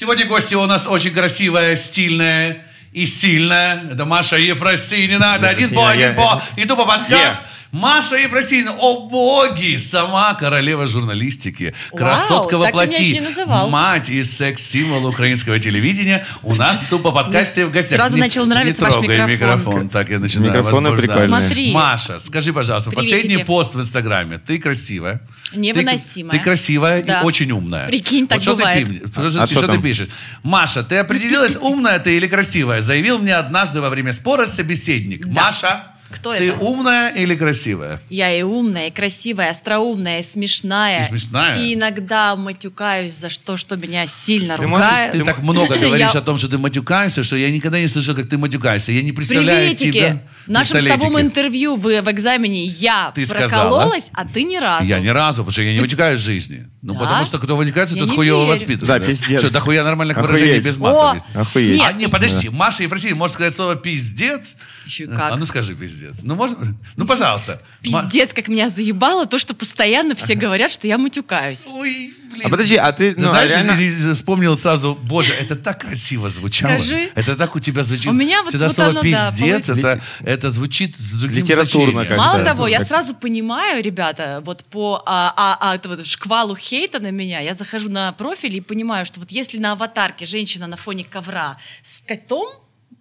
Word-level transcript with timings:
Сегодня 0.00 0.24
гости 0.24 0.54
у 0.54 0.64
нас 0.64 0.86
очень 0.86 1.10
красивая, 1.10 1.76
стильная 1.76 2.64
и 2.90 3.04
сильная. 3.04 3.84
Это 3.92 4.06
Маша 4.06 4.38
Ефросинина. 4.38 5.36
Это 5.36 5.50
один 5.50 5.68
по, 5.68 5.90
один 5.90 6.14
по. 6.14 6.42
Иду 6.56 6.74
по 6.74 6.86
подкаст. 6.86 7.38
Маша 7.70 8.16
Ефросинина, 8.16 8.72
о 8.78 9.10
боги, 9.10 9.76
сама 9.76 10.32
королева 10.32 10.86
журналистики, 10.86 11.74
красотка 11.94 12.56
Вау, 12.56 12.80
еще 12.88 13.12
не 13.12 13.20
называл. 13.20 13.68
мать 13.68 14.08
и 14.08 14.24
секс-символ 14.24 15.04
украинского 15.04 15.58
телевидения. 15.58 16.26
У 16.42 16.54
нас 16.54 16.86
тут 16.86 17.02
по 17.02 17.12
подкасте 17.12 17.66
в 17.66 17.70
гостях. 17.70 17.98
сразу 17.98 18.16
Не- 18.16 18.22
начал 18.22 18.46
нравиться 18.46 18.80
не 18.80 18.86
ваш 18.86 18.94
трогай 18.94 19.26
микрофон. 19.26 19.90
Так 19.90 20.08
я 20.08 20.18
начинаю 20.18 20.50
Микрофоны 20.50 20.96
прикольные. 20.96 21.28
Смотри. 21.28 21.72
Маша, 21.72 22.18
скажи, 22.20 22.54
пожалуйста, 22.54 22.90
Приветики. 22.90 23.16
последний 23.16 23.44
пост 23.44 23.74
в 23.74 23.80
Инстаграме. 23.80 24.38
Ты 24.38 24.58
красивая. 24.58 25.20
Невыносимая. 25.52 26.32
Ты, 26.32 26.38
ты 26.38 26.44
красивая 26.44 27.02
Да. 27.02 27.20
и 27.20 27.24
очень 27.24 27.50
умная. 27.50 27.86
Прикинь, 27.86 28.26
так 28.26 28.40
что 28.40 28.54
бывает. 28.56 28.86
Ты, 28.86 29.08
что, 29.28 29.42
А 29.42 29.46
что 29.46 29.58
что 29.58 29.68
ты 29.68 29.78
пишешь? 29.80 30.08
Маша, 30.42 30.82
ты 30.82 30.96
определилась, 30.98 31.56
умная 31.56 31.98
ты 31.98 32.16
или 32.16 32.26
красивая? 32.28 32.80
Заявил 32.80 33.18
мне 33.18 33.34
однажды 33.34 33.80
во 33.80 33.90
время 33.90 34.12
спора 34.12 34.46
собеседник. 34.46 35.26
Маша, 35.26 35.86
Кто 36.10 36.34
ты 36.36 36.48
это? 36.48 36.58
умная 36.58 37.10
или 37.10 37.34
красивая? 37.36 38.00
Я 38.10 38.32
и 38.36 38.42
умная, 38.42 38.88
и 38.88 38.90
красивая, 38.90 39.50
остроумная, 39.50 40.20
и 40.20 40.22
смешная. 40.22 41.04
И 41.04 41.08
смешная? 41.08 41.56
И 41.62 41.74
иногда 41.74 42.34
матюкаюсь 42.36 43.14
за 43.14 43.28
то, 43.44 43.56
что 43.56 43.76
меня 43.76 44.06
сильно 44.06 44.56
Ты 44.56 44.64
ругают. 44.64 45.12
Ты 45.12 45.24
так 45.24 45.38
много 45.38 45.76
говоришь 45.78 46.10
Я- 46.12 46.18
о 46.18 46.22
том, 46.22 46.36
что 46.38 46.48
ты 46.48 46.58
матюкаешься, 46.58 47.22
что 47.22 47.36
я 47.36 47.50
никогда 47.50 47.78
не 47.80 47.86
слышал, 47.88 48.14
как 48.14 48.28
ты 48.28 48.36
матюкаешься. 48.38 48.92
Я 48.92 49.02
не 49.02 49.12
представляю 49.12 49.68
Приветики! 49.68 49.92
тебя. 49.98 50.22
В 50.46 50.50
нашем 50.50 50.80
с 50.80 50.84
тобой 50.84 51.22
интервью 51.22 51.76
в, 51.76 51.82
в 51.82 52.10
экзамене 52.10 52.64
я 52.64 53.12
Ты 53.14 53.24
сказала? 53.24 53.68
прокололась, 53.68 54.10
а 54.12 54.26
ты 54.26 54.42
ни 54.42 54.56
разу. 54.56 54.84
Я 54.86 54.98
ни 54.98 55.08
разу, 55.08 55.38
потому 55.44 55.52
что 55.52 55.62
я 55.62 55.74
не 55.74 55.80
матюкаюсь 55.80 56.20
в 56.20 56.24
жизни. 56.24 56.66
Ну, 56.82 56.94
Да? 56.94 57.00
потому 57.00 57.24
что 57.24 57.38
кто 57.38 57.56
матюкается, 57.56 57.94
Я 57.94 58.02
тот 58.06 58.14
хуево 58.14 58.46
воспитан. 58.46 58.88
Да, 58.88 58.98
пиздец. 58.98 59.38
Что, 59.40 59.52
дохуя 59.52 59.84
нормальных 59.84 60.16
Охуеть. 60.18 60.32
выражений 60.40 60.60
без 60.60 60.76
мата 60.76 61.22
О! 61.54 61.58
Нет. 61.60 61.82
А, 61.86 61.92
не, 61.92 62.08
подожди, 62.08 62.48
Маша 62.48 62.82
Ефросинья 62.82 63.14
может 63.14 63.34
сказать 63.34 63.54
слово 63.54 63.76
«пиздец»? 63.76 64.56
Еще 64.90 65.04
и 65.04 65.06
как. 65.06 65.32
А 65.32 65.36
ну 65.36 65.44
скажи 65.44 65.76
«пиздец». 65.76 66.16
Ну, 66.22 66.34
можно? 66.34 66.56
Ну, 66.96 67.06
пожалуйста. 67.06 67.62
Пиздец, 67.80 68.34
как 68.34 68.48
меня 68.48 68.68
заебало 68.68 69.26
то, 69.26 69.38
что 69.38 69.54
постоянно 69.54 70.16
все 70.16 70.34
говорят, 70.34 70.70
что 70.72 70.88
я 70.88 70.98
матюкаюсь. 70.98 71.68
Ой, 71.70 72.12
блин. 72.32 72.42
А 72.44 72.48
подожди, 72.48 72.76
а 72.76 72.90
ты, 72.90 73.14
ну, 73.16 73.28
знаешь, 73.28 73.52
реально- 73.52 74.14
вспомнил 74.14 74.56
сразу, 74.56 74.98
боже, 75.00 75.32
это 75.34 75.54
так 75.54 75.80
красиво 75.82 76.28
звучало. 76.28 76.78
Скажи. 76.78 77.10
Это 77.14 77.36
так 77.36 77.54
у 77.54 77.60
тебя 77.60 77.84
звучит. 77.84 78.08
У 78.08 78.12
меня 78.12 78.42
вот- 78.42 78.48
Всегда 78.48 78.66
вот 78.66 78.74
слово 78.74 78.90
оно, 78.90 79.02
да, 79.02 79.30
пиздец, 79.30 79.68
получ- 79.68 79.78
это, 79.78 80.02
это 80.24 80.50
звучит 80.50 80.96
с 80.98 81.12
другим 81.12 81.38
Литературно 81.38 82.04
как 82.04 82.18
Мало 82.18 82.38
да, 82.38 82.44
того, 82.46 82.66
я 82.66 82.84
сразу 82.84 83.14
понимаю, 83.14 83.84
ребята, 83.84 84.42
вот 84.44 84.64
по 84.64 85.04
а, 85.06 85.32
а, 85.36 85.56
а, 85.60 85.76
это 85.76 85.88
вот 85.88 86.04
шквалу 86.04 86.56
хейта 86.56 86.98
на 86.98 87.12
меня, 87.12 87.38
я 87.38 87.54
захожу 87.54 87.88
на 87.88 88.10
профиль 88.12 88.56
и 88.56 88.60
понимаю, 88.60 89.06
что 89.06 89.20
вот 89.20 89.30
если 89.30 89.58
на 89.58 89.72
аватарке 89.72 90.24
женщина 90.24 90.66
на 90.66 90.76
фоне 90.76 91.04
ковра 91.04 91.58
с 91.84 92.00
котом, 92.00 92.48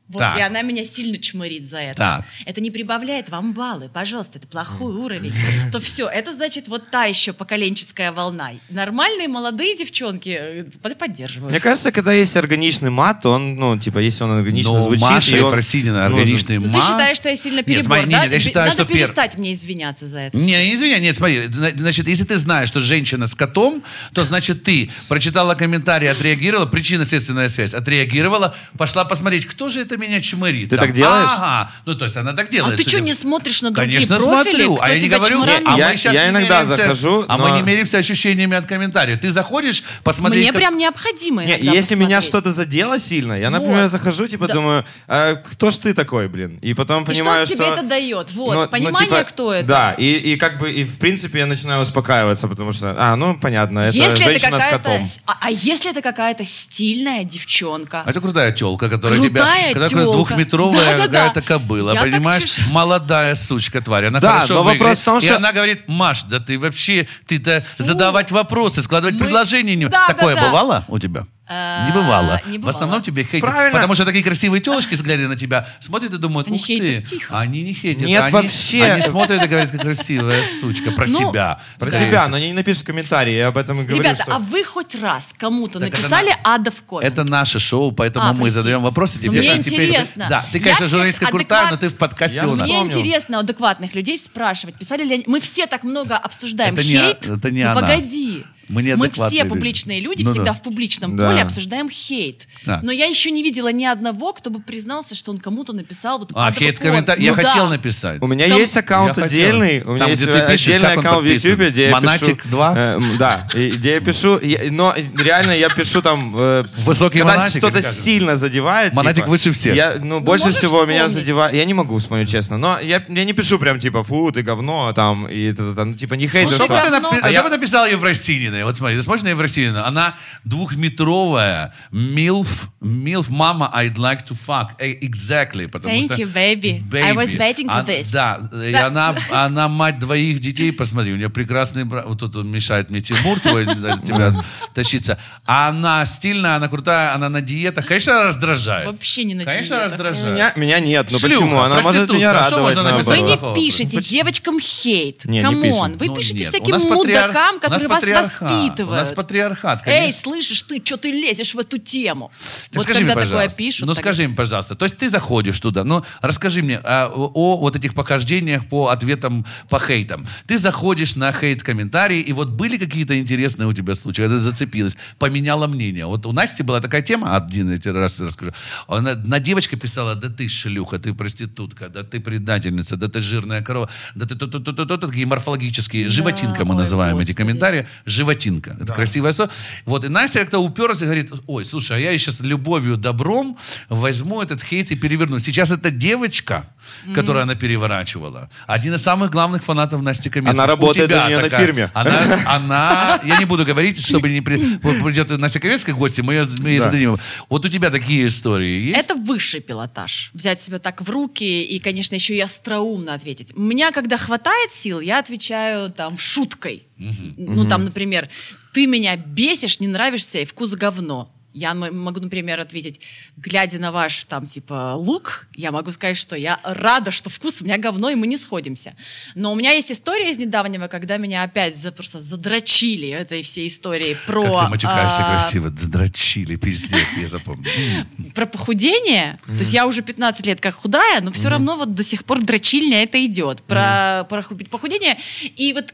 вот, 0.10 0.20
Так. 0.20 0.38
и 0.38 0.42
она 0.42 0.62
меня 0.64 0.84
сильно 0.86 1.18
чмырит 1.18 1.68
за 1.68 1.78
это. 1.80 1.98
Так. 1.98 2.26
Это 2.46 2.62
не 2.62 2.72
прибавляет 2.72 3.30
вам 3.30 3.54
баллы, 3.54 3.90
пожалуйста, 3.94 4.40
это 4.40 4.48
плохой 4.48 4.94
уровень. 4.96 5.34
То 5.72 5.80
все, 5.80 6.08
это 6.08 6.34
значит 6.34 6.68
вот 6.68 6.90
та 6.92 7.06
еще 7.06 7.32
поколенческая 7.32 8.12
волна. 8.12 8.52
Нормальные 8.70 9.28
молодые 9.28 9.78
девчонки 9.78 10.30
э, 10.40 10.64
под- 10.82 10.98
поддерживают. 10.98 11.52
Мне 11.52 11.60
кажется, 11.60 11.92
когда 11.92 12.12
есть 12.12 12.36
органичный 12.36 12.90
мат, 12.90 13.26
он, 13.26 13.56
ну, 13.56 13.78
типа, 13.78 14.00
если 14.00 14.24
он 14.24 14.32
органично 14.32 14.74
Но 14.74 14.80
звучит, 14.80 15.02
Маша 15.04 15.38
и 15.38 15.40
он 15.40 15.48
Ефросинина 15.52 16.10
нужен. 16.10 16.20
органичный 16.20 16.58
Ну, 16.58 16.66
мат. 16.68 16.76
ты 16.76 16.82
считаешь, 16.82 17.18
что 17.18 17.30
я 17.30 17.38
сильно 17.38 17.58
Нет, 17.58 17.66
перебор, 17.68 17.84
смотри, 17.86 18.12
да? 18.12 18.24
нет, 18.24 18.32
я 18.34 18.40
считаю, 18.40 18.66
Надо 18.70 18.84
что 18.84 18.92
пер- 18.92 18.98
перестать 18.98 19.38
мне 19.38 19.54
извиняться 19.54 20.08
за 20.08 20.20
это. 20.20 20.38
Не, 20.38 20.58
не 20.68 20.74
извиняй, 20.74 21.00
нет, 21.02 21.16
смотри, 21.16 21.48
зна- 21.48 21.72
значит, 21.76 22.08
если 22.08 22.24
ты 22.24 22.38
знаешь, 22.38 22.68
что 22.70 22.80
женщина 22.80 23.28
с 23.28 23.36
котом, 23.36 23.84
то 24.14 24.24
значит 24.24 24.64
ты 24.64 24.90
прочитала 25.08 25.54
комментарий, 25.56 26.10
отреагировала, 26.10 26.66
причинно-следственная 26.66 27.48
связь, 27.50 27.74
отреагировала, 27.74 28.56
пошла 28.78 29.06
посмотреть, 29.06 29.46
кто 29.46 29.70
же 29.70 29.82
это 29.82 29.98
меня 30.00 30.22
чмырит. 30.22 30.70
Ты 30.70 30.78
Там, 30.78 30.86
так 30.88 30.96
делаешь? 30.96 31.30
Ага, 31.32 31.72
ну 31.86 31.96
то 31.96 32.06
есть 32.06 32.18
она 32.18 32.34
так 32.34 32.50
делает. 32.50 32.74
А 32.74 32.78
ты 32.78 32.88
что, 32.90 33.00
не 33.02 33.14
смотришь 33.14 33.62
на 33.62 33.72
другие 33.72 34.00
Конечно, 34.00 34.18
профили? 34.18 34.34
смотрю, 34.64 34.76
Кто 34.76 34.84
а 34.86 34.90
я 34.90 35.00
не 35.00 35.08
говорю, 35.10 35.36
чморанул? 35.38 35.72
а 35.74 35.78
Я- 35.78 35.90
мы 35.90 35.98
сейчас 35.98 36.14
я 36.14 36.24
не 36.26 36.30
иногда 36.32 36.62
меряемся- 36.64 36.76
захожу, 36.78 37.26
а 37.28 37.38
но- 37.38 37.48
мы 37.48 37.56
не 37.58 37.62
меряемся 37.64 37.98
ощущениями 37.98 38.56
от 38.58 38.66
комментариев. 38.66 39.20
Ты 39.20 39.32
заходишь, 39.32 39.84
посмотреть, 40.04 40.44
Мне 40.44 40.52
как- 40.52 40.62
прям 40.62 40.78
необходимо 40.78 41.44
Не, 41.46 41.52
иногда 41.56 41.72
если 41.72 41.96
меня 41.96 42.18
посмотреть. 42.18 42.28
что-то 42.30 42.52
задело 42.52 43.00
сильно, 43.00 43.34
я, 43.34 43.50
например, 43.50 43.84
Вот. 43.84 43.92
захожу, 43.92 44.28
типа, 44.28 44.48
Да. 44.48 44.54
думаю, 44.54 44.86
а 45.08 45.36
кто 45.36 45.72
ж 45.72 45.78
ты 45.78 45.94
такой, 45.94 46.28
блин? 46.30 46.58
И 46.62 46.74
потом 46.74 47.04
И 47.04 47.06
понимаю, 47.08 47.46
что 47.46 47.56
что... 47.56 47.64
тебе 47.66 47.74
это 47.74 47.84
дает? 47.84 48.32
Вот, 48.32 48.54
Ну, 48.54 48.62
ну, 48.62 48.68
понимание, 48.68 49.10
типа, 49.10 49.24
кто 49.24 49.54
это. 49.54 49.68
Да, 49.68 49.94
и, 49.94 50.06
и 50.34 50.36
как 50.38 50.58
бы, 50.60 50.72
и 50.72 50.84
в 50.84 50.98
принципе 51.00 51.40
я 51.40 51.46
начинаю 51.46 51.82
успокаиваться, 51.82 52.48
потому 52.48 52.72
что, 52.72 52.96
а, 52.98 53.16
ну, 53.16 53.38
понятно, 53.40 53.80
это 53.80 53.96
если 53.98 54.22
это 54.22 54.32
женщина 54.32 54.60
с 54.60 54.64
какая-то, 54.64 54.78
котом. 54.90 55.10
а, 55.26 55.38
а 55.42 55.52
если 55.52 55.92
это 55.92 56.02
какая-то 56.02 56.46
стильная 56.46 57.24
девчонка? 57.24 58.04
А 58.06 58.10
это 58.10 58.22
крутая 58.22 58.52
телка, 58.52 58.90
которая 58.90 59.20
Крутая 59.20 59.70
тебя... 59.72 59.80
тёлка. 59.90 60.12
двухметровая 60.18 60.86
Да-да-да. 60.98 61.06
какая-то 61.30 61.42
кобыла, 61.42 61.94
Я 61.94 62.02
так 62.04 62.12
понимаешь? 62.12 62.42
чувствую. 62.44 62.70
Молодая 62.72 63.36
сучка 63.36 63.82
тварь. 63.82 64.06
Она 64.06 64.20
Да, 64.20 64.34
хорошо 64.36 64.54
но 64.56 64.64
вопрос 64.64 64.80
выглядит. 64.80 64.98
в 65.00 65.06
том, 65.06 65.18
И 65.18 65.22
что- 65.22 65.36
она 65.38 65.52
говорит, 65.54 65.84
Маш, 65.88 66.24
да 66.24 66.40
ты 66.40 66.58
вообще, 66.60 67.08
ты-то 67.28 67.64
задавать 67.78 68.32
вопросы, 68.32 68.82
складывать 68.82 69.16
Мы- 69.16 69.26
предложения. 69.26 69.76
не- 69.76 69.88
Да, 69.88 70.08
Такое 70.08 70.36
да, 70.36 70.42
да. 70.42 70.48
бывало 70.48 70.86
у 70.88 71.00
тебя? 71.00 71.26
А, 71.52 71.88
Не 71.88 71.94
бывало. 71.94 72.40
не 72.46 72.58
В 72.58 72.62
бывало. 72.62 72.70
основном 72.70 73.02
тебе 73.02 73.24
хейтят. 73.24 73.50
Правильно. 73.50 73.72
Потому 73.74 73.96
что 73.96 74.06
такие 74.06 74.24
красивые 74.24 74.62
телочки, 74.62 74.94
глядя 74.96 75.28
на 75.28 75.36
тебя, 75.36 75.68
смотрят 75.80 76.14
и 76.14 76.18
думают, 76.20 76.48
Они 76.48 76.58
ух 76.58 76.62
ты. 76.66 76.68
хейтят 76.78 77.06
тихо. 77.10 77.40
Они 77.40 77.64
не 77.64 77.74
хейтят. 77.74 78.04
Нет, 78.06 78.22
они, 78.22 78.32
вообще. 78.32 78.84
Они 78.84 79.02
смотрят 79.02 79.44
и 79.44 79.48
говорят, 79.48 79.72
как 79.72 79.82
красивая 79.82 80.44
сучка, 80.62 80.92
про 80.92 81.08
Ну, 81.08 81.18
себя. 81.32 81.60
Про 81.80 81.90
скорее 81.90 82.08
себя, 82.10 82.28
но 82.28 82.38
они 82.38 82.48
не 82.48 82.54
напишут 82.54 82.84
комментарии, 82.84 83.34
я 83.34 83.48
об 83.48 83.58
этом 83.58 83.82
и 83.82 83.84
говорю, 83.84 84.04
Ребята, 84.04 84.22
что... 84.24 84.36
а 84.36 84.40
вы 84.40 84.64
хоть 84.64 84.94
раз 85.02 85.34
кому-то 85.38 85.80
Так 85.80 85.90
это 85.90 85.98
написали 85.98 86.30
на- 86.30 86.54
ада 86.56 86.70
в 86.70 86.84
коммент? 86.84 87.06
Это 87.12 87.24
наше 87.24 87.60
шоу, 87.60 87.92
поэтому 87.92 88.26
А, 88.28 88.32
мы 88.34 88.40
прости. 88.42 88.54
задаем 88.54 88.84
вопросы. 88.84 89.20
Ну, 89.24 89.32
Тебе, 89.32 89.40
мне 89.42 89.64
теперь- 89.64 89.90
интересно. 89.90 90.28
Да, 90.30 90.46
ты, 90.52 90.60
конечно, 90.60 90.86
журналистка 90.86 91.26
крутая, 91.28 91.64
адекват- 91.68 91.72
но 91.72 91.78
ты 91.78 91.88
в 91.90 91.96
подкасте 91.96 92.38
Я 92.38 92.48
у 92.48 92.56
нас. 92.56 92.60
Мне 92.68 92.80
интересно 92.84 93.38
у 93.38 93.40
адекватных 93.40 93.96
людей 93.96 94.20
спрашивать, 94.20 94.76
писали 94.76 95.04
ли 95.04 95.14
они... 95.16 95.24
Мы 95.26 95.40
все 95.40 95.66
так 95.66 95.84
много 95.84 96.16
обсуждаем 96.16 96.76
Это 96.76 96.84
не 96.84 96.90
хейт. 96.92 97.28
о- 97.28 97.36
это 97.38 97.50
не 97.50 97.64
ну, 97.64 97.72
о 97.72 97.74
нас. 97.74 97.82
погоди. 97.84 98.46
Мы 98.70 98.84
не 98.84 98.96
Мы 98.96 99.10
все 99.10 99.24
люди. 99.30 99.44
публичные 99.50 100.00
люди, 100.00 100.22
Ну 100.24 100.30
всегда 100.30 100.52
да. 100.52 100.54
в 100.54 100.62
публичном 100.62 101.16
Да. 101.18 101.28
поле 101.30 101.42
обсуждаем 101.42 101.90
хейт. 101.90 102.48
Да. 102.66 102.80
Но 102.84 102.92
я 102.92 103.06
еще 103.08 103.32
не 103.32 103.42
видела 103.44 103.72
ни 103.72 103.84
одного, 103.86 104.32
кто 104.34 104.50
бы 104.52 104.60
признался, 104.62 105.16
что 105.16 105.32
он 105.32 105.40
кому-то 105.40 105.74
написал 105.74 106.20
вот 106.20 106.32
А, 106.36 106.48
адовый 106.48 106.68
хейт-комментарий. 106.68 107.26
коммент. 107.26 107.40
Я 107.40 107.44
Ну 107.44 107.50
хотел 107.50 107.66
да. 107.66 107.70
написать. 107.72 108.22
У 108.22 108.28
меня 108.28 108.48
Там- 108.48 108.58
есть 108.60 108.78
аккаунт 108.78 109.18
Я 109.18 109.24
хотел. 109.24 109.26
отдельный, 109.26 109.82
у 109.84 109.90
меня 109.90 110.00
Там, 110.00 110.10
есть 110.12 110.24
где 110.24 110.32
ты 110.34 110.48
пишешь, 110.48 110.68
отдельный 110.68 110.92
аккаунт 110.94 111.08
в 111.22 111.24
подписан? 111.24 111.50
Ютубе, 111.52 111.70
где 111.72 111.86
я 111.86 111.92
Монатик 111.92 112.38
пишу... 112.44 112.50
2? 112.50 112.74
э, 112.78 112.96
м, 112.98 113.18
да, 113.18 113.48
и 113.56 113.70
где 113.72 113.92
я 113.94 114.02
пишу, 114.02 114.40
я- 114.40 114.72
но 114.72 114.96
реально 115.18 115.52
я 115.54 115.70
пишу 115.70 116.02
там... 116.04 116.36
э, 116.38 116.64
Высокий 116.86 117.20
когда 117.20 117.34
монатик, 117.38 117.58
что-то 117.58 117.82
сильно 117.82 118.38
задевает... 118.38 118.94
Монатик 118.94 119.24
типа, 119.24 119.30
выше 119.30 119.52
всех. 119.52 119.76
Я, 119.76 119.96
ну, 120.00 120.20
больше 120.20 120.46
можешь 120.46 120.60
всего 120.60 120.86
меня 120.86 121.10
задевает... 121.10 121.56
Я 121.56 121.66
не 121.66 121.74
могу 121.74 121.98
вспомнить, 121.98 122.30
честно, 122.30 122.58
но 122.58 122.80
я, 122.80 123.04
я 123.10 123.24
не 123.26 123.34
пишу 123.34 123.58
прям 123.58 123.80
типа, 123.80 124.04
фу, 124.04 124.32
ты 124.32 124.44
говно, 124.44 124.94
там, 124.94 125.28
и 125.28 125.52
т-т-т, 125.52 125.84
ну, 125.86 125.94
типа, 125.96 126.14
не 126.14 126.26
Ну, 126.32 126.50
что 126.52 126.68
ты, 126.68 126.68
говно. 126.68 126.98
напи- 127.10 127.18
А 127.22 127.32
что 127.32 127.40
я- 127.40 127.44
бы 127.44 127.50
написал 127.50 127.88
Евросинина? 127.88 128.59
Вот 128.66 128.78
смотри, 128.78 128.98
ты 128.98 129.04
смотришь 129.04 129.24
на 129.24 129.30
Евросинину, 129.30 129.84
она 129.84 130.16
двухметровая, 130.44 131.74
милф, 131.92 132.70
милф, 132.82 133.30
мама, 133.30 133.72
I'd 133.76 133.96
like 133.96 134.26
to 134.28 134.38
fuck. 134.48 134.70
Exactly, 134.80 135.68
потому 135.68 135.94
Thank 135.94 136.14
что... 136.14 136.22
you, 136.22 136.34
baby. 136.34 136.84
I 136.94 137.14
was 137.14 137.38
waiting 137.38 137.68
for 137.68 137.80
А- 137.80 137.84
this. 137.84 138.12
Да, 138.12 138.40
и 138.64 138.74
она, 138.74 139.16
она 139.32 139.68
мать 139.68 140.00
двоих 140.00 140.40
детей, 140.40 140.72
посмотри, 140.72 141.14
у 141.14 141.18
нее 141.18 141.30
прекрасный 141.30 141.84
брат, 141.84 142.06
вот 142.06 142.20
тут 142.20 142.36
мешает 142.46 142.90
мне 142.90 143.02
Тимур 143.02 143.40
твой, 143.40 143.66
тебя 143.66 144.44
тащиться. 144.74 145.20
А 145.46 145.70
она 145.70 146.06
стильная, 146.06 146.56
она 146.56 146.68
крутая, 146.68 147.14
она 147.14 147.30
на 147.30 147.42
диетах, 147.42 147.86
конечно, 147.86 148.24
раздражает. 148.24 148.88
Вообще 148.88 149.24
не 149.24 149.36
на 149.36 149.46
Конечно, 149.46 149.84
раздражает. 149.84 150.36
Меня, 150.36 150.54
меня 150.56 150.80
нет, 150.80 151.08
ну 151.12 151.20
почему? 151.20 151.60
Она 151.60 151.82
может 151.82 152.10
меня 152.10 152.32
а 152.32 152.34
радовать? 152.34 153.06
Вы 153.06 153.20
не 153.20 153.56
пишете 153.56 154.02
девочкам 154.02 154.60
хейт. 154.60 155.24
Come 155.42 155.74
on, 155.74 155.98
вы 155.98 156.16
пишете 156.16 156.46
всяким 156.48 156.76
мудакам, 156.90 157.60
которые 157.60 157.88
вас 157.88 158.02
патриархат, 158.02 158.49
воспитывают. 158.50 159.02
У 159.02 159.04
нас 159.06 159.14
патриархат, 159.14 159.82
Эй, 159.86 160.00
конечно. 160.02 160.22
слышишь, 160.22 160.62
ты 160.64 160.82
что 160.84 160.98
ты 160.98 161.12
лезешь 161.12 161.54
в 161.54 161.60
эту 161.60 161.78
тему? 161.78 162.32
Так 162.72 162.76
вот 162.76 162.84
скажи 162.84 163.00
когда 163.00 163.16
мне, 163.16 163.26
такое 163.26 163.50
пишут. 163.50 163.88
ну 163.88 163.94
так- 163.94 164.04
скажи 164.04 164.28
мне, 164.28 164.36
пожалуйста, 164.36 164.76
то 164.76 164.86
есть 164.86 164.98
ты 164.98 165.10
заходишь 165.10 165.60
туда, 165.60 165.84
ну 165.84 166.04
расскажи 166.22 166.62
мне 166.62 166.80
а, 166.84 167.12
о, 167.14 167.58
вот 167.58 167.76
этих 167.76 167.94
похождениях 167.94 168.66
по 168.68 168.90
ответам 168.90 169.46
по 169.70 169.80
хейтам. 169.80 170.26
Ты 170.48 170.58
заходишь 170.58 171.16
на 171.16 171.32
хейт-комментарии, 171.32 172.20
и 172.20 172.34
вот 172.34 172.50
были 172.50 172.78
какие-то 172.78 173.20
интересные 173.20 173.68
у 173.68 173.74
тебя 173.74 173.96
случаи, 173.96 174.22
когда 174.24 174.36
ты 174.38 174.42
зацепилась, 174.42 174.98
поменяла 175.18 175.68
мнение. 175.68 176.06
Вот 176.06 176.26
у 176.26 176.32
Насти 176.32 176.64
была 176.64 176.82
такая 176.82 177.02
тема, 177.02 177.36
один 177.36 177.72
я 177.72 177.78
тебе 177.78 177.94
раз 177.94 178.20
расскажу. 178.20 178.52
Она, 178.88 179.16
на 179.16 179.40
девочка 179.40 179.78
писала, 179.78 180.16
да 180.16 180.30
ты 180.30 180.48
шлюха, 180.48 181.00
ты 181.00 181.14
проститутка, 181.14 181.90
да 181.90 182.04
ты 182.04 182.20
предательница, 182.20 182.98
да 182.98 183.08
ты 183.08 183.22
жирная 183.22 183.62
корова, 183.62 183.90
да 184.16 184.26
ты 184.26 184.36
то-то-то-то, 184.36 184.98
такие 184.98 185.26
морфологические, 185.26 186.10
животинка 186.10 186.66
мы 186.66 186.76
называем 186.76 187.20
эти 187.20 187.34
комментарии, 187.34 187.88
животинка. 188.06 188.39
Это 188.80 188.94
красивое 188.94 189.32
слово. 189.32 189.52
Вот, 189.86 190.04
и 190.04 190.08
Настя 190.08 190.40
как-то 190.40 190.60
уперлась 190.60 191.02
и 191.02 191.06
говорит, 191.06 191.32
ой, 191.48 191.66
слушай, 191.66 191.98
а 191.98 192.00
я 192.00 192.18
сейчас 192.18 192.40
любовью, 192.42 192.98
добром 192.98 193.58
возьму 193.90 194.42
этот 194.42 194.62
хейт 194.64 194.92
и 194.92 194.96
переверну. 194.96 195.40
Сейчас 195.40 195.72
эта 195.72 195.92
девочка 195.92 196.70
который 197.16 197.44
она 197.44 197.56
переворачивала. 197.56 198.50
Один 198.68 198.94
из 198.96 199.02
самых 199.02 199.32
главных 199.32 199.64
фанатов 199.64 200.02
Насти 200.02 200.30
Каменской. 200.30 200.54
Она 200.56 200.66
работает 200.68 201.10
тебя 201.10 201.26
у 201.26 201.28
нее 201.28 201.38
на 201.38 201.44
такая- 201.44 201.66
фирме. 201.66 201.92
Она, 201.94 202.20
она, 202.46 203.20
я 203.24 203.38
не 203.40 203.46
буду 203.46 203.66
говорить, 203.66 204.00
чтобы 204.06 204.30
не 204.30 204.42
при- 204.42 204.78
вот 204.82 205.00
придет 205.04 205.30
Настя 205.38 205.60
Каменская 205.60 205.96
в 205.96 205.98
гости, 206.00 206.22
мы 206.22 206.34
ее, 206.36 206.48
мы 206.62 206.70
ей 206.70 206.80
Да. 206.80 206.86
зададим. 206.86 207.18
Вот 207.50 207.66
у 207.66 207.70
тебя 207.70 207.90
такие 207.90 208.28
истории 208.28 208.70
есть? 208.90 208.98
Это 208.98 209.16
высший 209.16 209.62
пилотаж. 209.62 210.32
Взять 210.34 210.62
себя 210.62 210.80
так 210.80 211.02
в 211.02 211.10
руки 211.10 211.64
и, 211.64 211.80
конечно, 211.80 212.16
еще 212.16 212.36
и 212.36 212.40
остроумно 212.40 213.14
ответить. 213.14 213.54
У 213.56 213.62
меня, 213.62 213.92
когда 213.92 214.18
хватает 214.18 214.72
сил, 214.74 215.00
я 215.00 215.20
отвечаю 215.20 215.90
там 215.92 216.18
шуткой. 216.18 216.84
Ну, 216.98 217.66
там, 217.68 217.86
например, 217.86 218.30
ты 218.74 218.86
меня 218.88 219.16
бесишь, 219.16 219.80
не 219.80 219.88
нравишься 219.88 220.40
и 220.40 220.46
вкус 220.46 220.76
говно. 220.76 221.32
Я 221.60 221.74
могу, 221.74 222.22
например, 222.22 222.58
ответить, 222.62 223.02
глядя 223.36 223.80
на 223.80 223.92
ваш 223.92 224.24
там 224.24 224.46
типа 224.46 224.94
лук, 224.96 225.48
я 225.56 225.74
могу 225.74 225.92
сказать, 225.92 226.16
что 226.16 226.38
я 226.38 226.58
рада, 226.64 227.12
что 227.12 227.30
вкус 227.30 227.62
у 227.62 227.66
меня 227.66 227.78
говно, 227.78 228.10
и 228.10 228.16
мы 228.16 228.28
не 228.28 228.38
сходимся. 228.38 228.96
Но 229.36 229.52
у 229.52 229.56
меня 229.56 229.72
есть 229.72 229.92
история 229.92 230.32
из 230.32 230.38
недавнего, 230.38 230.88
когда 230.88 231.18
меня 231.18 231.44
опять 231.44 231.76
за, 231.76 231.92
просто 231.92 232.22
задрочили 232.22 233.10
этой 233.10 233.42
всей 233.42 233.68
историей 233.68 234.16
про... 234.26 234.44
Как 234.44 234.66
ты 234.66 234.70
матюкаешься 234.70 235.18
а, 235.20 235.38
красиво, 235.38 235.70
дрочили, 235.70 236.56
пиздец, 236.56 237.18
я 237.18 237.28
запомнил. 237.28 237.70
Про 238.34 238.46
похудение, 238.46 239.38
то 239.46 239.60
есть 239.60 239.74
я 239.74 239.86
уже 239.86 240.02
15 240.02 240.46
лет 240.46 240.62
как 240.62 240.76
худая, 240.76 241.20
но 241.20 241.34
все 241.34 241.50
равно 241.50 241.76
вот 241.76 241.94
до 241.94 242.04
сих 242.04 242.24
пор 242.24 242.42
дрочильня 242.42 243.04
это 243.04 243.24
идет. 243.26 243.64
Про, 243.64 244.26
про 244.30 244.44
ху- 244.44 244.56
похудение. 244.56 245.18
И 245.58 245.74
вот 245.74 245.94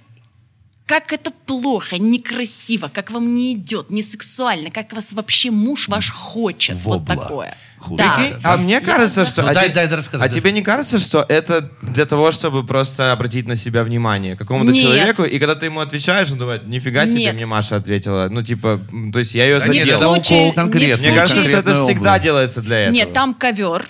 как 0.85 1.11
это 1.13 1.31
плохо, 1.45 1.97
некрасиво, 1.97 2.89
как 2.93 3.09
вам 3.11 3.33
не 3.33 3.53
идет, 3.53 3.89
не 3.89 4.03
сексуально, 4.03 4.69
как 4.69 4.93
вас 4.93 5.13
вообще 5.13 5.49
муж 5.51 5.87
ваш 5.87 6.11
хочет. 6.11 6.75
Вот 6.83 6.99
Вобла. 6.99 7.15
такое. 7.15 7.57
Худая. 7.79 8.07
Да. 8.07 8.15
Прикинь, 8.17 8.39
А 8.43 8.57
мне 8.57 8.81
кажется, 8.81 9.25
что... 9.25 9.41
Ну, 9.43 9.49
а 9.49 9.53
дай- 9.53 9.67
те- 9.69 9.73
дай 9.75 9.87
рассказать, 9.87 10.27
А 10.29 10.33
тебе 10.33 10.51
не 10.51 10.61
кажется, 10.63 10.97
что 10.99 11.23
это 11.27 11.69
для 11.83 12.05
того, 12.05 12.31
чтобы 12.31 12.65
просто 12.65 13.11
обратить 13.11 13.47
на 13.47 13.55
себя 13.55 13.83
внимание 13.83 14.35
какому-то 14.35 14.71
Нет. 14.71 14.81
человеку, 14.83 15.23
и 15.23 15.37
когда 15.39 15.55
ты 15.55 15.65
ему 15.67 15.79
отвечаешь, 15.81 16.31
он 16.31 16.37
думает, 16.39 16.67
нифига 16.67 17.05
себе, 17.05 17.19
Нет. 17.25 17.35
мне 17.35 17.45
Маша 17.45 17.75
ответила. 17.75 18.27
Ну, 18.31 18.41
типа, 18.41 18.79
то 19.13 19.19
есть 19.19 19.35
я 19.35 19.45
ее 19.45 19.59
Да 19.59 19.67
нет, 19.67 19.83
задел. 19.83 19.97
это 19.97 20.05
случае- 20.07 20.41
укол 20.43 20.53
конкретный. 20.53 21.09
Мне 21.09 21.17
кажется, 21.19 21.43
что 21.43 21.59
это 21.59 21.75
всегда 21.75 22.11
область. 22.11 22.23
делается 22.23 22.61
для 22.61 22.79
этого. 22.79 22.93
Нет, 22.95 23.13
там 23.13 23.33
ковер, 23.35 23.85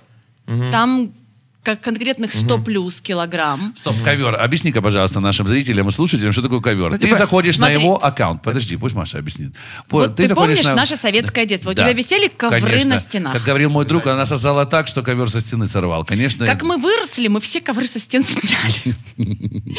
там 0.71 1.13
как 1.65 1.81
конкретных 1.81 2.33
100 2.33 2.59
плюс 2.59 3.01
килограмм. 3.01 3.73
Стоп, 3.77 3.95
ковер. 4.03 4.35
Объясни-ка, 4.35 4.81
пожалуйста, 4.81 5.19
нашим 5.19 5.47
зрителям 5.47 5.87
и 5.89 5.91
слушателям, 5.91 6.31
что 6.31 6.41
такое 6.43 6.61
ковер. 6.61 6.91
Ну, 6.91 6.97
ты 6.97 7.07
типа, 7.07 7.17
заходишь 7.17 7.55
смотри. 7.55 7.75
на 7.75 7.79
его 7.81 8.05
аккаунт. 8.05 8.41
Подожди, 8.43 8.77
пусть 8.77 8.95
Маша 8.95 9.17
объяснит. 9.17 9.53
По- 9.89 9.97
Вот 9.97 10.15
ты 10.15 10.33
помнишь 10.33 10.63
наше 10.63 10.95
советское 10.95 11.45
детство? 11.45 11.71
У 11.71 11.73
Да. 11.73 11.83
тебя 11.83 11.93
висели 11.93 12.27
ковры 12.27 12.61
Конечно. 12.61 12.89
на 12.91 12.99
стенах. 12.99 13.33
Как 13.33 13.43
говорил 13.43 13.69
мой 13.71 13.85
друг, 13.85 14.05
она 14.07 14.25
сосала 14.25 14.65
так, 14.65 14.87
что 14.87 15.01
ковер 15.01 15.29
со 15.29 15.41
стены 15.41 15.67
сорвал. 15.67 16.05
Конечно. 16.05 16.45
Как 16.45 16.61
мы 16.63 16.77
выросли, 16.77 17.27
мы 17.27 17.41
все 17.41 17.59
ковры 17.61 17.85
со 17.87 17.99
стен 17.99 18.23
сняли. 18.23 18.95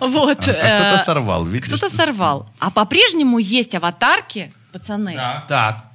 Вот. 0.00 0.48
А 0.48 0.52
э, 0.52 0.88
кто-то 0.92 1.02
сорвал, 1.04 1.44
видишь? 1.44 1.68
Кто-то 1.68 1.94
сорвал. 1.94 2.48
А 2.58 2.70
по-прежнему 2.70 3.38
есть 3.38 3.74
аватарки, 3.74 4.52
пацаны. 4.72 5.18
Так, 5.48 5.85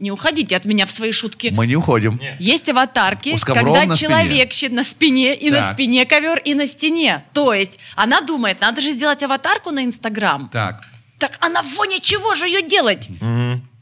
Не 0.00 0.10
уходите 0.12 0.56
от 0.56 0.64
меня 0.64 0.86
в 0.86 0.90
свои 0.90 1.10
шутки. 1.12 1.52
мы 1.54 1.66
не 1.66 1.74
уходим. 1.76 2.20
Есть 2.38 2.68
аватарки, 2.68 3.36
когда 3.38 3.84
на 3.84 3.96
спине. 3.96 3.96
человек 3.96 4.52
щи- 4.52 4.68
на 4.68 4.84
спине, 4.84 5.34
и 5.34 5.50
на 5.50 5.58
Так. 5.62 5.74
спине 5.74 6.06
ковер, 6.06 6.38
и 6.38 6.54
на 6.54 6.66
стене. 6.68 7.24
То 7.32 7.52
есть 7.52 7.78
она 7.96 8.20
думает, 8.20 8.60
надо 8.60 8.80
же 8.80 8.92
сделать 8.92 9.22
аватарку 9.22 9.70
на 9.70 9.84
Инстаграм. 9.84 10.48
Так. 10.52 10.82
Так 11.18 11.32
а 11.40 11.48
на 11.48 11.62
фоне 11.64 11.98
чего 12.00 12.34
же 12.36 12.46
ее 12.46 12.62
делать? 12.62 13.08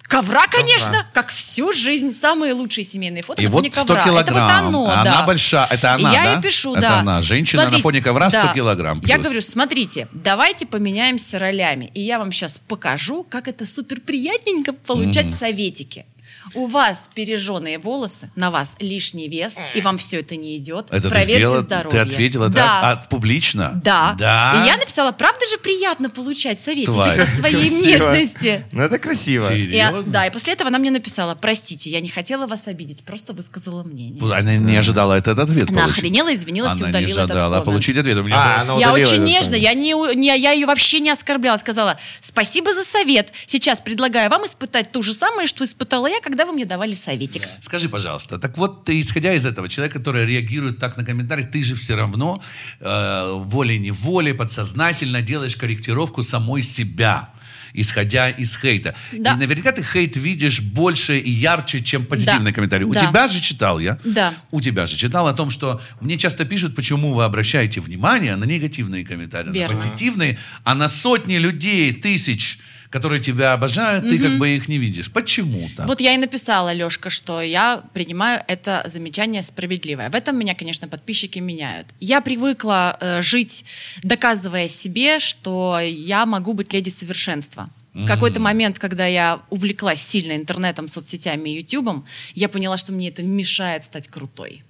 Ковра, 0.09 0.47
конечно, 0.49 1.07
как 1.13 1.31
всю 1.31 1.73
жизнь. 1.73 2.15
Самые 2.19 2.53
лучшие 2.53 2.85
семейные 2.85 3.23
фото 3.23 3.43
И 3.43 3.47
на 3.47 3.51
вот 3.51 3.61
фоне 3.61 3.73
100 3.73 3.87
ковра. 3.87 4.03
Это 4.03 4.11
вот 4.13 4.25
килограмм. 4.27 4.67
оно, 4.69 4.91
Она 4.91 5.05
да. 5.05 5.23
большая. 5.27 5.67
Это 5.71 5.95
она, 5.95 6.13
я 6.13 6.25
да? 6.25 6.33
ей 6.35 6.41
пишу, 6.43 6.73
Это 6.73 6.81
да. 6.81 6.99
она. 7.01 7.23
Женщина 7.23 7.69
на 7.69 7.79
фоне 7.79 8.01
ковра 8.01 8.31
100 8.31 8.53
килограмм 8.55 8.99
Я 9.03 9.17
плюс. 9.17 9.25
говорю, 9.27 9.41
смотрите, 9.43 10.09
давайте 10.13 10.67
поменяемся 10.67 11.39
ролями. 11.39 11.91
И 11.95 12.01
я 12.01 12.19
вам 12.19 12.33
сейчас 12.33 12.59
покажу, 12.59 13.25
как 13.29 13.49
это 13.49 13.67
супер 13.67 14.01
приятненько 14.01 14.73
получать 14.73 15.35
советики. 15.35 16.07
У 16.55 16.67
вас 16.67 17.09
пережженные 17.15 17.79
волосы, 17.79 18.31
на 18.37 18.51
вас 18.51 18.73
лишний 18.81 19.29
вес, 19.29 19.59
и 19.75 19.81
вам 19.81 19.99
все 19.99 20.21
это 20.21 20.37
не 20.37 20.57
идет. 20.57 20.87
Это 20.91 21.03
ты 21.03 21.09
Проверьте 21.11 21.39
сделала? 21.41 21.61
здоровье. 21.61 21.91
Ты 21.91 21.99
ответила 21.99 22.49
да. 22.49 22.55
так? 22.63 22.71
А, 23.05 23.07
публично? 23.09 23.81
Да. 23.85 24.15
Да. 24.19 24.63
И 24.63 24.67
я 24.67 24.77
написала, 24.77 25.13
правда 25.13 25.41
же 25.51 25.59
приятно 25.59 26.09
получать 26.09 26.61
советики 26.61 26.93
Тварь. 26.93 27.19
по 27.21 27.27
своей 27.27 27.69
Красиво. 27.69 28.09
внешности. 28.09 28.65
Ну, 28.73 28.83
это 28.83 28.99
красиво. 28.99 29.53
И, 29.55 29.83
да, 30.07 30.27
и 30.27 30.31
после 30.31 30.53
этого 30.55 30.69
она 30.69 30.79
мне 30.79 30.91
написала, 30.91 31.35
простите, 31.35 31.91
я 31.91 32.01
не 32.01 32.09
хотела 32.09 32.47
вас 32.47 32.69
обидеть, 32.69 33.05
просто 33.05 33.33
высказала 33.33 33.83
мнение. 33.83 34.23
Она 34.33 34.57
не 34.57 34.77
ожидала 34.77 35.15
этот 35.15 35.39
ответ 35.39 35.69
Она 35.69 35.79
получить. 35.81 35.99
охренела, 35.99 36.35
извинилась 36.35 36.81
и 36.81 36.85
Она 36.85 36.87
не 36.87 36.91
удалила 37.07 37.19
этот 37.21 37.31
ожидала 37.31 37.51
коммент. 37.51 37.65
получить 37.67 37.97
ответ. 37.99 38.17
У 38.19 38.23
меня 38.23 38.37
А, 38.37 38.65
было- 38.65 38.73
она 38.75 38.81
Я 38.81 38.93
очень 38.93 39.15
этот 39.17 39.27
нежно, 39.27 39.55
я, 39.55 39.75
не, 39.75 40.15
не, 40.15 40.27
я 40.39 40.53
ее 40.53 40.67
вообще 40.67 41.01
не 41.01 41.11
оскорбляла. 41.11 41.57
Сказала, 41.57 41.99
спасибо 42.21 42.73
за 42.75 42.85
совет. 42.85 43.33
Сейчас 43.47 43.81
предлагаю 43.81 44.31
вам 44.31 44.45
испытать 44.47 44.93
то 44.93 45.03
же 45.03 45.13
самое, 45.13 45.47
что 45.49 45.65
испытала 45.65 46.07
я, 46.07 46.21
когда 46.21 46.36
вы 46.45 46.53
мне 46.53 46.65
давали 46.67 46.95
советик. 46.95 47.43
Скажи, 47.61 47.89
пожалуйста, 47.89 48.39
так 48.39 48.59
вот 48.59 48.85
ты, 48.85 49.01
исходя 49.01 49.33
из 49.35 49.47
этого, 49.47 49.69
человек, 49.69 49.95
который 49.95 50.27
реагирует 50.27 50.79
так 50.79 50.97
на 50.97 51.05
комментарий, 51.05 51.45
ты 51.45 51.63
же 51.63 51.75
все 51.75 51.95
равно 51.95 52.43
э, 52.81 53.33
волей-неволей, 53.45 54.33
подсознательно 54.35 55.23
делаешь 55.23 55.57
корректировку 55.57 56.23
самой 56.23 56.63
себя 56.63 57.31
исходя 57.79 58.31
из 58.31 58.57
хейта. 58.57 58.95
Да. 59.13 59.35
И 59.35 59.37
наверняка 59.37 59.71
ты 59.71 59.83
хейт 59.85 60.17
видишь 60.17 60.63
больше 60.63 61.19
и 61.19 61.31
ярче, 61.31 61.83
чем 61.83 62.07
позитивные 62.07 62.53
Да. 62.53 62.55
комментарии. 62.55 62.85
У 62.85 62.95
Да. 62.95 63.07
тебя 63.07 63.29
же 63.29 63.41
читал 63.41 63.79
я. 63.79 63.99
Да. 64.03 64.33
У 64.51 64.63
тебя 64.63 64.87
же 64.87 64.97
читал 64.97 65.29
о 65.29 65.35
том, 65.35 65.51
что 65.51 65.81
мне 66.01 66.17
часто 66.17 66.47
пишут, 66.47 66.75
почему 66.75 67.13
вы 67.13 67.25
обращаете 67.25 67.81
внимание 67.81 68.35
на 68.37 68.45
негативные 68.45 69.05
комментарии, 69.05 69.53
Верно. 69.53 69.75
на 69.77 69.83
позитивные, 69.83 70.39
а 70.65 70.75
на 70.75 70.89
сотни 70.89 71.37
людей, 71.37 71.93
тысяч, 71.93 72.61
которые 72.91 73.21
тебя 73.21 73.53
обожают, 73.53 74.09
ты 74.09 74.19
как 74.19 74.39
бы 74.39 74.49
их 74.57 74.69
не 74.69 74.79
видишь. 74.79 75.11
Почему 75.11 75.69
так? 75.77 75.87
Вот 75.87 76.01
я 76.01 76.15
и 76.15 76.17
написала, 76.19 76.73
Лешка, 76.73 77.11
что 77.11 77.41
я 77.41 77.83
принимаю 77.93 78.43
это 78.49 78.85
замечание 78.87 79.43
справедливое. 79.43 80.11
В 80.11 80.15
этом 80.15 80.39
меня, 80.39 80.55
конечно, 80.55 80.89
подписчики 80.89 81.39
меняют. 81.39 81.89
Я 82.01 82.21
привыкла 82.21 82.97
э, 83.01 83.23
жить, 83.23 83.65
доказывая 84.03 84.69
себе, 84.69 85.21
что 85.21 85.79
я 85.81 86.27
могу 86.27 86.53
быть 86.55 86.73
леди 86.73 86.91
совершенства. 86.91 87.69
В 87.95 88.07
какой-то 88.07 88.41
момент, 88.41 88.79
когда 88.79 89.07
я 89.07 89.41
увлеклась 89.49 90.03
сильно 90.03 90.37
интернетом, 90.37 90.87
соцсетями 90.87 91.49
и 91.49 91.61
ютубом, 91.61 92.05
я 92.35 92.51
поняла, 92.51 92.77
что 92.77 92.93
мне 92.93 93.09
это 93.09 93.23
мешает 93.23 93.85
стать 93.85 94.09
крутой. 94.09 94.63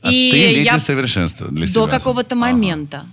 А 0.00 0.08
ты 0.08 0.30
леди 0.30 0.60
я 0.64 0.78
совершенства 0.78 1.48
для 1.48 1.66
себя. 1.66 1.82
до 1.82 1.86
какого-то 1.88 2.34
Ага. 2.34 2.40
момента. 2.46 3.06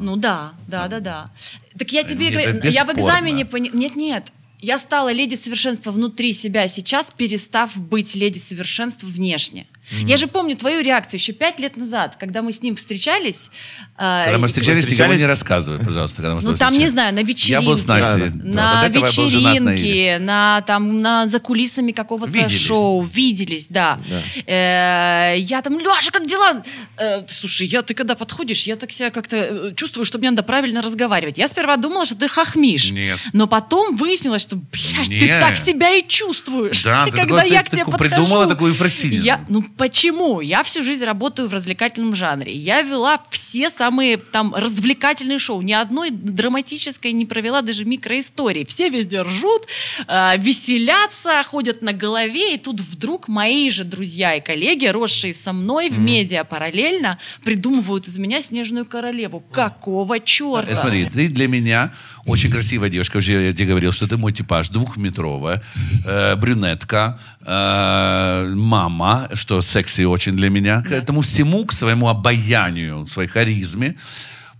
Ну 0.00 0.16
да, 0.16 0.54
да, 0.68 0.88
да, 0.88 1.00
да. 1.00 1.30
Так 1.78 1.92
я 1.92 2.04
тебе 2.04 2.30
говорю, 2.30 2.60
я 2.70 2.84
в 2.84 2.92
экзамене 2.92 3.44
пони... 3.44 3.70
Нет, 3.72 3.96
нет. 3.96 4.32
Я 4.60 4.78
стала 4.78 5.12
леди 5.12 5.34
совершенства 5.34 5.90
внутри 5.90 6.32
себя 6.32 6.68
сейчас, 6.68 7.12
перестав 7.14 7.76
быть 7.76 8.14
леди 8.14 8.38
совершенства 8.38 9.06
внешне. 9.06 9.66
Я 9.90 10.16
же 10.16 10.26
помню 10.26 10.56
твою 10.56 10.82
реакцию 10.82 11.20
еще 11.20 11.32
пять 11.32 11.60
лет 11.60 11.76
назад, 11.76 12.16
когда 12.18 12.42
мы 12.42 12.52
с 12.52 12.62
ним 12.62 12.76
встречались. 12.76 13.50
э, 13.98 14.24
Когда 14.24 14.38
мы 14.38 14.48
встречались, 14.48 14.80
встречались? 14.84 14.98
никого 15.10 15.14
не 15.20 15.26
рассказывай, 15.26 15.84
пожалуйста. 15.84 16.22
Когда 16.22 16.34
мы 16.36 16.42
ну 16.42 16.56
там, 16.56 16.72
не 16.76 16.86
знаю, 16.88 17.14
на 17.14 17.20
вечеринке. 17.22 17.52
Я 17.52 17.60
был 17.62 17.76
с 17.76 17.86
Настей. 17.86 18.30
Да, 18.30 18.36
Да, 18.44 18.82
На 18.82 18.86
Ире. 18.86 19.00
вечеринке, 19.00 20.18
на, 20.20 20.62
там, 20.62 21.00
на, 21.00 21.28
за 21.28 21.38
кулисами 21.38 21.92
какого-то 21.92 22.30
Виделись. 22.32 22.60
шоу. 22.60 23.02
Виделись, 23.02 23.68
да. 23.68 23.98
Э, 24.46 25.34
я 25.38 25.62
там, 25.62 25.78
Леша, 25.78 26.10
как 26.10 26.26
дела? 26.26 26.62
Э, 26.96 27.26
слушай, 27.28 27.66
я, 27.66 27.82
ты 27.82 27.94
когда 27.94 28.14
подходишь, 28.14 28.66
я 28.66 28.76
так 28.76 28.92
себя 28.92 29.10
как-то 29.10 29.36
э, 29.36 29.74
чувствую, 29.74 30.04
что 30.04 30.18
мне 30.18 30.30
надо 30.30 30.42
правильно 30.42 30.82
разговаривать. 30.82 31.38
Я 31.38 31.48
сперва 31.48 31.76
думала, 31.76 32.06
что 32.06 32.14
ты 32.16 32.28
хохмишь. 32.28 32.90
Нет. 32.90 33.18
Но 33.32 33.46
потом 33.46 33.96
выяснилось, 33.96 34.42
что, 34.42 34.56
блядь, 34.56 35.08
ты 35.08 35.26
Нет. 35.26 35.40
так 35.40 35.58
себя 35.58 35.90
и 35.94 36.06
чувствуешь. 36.06 36.82
Да, 36.82 37.04
ты 37.10 37.10
когда 37.12 37.36
такой- 37.36 37.50
я 37.50 37.62
ты 37.62 37.68
к 37.68 37.70
тебе 37.72 37.84
подхожу... 37.84 38.14
придумала 38.14 38.46
такую 38.46 38.72
Ефросинину. 38.72 39.22
Я, 39.22 39.44
ну 39.48 39.62
почему? 39.76 40.40
Я 40.40 40.62
всю 40.62 40.82
жизнь 40.82 41.04
работаю 41.04 41.48
в 41.48 41.52
развлекательном 41.52 42.14
жанре. 42.14 42.52
Я 42.54 42.82
вела 42.82 43.20
все 43.30 43.70
самые 43.70 44.16
там 44.16 44.54
развлекательные 44.54 45.38
шоу. 45.38 45.62
Ни 45.62 45.72
одной 45.72 46.10
драматической 46.10 47.12
не 47.12 47.26
провела 47.26 47.62
даже 47.62 47.84
микроистории. 47.84 48.64
Все 48.64 48.88
везде 48.88 49.22
ржут, 49.22 49.66
э, 50.06 50.38
веселятся, 50.38 51.42
ходят 51.44 51.82
на 51.82 51.92
голове. 51.92 52.54
И 52.54 52.58
тут 52.58 52.80
вдруг 52.80 53.28
мои 53.28 53.70
же 53.70 53.84
друзья 53.84 54.34
и 54.34 54.40
коллеги, 54.40 54.86
росшие 54.86 55.34
со 55.34 55.52
мной 55.52 55.90
в 55.90 55.98
медиа 55.98 56.44
параллельно, 56.44 57.18
придумывают 57.44 58.06
из 58.08 58.18
меня 58.18 58.42
снежную 58.42 58.86
королеву. 58.86 59.40
Какого 59.52 60.20
черта? 60.20 60.72
Э, 60.72 60.76
Смотри, 60.76 61.06
ты 61.06 61.28
для 61.28 61.48
меня 61.48 61.92
очень 62.26 62.50
красивая 62.50 62.88
девушка. 62.88 63.18
Я 63.18 63.52
тебе 63.52 63.66
говорил, 63.66 63.92
что 63.92 64.06
ты 64.06 64.16
мой 64.16 64.32
типаж. 64.32 64.68
Двухметровая, 64.68 65.62
э, 66.06 66.36
брюнетка, 66.36 67.18
э, 67.46 68.52
мама, 68.54 69.28
что 69.34 69.60
секси 69.60 70.06
очень 70.06 70.36
для 70.36 70.50
меня. 70.50 70.82
К 70.82 70.92
этому 70.92 71.20
всему, 71.20 71.64
к 71.66 71.72
своему 71.72 72.08
обаянию, 72.08 73.06
своей 73.06 73.28
харизме, 73.28 73.96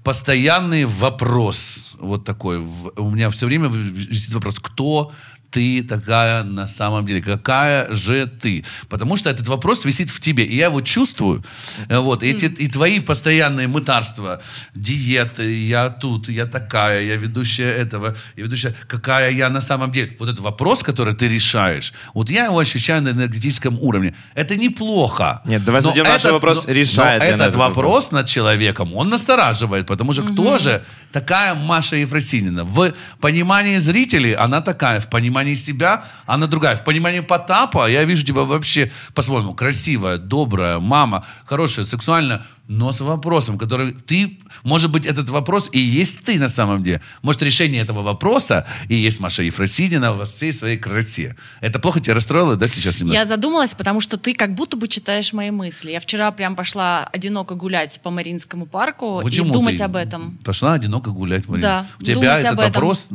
постоянный 0.03 0.85
вопрос 0.85 1.97
вот 1.99 2.25
такой. 2.25 2.59
У 2.97 3.11
меня 3.11 3.31
все 3.31 3.47
время 3.47 3.69
висит 3.69 4.35
вопрос, 4.35 4.57
кто 4.61 5.13
ты 5.55 5.83
такая 5.89 6.43
на 6.45 6.67
самом 6.67 7.07
деле? 7.07 7.21
Какая 7.23 7.95
же 7.95 8.27
ты? 8.27 8.65
Потому 8.89 9.17
что 9.17 9.31
этот 9.31 9.47
вопрос 9.49 9.85
висит 9.85 10.11
в 10.11 10.21
тебе. 10.21 10.45
И 10.45 10.57
я 10.57 10.67
его 10.67 10.81
чувствую. 10.81 11.43
Э, 11.89 11.99
Вот. 11.99 12.23
И, 12.23 12.27
эти, 12.31 12.47
и 12.47 12.69
твои 12.69 13.01
постоянные 13.01 13.69
мытарства, 13.69 14.41
диеты, 14.75 15.67
я 15.69 15.89
тут, 15.89 16.29
я 16.29 16.47
такая, 16.47 17.03
я 17.03 17.17
ведущая 17.17 17.71
этого, 17.71 18.15
я 18.37 18.45
ведущая, 18.45 18.75
какая 18.89 19.31
я 19.31 19.49
на 19.51 19.61
самом 19.61 19.93
деле. 19.93 20.17
Вот 20.19 20.29
этот 20.29 20.41
вопрос, 20.41 20.83
который 20.83 21.15
ты 21.15 21.29
решаешь, 21.29 21.93
вот 22.15 22.31
я 22.31 22.47
его 22.47 22.59
ощущаю 22.59 23.03
на 23.03 23.11
энергетическом 23.11 23.79
уровне. 23.81 24.13
Это 24.35 24.57
неплохо. 24.57 25.41
Нет, 25.45 25.65
давай 25.65 25.81
зададим 25.83 26.05
наш 26.05 26.21
этот- 26.21 26.33
вопрос, 26.33 26.67
но- 26.67 26.73
решает 26.75 27.23
но 27.23 27.29
этот 27.29 27.41
этот 27.41 27.55
вопрос, 27.55 27.77
вопрос? 27.77 28.13
над 28.13 28.27
человеком, 28.27 28.95
он 28.97 29.09
настораживает, 29.09 29.87
потому 29.87 30.13
что 30.13 30.23
кто 30.23 30.59
же 30.59 30.83
такая 31.13 31.55
Маша 31.55 31.97
Ефросинина? 31.97 32.65
В 32.65 32.93
понимании 33.21 33.79
зрителей 33.79 34.35
она 34.35 34.61
такая, 34.61 34.99
в 35.01 35.07
понимании 35.09 35.44
себя 35.53 36.05
она 36.25 36.47
другая. 36.47 36.77
В 36.77 36.85
понимании 36.85 37.21
Потапа 37.21 37.87
я 37.91 38.05
вижу 38.05 38.25
тебя 38.25 38.43
вообще 38.43 38.91
по-своему 39.13 39.55
красивая, 39.55 40.17
добрая, 40.17 40.79
мама, 40.79 41.27
хорошая, 41.45 41.85
сексуальная, 41.85 42.43
но 42.67 42.93
с 42.93 43.01
вопросом, 43.03 43.59
который 43.59 43.93
ты, 43.93 44.39
может 44.63 44.91
быть, 44.91 45.05
этот 45.05 45.29
вопрос 45.29 45.69
и 45.73 45.79
есть 45.79 46.25
ты 46.25 46.39
на 46.39 46.49
самом 46.49 46.83
деле. 46.83 47.03
Может, 47.23 47.43
решение 47.43 47.83
этого 47.83 48.03
вопроса 48.03 48.67
и 48.89 48.95
есть 48.95 49.21
Маша 49.21 49.43
Ефросинина 49.43 50.15
во 50.15 50.25
всей 50.25 50.53
своей 50.53 50.79
красе. 50.79 51.37
Это 51.61 51.79
плохо 51.79 52.01
тебя 52.01 52.15
расстроило, 52.15 52.57
да, 52.57 52.67
сейчас 52.67 52.99
немножко? 52.99 53.21
Я 53.21 53.27
задумалась, 53.27 53.75
потому 53.75 54.01
что 54.01 54.17
ты 54.17 54.35
как 54.35 54.55
будто 54.55 54.77
бы 54.77 54.89
читаешь 54.89 55.33
мои 55.35 55.51
мысли. 55.51 55.91
Я 55.91 56.01
вчера 56.01 56.31
прям 56.33 56.57
пошла 56.57 57.05
одиноко 57.05 57.55
гулять 57.55 58.01
по 58.03 58.11
Мариинскому 58.11 58.67
парку 58.67 59.21
Почему 59.23 59.51
и 59.51 59.53
думать 59.53 59.77
ты 59.77 59.83
об 59.83 59.97
этом. 59.97 60.39
Пошла 60.45 60.73
одиноко 60.73 61.11
гулять, 61.11 61.47
Марина. 61.47 61.63
Да, 61.63 61.87
У 62.01 62.03
тебя 62.03 62.39
этот 62.39 62.57
вопрос... 62.57 63.09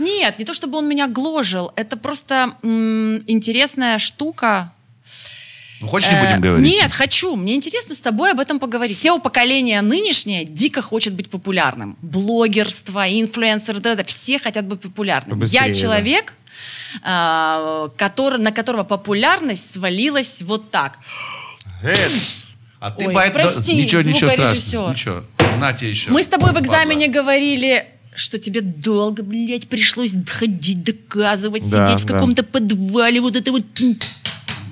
Нет, 0.00 0.38
не 0.38 0.44
то 0.44 0.52
чтобы 0.52 0.78
он 0.78 0.88
меня 0.88 1.06
гложил, 1.06 1.72
это 1.76 1.96
просто 1.96 2.54
м, 2.62 3.22
интересная 3.28 3.98
штука. 3.98 4.72
Ну, 5.80 5.88
хочешь, 5.88 6.08
не 6.10 6.16
Э, 6.16 6.26
будем 6.26 6.40
говорить? 6.40 6.66
Нет, 6.66 6.92
хочу. 6.92 7.36
Мне 7.36 7.54
интересно 7.54 7.94
с 7.94 8.00
тобой 8.00 8.32
об 8.32 8.40
этом 8.40 8.58
поговорить. 8.58 8.96
Все 8.96 9.18
поколение 9.18 9.82
нынешнее 9.82 10.44
дико 10.44 10.80
хочет 10.80 11.12
быть 11.14 11.28
популярным. 11.28 11.96
Блогерство, 12.02 13.06
инфлюенсеры, 13.08 13.80
да, 13.80 13.94
да, 13.94 14.04
все 14.04 14.38
хотят 14.38 14.64
быть 14.66 14.80
популярными. 14.80 15.32
Побыстрее, 15.38 15.60
Я 15.60 15.68
да. 15.68 15.74
человек, 15.74 16.34
а, 17.02 17.88
который, 17.96 18.40
на 18.40 18.52
которого 18.52 18.84
популярность 18.84 19.72
свалилась 19.72 20.42
вот 20.42 20.70
так. 20.70 20.98
А 22.78 22.90
ты 22.90 23.06
Ой, 23.08 23.14
да, 23.14 23.30
прости, 23.30 23.74
ничего, 23.74 24.02
ничего 24.02 24.30
страшного. 24.30 24.92
Ничего. 24.92 25.22
На 25.58 25.72
тебе 25.72 25.90
еще. 25.90 26.10
Мы 26.10 26.22
с 26.22 26.26
тобой 26.26 26.52
в 26.52 26.58
экзамене 26.58 27.08
говорили, 27.08 27.86
что 28.14 28.38
тебе 28.38 28.60
долго, 28.60 29.22
блядь, 29.22 29.68
пришлось 29.68 30.14
ходить, 30.28 30.82
доказывать, 30.82 31.68
Да, 31.70 31.86
сидеть 31.86 32.00
в 32.02 32.06
да. 32.06 32.14
каком-то 32.14 32.42
подвале, 32.42 33.20
вот 33.20 33.36
это 33.36 33.52
вот... 33.52 33.64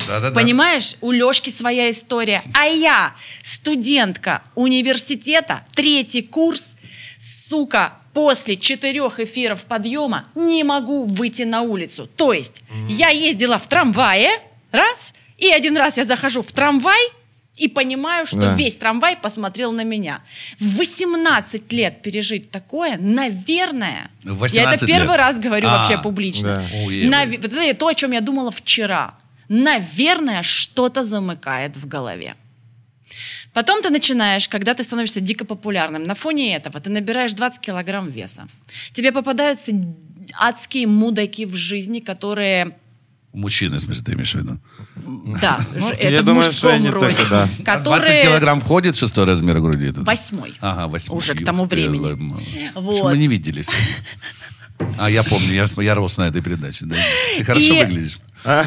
Да-да-да. 0.08 0.34
Понимаешь, 0.34 0.96
у 1.00 1.10
Лешки 1.10 1.50
своя 1.50 1.90
история. 1.90 2.42
А 2.54 2.66
я, 2.66 3.12
студентка 3.42 4.42
университета, 4.54 5.64
третий 5.74 6.22
курс, 6.22 6.74
сука, 7.48 7.94
после 8.12 8.56
четырех 8.56 9.18
эфиров 9.20 9.64
подъема 9.64 10.26
не 10.34 10.62
могу 10.64 11.04
выйти 11.04 11.42
на 11.42 11.62
улицу. 11.62 12.08
То 12.16 12.32
есть 12.32 12.62
я 12.88 13.08
ездила 13.08 13.58
в 13.58 13.66
трамвае, 13.66 14.30
раз, 14.70 15.12
и 15.38 15.48
один 15.50 15.76
раз 15.76 15.96
я 15.96 16.04
захожу 16.04 16.42
в 16.42 16.52
трамвай, 16.52 17.00
и 17.56 17.68
понимаю, 17.68 18.26
что 18.26 18.38
Да. 18.38 18.54
весь 18.54 18.74
трамвай 18.74 19.16
посмотрел 19.16 19.70
на 19.70 19.84
меня. 19.84 20.22
В 20.58 20.76
18 20.76 21.72
лет 21.72 22.02
пережить 22.02 22.50
такое, 22.50 22.96
наверное, 22.98 24.10
я 24.24 24.32
18 24.32 24.82
это 24.82 24.86
первый 24.86 25.10
лет? 25.10 25.16
раз 25.18 25.38
говорю 25.38 25.68
А, 25.68 25.78
вообще 25.78 25.98
публично. 25.98 26.54
да. 26.54 27.26
Вот 27.26 27.44
это 27.44 27.74
то, 27.78 27.86
о 27.86 27.94
чем 27.94 28.10
я 28.10 28.20
думала 28.20 28.50
вчера. 28.50 29.14
Наверное, 29.48 30.42
что-то 30.42 31.04
замыкает 31.04 31.76
в 31.76 31.86
голове. 31.86 32.34
Потом 33.52 33.82
ты 33.82 33.90
начинаешь, 33.90 34.48
когда 34.48 34.74
ты 34.74 34.82
становишься 34.82 35.20
дико 35.20 35.44
популярным, 35.44 36.02
на 36.02 36.14
фоне 36.14 36.56
этого 36.56 36.80
ты 36.80 36.90
набираешь 36.90 37.32
20 37.34 37.60
килограмм 37.60 38.08
веса. 38.10 38.48
Тебе 38.92 39.12
попадаются 39.12 39.72
адские 40.38 40.86
мудаки 40.88 41.46
в 41.46 41.54
жизни, 41.54 42.00
которые 42.00 42.76
Мужчины, 43.32 43.78
в 43.78 43.80
смысле, 43.80 44.04
ты 44.04 44.12
имеешь 44.12 44.32
в 44.32 44.38
виду? 44.38 44.58
Да, 45.40 45.58
Ну, 45.74 45.80
ж- 45.80 45.96
я 45.98 46.10
это 46.10 46.22
в 46.22 46.26
думаю, 46.26 46.46
мужском 46.46 46.54
что 46.70 46.78
не 46.78 46.88
роде. 46.88 47.06
только, 47.16 47.28
да. 47.30 47.48
А 47.66 47.80
20 47.80 47.84
Которые... 47.84 48.22
килограмм 48.22 48.60
входит 48.60 48.94
шестой 48.96 49.24
размер 49.24 49.60
груди? 49.60 49.90
Восьмой. 49.90 50.54
Ага, 50.60 50.86
восьмой. 50.86 51.16
Уже 51.18 51.34
к 51.34 51.44
тому 51.44 51.64
времени. 51.64 51.98
Вот. 52.76 52.92
Почему 52.92 53.08
Мы 53.10 53.18
не 53.18 53.26
виделись. 53.26 53.66
А, 54.98 55.10
я 55.10 55.22
помню, 55.22 55.52
я, 55.54 55.64
я 55.82 55.94
рос 55.94 56.16
на 56.16 56.28
этой 56.28 56.42
передаче. 56.42 56.84
Да. 56.86 56.96
Ты 57.36 57.44
хорошо 57.44 57.74
И- 57.74 57.78
выглядишь. 57.84 58.18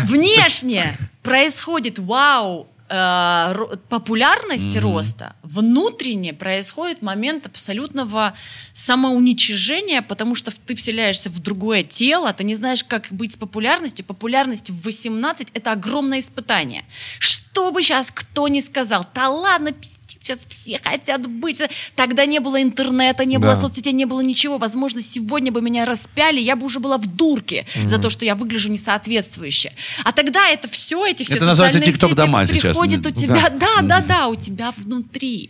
Внешне 0.06 0.98
происходит 1.24 2.00
вау, 2.00 2.68
э, 2.90 2.94
ро- 2.96 3.78
популярность 3.90 4.76
роста, 4.78 5.36
внутренне 5.44 6.34
происходит 6.34 7.02
момент 7.02 7.46
абсолютного 7.46 8.34
самоуничижения, 8.74 10.02
потому 10.02 10.36
что 10.36 10.52
ты 10.66 10.74
вселяешься 10.76 11.30
в 11.30 11.40
другое 11.40 11.84
тело, 11.84 12.34
ты 12.34 12.44
не 12.44 12.56
знаешь, 12.56 12.84
как 12.84 13.08
быть 13.12 13.34
с 13.34 13.36
популярностью. 13.36 14.06
Популярность 14.06 14.70
в 14.70 14.82
18— 14.84 15.50
это 15.54 15.72
огромное 15.74 16.20
испытание. 16.22 16.86
Что 17.20 17.47
бы 17.72 17.84
сейчас 17.84 18.12
кто 18.12 18.48
ни 18.48 18.60
сказал, 18.62 19.06
да 19.14 19.30
ладно, 19.30 19.72
сейчас 20.06 20.40
все 20.50 20.80
хотят 20.84 21.28
быть. 21.28 21.62
Тогда 21.96 22.26
не 22.26 22.40
было 22.40 22.62
интернета, 22.62 23.24
не 23.26 23.38
было 23.38 23.52
Да. 23.54 23.62
соцсетей, 23.62 23.94
не 23.94 24.06
было 24.06 24.22
ничего. 24.22 24.58
Возможно, 24.58 25.02
сегодня 25.02 25.52
бы 25.52 25.62
меня 25.62 25.86
распяли, 25.86 26.40
я 26.42 26.56
бы 26.56 26.66
уже 26.66 26.80
была 26.80 26.98
в 26.98 27.06
дурке 27.06 27.66
за 27.86 27.98
то, 27.98 28.10
что 28.10 28.26
я 28.26 28.36
выгляжу 28.36 28.70
несоответствующе. 28.72 29.72
А 30.04 30.12
тогда 30.12 30.50
это 30.50 30.68
все, 30.68 31.06
эти 31.06 31.24
все 31.24 31.36
Это 31.36 31.46
называется 31.46 31.80
TikTok 31.80 32.14
дома 32.16 32.46
сейчас. 32.46 32.62
приходят 32.62 33.00
у 33.00 33.10
Да. 33.10 33.12
тебя, 33.12 33.50
да, 33.50 33.82
да, 33.82 34.02
да, 34.02 34.28
у 34.28 34.36
тебя 34.36 34.74
внутри. 34.78 35.50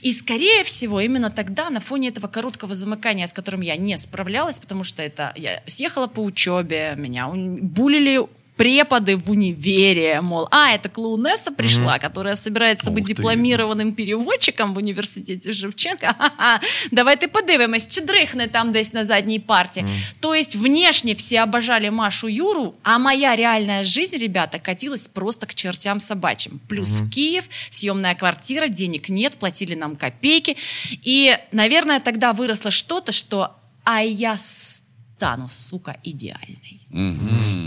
И 0.00 0.12
скорее 0.12 0.64
всего 0.64 1.00
именно 1.00 1.30
тогда 1.30 1.68
на 1.70 1.80
фоне 1.80 2.08
этого 2.08 2.26
короткого 2.28 2.74
замыкания, 2.74 3.26
с 3.26 3.32
которым 3.32 3.60
я 3.60 3.76
не 3.76 3.96
справлялась, 3.98 4.58
потому 4.58 4.84
что 4.84 5.02
это 5.02 5.32
я 5.36 5.62
съехала 5.66 6.06
по 6.06 6.20
учебе, 6.20 6.94
меня 6.96 7.28
булили 7.28 8.20
преподы 8.56 9.16
в 9.16 9.30
универе, 9.30 10.20
мол, 10.20 10.48
а, 10.50 10.70
это 10.70 10.88
клоунесса 10.88 11.50
пришла, 11.50 11.98
которая 11.98 12.36
собирается 12.36 12.90
быть 12.90 13.04
Ух 13.04 13.08
ты. 13.08 13.14
дипломированим 13.14 13.92
переводчиком 13.92 14.74
в 14.74 14.78
університеті 14.78 15.52
Шевченка. 15.52 16.14
Ха-ха, 16.18 16.60
давайте 16.90 17.28
подивимось, 17.28 17.86
чи 17.86 18.00
дрихне 18.00 18.48
там 18.48 18.72
десь 18.72 18.92
на 18.92 19.04
задней 19.04 19.40
парте. 19.40 19.84
То 20.20 20.34
есть 20.34 20.56
внешне 20.56 21.14
все 21.14 21.40
обожали 21.40 21.88
Машу 21.90 22.28
Юру, 22.28 22.74
а 22.82 22.98
моя 22.98 23.36
реальная 23.36 23.84
жизнь, 23.84 24.16
ребята, 24.16 24.58
катилась 24.58 25.08
просто 25.08 25.46
к 25.46 25.54
чертям 25.54 26.00
собачьим. 26.00 26.60
Плюс 26.68 27.00
в 27.00 27.10
Киев, 27.10 27.44
съемная 27.70 28.14
квартира, 28.14 28.68
денег 28.68 29.08
нет, 29.08 29.36
платили 29.36 29.74
нам 29.74 29.96
копейки. 29.96 30.56
И, 31.02 31.36
наверное, 31.52 32.00
тогда 32.00 32.32
выросло 32.32 32.70
что-то, 32.70 33.12
что 33.12 33.56
«а 33.84 34.02
я 34.02 34.36
стану, 34.36 35.48
сука, 35.48 35.96
идеальной». 36.04 36.83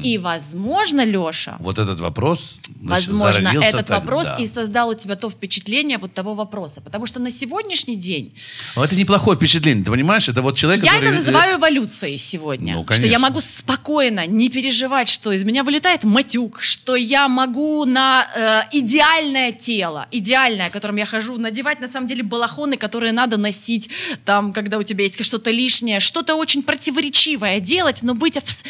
И, 0.03 0.17
возможно, 0.17 1.03
Леша, 1.03 1.57
Вот 1.59 1.79
этот 1.79 1.99
вопрос 1.99 2.61
значит, 2.81 3.09
Возможно, 3.09 3.49
этот 3.49 3.87
тогда. 3.87 3.99
вопрос 3.99 4.27
и 4.39 4.47
создал 4.47 4.89
у 4.89 4.93
тебя 4.93 5.15
то 5.15 5.29
впечатление 5.29 5.97
вот 5.97 6.13
того 6.13 6.33
вопроса. 6.33 6.79
Потому 6.81 7.05
что 7.07 7.19
на 7.19 7.29
сегодняшний 7.29 7.97
день 7.97 8.33
Но 8.75 8.85
это 8.85 8.95
неплохое 8.95 9.35
впечатление, 9.37 9.83
ты 9.83 9.91
понимаешь? 9.91 10.29
Это 10.29 10.41
вот 10.41 10.55
человек, 10.55 10.83
я 10.83 10.93
который... 10.93 11.07
это 11.09 11.17
называю 11.17 11.57
эволюцией 11.57 12.17
сегодня. 12.17 12.75
Ну, 12.75 12.83
что 12.83 12.93
я 12.93 13.01
конечно. 13.01 13.19
могу 13.19 13.41
спокойно 13.41 14.25
не 14.27 14.49
переживать, 14.49 15.09
что 15.09 15.33
из 15.33 15.43
меня 15.43 15.63
вылетает 15.63 16.05
матюк, 16.05 16.61
что 16.61 16.95
я 16.95 17.27
могу 17.27 17.83
на 17.85 18.27
э, 18.71 18.77
идеальное 18.77 19.51
тело, 19.51 20.07
идеальное, 20.11 20.69
которым 20.69 20.95
я 20.97 21.05
хожу, 21.05 21.37
надевать 21.37 21.81
на 21.81 21.87
самом 21.87 22.07
деле 22.07 22.23
балахоны, 22.23 22.77
которые 22.77 23.11
надо 23.11 23.35
носить, 23.37 23.89
там, 24.23 24.53
когда 24.53 24.77
у 24.77 24.83
тебя 24.83 25.03
есть 25.03 25.21
что-то 25.23 25.51
лишнее, 25.51 25.99
что-то 25.99 26.35
очень 26.35 26.63
противоречивое 26.63 27.59
делать, 27.59 28.03
но 28.03 28.13
быть 28.13 28.37
абс- 28.37 28.63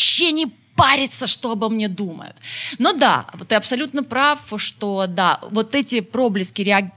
вообще 0.00 0.32
не 0.32 0.46
париться, 0.76 1.26
что 1.26 1.50
обо 1.52 1.68
мне 1.68 1.88
думают. 1.88 2.36
Но 2.78 2.92
да, 2.92 3.26
ты 3.48 3.54
абсолютно 3.54 4.02
прав, 4.02 4.38
что 4.56 5.06
да, 5.06 5.38
вот 5.50 5.74
эти 5.74 6.00
проблески 6.00 6.62
реак- 6.62 6.92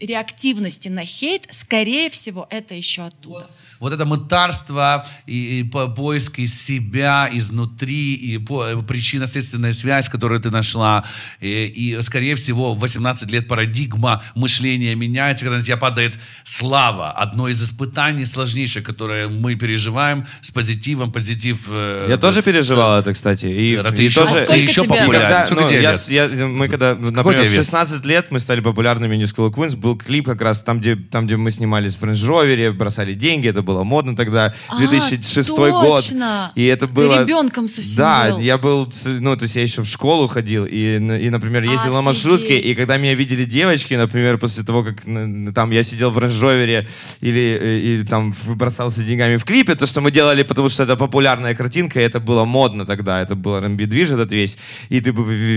реактивности 0.00 0.88
на 0.88 1.04
хейт, 1.04 1.46
скорее 1.50 2.08
всего, 2.08 2.46
это 2.48 2.74
еще 2.74 3.02
оттуда. 3.02 3.40
Вот 3.40 3.50
это 3.80 4.04
мытарство 4.04 5.06
и, 5.26 5.60
и 5.60 5.64
по- 5.64 5.88
поиск 5.88 6.38
из 6.38 6.58
себя, 6.60 7.28
изнутри, 7.32 8.14
и 8.14 8.38
по- 8.38 8.82
причинно-следственная 8.82 9.72
связь, 9.72 10.08
которую 10.08 10.40
ты 10.40 10.50
нашла. 10.50 11.04
И, 11.40 11.66
и, 11.66 12.02
скорее 12.02 12.34
всего, 12.36 12.74
в 12.74 12.80
18 12.80 13.30
лет 13.30 13.48
парадигма 13.48 14.22
мышления 14.34 14.94
меняется, 14.94 15.44
когда 15.44 15.58
на 15.58 15.64
тебя 15.64 15.76
падает 15.76 16.18
слава. 16.44 17.10
Одно 17.12 17.48
из 17.48 17.62
испытаний 17.62 18.26
сложнейших, 18.26 18.84
которое 18.84 19.28
мы 19.28 19.54
переживаем 19.56 20.26
с 20.40 20.50
позитивом. 20.50 21.12
Позитив... 21.12 21.66
э, 21.68 22.06
Я 22.08 22.16
тоже 22.16 22.40
с- 22.40 22.44
переживал 22.44 23.00
это, 23.00 23.12
кстати. 23.12 23.46
И, 23.46 23.76
Ты 23.94 24.02
и 24.02 24.06
еще- 24.06 24.20
тоже, 24.26 24.46
А 24.48 24.56
и- 24.56 24.62
еще 24.62 24.82
тебе? 24.84 24.94
популярен. 24.94 25.46
когда, 25.46 25.62
ну, 25.62 25.70
я, 25.70 25.94
с- 25.94 26.10
я- 26.10 26.28
мы 26.28 26.68
когда, 26.68 26.94
например, 26.94 27.42
в 27.42 27.48
вес? 27.50 27.54
16 27.56 28.04
лет 28.06 28.26
мы 28.30 28.40
стали 28.40 28.60
популярными 28.60 29.16
New 29.16 29.26
School 29.26 29.50
of 29.50 29.54
Queens, 29.54 29.76
был 29.76 29.96
клип 29.96 30.26
как 30.26 30.40
раз 30.40 30.62
там, 30.62 30.80
где, 30.80 30.96
там, 30.96 31.26
где 31.26 31.36
мы 31.36 31.50
снимались 31.50 31.94
в 31.94 32.02
Range 32.02 32.12
Rover, 32.28 32.72
бросали 32.72 33.14
деньги, 33.14 33.48
это 33.48 33.62
было 33.66 33.82
модно 33.84 34.16
тогда, 34.16 34.54
А, 34.68 34.78
2006 34.78 35.50
год. 35.50 35.96
точно! 35.96 36.52
И 36.54 36.64
это 36.64 36.86
Ты 36.86 36.92
было... 36.92 37.22
ребенком 37.22 37.68
совсем 37.68 37.96
Да, 37.96 38.30
был. 38.30 38.38
я 38.38 38.56
был, 38.56 38.88
ну, 39.04 39.36
то 39.36 39.42
есть 39.42 39.56
я 39.56 39.62
еще 39.62 39.82
в 39.82 39.86
школу 39.86 40.26
ходил, 40.28 40.64
и, 40.64 40.96
и 40.96 41.30
например, 41.30 41.64
ездил 41.64 41.92
на 41.92 42.02
маршрутке, 42.02 42.54
Офигеть. 42.54 42.64
и 42.64 42.74
когда 42.74 42.96
меня 42.96 43.14
видели 43.14 43.44
девочки, 43.44 43.94
например, 43.94 44.38
после 44.38 44.62
того, 44.64 44.84
как 44.84 45.02
там 45.54 45.70
я 45.72 45.82
сидел 45.82 46.10
в 46.10 46.18
рейндж 46.18 46.36
или, 47.20 47.58
э, 47.60 47.78
или 47.78 48.02
там 48.04 48.34
выбросался 48.44 49.02
деньгами 49.02 49.36
в 49.36 49.44
клипе, 49.44 49.74
то, 49.74 49.86
что 49.86 50.00
мы 50.00 50.10
делали, 50.10 50.42
потому 50.44 50.68
что 50.68 50.84
это 50.84 50.96
популярная 50.96 51.54
картинка, 51.54 52.00
и 52.00 52.04
это 52.04 52.20
было 52.20 52.44
модно 52.44 52.86
тогда, 52.86 53.20
это 53.20 53.34
был 53.34 53.56
R&B 53.56 53.86
движ 53.86 54.10
этот 54.10 54.32
весь, 54.32 54.56
и 54.88 55.00
ты 55.00 55.12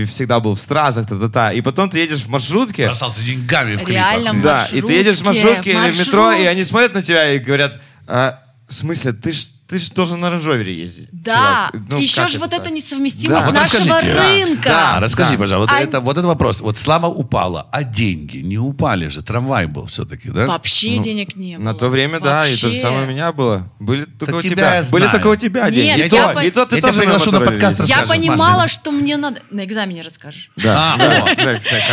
всегда 0.06 0.40
был 0.40 0.54
в 0.54 0.60
стразах, 0.60 1.06
та-та-та, 1.08 1.52
и 1.52 1.60
потом 1.60 1.88
ты 1.90 1.98
едешь 1.98 2.20
в 2.24 2.28
маршрутке, 2.28 2.86
Бросался 2.86 3.22
деньгами 3.22 3.74
в 3.76 3.84
клипах. 3.84 3.94
Реально, 3.94 4.34
да, 4.42 4.66
и 4.72 4.80
ты 4.80 4.92
едешь 4.92 5.16
в 5.18 5.24
маршрутке 5.24 5.70
или 5.72 5.90
в 5.90 5.98
метро, 5.98 6.32
и 6.32 6.44
они 6.44 6.64
смотрят 6.64 6.94
на 6.94 7.02
тебя 7.02 7.32
и 7.32 7.38
говорят, 7.38 7.80
«А, 8.12 8.42
в 8.68 8.74
смысле, 8.74 9.12
ты 9.12 9.30
ж 9.30 9.46
ты 9.70 9.78
ж 9.78 9.90
должен 9.90 10.20
на 10.20 10.30
рейндж 10.30 10.50
ездить. 10.68 11.08
Да, 11.12 11.70
чувак». 11.72 11.86
Ну, 11.90 11.98
еще 11.98 12.28
же 12.28 12.38
вот 12.38 12.50
так? 12.50 12.60
это 12.60 12.70
несовместимо 12.70 13.34
Да. 13.34 13.40
с 13.40 13.44
Вот 13.46 13.54
нашего 13.54 13.84
расскажите. 13.84 14.14
Да, 14.14 14.22
рынка. 14.22 14.68
Да, 14.68 15.00
расскажи, 15.00 15.32
Да. 15.32 15.38
пожалуйста. 15.38 15.74
Вот, 15.74 15.80
А- 15.80 15.84
это, 15.84 16.00
вот 16.00 16.12
этот 16.12 16.24
вопрос. 16.26 16.60
Вот 16.60 16.76
слава 16.78 17.06
упала, 17.06 17.68
а 17.72 17.84
деньги 17.84 18.38
не 18.38 18.58
упали 18.58 19.06
же. 19.08 19.22
Трамвай 19.22 19.66
был 19.66 19.86
все-таки, 19.86 20.28
да? 20.30 20.46
Вообще 20.46 20.96
Ну, 20.96 21.02
денег 21.02 21.36
не 21.36 21.56
было. 21.56 21.64
На 21.64 21.74
то 21.74 21.88
время, 21.88 22.20
да, 22.20 22.44
и 22.44 22.50
то 22.50 22.56
же 22.56 22.66
Вообще. 22.66 22.82
самое 22.82 23.06
у 23.06 23.10
меня 23.10 23.32
было. 23.32 23.70
Были 23.78 24.04
только 24.04 24.34
у 24.36 24.42
тебя 24.42 24.50
тебя. 24.50 24.74
я 24.76 24.82
Были 24.90 25.06
только 25.08 25.26
у 25.28 25.36
тебя 25.36 25.64
Нет, 25.66 25.74
деньги. 25.74 26.00
я 26.00 26.06
И 26.06 26.08
то, 26.10 26.32
по- 26.34 26.44
и 26.44 26.50
то 26.50 26.66
ты 26.66 26.76
Я 26.76 26.80
тебя 26.80 26.88
тоже 26.88 26.98
приглашу 27.00 27.30
на 27.32 27.40
подкаст. 27.40 27.80
Я 27.86 28.02
понимала, 28.02 28.62
Маша. 28.62 28.74
что 28.74 28.90
мне 28.90 29.16
надо... 29.16 29.40
На 29.50 29.64
экзамене 29.64 30.02
расскажешь. 30.02 30.50
Да, 30.56 30.96
А. 30.98 31.26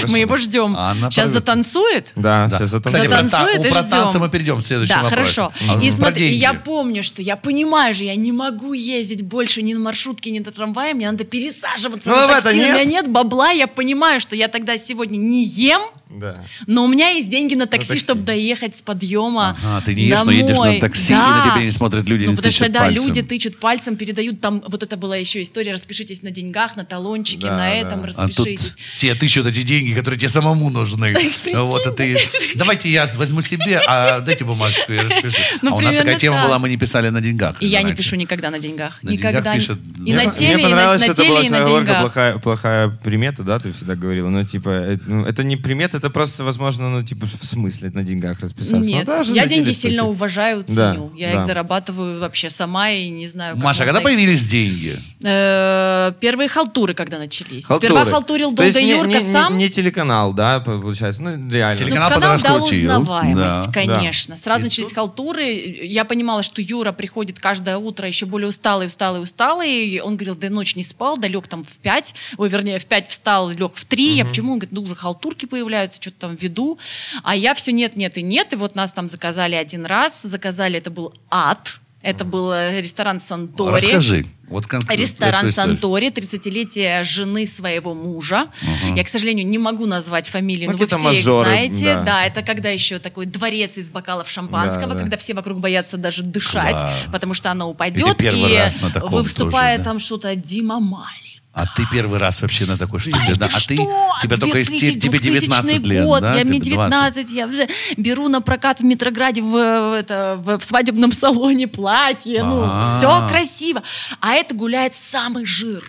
Мы 0.08 0.20
его 0.20 0.38
ждем. 0.38 0.76
А 0.78 0.96
Сейчас 0.96 1.16
порвет. 1.16 1.34
затанцует. 1.34 2.12
Да, 2.16 2.48
Да. 2.48 2.58
сейчас 2.58 2.70
Затанцует 2.72 3.10
та- 3.10 3.68
и 3.68 3.72
ждем. 3.72 4.22
мы 4.22 4.30
перейдем 4.30 4.58
в 4.58 4.66
следующем 4.66 4.96
Да, 5.02 5.10
хорошо. 5.10 5.52
А, 5.70 5.80
И 5.82 5.92
смотри, 5.92 6.34
я 6.34 6.54
помню, 6.54 7.04
что 7.04 7.22
я 7.22 7.36
понимаю 7.68 7.94
же, 7.94 8.06
я 8.06 8.16
не 8.16 8.32
могу 8.32 8.72
ездить 8.74 9.24
больше 9.24 9.62
ни 9.62 9.74
на 9.74 9.82
маршрутке, 9.82 10.32
ни 10.32 10.40
на 10.40 10.52
трамвае, 10.52 10.94
мне 10.94 11.12
надо 11.12 11.26
пересаживаться 11.26 12.10
Ну, 12.10 12.16
на 12.16 12.24
это 12.24 12.42
такси, 12.42 12.60
у 12.60 12.62
меня 12.62 12.86
нет 12.86 13.10
бабла, 13.10 13.52
я 13.52 13.68
понимаю, 13.68 14.22
что 14.22 14.36
я 14.38 14.48
тогда 14.48 14.78
сегодня 14.78 15.18
не 15.18 15.44
ем, 15.44 15.82
Да. 16.10 16.38
но 16.68 16.86
у 16.86 16.88
меня 16.88 17.10
есть 17.10 17.30
деньги 17.30 17.56
на 17.56 17.66
такси, 17.66 17.90
такси. 17.90 18.04
чтобы 18.04 18.24
доехать 18.24 18.76
с 18.78 18.82
подъема 18.82 19.56
Ага, 19.64 19.82
ты 19.86 19.94
не 19.96 20.04
ешь, 20.04 20.20
но 20.24 20.32
едешь 20.32 20.50
на 20.58 20.64
домой. 20.64 20.80
такси, 20.80 21.14
Да. 21.14 21.42
и 21.44 21.48
на 21.48 21.54
тебя 21.54 21.64
не 21.66 21.72
смотрят 21.72 22.06
люди, 22.06 22.26
Ну, 22.26 22.32
не 22.32 22.36
потому 22.36 22.52
что, 22.52 22.70
да, 22.70 22.80
пальцем. 22.80 23.06
люди 23.06 23.22
тычут 23.22 23.60
пальцем, 23.60 23.96
передают 23.96 24.42
там, 24.42 24.64
вот 24.68 24.84
это 24.84 24.96
была 24.98 25.16
еще 25.18 25.42
история, 25.42 25.74
распишитесь 25.74 26.22
на 26.24 26.32
деньгах, 26.32 26.76
на 26.76 26.86
талончике, 26.86 27.48
Да, 27.48 27.52
на 27.52 27.58
да. 27.58 27.70
этом 27.70 28.00
А 28.00 28.08
тут 28.08 28.18
распишитесь. 28.18 28.76
тебе 29.00 29.16
тычут 29.16 29.46
эти 29.48 29.64
деньги, 29.64 29.94
которые 29.94 30.18
тебе 30.20 30.30
самому 30.30 30.70
нужны. 30.70 31.16
Вот, 31.54 31.86
а 31.88 31.92
ты... 31.92 32.18
Давайте 32.56 32.90
я 32.90 33.08
возьму 33.16 33.42
себе, 33.42 33.82
а 33.88 34.20
дайте 34.22 34.44
бумажечку, 34.46 34.94
я 34.94 35.04
распишу. 35.04 35.38
Ну, 35.62 35.72
а 35.74 35.76
у 35.76 35.82
нас 35.82 35.96
такая 35.96 36.18
тема 36.20 36.44
была, 36.44 36.60
мы 36.60 36.70
не 36.70 36.78
писали 36.78 37.10
на 37.10 37.20
деньгах. 37.22 37.62
И 37.62 37.68
я 37.68 37.82
не 37.82 37.94
пишу 37.94 38.16
никогда 38.16 38.50
на 38.50 38.60
деньгах. 38.60 39.00
На 39.04 39.10
никогда. 39.12 39.56
деньгах 39.58 39.78
И 39.98 40.02
Мне 40.02 40.16
на 40.16 40.32
теле, 40.32 40.54
Мне 40.56 40.64
и 40.64 40.66
на, 40.66 40.70
понравилось, 40.70 41.02
на 41.02 41.06
что 41.06 41.14
это 41.14 41.22
теле, 41.22 41.30
была 41.34 41.42
и 41.42 41.50
на 41.50 41.58
своего 41.58 41.66
рода 41.80 41.86
деньгах. 41.86 42.02
плохая, 42.02 42.38
плохая 42.38 42.90
примета, 43.04 43.44
да, 43.44 43.60
ты 43.60 43.72
всегда 43.72 43.96
говорила. 43.96 44.30
Ну, 44.30 44.44
типа, 44.46 44.70
э, 44.70 44.98
ну, 45.06 45.26
это 45.26 45.44
не 45.44 45.58
примета, 45.58 45.97
это 45.98 46.10
просто, 46.10 46.44
возможно, 46.44 46.90
ну, 46.90 47.04
типа, 47.04 47.26
в 47.26 47.46
смысле 47.46 47.90
на 47.90 48.04
деньгах 48.04 48.40
расписаться. 48.40 48.78
Нет, 48.90 49.08
Ну, 49.08 49.34
я 49.34 49.46
деньги 49.46 49.72
сильно 49.72 50.06
уважаю, 50.06 50.64
Да, 50.68 50.94
ценю. 50.94 51.12
я 51.16 51.34
да. 51.34 51.40
их 51.40 51.46
зарабатываю 51.46 52.20
вообще 52.20 52.50
сама 52.50 52.90
и 52.92 53.10
не 53.10 53.28
знаю, 53.28 53.56
как 53.56 53.64
Маша, 53.64 53.84
а 53.84 53.86
когда 53.86 54.00
их- 54.00 54.06
появились 54.06 54.48
деньги? 54.48 54.94
Э, 55.24 56.14
Первые 56.20 56.48
халтуры, 56.48 56.94
когда 56.94 57.18
начались. 57.20 57.66
Халтуры. 57.66 57.94
Сперва 57.94 58.06
халтурил 58.06 58.52
не- 58.52 58.90
Юрка 58.90 59.08
не, 59.08 59.26
не- 59.26 59.32
сам. 59.34 59.58
Не 59.58 59.70
телеканал, 59.70 60.34
да, 60.34 60.60
получается, 60.60 61.22
ну, 61.22 61.32
реально. 61.52 61.80
Ну, 61.82 61.86
Телеканал 61.88 62.10
канал 62.10 62.38
дал 62.40 62.64
узнаваемость, 62.64 63.68
Да. 63.68 63.72
конечно. 63.74 64.36
Сразу 64.38 64.62
И 64.62 64.64
начались 64.66 64.94
халтуры. 64.94 65.44
Я 65.84 66.06
понимала, 66.06 66.44
что 66.44 66.62
Юра 66.62 66.92
приходит 66.92 67.40
каждое 67.40 67.78
утро 67.78 68.08
еще 68.08 68.26
более 68.26 68.48
усталый, 68.50 68.88
усталый, 68.88 69.22
усталый. 69.22 69.72
И 69.88 70.00
он 70.00 70.16
говорил, 70.16 70.36
да 70.36 70.50
ночь 70.50 70.76
не 70.76 70.84
спал, 70.84 71.18
да 71.18 71.28
лег 71.28 71.48
там 71.48 71.64
в 71.64 71.78
5. 71.78 72.14
Ой, 72.38 72.50
вернее, 72.50 72.80
в 72.80 72.86
5 72.86 73.10
встал, 73.10 73.50
лег 73.50 73.74
в 73.76 73.86
3. 73.86 74.16
Я 74.18 74.26
почему? 74.26 74.54
Он 74.54 74.60
говорит, 74.60 74.74
ну 74.74 74.82
уже 74.82 74.96
халтурки 74.96 75.46
появляются, 75.46 75.87
что-то 75.96 76.18
там 76.20 76.36
веду. 76.36 76.78
А 77.24 77.36
я 77.36 77.54
все 77.54 77.72
нет, 77.72 77.96
нет 77.96 78.18
и 78.18 78.22
нет. 78.22 78.54
И 78.54 78.56
вот 78.56 78.76
нас 78.76 78.94
там 78.94 79.10
заказали 79.10 79.56
один 79.56 79.86
раз. 79.86 80.22
Заказали, 80.24 80.78
это 80.78 80.90
был 80.92 81.14
ад. 81.30 81.80
Это 82.04 82.24
был 82.24 82.52
э, 82.54 82.80
ресторан 82.80 83.20
Сантори. 83.20 83.74
Расскажи. 83.86 84.26
Вот 84.48 84.66
конкретно 84.66 85.02
Ресторан. 85.02 85.52
Сантори, 85.52 86.08
30-летие 86.10 87.04
жены 87.04 87.46
своего 87.46 87.94
мужа. 87.94 88.48
Я, 88.96 89.04
к 89.04 89.10
сожалению, 89.10 89.46
не 89.46 89.58
могу 89.58 89.86
назвать 89.88 90.30
фамилии, 90.30 90.68
Ну, 90.68 90.72
но 90.74 90.78
вы 90.78 90.86
какие-то 90.86 91.00
все 91.10 91.20
их 91.20 91.26
мажоры, 91.26 91.50
знаете. 91.50 91.96
да. 91.96 92.02
Да. 92.04 92.26
это 92.26 92.44
когда 92.44 92.70
еще 92.70 93.00
такой 93.00 93.26
дворец 93.26 93.78
из 93.78 93.90
бокалов 93.90 94.30
шампанского, 94.30 94.88
Да, 94.90 94.94
да. 94.94 95.00
когда 95.02 95.18
все 95.18 95.34
вокруг 95.34 95.60
боятся 95.60 95.98
даже 95.98 96.24
дышать, 96.24 96.76
Класс. 96.78 97.08
потому 97.12 97.34
что 97.34 97.52
она 97.52 97.66
И 97.66 97.68
упадет. 97.68 98.22
и 98.22 98.56
раз 98.56 98.80
на 98.80 98.90
таком 98.92 99.26
тоже, 99.26 99.52
да? 99.52 99.78
там 99.84 100.00
что-то 100.00 100.34
Дима 100.36 100.80
Малик. 100.80 101.27
А 101.54 101.66
ты 101.66 101.88
первый 101.92 102.20
раз 102.20 102.44
вообще 102.44 102.66
на 102.66 102.78
такой 102.78 103.00
штуке, 103.00 103.34
да? 103.36 103.48
А 103.52 103.60
ты, 103.60 103.78
тебя 104.22 104.38
только 104.38 104.60
из 104.60 104.68
2000 104.68 105.00
тебе 105.00 105.18
19 105.18 105.86
лет, 105.88 106.06
год, 106.06 106.22
да? 106.22 106.36
я 106.36 106.46
мне 106.46 106.60
Тебе 106.60 106.76
20. 106.76 107.16
19, 107.16 107.32
я 107.34 107.48
уже 107.48 107.68
беру 107.98 108.28
на 108.28 108.42
прокат 108.42 108.80
в 108.80 108.84
Метрограде 108.84 109.42
в, 109.42 109.56
это, 109.98 110.40
в, 110.40 110.64
свадебном 110.64 111.12
салоне 111.12 111.68
платье, 111.68 112.44
ну, 112.44 112.70
все 113.00 113.28
красиво. 113.28 113.82
А 114.22 114.34
это 114.34 114.54
гуляет 114.54 114.94
самый 114.94 115.46
жир 115.46 115.84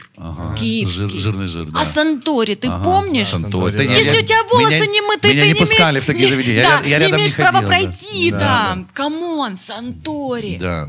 киевский. 0.59 1.11
Жир- 1.11 1.21
жирный 1.21 1.49
жир, 1.49 1.67
да. 1.67 1.81
А 1.81 1.85
Сантори, 1.85 2.55
ты 2.55 2.71
помнишь? 2.83 3.29
Сантори. 3.29 3.87
Если 3.87 4.21
у 4.21 4.25
тебя 4.25 4.43
волосы 4.51 4.87
не 4.87 5.03
мытые, 5.03 5.35
меня 5.35 5.43
ты 5.43 5.49
не 5.49 5.55
пускали 5.55 6.01
в 6.01 6.07
такие 6.07 6.25
не- 6.29 6.31
заведения. 6.35 6.63
да, 6.63 6.81
Я, 6.81 6.99
я 6.99 7.07
не 7.07 7.13
имеешь 7.13 7.35
права 7.35 7.61
пройти 7.61 8.31
там. 8.31 8.89
Come 8.95 9.31
on, 9.31 9.59
Сантори. 9.59 10.57
Да. 10.59 10.89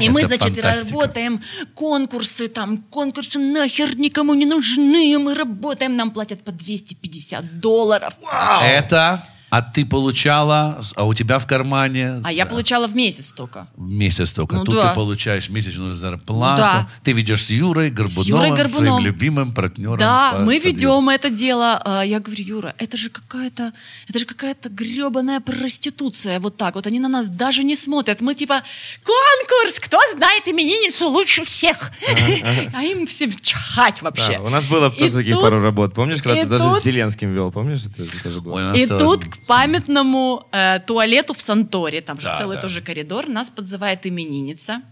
И 0.00 0.08
мы, 0.08 0.24
значит, 0.24 0.54
фантастика. 0.54 0.92
работаем 0.92 1.42
конкурсы, 1.74 2.48
там, 2.48 2.78
конкурсы 2.78 3.38
нахер 3.38 3.96
никому 3.96 4.34
не 4.34 4.46
нужны, 4.46 5.18
мы 5.18 5.34
работаем, 5.34 5.96
нам 5.96 6.10
платят 6.10 6.42
по 6.42 6.52
250 6.52 7.60
долларов. 7.60 8.14
Это, 8.62 9.22
а 9.56 9.62
ты 9.62 9.84
получала, 9.86 10.80
а 10.96 11.04
у 11.04 11.14
тебя 11.14 11.38
в 11.38 11.46
кармане 11.46 12.20
А 12.24 12.32
я 12.32 12.44
получала 12.46 12.86
в 12.88 12.94
месяц 12.96 13.32
только. 13.32 13.66
в 13.76 13.88
месяц 13.88 14.32
только. 14.32 14.56
Ну 14.56 14.64
Тут 14.64 14.74
да. 14.74 14.88
ты 14.88 14.94
получаешь 14.94 15.48
месячную 15.48 15.94
зарплату. 15.94 16.62
Да. 16.62 16.88
Ты 17.04 17.12
ведешь 17.12 17.44
с 17.44 17.50
Юрой 17.50 17.90
Горбуновым, 17.90 18.26
Юрой 18.44 18.50
Горбуновым. 18.56 18.86
своим 18.88 19.04
любимым 19.06 19.52
партнером. 19.54 19.98
Да, 19.98 20.32
по 20.32 20.38
мы 20.40 20.56
подъезду. 20.56 20.68
ведем 20.68 21.08
это 21.08 21.30
дело. 21.30 21.80
А, 21.84 22.02
Я 22.02 22.18
говорю, 22.20 22.44
Юра, 22.44 22.74
это 22.78 22.96
же 22.96 23.10
какая-то, 23.10 23.72
это 24.08 24.18
же 24.18 24.26
какая-то 24.26 24.68
гребаная 24.70 25.40
проституция. 25.40 26.40
Вот 26.40 26.56
так 26.56 26.74
вот. 26.74 26.86
Они 26.86 26.98
на 26.98 27.08
нас 27.08 27.28
даже 27.28 27.62
не 27.64 27.76
смотрят. 27.76 28.20
Мы 28.20 28.34
типа, 28.34 28.62
конкурс, 29.04 29.78
кто 29.80 29.98
знает 30.16 30.48
именинницу 30.48 31.08
лучше 31.08 31.44
всех. 31.44 31.92
А 32.72 32.82
им 32.82 33.06
всем 33.06 33.30
чхать 33.30 34.02
вообще. 34.02 34.38
У 34.38 34.48
нас 34.48 34.64
было 34.66 34.90
тоже 34.90 35.12
таких 35.12 35.34
тут- 35.34 35.42
пару 35.42 35.60
работ. 35.60 35.94
Помнишь, 35.94 36.22
когда 36.22 36.42
ты 36.42 36.48
даже 36.48 36.80
с 36.80 36.82
Зеленским 36.82 37.32
вел? 37.32 37.50
Помнишь, 37.52 37.82
это, 37.86 38.22
тоже 38.22 38.40
было? 38.40 38.74
И 38.74 38.86
тут 38.86 39.24
памятному 39.46 40.46
э, 40.52 40.80
туалету 40.86 41.34
в 41.34 41.40
Санторе, 41.40 42.00
там 42.00 42.18
же 42.20 42.26
Да, 42.26 42.38
целый 42.38 42.56
да. 42.56 42.62
тоже 42.62 42.80
коридор, 42.80 43.28
нас 43.28 43.50
подзывает 43.50 44.06
именинница, 44.06 44.82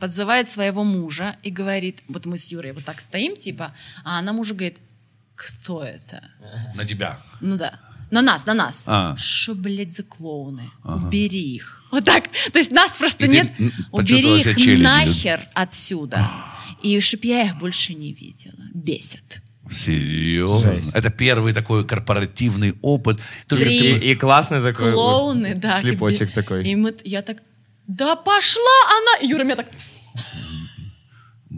подзывает 0.00 0.48
своего 0.48 0.84
мужа 0.84 1.36
и 1.42 1.50
говорит, 1.50 2.02
вот 2.08 2.26
мы 2.26 2.36
с 2.38 2.50
Юрой 2.52 2.72
вот 2.72 2.84
так 2.84 3.00
стоим, 3.00 3.34
типа, 3.36 3.74
а 4.04 4.18
она 4.18 4.32
мужу 4.32 4.54
говорит, 4.54 4.80
кто 5.34 5.82
это? 5.82 6.22
На 6.74 6.84
тебя. 6.84 7.18
Ну 7.40 7.56
да. 7.56 7.78
На 8.10 8.22
нас, 8.22 8.46
на 8.46 8.54
нас. 8.54 8.84
А. 8.86 9.16
Что, 9.18 9.54
блядь, 9.54 9.92
за 9.94 10.02
клоуны? 10.04 10.70
Убери 10.84 11.54
их. 11.56 11.82
Вот 11.90 12.04
так. 12.04 12.24
То 12.52 12.58
есть 12.58 12.70
нас 12.72 12.96
просто 12.96 13.26
И 13.26 13.28
нет. 13.28 13.52
Убери 13.90 14.36
их 14.38 14.44
челюстью. 14.44 14.78
нахер 14.82 15.48
отсюда. 15.54 16.30
И 16.82 17.00
чтоб 17.00 17.24
я 17.24 17.42
их 17.46 17.58
больше 17.58 17.94
не 17.94 18.12
видела. 18.12 18.54
Бесит. 18.74 19.42
Серьезно? 19.72 20.76
Жесть. 20.76 20.94
Это 20.94 21.10
первый 21.10 21.52
такой 21.52 21.84
корпоративный 21.84 22.74
опыт. 22.82 23.18
Только 23.46 23.64
При- 23.64 23.78
ты- 23.78 23.98
И, 23.98 24.12
и 24.12 24.14
классный 24.14 24.62
такой 24.62 24.92
вот 24.92 24.94
Клоуны, 24.94 25.54
да. 25.56 25.80
шлепочек 25.80 26.30
и- 26.30 26.32
такой. 26.32 26.64
И 26.64 26.76
мы, 26.76 26.94
я 27.04 27.22
так, 27.22 27.38
да 27.86 28.16
пошла 28.16 28.62
она. 28.98 29.24
И 29.24 29.28
Юра 29.28 29.44
меня 29.44 29.56
так, 29.56 29.66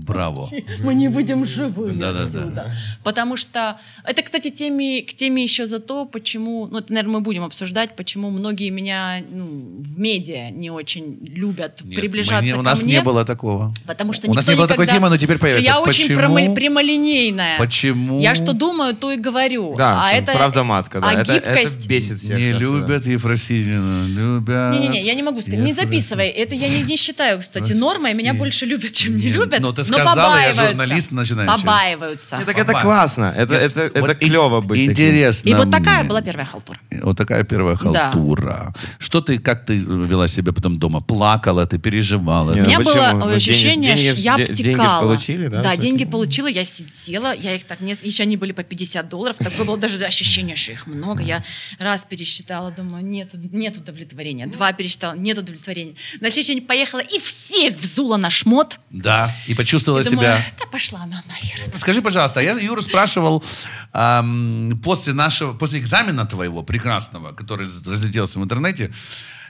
Браво. 0.08 0.48
мы 0.80 0.94
не 0.94 1.08
выйдем 1.08 1.44
живыми 1.46 2.00
Да-да-да. 2.00 2.24
отсюда. 2.24 2.72
Потому 3.04 3.36
что, 3.36 3.78
это, 4.04 4.22
кстати, 4.22 4.50
теме, 4.50 5.02
к 5.02 5.14
теме 5.14 5.42
еще 5.42 5.66
за 5.66 5.78
то, 5.78 6.06
почему, 6.06 6.66
ну, 6.66 6.78
это, 6.78 6.92
наверное, 6.92 7.14
мы 7.14 7.20
будем 7.20 7.44
обсуждать, 7.44 7.94
почему 7.94 8.30
многие 8.30 8.70
меня 8.70 9.20
ну, 9.30 9.46
в 9.78 9.98
медиа 9.98 10.50
не 10.50 10.70
очень 10.70 11.18
любят 11.22 11.80
Нет, 11.84 11.94
приближаться 12.00 12.40
мы 12.42 12.46
не- 12.46 12.52
ко 12.52 12.58
У 12.58 12.62
нас 12.62 12.82
мне. 12.82 12.94
не 12.94 13.02
было 13.02 13.24
такого. 13.24 13.72
Потому 13.86 14.12
что 14.12 14.30
у 14.30 14.34
нас 14.34 14.48
не 14.48 14.54
было 14.56 14.66
такой 14.66 14.86
никогда- 14.86 14.98
темы, 14.98 15.08
но 15.10 15.16
теперь 15.18 15.36
что 15.36 15.42
появится. 15.42 15.64
Я 15.70 15.80
очень 15.80 16.08
Почему? 16.08 16.18
прямо- 16.18 16.54
прямолинейная. 16.54 17.58
Почему? 17.58 18.20
Я 18.20 18.34
что 18.34 18.52
думаю, 18.52 18.94
то 18.96 19.12
и 19.12 19.16
говорю. 19.16 19.74
Да, 19.76 20.06
а 20.06 20.12
это, 20.12 20.32
правда 20.32 20.62
матка, 20.64 21.00
да. 21.00 21.10
А 21.10 21.20
это, 21.20 21.34
гибкость... 21.34 21.78
это 21.80 21.88
бесит 21.88 22.20
всех. 22.20 22.38
Не 22.38 22.52
да, 22.52 22.58
любят 22.58 23.06
Ефросинину, 23.06 24.08
любят... 24.08 24.72
Не-не-не, 24.74 25.02
я 25.02 25.14
не 25.14 25.22
могу 25.22 25.40
сказать, 25.40 25.60
не 25.60 25.70
Ефросинину. 25.70 25.90
записывай. 25.92 26.28
Это 26.28 26.54
я 26.54 26.68
не, 26.68 26.82
не 26.82 26.96
считаю, 26.96 27.40
кстати, 27.40 27.72
нормой. 27.72 28.14
Меня 28.14 28.34
больше 28.34 28.66
любят, 28.66 28.92
чем 28.92 29.16
не 29.16 29.24
Не, 29.26 29.30
любят. 29.32 29.60
ну, 29.60 29.72
ты 29.72 29.82
Но 30.04 30.10
сказал, 30.12 30.36
я 30.36 30.36
побаиваются. 30.52 30.66
журналист 30.70 31.10
начинающий. 31.12 31.56
Побаиваются. 31.64 32.36
Не, 32.38 32.44
так 32.44 32.58
это 32.58 32.72
классно. 32.80 33.34
Это, 33.36 33.54
Если- 33.54 33.66
это, 33.70 33.80
это 33.82 34.00
вот 34.00 34.10
и- 34.10 34.14
клево 34.28 34.60
быть 34.60 34.86
таким. 34.86 34.92
Интересно. 34.92 35.48
И 35.48 35.54
вот 35.54 35.70
такая 35.70 36.00
мне. 36.00 36.08
была 36.08 36.20
первая 36.22 36.46
халтура. 36.46 36.78
Вот 37.02 37.16
такая 37.16 37.44
первая 37.44 37.76
Да. 37.76 38.10
халтура. 38.12 38.74
Что 38.98 39.20
ты, 39.20 39.38
как 39.38 39.64
ты 39.66 39.76
вела 39.78 40.28
себя 40.28 40.52
потом 40.52 40.78
дома? 40.78 41.00
Плакала, 41.00 41.66
ты 41.66 41.78
переживала? 41.78 42.52
Не, 42.52 42.60
У 42.60 42.62
ну 42.64 42.68
меня 42.68 42.78
почему? 42.78 42.94
было 43.20 43.28
Ну, 43.30 43.34
ощущение, 43.34 43.94
деньги- 43.94 44.08
что 44.10 44.20
я 44.20 44.36
деньги- 44.36 44.52
деньги 44.52 44.62
ж 44.62 44.78
обтекала. 44.80 45.00
получили, 45.02 45.46
да, 45.48 45.62
Да, 45.62 45.68
всякие? 45.70 45.82
деньги 45.82 46.04
получила, 46.04 46.46
я 46.46 46.64
сидела, 46.64 47.34
я 47.34 47.54
их 47.54 47.64
так 47.64 47.80
не... 47.80 47.96
Еще 48.02 48.22
они 48.22 48.36
были 48.36 48.52
по 48.52 48.62
50 48.62 49.08
долларов, 49.08 49.36
такое 49.38 49.64
было 49.66 49.76
даже 49.76 50.04
ощущение, 50.04 50.56
что 50.56 50.72
их 50.72 50.86
много. 50.86 51.22
Я 51.22 51.42
раз 51.78 52.04
пересчитала, 52.08 52.70
думаю, 52.70 53.04
нет, 53.04 53.30
нет 53.52 53.76
удовлетворения. 53.76 54.46
Два 54.46 54.72
пересчитала, 54.72 55.14
нет 55.14 55.38
удовлетворения. 55.38 55.94
На 56.20 56.30
следующий 56.30 56.54
день 56.54 56.66
поехала 56.66 57.00
и 57.00 57.18
всех 57.18 57.74
взула 57.76 58.18
на 58.18 58.30
шмот. 58.30 58.78
Да. 58.90 59.30
И 59.46 59.54
почувствовала 59.88 60.00
И 60.00 60.04
думаю, 60.04 60.38
себя... 60.38 60.54
да 60.58 60.66
пошла 60.70 61.00
она 61.02 61.22
нахер. 61.28 61.78
Скажи, 61.78 62.02
пожалуйста, 62.02 62.40
я 62.40 62.52
Юра 62.52 62.80
спрашивал 62.80 63.44
ам, 63.92 64.80
после 64.82 65.12
нашего, 65.14 65.52
после 65.52 65.80
экзамена 65.80 66.26
твоего 66.26 66.62
прекрасного, 66.62 67.32
который 67.32 67.66
разлетелся 67.66 68.38
в 68.38 68.44
интернете, 68.44 68.92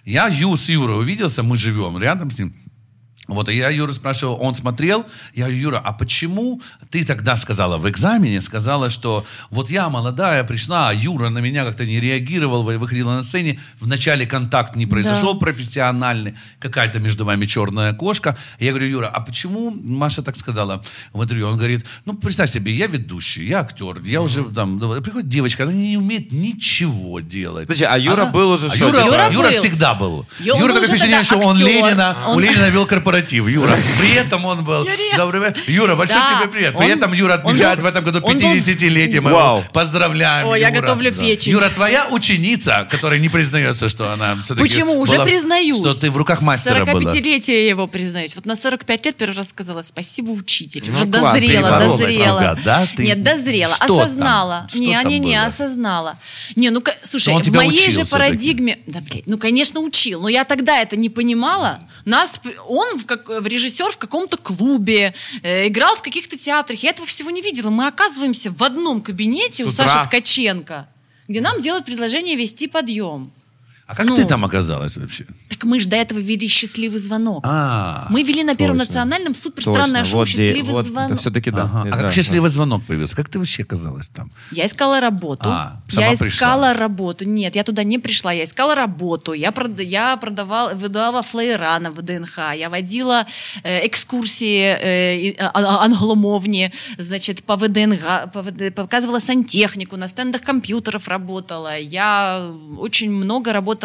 я 0.04 0.28
Ю 0.28 0.56
с 0.56 0.68
Юрой 0.68 1.00
увиделся, 1.00 1.42
мы 1.42 1.56
живем 1.56 1.98
рядом 1.98 2.30
с 2.30 2.38
ним. 2.38 2.54
Вот, 3.28 3.48
и 3.50 3.54
я 3.56 3.68
Юра 3.68 3.92
спрашивал, 3.92 4.38
он 4.40 4.54
смотрел, 4.54 5.04
я 5.34 5.44
говорю, 5.44 5.58
Юра, 5.60 5.82
а 5.84 5.92
почему 5.92 6.62
ты 6.90 7.04
тогда 7.04 7.36
сказала 7.36 7.76
в 7.76 7.86
экзамене, 7.88 8.40
сказала, 8.40 8.88
что 8.88 9.24
вот 9.50 9.70
я 9.70 9.90
молодая 9.90 10.44
пришла, 10.44 10.88
а 10.88 10.94
Юра 10.94 11.28
на 11.28 11.38
меня 11.40 11.64
как-то 11.66 11.84
не 11.84 12.00
реагировал, 12.00 12.62
вы- 12.62 12.78
выходила 12.78 13.12
на 13.12 13.22
сцене, 13.22 13.60
вначале 13.80 14.26
контакт 14.26 14.76
не 14.76 14.86
произошел 14.86 15.34
Да. 15.34 15.40
профессиональный, 15.40 16.34
какая-то 16.58 17.00
между 17.00 17.26
вами 17.26 17.44
черная 17.44 17.92
кошка. 17.92 18.34
Я 18.58 18.70
говорю, 18.70 18.86
Юра, 18.88 19.08
а 19.08 19.20
почему 19.20 19.70
Маша 19.70 20.22
так 20.22 20.36
сказала 20.38 20.82
в 21.12 21.22
интервью? 21.22 21.48
Он 21.48 21.58
говорит, 21.58 21.84
ну, 22.06 22.14
представь 22.14 22.48
себе, 22.48 22.72
я 22.72 22.86
ведущий, 22.86 23.46
я 23.46 23.60
актер, 23.60 24.00
я 24.04 24.22
уже 24.22 24.42
там, 24.44 24.78
приходит 25.02 25.28
девочка, 25.28 25.64
она 25.64 25.72
не 25.72 25.98
умеет 25.98 26.32
ничего 26.32 27.20
делать. 27.20 27.66
Подожди, 27.66 27.84
а 27.84 27.98
Юра 27.98 28.22
Она- 28.22 28.30
был 28.32 28.52
уже 28.52 28.68
А 28.68 28.74
что, 28.74 28.86
Юра, 28.86 29.04
Юра 29.04 29.30
Юра 29.30 29.50
был. 29.50 29.58
всегда 29.58 29.92
был. 29.94 30.26
Юра 30.40 30.58
был 30.60 30.68
такое 30.68 30.88
впечатление, 30.88 31.22
что 31.24 31.36
он. 31.38 31.58
Ленина, 31.58 32.16
у 32.28 32.30
Он- 32.30 32.40
Ленина 32.40 32.70
вел 32.70 32.86
корпоратив. 32.86 33.17
Юра, 33.26 33.76
при 33.98 34.14
этом 34.14 34.44
он 34.44 34.64
был... 34.64 34.84
Юрец. 34.84 35.56
Юра, 35.66 35.94
большой 35.96 36.16
Да. 36.16 36.40
тебе 36.42 36.52
привет. 36.52 36.76
При 36.76 36.86
Он- 36.86 36.90
этом 36.98 37.12
Юра 37.12 37.34
он 37.34 37.40
отмечает 37.50 37.78
был- 37.78 37.84
в 37.84 37.88
этом 37.88 38.04
году 38.04 38.20
он 38.22 38.34
был- 38.34 38.40
50-летие. 38.40 39.20
Мы 39.20 39.32
Вау. 39.32 39.64
поздравляем, 39.72 40.46
Ой, 40.48 40.60
я 40.60 40.68
Юра. 40.68 40.80
готовлю 40.80 41.12
печень. 41.12 41.52
Юра, 41.52 41.68
твоя 41.68 42.06
ученица, 42.10 42.86
которая 42.90 43.18
не 43.20 43.28
признается, 43.28 43.88
что 43.88 44.12
она 44.12 44.34
все-таки... 44.42 44.60
Почему? 44.68 44.98
Уже 45.00 45.16
была- 45.16 45.24
признаюсь. 45.24 45.76
Что 45.78 45.92
ты 45.92 46.10
в 46.10 46.16
руках 46.16 46.42
мастера 46.42 46.84
была. 46.84 47.00
45-летие 47.00 47.64
я 47.64 47.68
его 47.70 47.86
признаюсь. 47.86 48.34
Вот 48.36 48.46
на 48.46 48.56
45 48.56 49.06
лет 49.06 49.16
первый 49.16 49.36
раз 49.36 49.48
сказала 49.50 49.82
спасибо, 49.82 50.30
учитель. 50.30 50.82
Ну, 50.86 50.94
Уже 50.94 51.06
класс, 51.06 51.34
дозрела, 51.34 51.78
дозрела. 51.78 52.40
себя, 52.40 52.58
да? 52.64 52.86
Ты- 52.96 53.02
Нет, 53.04 53.22
дозрела, 53.22 53.74
Что 53.76 53.86
там? 53.86 53.98
осознала. 54.00 54.66
Что 54.68 54.78
не, 54.78 54.92
там 54.94 55.08
не, 55.08 55.18
не, 55.18 55.36
было? 55.36 55.46
осознала. 55.46 56.18
Не, 56.56 56.70
ну, 56.70 56.80
ка- 56.80 56.94
слушай, 57.02 57.34
он 57.34 57.42
в 57.42 57.52
моей 57.52 57.70
учил 57.88 58.04
же 58.04 58.10
парадигме... 58.10 58.78
Да, 58.86 59.00
блядь, 59.00 59.26
ну, 59.26 59.38
конечно, 59.38 59.80
учил. 59.80 60.22
Но 60.22 60.28
я 60.28 60.44
тогда 60.44 60.80
это 60.80 60.96
не 60.96 61.08
понимала. 61.08 61.80
Нас, 62.04 62.40
он 62.66 62.98
в, 62.98 63.06
как, 63.08 63.28
в 63.28 63.46
режиссер 63.46 63.90
в 63.90 63.98
каком-то 63.98 64.36
клубе, 64.36 65.14
э, 65.42 65.66
играл 65.66 65.96
в 65.96 66.02
каких-то 66.02 66.38
театрах. 66.38 66.82
Я 66.82 66.90
этого 66.90 67.08
всего 67.08 67.30
не 67.30 67.42
видела. 67.42 67.70
Мы 67.70 67.86
оказываемся 67.88 68.50
в 68.52 68.62
одном 68.62 69.02
кабинете 69.02 69.64
С 69.64 69.66
у 69.66 69.70
утра. 69.70 69.88
Саши 69.88 70.06
Ткаченко, 70.06 70.88
где 71.26 71.40
нам 71.40 71.60
делают 71.60 71.84
предложение 71.86 72.36
вести 72.36 72.68
подъем. 72.68 73.32
А 73.88 73.94
как 73.94 74.04
Ну. 74.06 74.16
ты 74.16 74.26
там 74.26 74.44
оказалась 74.44 74.98
вообще? 74.98 75.24
Так 75.48 75.64
мы 75.64 75.80
же 75.80 75.88
до 75.88 75.96
этого 75.96 76.18
вели 76.18 76.46
счастливый 76.46 76.98
звонок. 76.98 77.42
А, 77.46 78.06
Мы 78.10 78.22
вели 78.22 78.44
на 78.44 78.54
Первом 78.54 78.76
точно. 78.78 78.88
национальном 78.92 79.34
супер 79.34 79.62
странное 79.62 80.04
шоу 80.04 80.20
вот, 80.20 80.28
где- 80.28 80.42
«Счастливый 80.44 80.72
вот, 80.74 80.84
звонок». 80.84 81.18
все-таки 81.20 81.50
да. 81.50 81.62
ага. 81.62 81.80
А 81.86 81.90
как 81.92 82.00
да, 82.02 82.12
счастливый 82.12 82.50
звонок 82.50 82.84
появился? 82.84 83.16
Как 83.16 83.30
ты 83.30 83.38
вообще 83.38 83.62
оказалась 83.62 84.08
там? 84.08 84.30
Я 84.52 84.66
искала 84.66 85.00
работу. 85.00 85.48
А, 85.48 85.80
сама 85.88 86.06
я 86.08 86.16
пришла. 86.18 86.28
искала 86.28 86.74
работу. 86.74 87.24
Нет, 87.24 87.56
я 87.56 87.64
туда 87.64 87.82
не 87.82 87.98
пришла. 87.98 88.30
Я 88.30 88.44
искала 88.44 88.74
работу. 88.74 89.32
Я, 89.32 89.48
прод- 89.52 89.82
я 89.82 90.18
продавала, 90.18 90.74
выдавала 90.74 91.22
флеера 91.22 91.78
на 91.80 91.90
ВДНХ. 91.90 92.38
Я 92.56 92.68
водила 92.68 93.24
э, 93.62 93.86
экскурсии 93.86 94.76
э, 94.82 95.16
и- 95.16 95.36
а- 95.38 95.50
а- 95.54 95.84
англомовни, 95.86 96.70
значит, 96.98 97.42
по 97.42 97.56
ВДНХ, 97.56 98.30
по 98.34 98.42
ВД 98.42 98.74
показывала 98.74 99.18
сантехнику, 99.20 99.96
на 99.96 100.08
стендах 100.08 100.42
компьютеров 100.42 101.08
работала. 101.08 101.78
Я 101.78 102.50
очень 102.76 103.10
много 103.10 103.50
работала 103.54 103.77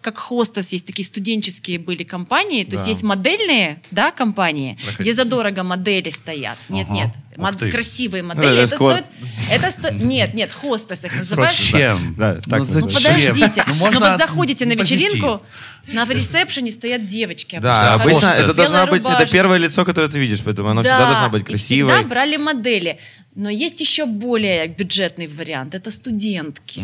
как 0.00 0.18
хостес. 0.18 0.72
Есть 0.72 0.86
такие 0.86 1.04
студенческие 1.04 1.78
были 1.78 2.04
компании. 2.04 2.64
То 2.64 2.72
есть 2.72 2.84
Да. 2.84 2.90
есть 2.90 3.02
модельные 3.02 3.80
да, 3.90 4.10
компании, 4.10 4.78
Проходи. 4.84 5.02
где 5.02 5.14
задорого 5.14 5.62
модели 5.62 6.10
стоят. 6.10 6.58
Нет, 6.68 6.86
Ага. 6.88 6.94
нет. 6.94 7.08
Мод- 7.36 7.70
красивые 7.70 8.22
модели. 8.22 8.48
это 8.52 8.60
это 8.64 8.76
скоро- 8.76 8.96
стоит... 8.98 9.06
Это 9.50 9.70
сто... 9.70 9.90
Нет, 9.90 10.34
нет, 10.34 10.52
хостес 10.52 11.04
их 11.04 11.16
называют. 11.16 11.52
Зачем? 11.54 12.14
Да, 12.18 12.34
так 12.34 12.46
ну, 12.48 12.58
называется. 12.58 12.80
Ну, 12.80 12.90
зачем? 12.90 13.14
подождите. 13.34 13.64
Ну, 13.66 13.72
Ну, 13.74 13.78
можно 13.80 14.00
вот 14.00 14.18
заходите 14.18 14.66
на 14.66 14.72
вечеринку, 14.72 15.42
на 15.88 16.04
ресепшене 16.04 16.70
стоят 16.72 17.06
девочки. 17.06 17.58
Да, 17.62 17.72
Да, 17.72 17.94
обычно 17.94 18.28
хостес. 18.28 18.44
это 18.44 18.54
должна 18.54 18.86
быть, 18.86 19.08
это 19.08 19.26
первое 19.26 19.58
лицо, 19.58 19.84
которое 19.84 20.08
ты 20.08 20.18
видишь, 20.18 20.40
поэтому 20.44 20.68
оно 20.68 20.82
всегда 20.82 21.06
должно 21.10 21.30
быть 21.30 21.42
и 21.42 21.44
красивой. 21.46 21.92
всегда 21.94 22.08
брали 22.08 22.36
модели. 22.36 22.98
Но 23.36 23.48
есть 23.48 23.80
еще 23.80 24.06
более 24.06 24.66
бюджетный 24.66 25.28
вариант. 25.28 25.74
Это 25.74 25.90
студентки. 25.90 26.82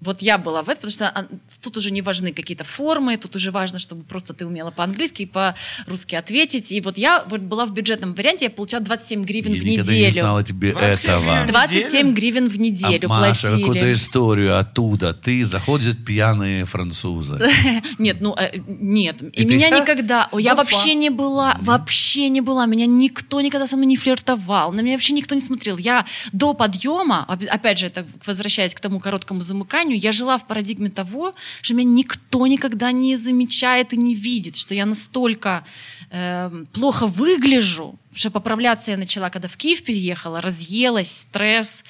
Вот 0.00 0.22
я 0.22 0.38
была 0.38 0.62
в 0.62 0.68
этом, 0.68 0.90
потому 0.90 0.92
что 0.92 1.28
тут 1.60 1.76
уже 1.76 1.90
не 1.90 2.00
важны 2.02 2.32
какие-то 2.32 2.64
формы, 2.64 3.16
тут 3.16 3.36
уже 3.36 3.50
важно, 3.50 3.78
чтобы 3.78 4.02
просто 4.04 4.32
ты 4.32 4.46
умела 4.46 4.70
по-английски 4.70 5.22
и 5.22 5.26
по-русски 5.26 6.14
ответить. 6.14 6.72
И 6.72 6.80
вот 6.80 6.96
я 6.96 7.24
вот 7.28 7.40
была 7.42 7.66
в 7.66 7.72
бюджетном 7.72 8.14
варианте, 8.14 8.46
я 8.46 8.50
получала 8.50 8.82
27 8.84 9.22
гривен 9.24 9.52
Я 9.52 9.60
в 9.60 9.64
никогда 9.64 9.92
не 9.92 9.98
неделю. 9.98 10.22
знала 10.22 10.42
тебе 10.42 10.72
27 10.72 11.10
этого. 11.10 11.24
гривен? 11.32 11.46
27 11.46 12.14
гривен 12.14 12.48
в 12.48 12.58
неделю 12.58 13.08
а 13.10 13.20
Маша, 13.20 13.40
платили. 13.48 13.60
какую-то 13.60 13.92
историю 13.92 14.58
оттуда. 14.58 15.12
Ты 15.12 15.44
заходят 15.44 16.04
пьяные 16.04 16.64
французы. 16.64 17.38
Нет, 17.98 18.18
ну 18.20 18.34
э, 18.36 18.58
нет. 18.68 19.22
И, 19.36 19.44
меня 19.44 19.68
никогда. 19.70 20.28
Я 20.38 20.54
вообще 20.54 20.94
не 20.94 21.10
была, 21.10 21.56
вообще 21.60 22.28
не 22.28 22.40
была. 22.40 22.66
Меня 22.66 22.86
никто 22.86 23.40
никогда 23.40 23.66
со 23.66 23.76
мной 23.76 23.86
не 23.86 23.96
флиртовал. 23.96 24.72
На 24.72 24.80
меня 24.80 24.94
вообще 24.94 25.12
никто 25.12 25.34
не 25.34 25.40
смотрел. 25.40 25.76
Я 25.76 26.06
до 26.32 26.54
подъема, 26.54 27.26
оп- 27.28 27.42
опять 27.48 27.78
же, 27.78 27.86
это 27.86 28.06
возвращаясь 28.24 28.74
к 28.74 28.80
тому 28.80 29.00
короткому 29.00 29.40
замыканию, 29.40 29.89
я 29.94 30.12
жила 30.12 30.38
в 30.38 30.46
парадигме 30.46 30.90
того, 30.90 31.34
что 31.62 31.74
меня 31.74 31.90
никто 31.90 32.46
никогда 32.46 32.92
не 32.92 33.16
замечает 33.16 33.92
и 33.92 33.96
не 33.96 34.14
видит, 34.14 34.56
что 34.56 34.74
я 34.74 34.86
настолько 34.86 35.64
эм, 36.10 36.66
плохо 36.72 37.06
выгляжу, 37.06 37.98
что 38.12 38.30
поправляться 38.30 38.90
я 38.90 38.96
начала, 38.96 39.30
когда 39.30 39.46
в 39.48 39.56
Киев 39.56 39.84
переехала, 39.84 40.40
разъелась, 40.40 41.10
стресс, 41.12 41.84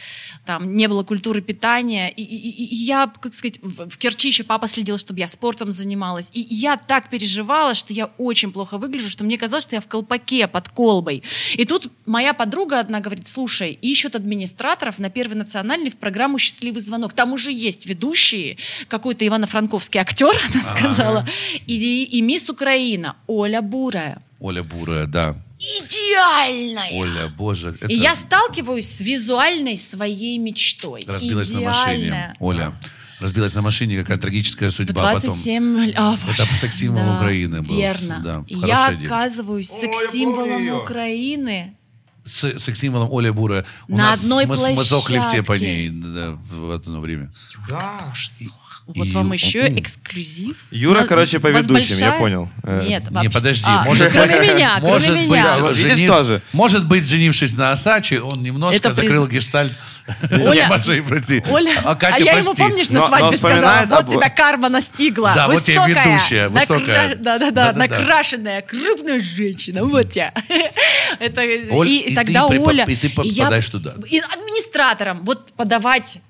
там 0.45 0.75
не 0.75 0.87
было 0.87 1.03
культуры 1.03 1.41
питания. 1.41 2.09
И, 2.11 2.23
и- 2.23 2.37
и- 2.51 2.65
и 2.65 2.75
я, 2.75 3.07
как 3.21 3.33
сказать, 3.33 3.59
в, 3.63 3.89
в 3.89 3.97
Керчи 3.97 4.29
еще 4.29 4.45
папа 4.45 4.69
следил, 4.69 4.99
чтобы 4.99 5.21
я 5.21 5.29
спортом 5.29 5.73
занималась. 5.73 6.31
И 6.35 6.41
я 6.51 6.77
так 6.77 7.09
переживала, 7.09 7.75
что 7.75 7.93
я 7.95 8.07
очень 8.19 8.53
плохо 8.53 8.77
выгляжу, 8.77 9.09
что 9.09 9.25
мне 9.25 9.39
казалось, 9.39 9.65
что 9.65 9.77
я 9.77 9.81
в 9.81 9.87
колпаке 9.87 10.47
под 10.47 10.69
колбой. 10.69 11.23
И 11.55 11.65
тут 11.65 11.87
моя 12.05 12.35
подруга 12.35 12.81
одна 12.81 13.01
говорит, 13.01 13.27
слушай, 13.27 13.73
ищут 13.81 14.15
администраторов 14.15 14.99
на 14.99 15.09
Первый 15.11 15.35
национальный 15.35 15.91
в 15.91 15.97
программу 15.97 16.39
«Счастливый 16.39 16.81
звонок». 16.83 17.15
Там 17.15 17.33
уже 17.33 17.51
есть 17.53 17.87
ведущие, 17.87 18.59
какой-то 18.89 19.25
Ивано-Франковский 19.27 20.01
актер, 20.01 20.35
она 20.55 20.63
сказала, 20.65 21.27
и, 21.67 22.05
и 22.05 22.21
мисс 22.21 22.51
Украина 22.51 23.17
Оля 23.27 23.63
Бурая. 23.63 24.23
Оля 24.39 24.63
Бурая, 24.63 25.07
да. 25.07 25.35
Идеальная! 25.61 26.91
Оля, 26.93 27.29
боже. 27.29 27.77
это 27.81 27.87
И 27.87 27.95
я 27.95 28.17
сталкиваюсь 28.17 28.89
с 28.89 29.01
визуальной 29.03 29.77
своей 29.77 30.39
мечтой. 30.39 31.05
разбилась 31.07 31.53
на 31.53 31.61
машине. 31.61 31.97
Идеальная. 31.99 32.37
Оля, 32.41 32.73
разбилась 33.21 33.53
на 33.55 33.61
машине, 33.63 34.01
какая 34.01 34.17
трагическая 34.19 34.71
В 34.71 34.73
судьба 34.73 35.03
потом. 35.15 35.21
27 35.31 35.79
лет. 35.85 35.99
О, 35.99 36.17
боже. 36.27 36.43
Это 36.43 36.55
секс-символ 36.55 37.17
Украины 37.17 37.63
был. 37.63 37.77
Верно. 37.77 38.21
Да, 38.25 38.45
я 38.49 38.87
оказываюсь 38.89 39.69
секс-символом. 39.69 40.81
Украины. 40.81 41.77
С 42.25 42.59
секс-символом 42.59 43.11
Оля 43.11 43.33
Бурая. 43.33 43.67
У 43.89 43.97
На 43.97 44.11
нас 44.11 44.23
одной 44.23 44.47
мы, 44.47 44.57
мы 44.57 44.85
сохли 44.85 45.19
все 45.19 45.39
по 45.39 45.47
площадке. 45.47 45.89
ней 45.89 45.91
да, 45.91 46.31
в 46.51 46.71
это 46.71 46.91
время. 46.93 47.33
Да. 47.69 48.13
Вот 48.87 49.07
И- 49.07 49.11
вам 49.11 49.33
еще 49.33 49.69
эксклюзив. 49.79 50.57
Юра, 50.71 50.99
У 50.99 51.01
нас- 51.01 51.09
короче, 51.09 51.39
по 51.41 51.51
вас 51.51 51.65
ведущим, 51.67 51.97
я 51.97 52.01
большая- 52.07 52.19
понял. 52.19 52.49
Э, 52.65 52.85
Нет, 52.89 53.05
Не, 53.09 53.15
вообще- 53.15 53.31
подожди, 53.31 53.65
А, 53.67 53.85
может 53.85 54.13
кроме 54.13 54.37
быть, 54.41 54.55
меня, 54.55 54.79
может 54.81 55.07
кроме 55.09 55.21
быть, 55.23 55.31
меня. 55.31 55.45
Да, 55.45 55.59
вот 55.63 55.77
видишь 55.77 55.93
женив- 55.99 56.09
тоже. 56.09 56.43
Может 56.53 56.87
быть, 56.87 57.07
женившись 57.07 57.55
на 57.55 57.73
Асаче, 57.73 58.21
он 58.21 58.43
немножко 58.43 58.77
Это 58.77 58.91
приз- 58.91 59.05
закрыл 59.05 59.27
гештальт. 59.29 59.73
Оля- 60.31 61.03
прости. 61.07 61.43
Оля, 61.49 61.71
а 61.85 61.93
а, 61.93 61.95
Катя, 61.95 62.25
я 62.25 62.33
ему, 62.39 62.55
помнишь, 62.55 62.89
на 62.89 62.95
Но- 63.01 63.01
но 63.01 63.07
свадьбе 63.19 63.37
сказала, 63.37 63.87
вот 63.89 63.99
об- 64.01 64.11
тебя 64.11 64.29
карма 64.31 64.69
настигла. 64.69 65.33
Да, 65.37 65.47
вот 65.47 65.63
тебе 65.63 65.79
высокая, 65.81 66.05
ведущая, 66.15 66.49
высокая. 66.49 67.15
Да-да-да, 67.17 67.73
накрашенная, 67.75 68.63
крупная 68.63 69.21
женщина, 69.21 69.85
вот 69.85 70.11
тебя. 70.11 70.33
Это, 71.21 71.43
Оль, 71.71 71.89
и, 71.89 72.01
и 72.01 72.09
ты 72.11 72.15
тогда 72.15 72.47
Оля... 72.47 72.85
и 72.89 72.97
ты 72.97 73.07
я- 73.07 73.13
попадаешь 73.15 73.69
туда. 73.71 73.95
И 74.09 74.19
администратором, 74.19 75.21
вот 75.25 75.53
подавать 75.53 76.17
Ва- 76.17 76.21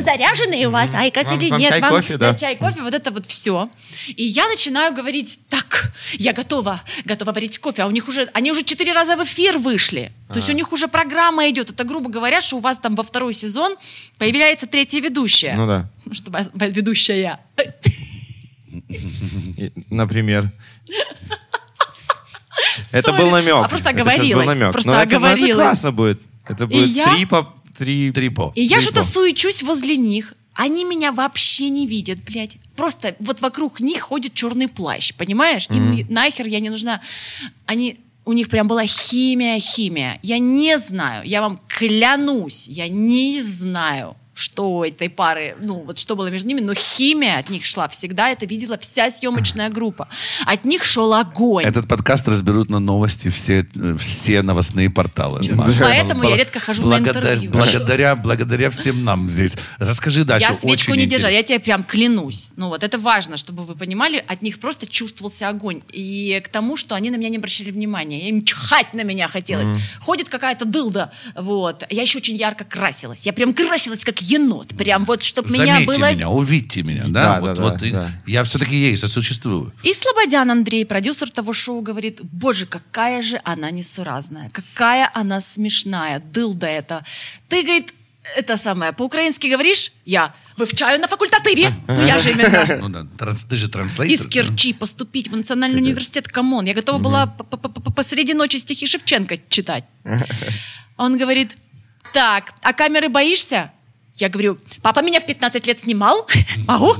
Заряженный 0.00 0.64
у 0.66 0.70
вас 0.70 0.94
айкос 0.94 1.24
Вам- 1.24 1.38
или 1.38 1.50
вам 1.50 1.60
нет? 1.60 1.70
чай, 1.70 1.80
кофе, 1.80 2.16
да? 2.16 2.34
чай, 2.34 2.56
кофе, 2.56 2.82
вот 2.82 2.94
это 2.94 3.10
вот 3.10 3.26
все. 3.26 3.68
И 4.08 4.24
я 4.24 4.48
начинаю 4.48 4.94
говорить, 4.94 5.38
так, 5.48 5.92
я 6.14 6.32
готова, 6.32 6.80
готова 7.04 7.32
варить 7.32 7.58
кофе. 7.58 7.82
А 7.82 7.86
у 7.86 7.90
них 7.90 8.08
уже, 8.08 8.28
они 8.34 8.50
уже 8.50 8.62
четыре 8.62 8.92
раза 8.92 9.16
в 9.16 9.24
эфир 9.24 9.58
вышли. 9.58 10.12
То 10.28 10.36
есть 10.36 10.50
у 10.50 10.52
них 10.52 10.72
уже 10.72 10.88
программа 10.88 11.48
идет. 11.50 11.70
Это, 11.70 11.84
грубо 11.84 12.10
говоря, 12.10 12.40
что 12.40 12.56
у 12.56 12.60
вас 12.60 12.78
там 12.78 12.94
во 12.94 13.02
второй 13.02 13.34
сезон 13.34 13.76
появляется 14.18 14.66
третья 14.66 15.00
ведущая. 15.00 15.54
Ну 15.56 15.66
да. 15.66 15.88
Что 16.12 16.30
вас- 16.30 16.50
ведущая. 16.54 17.38
И, 18.88 19.72
например. 19.90 20.50
Это 22.92 23.12
был 23.12 23.30
намек. 23.30 23.54
А 23.54 23.68
просто 23.68 23.90
оговорилась, 23.90 24.58
просто 24.72 25.00
оговорилась. 25.00 25.50
Это 25.50 25.62
классно 25.62 25.92
будет. 25.92 26.20
Это 26.46 26.66
будет 26.66 26.88
я- 26.90 27.14
три 27.14 27.24
по... 27.26 27.54
Три... 27.76 28.12
Три 28.12 28.28
по. 28.28 28.52
И 28.54 28.62
я 28.62 28.80
что-то 28.80 29.02
суечусь 29.02 29.62
возле 29.62 29.96
них. 29.96 30.34
Они 30.54 30.84
меня 30.84 31.10
вообще 31.10 31.68
не 31.68 31.86
видят, 31.86 32.22
блядь. 32.22 32.58
Просто 32.76 33.16
вот 33.18 33.40
вокруг 33.40 33.80
них 33.80 34.02
ходит 34.02 34.34
черный 34.34 34.68
плащ, 34.68 35.12
понимаешь? 35.14 35.66
Им 35.68 36.06
нахер 36.08 36.46
я 36.46 36.60
не 36.60 36.70
нужна. 36.70 37.00
Они, 37.66 37.98
у 38.24 38.32
них 38.32 38.48
прям 38.48 38.68
была 38.68 38.86
химия, 38.86 39.58
химия. 39.58 40.20
Я 40.22 40.38
не 40.38 40.78
знаю, 40.78 41.26
я 41.26 41.40
вам 41.40 41.60
клянусь, 41.66 42.68
я 42.68 42.88
не 42.88 43.42
знаю, 43.42 44.16
что 44.34 44.84
этой 44.84 45.08
пары, 45.08 45.56
ну 45.60 45.84
вот 45.84 45.98
что 45.98 46.16
было 46.16 46.26
между 46.28 46.48
ними, 46.48 46.60
но 46.60 46.74
химия 46.74 47.38
от 47.38 47.50
них 47.50 47.64
шла 47.64 47.88
всегда, 47.88 48.30
это 48.30 48.46
видела 48.46 48.76
вся 48.78 49.10
съемочная 49.10 49.70
группа. 49.70 50.08
От 50.44 50.64
них 50.64 50.84
шел 50.84 51.14
огонь. 51.14 51.64
Этот 51.64 51.86
подкаст 51.86 52.26
разберут 52.28 52.68
на 52.68 52.80
новости 52.80 53.28
все, 53.28 53.66
все 53.98 54.42
новостные 54.42 54.90
порталы. 54.90 55.40
Маша. 55.52 55.78
Поэтому 55.80 56.24
я 56.24 56.36
редко 56.36 56.58
хожу 56.58 56.82
на 56.82 56.98
благодаря- 56.98 57.34
интервью. 57.34 57.50
Благодаря, 57.52 58.16
благодаря 58.16 58.70
всем 58.70 59.04
нам 59.04 59.28
здесь. 59.28 59.56
Расскажи 59.78 60.24
дальше. 60.24 60.48
Я 60.48 60.54
свечку 60.54 60.92
очень 60.92 61.02
не 61.02 61.06
держала, 61.06 61.30
я 61.30 61.42
тебе 61.42 61.60
прям 61.60 61.84
клянусь. 61.84 62.50
Ну 62.56 62.68
вот 62.68 62.82
это 62.82 62.98
важно, 62.98 63.36
чтобы 63.36 63.64
вы 63.64 63.76
понимали, 63.76 64.24
от 64.26 64.42
них 64.42 64.58
просто 64.58 64.86
чувствовался 64.86 65.48
огонь. 65.48 65.82
И 65.92 66.40
к 66.44 66.48
тому, 66.48 66.76
что 66.76 66.96
они 66.96 67.10
на 67.10 67.16
меня 67.16 67.28
не 67.28 67.36
обращали 67.36 67.70
внимания. 67.70 68.28
Им 68.28 68.44
чихать 68.44 68.94
на 68.94 69.02
меня 69.04 69.28
хотелось. 69.28 69.68
Ходит 70.00 70.28
какая-то 70.28 70.64
дылда, 70.64 71.12
вот. 71.36 71.84
Я 71.90 72.02
еще 72.02 72.18
очень 72.18 72.34
ярко 72.34 72.64
красилась. 72.64 73.26
Я 73.26 73.32
прям 73.32 73.54
красилась 73.54 74.04
как 74.04 74.23
енот. 74.24 74.68
Прям 74.76 75.04
вот, 75.04 75.22
чтобы 75.22 75.50
меня 75.50 75.74
Заметьте 75.74 75.86
было... 75.86 76.12
меня, 76.12 76.28
увидьте 76.30 76.82
меня, 76.82 77.04
да? 77.08 77.34
Да, 77.34 77.40
вот, 77.40 77.54
да, 77.56 77.62
вот 77.62 77.78
да, 77.78 77.86
и- 77.86 77.90
да. 77.90 78.10
Я 78.26 78.42
все-таки 78.44 78.76
есть, 78.76 79.02
я 79.02 79.08
существую. 79.08 79.72
И 79.82 79.92
Слободян 79.92 80.50
Андрей, 80.50 80.84
продюсер 80.86 81.30
того 81.30 81.52
шоу, 81.52 81.80
говорит, 81.82 82.20
боже, 82.22 82.66
какая 82.66 83.22
же 83.22 83.40
она 83.44 83.70
несуразная, 83.70 84.50
какая 84.50 85.10
она 85.14 85.40
смешная, 85.40 86.20
дылда 86.20 86.66
это. 86.66 87.04
Ты, 87.48 87.62
говорит, 87.62 87.94
это 88.36 88.56
самое, 88.56 88.92
по-украински 88.92 89.46
говоришь? 89.48 89.92
Я 90.06 90.32
вивчаю 90.56 91.00
на 91.00 91.08
факультативе. 91.08 91.68
Ну, 91.88 92.06
я 92.06 92.18
же 92.18 92.30
именно 92.30 92.78
Ну 92.80 92.88
да, 92.88 93.06
транс- 93.18 93.44
ты 93.44 93.56
же 93.56 93.68
транслейтер. 93.68 94.14
из 94.14 94.26
Керчи 94.26 94.72
поступить 94.72 95.28
в 95.28 95.36
Национальный 95.36 95.82
университет. 95.82 96.28
Come 96.28 96.49
on, 96.49 96.64
я 96.64 96.74
готова 96.74 96.98
была 96.98 97.26
посреди 97.96 98.34
ночи 98.34 98.56
стихи 98.58 98.86
Шевченко 98.86 99.38
читать. 99.48 99.84
Он 100.96 101.18
говорит, 101.18 101.56
так, 102.12 102.54
а 102.62 102.72
камеры 102.72 103.08
боишься? 103.08 103.72
Я 104.16 104.28
говорю, 104.28 104.58
папа 104.80 105.00
меня 105.00 105.20
в 105.20 105.26
15 105.26 105.66
лет 105.66 105.80
снимал. 105.80 106.28
Могу? 106.68 106.94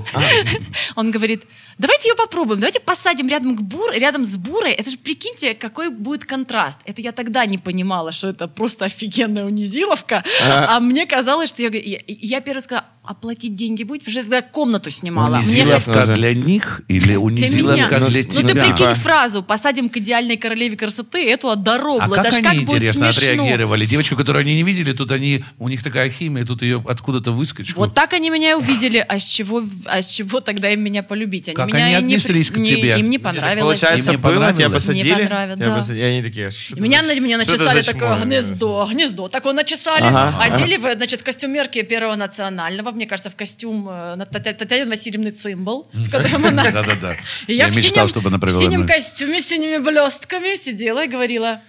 Он 0.96 1.12
говорит, 1.12 1.44
давайте 1.78 2.08
ее 2.08 2.14
попробуем, 2.14 2.60
давайте 2.60 2.80
посадим 2.80 3.28
рядом, 3.28 3.56
к 3.56 3.60
бур, 3.60 3.92
рядом 3.92 4.24
с 4.24 4.37
бурой. 4.37 4.72
Это 4.72 4.90
же, 4.90 4.98
прикиньте, 4.98 5.54
какой 5.54 5.90
будет 5.90 6.24
контраст. 6.24 6.80
Это 6.84 7.00
я 7.00 7.12
тогда 7.12 7.46
не 7.46 7.58
понимала, 7.58 8.12
что 8.12 8.28
это 8.28 8.48
просто 8.48 8.84
офигенная 8.87 9.44
унизиловка. 9.44 10.22
А 10.44 10.80
мне 10.80 11.06
казалось, 11.06 11.48
что 11.50 11.62
я, 11.62 11.68
я, 11.70 11.98
я 12.06 12.40
первый 12.40 12.60
сказала, 12.60 12.87
оплатить 13.04 13.54
деньги 13.54 13.82
будет, 13.82 14.02
потому 14.02 14.24
что 14.24 14.34
я 14.34 14.42
комнату 14.42 14.90
снимала. 14.90 15.37
Мне 15.37 15.62
Унизиловка 15.62 15.92
тоже. 15.92 16.14
для 16.14 16.34
них 16.34 16.80
или 16.88 17.00
для 17.00 17.08
меня. 17.16 17.20
унизиловка 17.20 18.00
для 18.00 18.22
ну 18.22 18.28
тебя? 18.30 18.48
ты 18.48 18.54
прикинь 18.54 18.94
фразу 18.94 19.42
«посадим 19.42 19.90
к 19.90 19.96
идеальной 19.98 20.38
королеве 20.38 20.76
красоты» 20.76 21.28
эту 21.30 21.50
А 21.50 21.56
дорогу. 21.56 22.14
как 22.14 22.32
ж 22.32 22.38
они, 22.38 22.42
как 22.42 22.56
будет 22.64 22.76
интересно, 22.78 23.12
смешно. 23.12 23.32
отреагировали? 23.34 23.84
Девочку, 23.84 24.16
которую 24.16 24.40
они 24.40 24.54
не 24.54 24.62
видели, 24.62 24.92
тут 24.92 25.10
они, 25.10 25.44
у 25.58 25.68
них 25.68 25.82
такая 25.82 26.08
химия, 26.08 26.46
тут 26.46 26.62
ее 26.62 26.82
откуда-то 26.88 27.32
выскочку. 27.32 27.78
Вот 27.78 27.94
так 27.94 28.14
они 28.14 28.30
меня 28.30 28.52
и 28.52 28.54
увидели, 28.54 29.04
а 29.06 29.18
с 29.18 29.24
чего, 29.24 29.62
а 29.84 30.00
с 30.00 30.08
чего 30.08 30.40
тогда 30.40 30.70
им 30.70 30.80
меня 30.80 31.02
полюбить? 31.02 31.50
Они 31.50 31.56
Как 31.66 31.74
меня 31.74 31.85
они 31.87 31.94
и 31.94 32.03
не, 32.09 32.14
отнеслись 32.16 32.50
к 32.50 32.57
не- 32.57 32.70
тебе? 32.77 32.98
Им 32.98 33.11
не 33.11 33.18
понравилось. 33.18 33.81
Получается, 33.81 34.12
Им 34.12 34.16
не 34.16 34.22
было, 34.22 34.33
тебя 34.33 34.40
понравилось? 34.46 34.72
посадили. 34.85 35.09
Не 35.09 35.14
понравилось, 35.16 35.59
да. 35.59 35.77
посадили, 35.77 35.98
И 35.98 36.03
они 36.03 36.22
такие, 36.22 36.50
что 36.50 36.81
меня, 36.81 37.05
за- 37.05 37.20
меня 37.20 37.38
начесали 37.38 37.83
такое 37.83 38.16
гнездо, 38.24 38.88
гнездо. 38.90 39.29
Такое 39.29 39.53
начесали, 39.53 40.03
Ага, 40.05 40.37
одели 40.42 40.77
в, 40.77 40.94
значит, 40.94 41.22
костюмерки 41.22 41.83
Первого 41.83 42.16
национального, 42.16 42.90
мне 42.92 43.07
кажется, 43.07 43.31
в 43.31 43.37
костюм 43.37 43.88
э, 43.90 44.16
Татьяны 44.31 44.90
Васильевны 44.90 45.31
Цимбал, 45.31 45.88
в 45.92 46.11
котором 46.11 46.46
она... 46.46 46.64
Да-да-да. 46.70 47.16
И 47.46 47.55
Я 47.55 47.68
в 47.68 47.77
мечтал, 47.77 48.07
синем- 48.07 48.09
чтобы 48.09 48.29
она 48.29 48.38
В 48.38 48.40
провела 48.40 48.61
синем 48.61 48.81
мной. 48.83 48.88
костюме, 48.94 49.40
с 49.40 49.46
синими 49.48 49.79
блестками 49.79 50.57
сидела 50.57 51.05
и 51.05 51.09
говорила... 51.09 51.61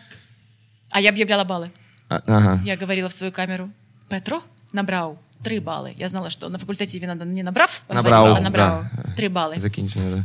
А 0.91 1.01
я 1.01 1.09
объявляла 1.09 1.43
баллы. 1.43 1.71
А, 2.09 2.21
Ага. 2.27 2.61
Я 2.65 2.77
говорила 2.77 3.09
в 3.09 3.13
свою 3.13 3.31
камеру, 3.33 3.69
Петро 4.09 4.43
набрал 4.71 5.19
три 5.44 5.58
баллы. 5.60 5.94
Я 5.98 6.08
знала, 6.08 6.30
что 6.30 6.48
на 6.48 6.58
факультативе 6.58 7.06
надо 7.06 7.24
не 7.24 7.42
набрав, 7.42 7.82
Набрал, 7.88 8.24
говорить, 8.24 8.38
а 8.38 8.44
набрал 8.44 8.84
да. 8.92 9.12
три 9.16 9.28
балли. 9.28 9.56
Закінчено, 9.60 10.10
да. 10.10 10.24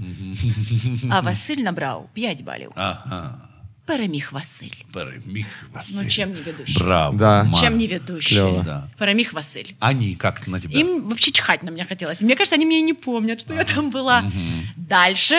А 1.11 1.21
Василь 1.21 1.57
набрав 1.63 2.09
п'ять 2.13 2.43
балів. 2.43 2.71
Ага. 2.75 3.35
Переміг 3.85 4.29
Василь. 4.31 4.73
Перемиг 4.93 5.45
Василь. 5.73 5.95
Ну, 6.03 6.09
чем 6.09 6.33
не 6.33 6.41
ведущий? 6.41 6.79
Браво. 6.83 7.17
Да. 7.17 7.43
Ма. 7.43 7.53
Чем 7.53 7.77
не 7.77 7.87
ведущий? 7.87 8.35
Клево. 8.35 8.63
Да. 8.65 8.87
Переміг 8.97 9.33
Василь. 9.33 9.75
Они 9.79 10.15
как 10.15 10.47
на 10.47 10.59
тебя? 10.59 10.79
Им 10.79 11.05
вообще 11.05 11.31
чихать 11.31 11.63
на 11.63 11.69
меня 11.69 11.85
хотелось. 11.85 12.21
Мне 12.23 12.35
кажется, 12.35 12.55
они 12.55 12.65
меня 12.65 12.79
и 12.79 12.81
не 12.81 12.93
помнят, 12.93 13.41
что 13.41 13.53
я 13.53 13.63
там 13.63 13.91
была. 13.91 14.23
Дальше, 14.75 15.35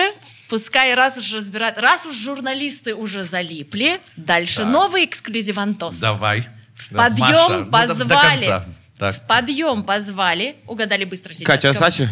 пускай 0.49 0.95
раз 0.95 1.17
уж 1.17 1.33
разбирать, 1.33 1.77
раз 1.77 2.05
уж 2.05 2.15
журналисты 2.15 2.95
уже 2.95 3.23
залипли, 3.25 3.99
дальше 4.15 4.63
новый 4.65 5.03
эксклюзивантос. 5.05 5.99
Давай. 6.01 6.47
В 6.75 6.89
подъем 6.95 7.27
Маша, 7.29 7.49
ну, 7.49 7.65
до- 7.65 7.87
до 7.87 7.95
позвали. 8.05 8.29
конца. 8.29 8.65
Так. 8.98 9.14
В 9.16 9.20
подъем 9.26 9.82
позвали. 9.82 10.56
Угадали 10.66 11.04
быстро 11.04 11.32
сейчас. 11.32 11.46
Катя 11.46 11.72
Кого- 11.72 11.86
Асачи? 11.86 12.08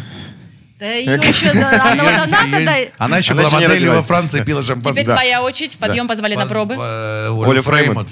Да 0.79 0.91
ее 0.93 1.13
еще, 1.13 1.53
да, 1.53 1.91
она 1.91 2.03
вот 2.03 2.13
она 2.13 2.43
тогда... 2.51 2.75
Она 2.97 3.17
еще 3.19 3.33
Она 3.33 3.43
была 3.43 3.59
не 3.59 3.67
моделью 3.67 3.93
во. 3.93 4.01
Франции, 4.01 4.43
пила 4.43 4.63
шампанское. 4.63 5.03
Теперь 5.03 5.13
твоя 5.15 5.43
очередь. 5.43 5.75
В 5.75 5.77
подъем 5.77 6.07
позвали 6.07 6.35
на 6.35 6.47
пробы. 6.47 6.75
Оля 6.75 7.29
Оля. 7.29 7.61
Фреймут. 7.61 8.09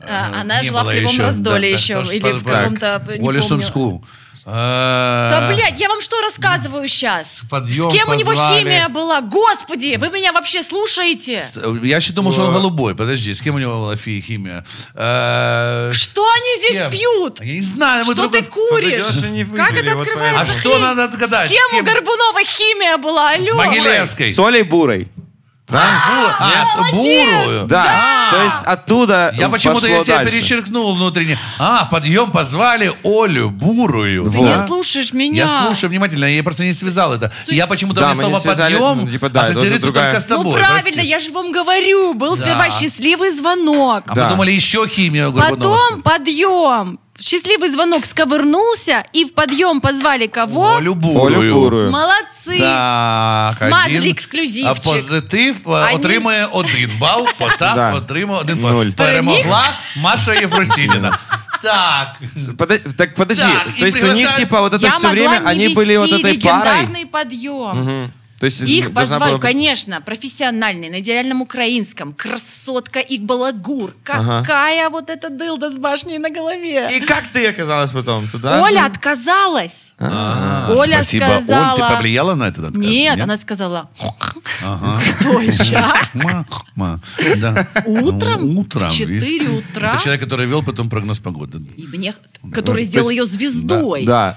А, 0.00 0.42
Она 0.42 0.60
Не 0.60 0.66
жила 0.68 0.84
в 0.84 0.90
Кривом 0.90 1.12
еще, 1.12 1.22
Раздоле 1.22 1.72
еще. 1.72 2.02
Или 2.12 2.32
в 2.32 2.44
каком-то... 2.44 3.02
не 3.18 3.26
Оля 3.26 3.40
помню. 3.40 4.02
А, 4.46 5.28
Да, 5.30 5.48
блядь, 5.52 5.78
я 5.80 5.88
вам 5.88 6.00
что 6.00 6.20
рассказываю 6.20 6.86
сейчас? 6.88 7.42
подъем 7.50 7.90
С 7.90 7.92
кем 7.92 8.08
у 8.08 8.14
него 8.14 8.30
позвали. 8.30 8.60
химия 8.60 8.88
была? 8.88 9.20
Господи, 9.20 9.96
вы 9.98 10.08
меня 10.10 10.32
вообще 10.32 10.62
слушаете? 10.62 11.42
Я 11.82 11.96
еще 11.96 12.12
думал, 12.12 12.32
что 12.32 12.44
он 12.44 12.52
голубой. 12.52 12.94
Подожди, 12.94 13.32
с 13.34 13.42
кем 13.42 13.54
у 13.56 13.58
него 13.58 13.78
была 13.80 13.96
фи- 13.96 14.20
химия? 14.26 14.64
Э, 14.94 15.90
Что 15.94 16.22
они 16.30 16.56
здесь 16.64 16.80
кем? 16.82 16.90
пьют? 16.90 17.40
Я 17.40 17.52
не 17.54 17.60
знаю. 17.60 18.04
мы 18.06 18.14
Что 18.14 18.28
друг- 18.28 18.32
ты 18.32 18.42
куришь? 18.42 19.04
Подойдешь 19.06 19.24
и 19.24 19.30
не 19.30 19.44
Как 19.44 19.70
выпили, 19.70 19.82
это 19.86 19.96
вот 19.96 20.06
открывается? 20.06 20.40
А 20.40 20.60
что 20.60 20.78
надо 20.78 21.04
отгадать? 21.04 21.48
С 21.48 21.52
кем 21.52 21.80
у 21.80 21.82
Горбунова 21.84 22.40
химия 22.44 22.96
была? 22.98 23.30
Алло. 23.30 23.44
С 23.46 23.54
Могилевской. 23.54 24.30
С 24.30 24.38
Олей 24.38 24.62
Бурой. 24.62 25.08
А, 25.70 26.90
бурую. 26.92 27.66
Да. 27.66 28.28
То 28.30 28.42
есть 28.42 28.62
оттуда 28.64 29.32
Я 29.36 29.48
почему-то 29.48 29.86
я 29.86 30.02
себя 30.02 30.18
дальше. 30.18 30.32
перечеркнул 30.36 30.94
внутренне. 30.94 31.38
А, 31.58 31.84
подъем 31.86 32.30
позвали 32.30 32.92
Олю 33.04 33.50
Бурую. 33.50 34.24
Ты 34.24 34.30
Вот. 34.38 34.46
не 34.46 34.66
слушаешь 34.66 35.12
меня. 35.12 35.44
Я 35.44 35.66
слушаю 35.66 35.90
внимательно, 35.90 36.24
я 36.26 36.42
просто 36.42 36.64
не 36.64 36.72
связал 36.72 37.12
это. 37.12 37.32
Я 37.46 37.66
почему-то 37.66 38.00
Да, 38.00 38.08
мне 38.08 38.16
слово 38.20 38.38
связали, 38.38 38.74
подъем 38.74 39.04
ну, 39.04 39.10
типа, 39.10 39.28
да, 39.28 39.40
ассоциируется 39.40 39.86
другая- 39.86 40.10
только 40.10 40.20
с 40.20 40.26
тобой. 40.26 40.44
Ну 40.44 40.52
правильно, 40.52 40.82
прости. 40.92 41.08
я 41.08 41.20
же 41.20 41.30
вам 41.32 41.52
говорю, 41.52 42.14
был 42.14 42.36
Да. 42.36 42.44
сперва 42.44 42.70
счастливый 42.70 43.30
звонок. 43.30 44.04
А 44.08 44.14
Да. 44.14 44.24
мы 44.24 44.30
думали, 44.30 44.52
еще 44.52 44.86
химия 44.88 45.30
Потом 45.30 46.02
подъем 46.02 46.98
Счастливый 47.19 47.69
звонок 47.69 48.05
сковырнулся, 48.05 49.05
и 49.13 49.23
в 49.25 49.33
подъем 49.33 49.81
позвали 49.81 50.25
кого? 50.27 50.77
Олю 50.77 50.95
Бурую. 50.95 51.39
Олю 51.39 51.53
Бурую. 51.53 51.91
Молодцы. 51.91 52.57
Так, 52.57 53.53
Смазали 53.53 53.97
один. 53.97 54.11
ексклюзивчик. 54.11 54.67
А 54.85 54.89
позитив 54.89 55.55
е, 55.67 55.69
Они- 55.69 55.95
отримує 55.95 56.45
один 56.45 56.89
бал, 56.99 57.27
Потап 57.37 57.75
Да. 57.75 57.93
отримує 57.93 58.39
один 58.41 58.57
бал. 58.57 58.71
Нуль. 58.71 58.89
Перемогла 58.91 59.63
Маша 59.97 60.33
Єфросініна. 60.33 61.17
Так. 61.63 62.17
Подо- 62.57 62.93
Так 62.97 63.15
подожди, 63.15 63.43
Так, 63.43 63.77
и 63.77 63.79
то 63.79 63.85
есть 63.87 64.03
у 64.03 64.05
них 64.07 64.15
приглашают- 64.15 64.35
типа 64.35 64.61
вот 64.61 64.73
это 64.73 64.81
Я 64.83 64.89
все 64.89 65.07
могла 65.07 65.21
время 65.29 65.39
не 65.39 65.65
они 65.65 65.67
были 65.75 65.97
вот 65.97 66.09
вести 66.11 66.23
этой 66.25 66.41
парой? 66.43 66.71
легендарный 66.81 67.05
подъем. 67.05 67.77
Мгм. 67.77 68.11
То 68.38 68.46
есть 68.46 68.60
Их 68.62 68.92
позвали, 68.92 69.32
была 69.32 69.38
конечно, 69.38 70.00
профессиональный, 70.00 70.88
на 70.90 71.00
идеальном 71.00 71.42
украинском, 71.42 72.12
красотка 72.12 73.00
и 73.00 73.18
балагур. 73.18 73.94
Ага. 74.08 74.42
Какая 74.42 74.90
вот 74.90 75.10
эта 75.10 75.28
дылда 75.28 75.70
с 75.72 75.74
башней 75.74 76.18
на 76.18 76.30
голове. 76.30 76.88
И 76.96 77.00
как 77.00 77.24
ты 77.32 77.46
оказалась 77.46 77.90
потом 77.90 78.28
туда? 78.28 78.62
Оля 78.62 78.82
же? 78.82 78.86
отказалась. 78.86 79.94
А, 79.98 80.72
Оля 80.78 81.02
спасибо, 81.02 81.24
сказала... 81.24 81.72
Оль, 81.74 81.80
ты 81.80 81.94
повлияла 81.94 82.34
на 82.34 82.48
этот 82.48 82.66
отказ? 82.66 82.84
Нет, 82.84 83.20
она 83.20 83.36
сказала, 83.36 83.90
Кто 84.60 85.40
я? 85.40 85.94
Утром? 87.86 88.54
Ну, 88.54 88.60
Утром. 88.60 88.90
В 88.90 88.92
4 88.92 89.18
видишь? 89.18 89.48
утра? 89.48 89.94
Это 89.94 90.02
человек, 90.02 90.22
который 90.22 90.46
вел 90.46 90.62
потом 90.62 90.88
прогноз 90.88 91.18
погоды. 91.18 91.60
И 91.76 91.86
мне, 91.86 92.14
который 92.52 92.84
сделал 92.84 93.10
ее 93.10 93.24
звездой. 93.24 94.04
Да, 94.04 94.36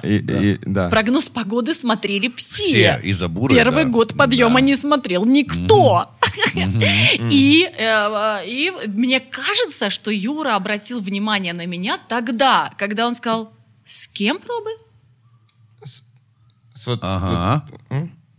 да. 0.66 0.90
Прогноз 0.90 1.30
погоды 1.30 1.74
смотрели 1.74 2.32
все. 2.36 2.64
Все, 2.64 3.00
и 3.04 3.14
за 3.14 3.28
буры, 3.28 3.56
Первый. 3.56 3.91
Год 3.92 4.18
подъема 4.18 4.60
Да. 4.60 4.66
не 4.66 4.76
смотрел 4.76 5.26
никто. 5.26 6.10
И, 7.32 7.70
э, 7.78 8.48
и 8.48 8.72
мне 8.88 9.20
кажется, 9.20 9.90
что 9.90 10.12
Юра 10.12 10.56
обратил 10.56 11.02
внимание 11.02 11.54
на 11.54 11.66
меня 11.66 12.00
тогда, 12.08 12.72
когда 12.78 13.08
он 13.08 13.16
сказал, 13.16 13.54
с 13.86 14.08
кем 14.08 14.40
пробы? 14.40 14.72
Ага. 17.02 17.68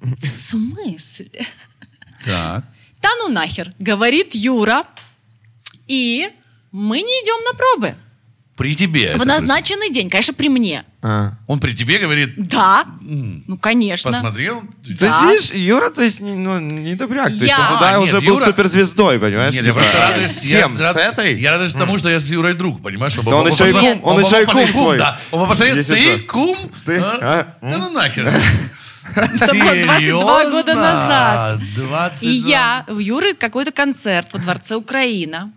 В 0.00 0.26
смысле? 0.26 1.46
Так. 2.24 2.64
Да 3.00 3.08
ну 3.18 3.28
нахер, 3.28 3.72
говорит 3.78 4.34
Юра. 4.34 4.86
И 5.86 6.28
мы 6.70 7.02
не 7.02 7.12
идем 7.22 7.44
на 7.44 7.58
пробы. 7.58 7.96
При 8.62 8.76
тебе. 8.76 9.16
В 9.16 9.26
назначенный 9.26 9.90
день, 9.90 10.08
конечно, 10.08 10.34
при 10.34 10.48
мне. 10.48 10.84
А. 11.02 11.08
происходит. 11.08 11.38
Он 11.48 11.58
при 11.60 11.72
тебе 11.74 11.98
говорит, 11.98 12.48
Да, 12.48 12.84
«М, 13.00 13.42
ну 13.48 13.58
конечно. 13.58 14.12
посмотрел? 14.12 14.60
То 14.60 14.88
есть, 14.88 15.00
Да. 15.00 15.32
видишь, 15.32 15.50
Юра, 15.50 15.90
то 15.90 16.00
есть, 16.00 16.20
не- 16.20 16.34
ну, 16.36 16.60
не 16.60 16.94
добряк. 16.94 17.24
То 17.26 17.30
есть, 17.32 17.42
Я- 17.42 17.58
он 17.60 17.68
тогда 17.72 17.88
А, 17.88 17.98
нет, 17.98 18.02
уже 18.08 18.20
был 18.20 18.36
Юра- 18.36 18.44
суперзвездой, 18.44 19.18
понимаешь? 19.18 19.52
Нет, 19.52 19.64
я 19.64 19.70
Типа, 19.70 19.80
просто 19.80 20.00
радуюсь. 20.00 20.30
С 20.30 20.44
я 20.44 20.60
кем? 20.60 20.78
С 20.78 20.80
рад- 20.80 20.96
этой? 20.96 21.40
Я 21.40 21.50
радуюсь 21.50 21.72
тому, 21.72 21.98
что 21.98 22.08
я 22.08 22.20
с 22.20 22.30
Юрой 22.30 22.54
друг, 22.54 22.80
понимаешь? 22.80 23.16
Да 23.16 23.34
он 23.36 23.48
еще 23.48 23.68
и 23.68 23.72
кум, 23.72 24.00
он 24.04 24.22
еще 24.22 24.42
и 24.42 24.46
кум 24.46 24.64
твой. 24.68 24.98
Да, 24.98 25.18
он 25.32 25.48
посмотрел, 25.48 25.82
ты 25.82 26.18
кум? 26.20 26.56
Ты? 26.86 26.98
А? 27.00 27.18
А? 27.60 27.66
Да 27.68 27.78
ну 27.78 27.90
нахер. 27.90 28.32
Это 29.16 29.54
было 29.54 29.74
22 29.74 30.50
года 30.50 30.74
назад. 30.74 31.58
22. 31.74 32.28
И 32.28 32.28
я, 32.32 32.84
у 32.88 32.98
Юры 33.00 33.34
какой-то 33.34 33.72
концерт 33.72 34.32
во 34.32 34.38
Дворце 34.38 34.76
Украина. 34.76 35.50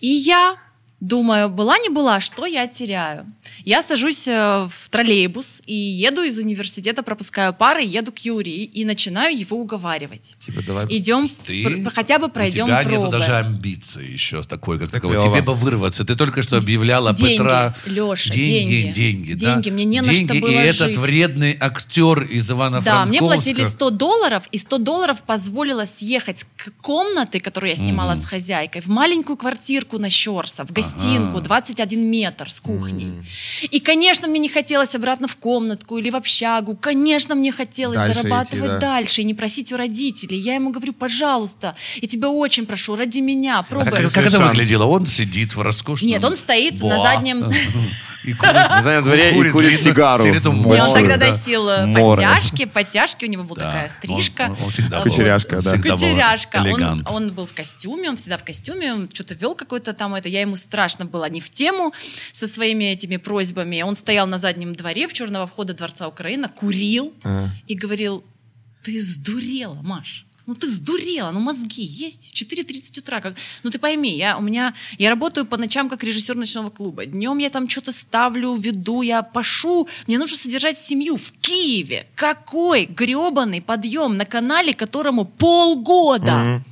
И 0.00 0.08
я 0.08 0.56
думаю, 1.00 1.48
была 1.48 1.78
не 1.78 1.88
была, 1.88 2.20
что 2.20 2.46
я 2.46 2.66
теряю? 2.66 3.26
Я 3.64 3.82
сажусь 3.82 4.28
э, 4.28 4.68
в 4.70 4.88
троллейбус 4.90 5.62
и 5.66 5.74
еду 5.74 6.22
из 6.22 6.38
университета, 6.38 7.02
пропускаю 7.02 7.52
пары, 7.54 7.82
еду 7.82 8.12
к 8.12 8.18
Юрию 8.18 8.68
и 8.70 8.84
начинаю 8.84 9.38
его 9.38 9.58
уговаривать. 9.58 10.36
Типа, 10.44 10.62
давай. 10.66 10.86
Идем, 10.90 11.28
Ты- 11.46 11.62
пр- 11.64 11.90
хотя 11.92 12.18
бы 12.18 12.28
пройдем 12.28 12.64
У 12.64 12.68
тебя 12.68 12.82
пробы. 12.82 12.96
нету 12.98 13.10
даже 13.10 13.36
амбиции 13.36 14.10
еще 14.10 14.42
такой, 14.42 14.78
как 14.78 14.90
такого. 14.90 15.14
клево. 15.14 15.28
Тебе 15.36 15.42
бы 15.42 15.54
вырваться. 15.54 16.04
Ты 16.04 16.16
только 16.16 16.42
что 16.42 16.56
объявляла 16.58 17.12
Деньги, 17.14 17.32
Петра. 17.38 17.74
Лёша, 17.86 18.32
деньги. 18.32 18.82
деньги. 18.82 18.92
Деньги, 18.94 19.32
да. 19.34 19.54
Деньги, 19.54 19.70
мне 19.70 19.84
не 19.84 20.00
на 20.02 20.12
Деньги, 20.12 20.26
что 20.32 20.40
было 20.40 20.50
и 20.50 20.54
этот 20.54 20.88
жить. 20.88 20.96
вредный 20.98 21.56
актер 21.60 22.22
из 22.22 22.50
ивано 22.50 22.80
Да, 22.82 23.06
мне 23.06 23.18
платили 23.20 23.64
100 23.64 23.90
долларов, 23.90 24.44
и 24.52 24.58
100 24.58 24.78
долларов 24.78 25.22
позволило 25.24 25.84
съехать 25.86 26.44
к 26.56 26.72
комнаты, 26.80 27.40
которую 27.40 27.70
я 27.70 27.76
снимала 27.76 28.14
с 28.14 28.24
хозяйкой, 28.24 28.82
в 28.82 28.88
маленькую 28.88 29.36
квартирку 29.36 29.98
на 29.98 30.08
Щерса, 30.10 30.64
в 30.64 30.72
гостинку, 30.94 31.40
21 31.40 32.00
метр 32.00 32.50
с 32.50 32.60
кухней. 32.60 33.12
И, 33.62 33.80
конечно, 33.80 34.28
мне 34.28 34.38
не 34.40 34.48
хотелось 34.48 34.94
обратно 34.94 35.28
в 35.28 35.36
комнатку 35.36 35.98
или 35.98 36.10
в 36.10 36.16
общагу. 36.16 36.76
Конечно, 36.76 37.34
мне 37.34 37.52
хотелось 37.52 37.96
Дальше 37.96 38.14
зарабатывать 38.22 38.64
идти, 38.64 38.68
да. 38.68 38.78
дальше 38.78 39.20
и 39.22 39.24
не 39.24 39.34
просить 39.34 39.72
у 39.72 39.76
родителей. 39.76 40.38
Я 40.38 40.54
ему 40.54 40.70
говорю, 40.70 40.92
пожалуйста, 40.92 41.74
я 41.96 42.08
тебя 42.08 42.28
очень 42.28 42.66
прошу, 42.66 42.96
ради 42.96 43.20
меня, 43.20 43.60
А 43.60 43.62
пробуй. 43.62 43.90
как, 43.90 44.12
как 44.12 44.26
это 44.26 44.40
выглядело? 44.40 44.84
Он 44.84 45.06
сидит 45.06 45.54
в 45.54 45.62
роскошном... 45.62 46.10
Нет, 46.10 46.24
он 46.24 46.36
стоит 46.36 46.80
на 46.80 46.96
Буа. 46.96 47.02
заднем... 47.02 47.50
И 48.22 48.34
курит, 48.34 48.52
На 48.52 48.82
заднем 48.82 49.04
дворе 49.04 49.30
и 49.30 49.50
курит 49.50 49.80
сигару. 49.80 50.24
И 50.24 50.30
он 50.30 50.92
тогда 50.92 51.16
да. 51.16 51.28
носил 51.30 51.68
э, 51.68 51.92
подтяжки, 51.92 52.66
подтяжки, 52.66 53.24
у 53.24 53.28
него 53.28 53.44
была 53.44 53.60
Да. 53.60 53.66
такая 53.66 53.90
стрижка. 53.90 54.56
А, 54.92 55.02
Кучеряшка, 55.02 55.62
да. 55.62 55.78
Кучеряшка. 55.78 56.56
Он, 56.58 56.66
элегант. 56.68 57.10
он 57.10 57.32
был 57.32 57.46
в 57.46 57.54
костюме, 57.54 58.10
он 58.10 58.16
всегда 58.16 58.36
в 58.36 58.44
костюме, 58.44 58.92
он 58.92 59.08
что-то 59.12 59.34
вел 59.34 59.54
какой-то 59.54 59.94
там 59.94 60.14
это. 60.14 60.28
Я 60.28 60.42
ему 60.42 60.56
страшно 60.56 60.79
была 61.04 61.28
не 61.28 61.40
в 61.40 61.50
тему 61.50 61.92
со 62.32 62.46
своими 62.46 62.84
этими 62.84 63.16
просьбами. 63.16 63.82
Он 63.82 63.96
стоял 63.96 64.26
на 64.26 64.38
заднем 64.38 64.74
дворе 64.74 65.08
в 65.08 65.12
черного 65.12 65.46
входа 65.46 65.74
Дворца 65.74 66.08
Украины, 66.08 66.48
курил 66.48 67.12
А. 67.22 67.48
и 67.66 67.74
говорил, 67.74 68.24
ты 68.82 69.00
сдурела, 69.00 69.80
Маш. 69.82 70.26
Ну 70.46 70.56
ты 70.56 70.68
сдурела, 70.68 71.30
ну 71.30 71.38
мозги 71.38 71.84
есть. 71.84 72.32
4.30 72.34 72.98
утра. 72.98 73.20
Как... 73.20 73.36
Ну 73.62 73.70
ты 73.70 73.78
пойми, 73.78 74.16
я, 74.16 74.36
у 74.36 74.42
меня, 74.42 74.74
я 74.98 75.10
работаю 75.10 75.46
по 75.46 75.56
ночам 75.56 75.88
как 75.88 76.02
режиссер 76.02 76.34
ночного 76.34 76.70
клуба. 76.70 77.06
Днем 77.06 77.38
я 77.38 77.50
там 77.50 77.68
что-то 77.68 77.92
ставлю, 77.92 78.54
веду, 78.56 79.02
я 79.02 79.22
пашу. 79.22 79.86
Мне 80.08 80.18
нужно 80.18 80.36
содержать 80.36 80.76
семью 80.76 81.16
в 81.16 81.32
Киеве. 81.40 82.06
Какой 82.16 82.86
гребаный 82.86 83.62
подъем 83.62 84.16
на 84.16 84.24
канале, 84.24 84.74
которому 84.74 85.24
полгода. 85.24 86.64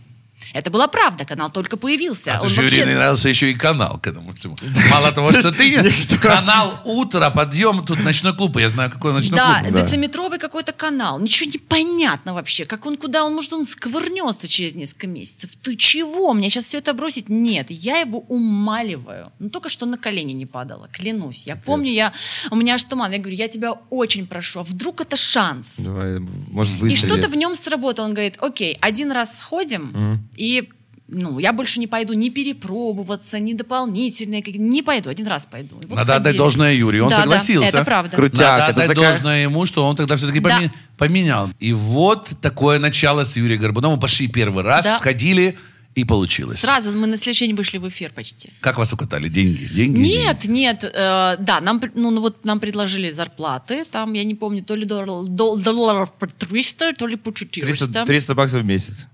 Это 0.53 0.71
была 0.71 0.87
правда, 0.89 1.25
канал 1.25 1.51
только 1.51 1.77
появился. 1.77 2.37
А 2.39 2.43
Он 2.43 2.49
же, 2.49 2.63
вообще- 2.63 2.81
Юрий, 2.83 2.95
нравился 2.95 3.29
еще 3.29 3.51
и 3.51 3.55
канал 3.55 3.99
к 3.99 4.07
этому 4.07 4.33
всему. 4.35 4.57
Мало 4.91 5.13
того, 5.13 5.33
что 5.33 5.53
ты 5.53 5.93
канал 6.21 6.81
утро, 6.85 7.31
подъем, 7.31 7.85
тут 7.85 8.01
ночной 8.03 8.35
клуб. 8.35 8.57
Я 8.59 8.69
знаю, 8.69 8.91
какой 8.91 9.13
ночной 9.13 9.37
Да, 9.37 9.61
клуб. 9.63 9.75
дециметровый 9.83 10.39
какой-то 10.39 10.73
канал. 10.73 11.19
Ничего 11.21 11.51
не 11.51 11.59
понятно 11.59 12.35
вообще. 12.35 12.65
Как 12.65 12.87
он 12.87 12.97
куда 12.97 13.25
он, 13.25 13.35
может, 13.35 13.53
он 13.53 13.67
сквырнется 13.67 14.49
через 14.49 14.75
несколько 14.75 15.07
месяцев. 15.07 15.51
Ты 15.63 15.77
чего? 15.77 16.33
Мне 16.35 16.51
сейчас 16.51 16.65
все 16.65 16.79
это 16.79 16.95
бросить? 16.95 17.29
Нет, 17.29 17.71
я 17.71 17.99
его 17.99 18.21
умаливаю. 18.21 19.33
Ну, 19.39 19.51
только 19.51 19.69
что 19.69 19.87
на 19.87 19.97
колени 19.97 20.33
не 20.33 20.47
падала, 20.47 20.89
клянусь. 20.93 21.47
Я 21.47 21.57
помню, 21.57 21.91
я, 21.93 22.13
у 22.51 22.57
меня 22.57 22.75
аж 22.75 22.85
туман. 22.85 23.13
Я 23.13 23.19
говорю, 23.19 23.37
я 23.37 23.49
тебя 23.49 23.73
очень 23.91 24.27
прошу, 24.27 24.61
а 24.61 24.63
вдруг 24.63 25.01
это 25.01 25.17
шанс? 25.17 25.77
Давай, 25.79 26.19
может, 26.19 26.75
И 26.77 26.79
выстрелит. 26.79 27.13
что-то 27.13 27.29
в 27.29 27.37
нем 27.37 27.55
сработало. 27.55 28.07
Он 28.07 28.15
говорит, 28.15 28.37
окей, 28.41 28.77
один 28.81 29.13
раз 29.13 29.39
сходим, 29.39 30.29
и 30.39 30.69
ну, 31.11 31.39
я 31.39 31.55
больше 31.55 31.81
не 31.81 31.87
пойду 31.87 32.13
ни 32.13 32.29
перепробоваться, 32.29 33.39
ни 33.41 33.55
дополнительные, 33.55 34.43
не 34.43 34.83
пойду, 34.83 35.09
один 35.09 35.27
раз 35.27 35.47
пойду. 35.51 35.81
И 35.81 35.87
вот 35.87 35.97
Надо 35.97 36.17
отдать 36.17 36.23
сходили. 36.23 36.39
должное 36.39 36.75
Юрию, 36.75 37.05
он 37.05 37.11
Да, 37.11 37.17
да, 37.17 37.23
согласился. 37.23 37.69
это 37.69 37.85
правда. 37.85 38.15
Крутяк, 38.17 38.41
Надо 38.61 38.65
это 38.65 38.73
отдать 38.73 38.89
такая- 38.89 39.11
должное 39.13 39.43
ему, 39.43 39.65
что 39.67 39.87
он 39.87 39.97
тогда 39.97 40.17
все-таки 40.17 40.41
Да. 40.41 40.71
поменял. 40.99 41.51
И 41.61 41.73
вот 41.73 42.33
такое 42.43 42.79
начало 42.79 43.25
с 43.25 43.37
Юрием 43.37 43.61
Горбуновым. 43.61 43.99
Пошли 43.99 44.29
первый 44.29 44.63
раз, 44.65 44.85
Да. 44.85 44.99
сходили, 44.99 45.57
и 45.95 46.05
получилось. 46.05 46.59
Сразу 46.61 46.93
мы 46.93 47.07
на 47.07 47.17
следующий 47.17 47.47
день 47.47 47.57
вышли 47.57 47.79
в 47.79 47.89
эфир 47.89 48.11
почти. 48.15 48.51
Как 48.61 48.79
вас 48.79 48.93
укатали? 48.93 49.29
Деньги? 49.29 49.65
Деньги? 49.65 49.99
Нет, 49.99 50.45
нет, 50.45 50.85
э, 50.85 51.37
да, 51.41 51.61
нам, 51.63 51.81
ну, 51.95 52.11
ну 52.11 52.21
вот 52.21 52.45
нам 52.45 52.61
предложили 52.61 53.11
зарплаты, 53.11 53.85
там, 53.91 54.13
я 54.13 54.25
не 54.25 54.35
помню, 54.35 54.63
то 54.63 54.77
ли 54.77 54.85
дол- 54.85 55.27
дол- 55.27 55.59
долларов 55.59 56.13
по 56.13 56.27
300, 56.27 56.93
то 56.93 57.07
ли 57.07 57.17
по 57.17 57.33
400. 57.33 57.67
300, 57.87 58.05
300 58.07 58.35
баксов 58.35 58.63
в 58.63 58.65
месяц. 58.67 59.07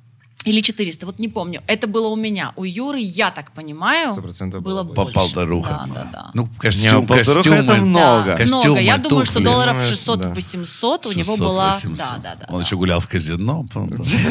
Или 0.45 0.61
400, 0.61 1.07
вот 1.07 1.19
не 1.19 1.29
помню. 1.29 1.63
Это 1.67 1.87
было 1.87 2.09
у 2.09 2.17
меня. 2.17 2.53
У 2.57 2.65
Юры, 2.65 2.99
я 3.01 3.31
так 3.31 3.53
понимаю, 3.53 4.15
100% 4.15 4.61
было 4.61 4.83
было 4.83 4.95
По 4.95 5.05
больше. 5.05 5.15
полторухам. 5.15 5.93
Да, 5.95 6.05
да, 6.05 6.11
да. 6.13 6.31
Ну, 6.35 6.43
Не, 6.43 6.59
костюм, 6.59 7.07
полторуха 7.07 7.35
костюмы. 7.51 7.57
это 7.57 7.75
много. 7.77 8.25
Да, 8.27 8.37
Костюмы, 8.37 8.65
много. 8.65 8.81
Я 8.81 8.99
думаю, 8.99 9.25
что 9.25 9.41
долларов 9.41 9.77
Ну, 9.79 9.83
600-800 10.15 11.07
у 11.07 11.13
него 11.13 11.33
600, 11.33 11.39
была... 11.39 11.71
800. 11.73 11.97
Да, 11.99 12.19
да, 12.23 12.35
да. 12.41 12.47
Он 12.51 12.59
да. 12.59 12.65
еще 12.65 12.77
гулял 12.77 13.01
в 13.01 13.09
казино 13.09 13.67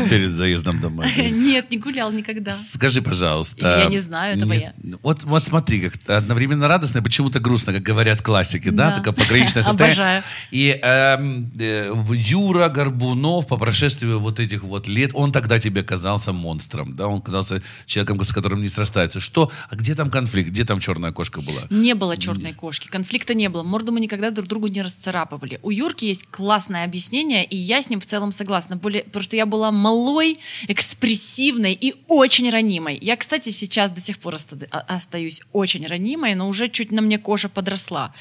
перед 0.10 0.34
заездом 0.34 0.80
домой. 0.80 1.08
Нет, 1.32 1.71
не 1.71 1.78
гулял 1.78 2.12
никогда. 2.12 2.54
Скажи, 2.54 3.02
пожалуйста. 3.02 3.80
Я 3.84 3.89
не 3.89 3.99
знаю, 3.99 4.38
этого 4.38 4.54
нет, 4.54 4.76
Вот, 5.02 5.23
вот 5.23 5.43
смотри, 5.43 5.82
как 5.89 5.93
одновременно 6.10 6.67
радостно 6.67 6.99
и 6.99 7.02
почему-то 7.02 7.39
грустно, 7.39 7.73
как 7.73 7.82
говорят 7.82 8.21
классики, 8.21 8.69
да, 8.69 8.89
Да. 8.89 8.95
такое 8.97 9.13
пограничное 9.13 9.63
состояние. 9.63 9.93
Обожаю. 9.95 10.23
И 10.52 10.80
эм, 10.84 11.52
э, 11.60 11.91
Юра 12.13 12.69
Горбунов 12.69 13.47
по 13.47 13.58
прошествии 13.58 14.13
вот 14.13 14.39
этих 14.39 14.63
вот 14.63 14.88
лет, 14.88 15.12
он 15.13 15.32
тогда 15.32 15.58
тебе 15.60 15.82
казался 15.84 16.03
монстром, 16.34 16.96
да, 16.96 17.08
он 17.08 17.22
казался 17.22 17.62
человеком, 17.86 18.24
с 18.24 18.32
которым 18.32 18.62
не 18.62 18.70
срастается. 18.70 19.20
Что? 19.20 19.52
А 19.70 19.76
где 19.76 19.96
там 19.96 20.10
конфликт? 20.10 20.50
Где 20.50 20.66
там 20.66 20.80
черная 20.80 21.12
кошка 21.12 21.42
была? 21.42 21.62
Не 21.70 21.94
было 21.96 22.18
черной 22.18 22.54
кошки, 22.54 22.88
конфликта 22.88 23.34
не 23.34 23.50
было. 23.50 23.63
Морду 23.63 23.92
мы 23.92 24.00
никогда 24.00 24.32
друг 24.32 24.48
другу 24.48 24.68
не 24.68 24.82
расцарапывали. 24.82 25.60
У 25.62 25.72
Юрки 25.72 26.06
есть 26.06 26.28
классное 26.28 26.84
объяснение, 26.84 27.46
и 27.46 27.56
я 27.56 27.82
с 27.82 27.89
ним 27.89 28.00
в 28.00 28.06
целом 28.06 28.32
согласна. 28.32 28.76
Более, 28.76 29.06
что 29.22 29.36
я 29.36 29.46
была 29.46 29.72
малой, 29.72 30.39
экспрессивной 30.68 31.74
и 31.74 31.96
очень 32.08 32.50
ранимой. 32.50 32.98
Я, 33.02 33.16
кстати, 33.16 33.50
сейчас 33.50 33.92
до 33.92 34.02
сих 34.02 34.20
пор 34.20 34.36
оста- 34.36 34.68
остаюсь 34.88 35.42
очень 35.52 35.88
ранимой, 35.88 36.36
но 36.36 36.48
уже 36.48 36.68
чуть 36.68 36.92
на 36.92 37.02
мне 37.02 37.18
кожа 37.18 37.50
подросла. 37.50 38.13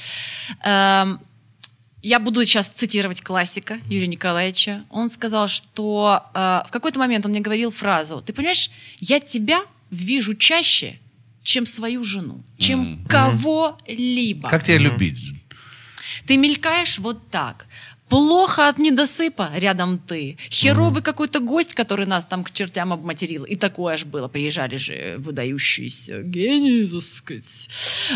Эм, 0.64 1.20
я 2.02 2.18
буду 2.18 2.44
сейчас 2.44 2.68
цитировать 2.68 3.20
классика 3.20 3.78
Юрия 3.88 4.08
Николаевича. 4.08 4.84
Он 4.90 5.08
сказал, 5.08 5.48
что 5.48 6.22
э, 6.34 6.62
в 6.68 6.70
какой-то 6.70 6.98
момент 6.98 7.24
он 7.24 7.32
мне 7.32 7.40
говорил 7.40 7.70
фразу: 7.70 8.20
"Ты 8.20 8.32
понимаешь, 8.32 8.70
я 8.98 9.20
тебя 9.20 9.62
вижу 9.90 10.34
чаще, 10.34 10.98
чем 11.42 11.66
свою 11.66 12.02
жену, 12.02 12.42
чем 12.58 13.04
кого-либо. 13.08 14.48
Как 14.48 14.64
тебя 14.64 14.78
любить? 14.78 15.18
Ты 16.26 16.36
мелькаешь 16.36 16.98
вот 16.98 17.30
так. 17.30 17.66
Плохо 18.12 18.68
от 18.68 18.76
недосыпа, 18.76 19.52
рядом 19.54 19.98
ты. 19.98 20.36
Херовый 20.50 21.02
какой-то 21.02 21.40
гость, 21.40 21.74
который 21.74 22.04
нас 22.04 22.26
там 22.26 22.44
к 22.44 22.50
чертям 22.50 22.92
обматерил. 22.92 23.44
И 23.44 23.56
такое 23.56 23.94
аж 23.94 24.04
было. 24.04 24.28
Приезжали 24.28 24.76
же 24.76 25.14
выдающиеся 25.16 26.20
гении, 26.20 26.84
так 26.84 27.02
сказать. 27.02 27.68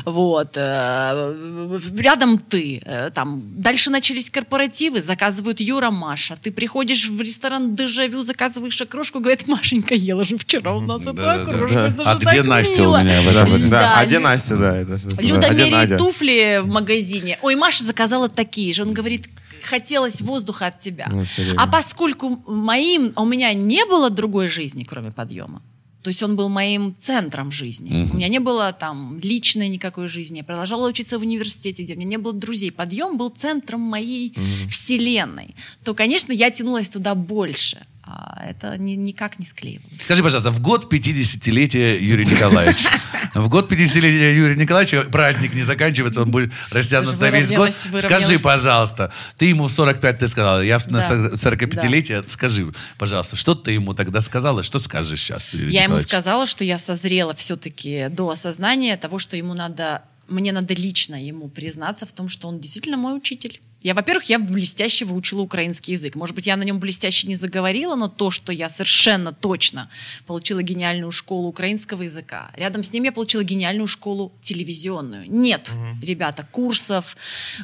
Вот. 0.04 0.54
э, 0.58 1.80
Рядом 1.96 2.38
ты. 2.38 2.82
Э, 2.84 3.10
Там. 3.10 3.42
Дальше 3.56 3.90
начались 3.90 4.28
корпоративы, 4.28 5.00
заказывают 5.00 5.60
Юра, 5.60 5.90
Маша. 5.90 6.36
Ты 6.42 6.52
приходишь 6.52 7.08
в 7.08 7.18
ресторан 7.18 7.74
Дежавю, 7.74 8.20
заказываешь 8.20 8.78
окрошку, 8.82 9.20
говорит, 9.20 9.48
Машенька 9.48 9.94
ела 9.94 10.24
же 10.24 10.36
вчера 10.36 10.74
у 10.74 10.82
нас 10.82 11.06
эту 11.06 11.26
окрошку. 11.26 12.02
А 12.04 12.16
где 12.16 12.42
Настя 12.42 12.82
мило». 12.82 12.98
у 12.98 13.00
меня 13.00 13.68
Да. 13.70 13.98
А 13.98 14.04
где 14.04 14.18
Настя, 14.18 14.56
да. 14.58 14.82
Люда 15.22 15.46
а 15.46 15.54
меряет 15.54 15.96
туфли 15.96 16.60
в 16.62 16.68
магазине. 16.68 17.38
Ой, 17.40 17.54
Маша 17.54 17.82
заказала 17.82 18.28
такие 18.28 18.74
же. 18.74 18.82
Он 18.82 18.92
говорит, 18.92 19.30
хотелось 19.66 20.20
воздуха 20.20 20.66
от 20.66 20.78
тебя. 20.78 21.08
Ну, 21.10 21.24
а 21.56 21.66
поскольку 21.66 22.42
моим, 22.46 23.12
а 23.16 23.22
у 23.22 23.26
меня 23.26 23.52
не 23.52 23.84
было 23.84 24.10
другой 24.10 24.48
жизни, 24.48 24.84
кроме 24.84 25.10
подъема, 25.10 25.62
то 26.06 26.10
есть 26.10 26.22
он 26.22 26.36
был 26.36 26.48
моим 26.48 26.94
центром 27.00 27.50
жизни. 27.50 28.08
У 28.12 28.16
меня 28.16 28.28
не 28.28 28.38
было 28.38 28.72
там 28.72 29.18
личной 29.20 29.68
никакой 29.68 30.06
жизни. 30.06 30.36
Я 30.36 30.44
продолжала 30.44 30.88
учиться 30.88 31.18
в 31.18 31.22
университете, 31.22 31.82
где 31.82 31.94
у 31.94 31.96
меня 31.96 32.10
не 32.10 32.18
было 32.18 32.32
друзей. 32.32 32.70
Подъем 32.70 33.18
был 33.18 33.28
центром 33.28 33.80
моей 33.80 34.32
вселенной. 34.70 35.56
То, 35.82 35.94
конечно, 35.94 36.32
я 36.32 36.52
тянулась 36.52 36.88
туда 36.88 37.16
больше. 37.16 37.84
А 38.08 38.40
это 38.48 38.78
ни- 38.78 38.92
никак 38.94 39.40
не 39.40 39.46
склеивалось. 39.46 40.00
Скажи, 40.00 40.22
пожалуйста, 40.22 40.50
в 40.50 40.60
год 40.60 40.92
50-летия 40.92 41.98
Юрия 41.98 42.24
Николаевича, 42.24 42.88
в 43.34 43.48
год 43.48 43.70
50-летия 43.70 44.32
Юрия 44.32 44.54
Николаевича 44.54 45.02
праздник 45.02 45.54
не 45.54 45.62
заканчивается, 45.62 46.22
он 46.22 46.30
будет 46.30 46.52
растянут 46.70 47.20
на 47.20 47.30
весь 47.30 47.50
год. 47.50 47.74
Скажи, 47.98 48.38
пожалуйста, 48.38 49.12
ты 49.38 49.46
ему 49.46 49.66
в 49.66 49.72
45 49.72 50.18
ты 50.20 50.28
сказала, 50.28 50.60
я 50.60 50.78
на 50.86 51.00
Да. 51.00 51.30
45-летие, 51.34 52.24
скажи, 52.28 52.72
пожалуйста, 52.96 53.34
что 53.34 53.56
ты 53.56 53.72
ему 53.72 53.92
тогда 53.92 54.20
сказала, 54.20 54.62
что 54.62 54.78
скажешь 54.78 55.20
сейчас, 55.20 55.52
Я 55.52 55.84
ему 55.84 55.98
сказала, 55.98 56.46
что 56.46 56.62
я 56.64 56.78
созрела 56.78 57.34
все-таки 57.34 58.06
до 58.10 58.30
осознания 58.30 58.96
того, 58.96 59.18
что 59.18 59.36
ему 59.36 59.54
надо, 59.54 60.02
мне 60.28 60.52
надо 60.52 60.74
лично 60.74 61.20
ему 61.20 61.48
признаться 61.48 62.06
в 62.06 62.12
том, 62.12 62.28
что 62.28 62.46
он 62.46 62.60
действительно 62.60 62.96
мой 62.96 63.16
учитель. 63.16 63.60
Я, 63.82 63.94
во-первых, 63.94 64.24
я 64.24 64.38
блестяще 64.38 65.04
выучила 65.04 65.42
украинский 65.42 65.92
язык. 65.92 66.14
Может 66.16 66.34
быть, 66.34 66.46
я 66.46 66.56
на 66.56 66.62
нем 66.64 66.80
блестяще 66.80 67.28
не 67.28 67.36
заговорила, 67.36 67.94
но 67.94 68.08
то, 68.08 68.30
что 68.30 68.52
я 68.52 68.68
совершенно 68.68 69.32
точно 69.32 69.90
получила 70.26 70.62
гениальную 70.62 71.12
школу 71.12 71.48
украинского 71.48 72.02
языка. 72.02 72.50
Рядом 72.56 72.82
с 72.82 72.92
ним 72.92 73.04
я 73.04 73.12
получила 73.12 73.44
гениальную 73.44 73.86
школу 73.86 74.32
телевизионную. 74.42 75.30
Нет, 75.30 75.70
ребята, 76.02 76.48
курсов, 76.50 77.16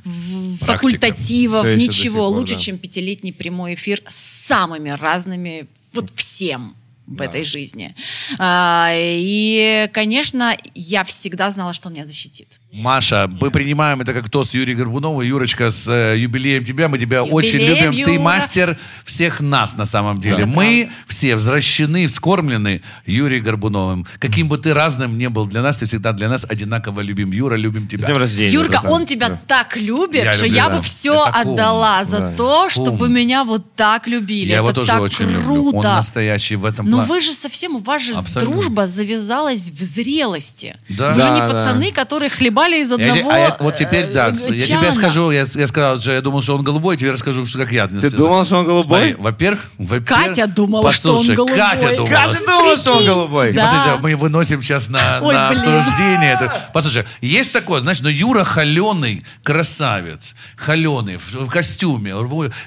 Практика. 0.04 0.64
факультативов, 0.64 1.64
до 1.64 1.76
ничего 1.76 2.28
пор, 2.28 2.38
лучше, 2.38 2.54
да. 2.54 2.60
чем 2.60 2.78
пятилетний 2.78 3.32
прямой 3.32 3.74
эфир 3.74 4.02
с 4.06 4.14
самыми 4.14 4.90
разными, 4.90 5.66
вот 5.92 6.10
всем 6.14 6.76
в 7.06 7.20
этой 7.20 7.44
жизни. 7.44 7.94
А, 8.38 8.92
и, 8.94 9.88
конечно, 9.92 10.56
я 10.74 11.04
всегда 11.04 11.50
знала, 11.50 11.72
что 11.72 11.88
он 11.88 11.94
меня 11.94 12.06
защитит. 12.06 12.60
Маша, 12.72 13.28
мы 13.38 13.50
принимаем 13.50 14.00
это 14.00 14.14
как 14.14 14.30
тост 14.30 14.54
Юрия 14.54 14.74
Горбунова. 14.74 15.20
Юрочка, 15.20 15.68
с 15.68 15.86
э, 15.92 16.16
юбилеем 16.18 16.64
тебя. 16.64 16.88
Мы 16.88 16.98
тебя 16.98 17.22
очень 17.22 17.60
юбилеем, 17.60 17.90
любим. 17.92 18.04
Ты 18.06 18.12
Юра. 18.12 18.22
мастер 18.22 18.76
всех 19.04 19.42
нас 19.42 19.76
на 19.76 19.84
самом 19.84 20.16
деле. 20.18 20.38
Это 20.38 20.46
мы 20.46 20.88
все 21.06 21.34
возвращены, 21.34 22.06
вскормлены 22.06 22.80
Юрием 23.04 23.44
Горбуновым. 23.44 24.06
Каким 24.18 24.48
бы 24.48 24.56
ты 24.56 24.72
разным 24.72 25.18
не 25.18 25.28
был 25.28 25.44
для 25.44 25.60
нас, 25.60 25.76
ты 25.76 25.84
всегда 25.84 26.14
для 26.14 26.30
нас 26.30 26.46
одинаково 26.48 27.02
любим. 27.02 27.30
Юра, 27.32 27.56
любим 27.56 27.84
С 27.88 27.90
тебя. 27.90 28.06
днем 28.06 28.16
рождения. 28.16 28.50
Юрка, 28.50 28.70
братан. 28.80 28.90
он 28.92 29.04
тебя 29.06 29.28
Да. 29.28 29.40
так 29.46 29.76
любит, 29.76 30.24
Я 30.24 30.30
что 30.32 30.44
люблю, 30.46 30.56
я 30.56 30.68
да. 30.70 30.76
бы 30.76 30.82
все 30.82 31.12
Это 31.28 31.42
кум. 31.42 31.52
отдала 31.52 32.04
за 32.06 32.20
Да. 32.20 32.32
то, 32.36 32.70
чтобы 32.70 32.96
Кум. 33.00 33.12
меня 33.12 33.44
вот 33.44 33.74
так 33.74 34.06
любили. 34.06 34.48
Я 34.48 34.54
Это 34.60 34.62
его 34.68 34.72
тоже 34.72 34.90
так 34.92 35.02
очень 35.02 35.26
люблю. 35.26 35.42
круто. 35.44 35.76
Он 35.76 35.96
настоящий 35.96 36.56
в 36.56 36.64
этом 36.64 36.86
Но 36.86 36.96
плане. 36.98 37.08
вы 37.10 37.20
же 37.20 37.34
совсем, 37.34 37.76
у 37.76 37.80
вас 37.80 38.00
же 38.02 38.14
Абсолютно. 38.14 38.54
дружба 38.54 38.86
завязалась 38.86 39.68
в 39.68 39.78
зрелости. 39.82 40.74
Да. 40.88 41.08
Вы 41.12 41.20
же 41.20 41.26
Да, 41.26 41.34
не 41.34 41.40
да. 41.40 41.48
пацаны, 41.48 41.92
которые 41.92 42.30
хлебали 42.62 42.82
из 42.82 42.88
Я 42.88 42.94
одного 42.94 43.30
а 43.30 43.38
я- 43.38 43.56
вот 43.58 43.76
теперь, 43.76 44.04
э, 44.06 44.12
да, 44.12 44.28
э, 44.28 44.32
я 44.32 44.36
тебе 44.48 44.58
чана. 44.60 44.92
скажу, 44.92 45.30
я, 45.30 45.44
я 45.54 45.66
сказал, 45.66 46.00
что 46.00 46.12
я 46.12 46.20
думал, 46.20 46.42
что 46.42 46.56
он 46.56 46.64
голубой, 46.64 46.96
тебе 46.96 47.12
расскажу, 47.12 47.44
что 47.44 47.58
как 47.58 47.72
я. 47.72 47.86
Ты 47.86 48.10
думал, 48.10 48.44
что 48.44 48.58
он 48.58 48.66
голубой? 48.66 48.98
Смотри, 48.98 49.14
во-первых, 49.22 49.70
во-первых... 49.78 50.08
Катя 50.08 50.46
думала, 50.46 50.92
что 50.92 51.12
он 51.12 51.18
Послушай, 51.18 51.36
голубой. 51.36 51.58
Катя 51.58 51.96
думала, 51.96 52.10
Катя 52.10 52.38
думала, 52.40 52.76
что 52.76 52.92
он 52.96 53.06
голубой. 53.06 53.52
Да. 53.52 53.62
Послушайте, 53.62 53.98
мы 54.02 54.16
выносим 54.16 54.62
сейчас 54.62 54.88
на, 54.88 55.20
Ой, 55.22 55.34
на 55.34 55.48
обсуждение. 55.48 56.32
Это. 56.32 56.70
Послушай, 56.72 57.04
есть 57.20 57.52
такое, 57.52 57.80
знаешь, 57.80 58.00
но 58.00 58.08
Юра 58.08 58.44
холеный 58.44 59.22
красавец, 59.42 60.34
холеный, 60.56 61.16
в, 61.16 61.34
в 61.46 61.48
костюме. 61.48 62.14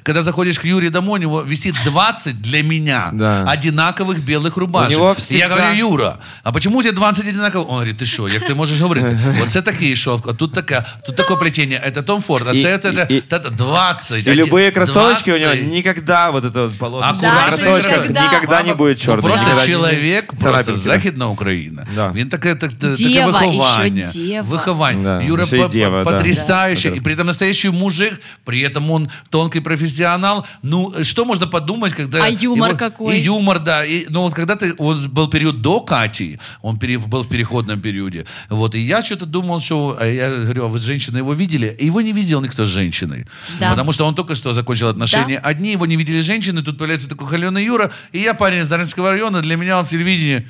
Когда 0.03 0.21
заходишь 0.21 0.59
к 0.59 0.65
Юре 0.65 0.89
домой, 0.89 1.19
у 1.19 1.21
него 1.21 1.41
висит 1.41 1.75
20 1.85 2.37
для 2.41 2.63
меня 2.63 3.09
Да. 3.13 3.49
одинаковых 3.49 4.19
белых 4.19 4.57
рубашек. 4.57 4.97
У 4.97 5.01
него 5.01 5.11
И 5.13 5.15
всегда- 5.19 5.45
Я 5.45 5.49
говорю, 5.49 5.73
Юра, 5.75 6.19
а 6.43 6.51
почему 6.51 6.77
у 6.79 6.81
тебя 6.81 6.93
20 6.93 7.27
одинаковых? 7.27 7.67
Он 7.69 7.75
говорит, 7.75 7.97
ты 7.97 8.05
что, 8.05 8.27
як 8.27 8.43
ты 8.43 8.55
можешь 8.55 8.79
говорить? 8.79 9.05
Вот 9.39 9.49
це 9.49 9.61
такий 9.84 9.96
шовк, 9.96 10.28
а 10.28 10.32
тут 10.32 10.52
такая, 10.54 10.86
тут 11.06 11.16
такое 11.16 11.36
плетение, 11.36 11.82
это 11.88 12.02
Том 12.02 12.22
Форд, 12.22 12.48
а 12.48 12.52
И- 12.52 12.62
це 12.62 12.76
это, 12.76 12.92
это, 12.92 13.12
и- 13.12 13.22
это 13.30 13.50
20. 13.56 14.26
И 14.26 14.30
любые 14.34 14.70
кроссовочки 14.72 15.32
у 15.32 15.38
него 15.38 15.54
20. 15.54 15.72
никогда 15.72 16.30
вот 16.30 16.44
это 16.44 16.64
вот 16.68 16.78
полоска 16.78 17.10
Аккуратные 17.10 17.46
в 17.46 17.48
кроссовочках 17.48 17.94
кроссовки. 17.94 18.20
никогда 18.22 18.62
не 18.62 18.74
будет 18.74 18.98
Ну, 19.06 19.12
черный. 19.14 19.20
просто 19.20 19.46
никогда 19.46 19.66
не- 19.66 19.72
чоловік, 19.72 20.26
просто 20.26 20.42
царапинки, 20.42 20.72
да. 20.72 20.78
Західна 20.78 21.26
Україна. 21.28 21.86
Да. 21.94 22.12
Він 22.14 22.28
таке, 22.28 22.54
так, 22.54 22.72
таке 22.72 22.94
Дєва, 22.94 23.26
виховання. 23.40 24.06
ще 24.08 24.18
дєва. 24.18 24.48
Виховання. 24.48 25.02
Да, 25.18 25.22
Юра 25.24 25.46
ще 25.46 25.56
й 25.56 25.60
по- 25.60 25.68
дєва, 25.68 26.04
по- 26.04 26.10
да. 26.10 26.16
потрясающий. 26.16 26.90
Да. 26.90 26.96
И 26.96 27.00
при 27.00 27.14
этом 27.14 27.24
настоящий 27.24 27.70
мужик, 27.70 28.20
при 28.44 28.68
этом 28.68 28.92
он 28.92 29.08
тонкий 29.30 29.60
профессионал. 29.60 30.44
Ну, 30.62 30.92
что 31.02 31.24
можно 31.24 31.46
подумать, 31.50 31.92
когда... 31.94 32.18
А 32.22 32.28
юмор 32.28 32.68
его- 32.70 32.78
какой? 32.78 33.16
И 33.16 33.20
юмор, 33.20 33.60
да. 33.62 33.84
И, 33.84 34.06
ну, 34.10 34.22
вот 34.22 34.34
когда 34.34 34.54
ты... 34.54 34.72
Он 34.78 35.10
был 35.14 35.30
период 35.30 35.60
до 35.62 35.80
Кати, 35.80 36.38
он 36.62 36.78
пере- 36.78 36.98
был 36.98 37.22
в 37.22 37.28
переходном 37.28 37.80
периоде. 37.80 38.24
Вот, 38.48 38.74
и 38.74 38.78
я 38.86 39.02
что-то 39.02 39.26
думал, 39.26 39.60
что... 39.60 39.73
а 39.99 40.05
Я 40.05 40.29
говорю, 40.29 40.65
а 40.65 40.67
вы 40.67 40.79
женщины 40.79 41.19
его 41.19 41.33
видели? 41.33 41.75
Его 41.79 42.01
не 42.01 42.11
видел 42.11 42.41
никто 42.41 42.65
с 42.65 42.69
женщиной. 42.69 43.25
Да. 43.59 43.71
Потому 43.71 43.91
что 43.91 44.05
он 44.05 44.15
только 44.15 44.35
что 44.35 44.53
закончил 44.53 44.87
отношения. 44.87 45.37
Одни 45.37 45.71
его 45.71 45.85
не 45.85 45.95
видели 45.95 46.21
женщины, 46.21 46.61
тут 46.63 46.77
появляется 46.77 47.09
такой 47.09 47.27
холеный 47.27 47.65
Юра, 47.65 47.91
и 48.11 48.19
я 48.19 48.33
парень 48.33 48.61
из 48.61 48.69
Дарницкого 48.69 49.11
района, 49.11 49.41
для 49.41 49.55
меня 49.57 49.79
он 49.79 49.85
в 49.85 49.89
телевидении 49.89 50.47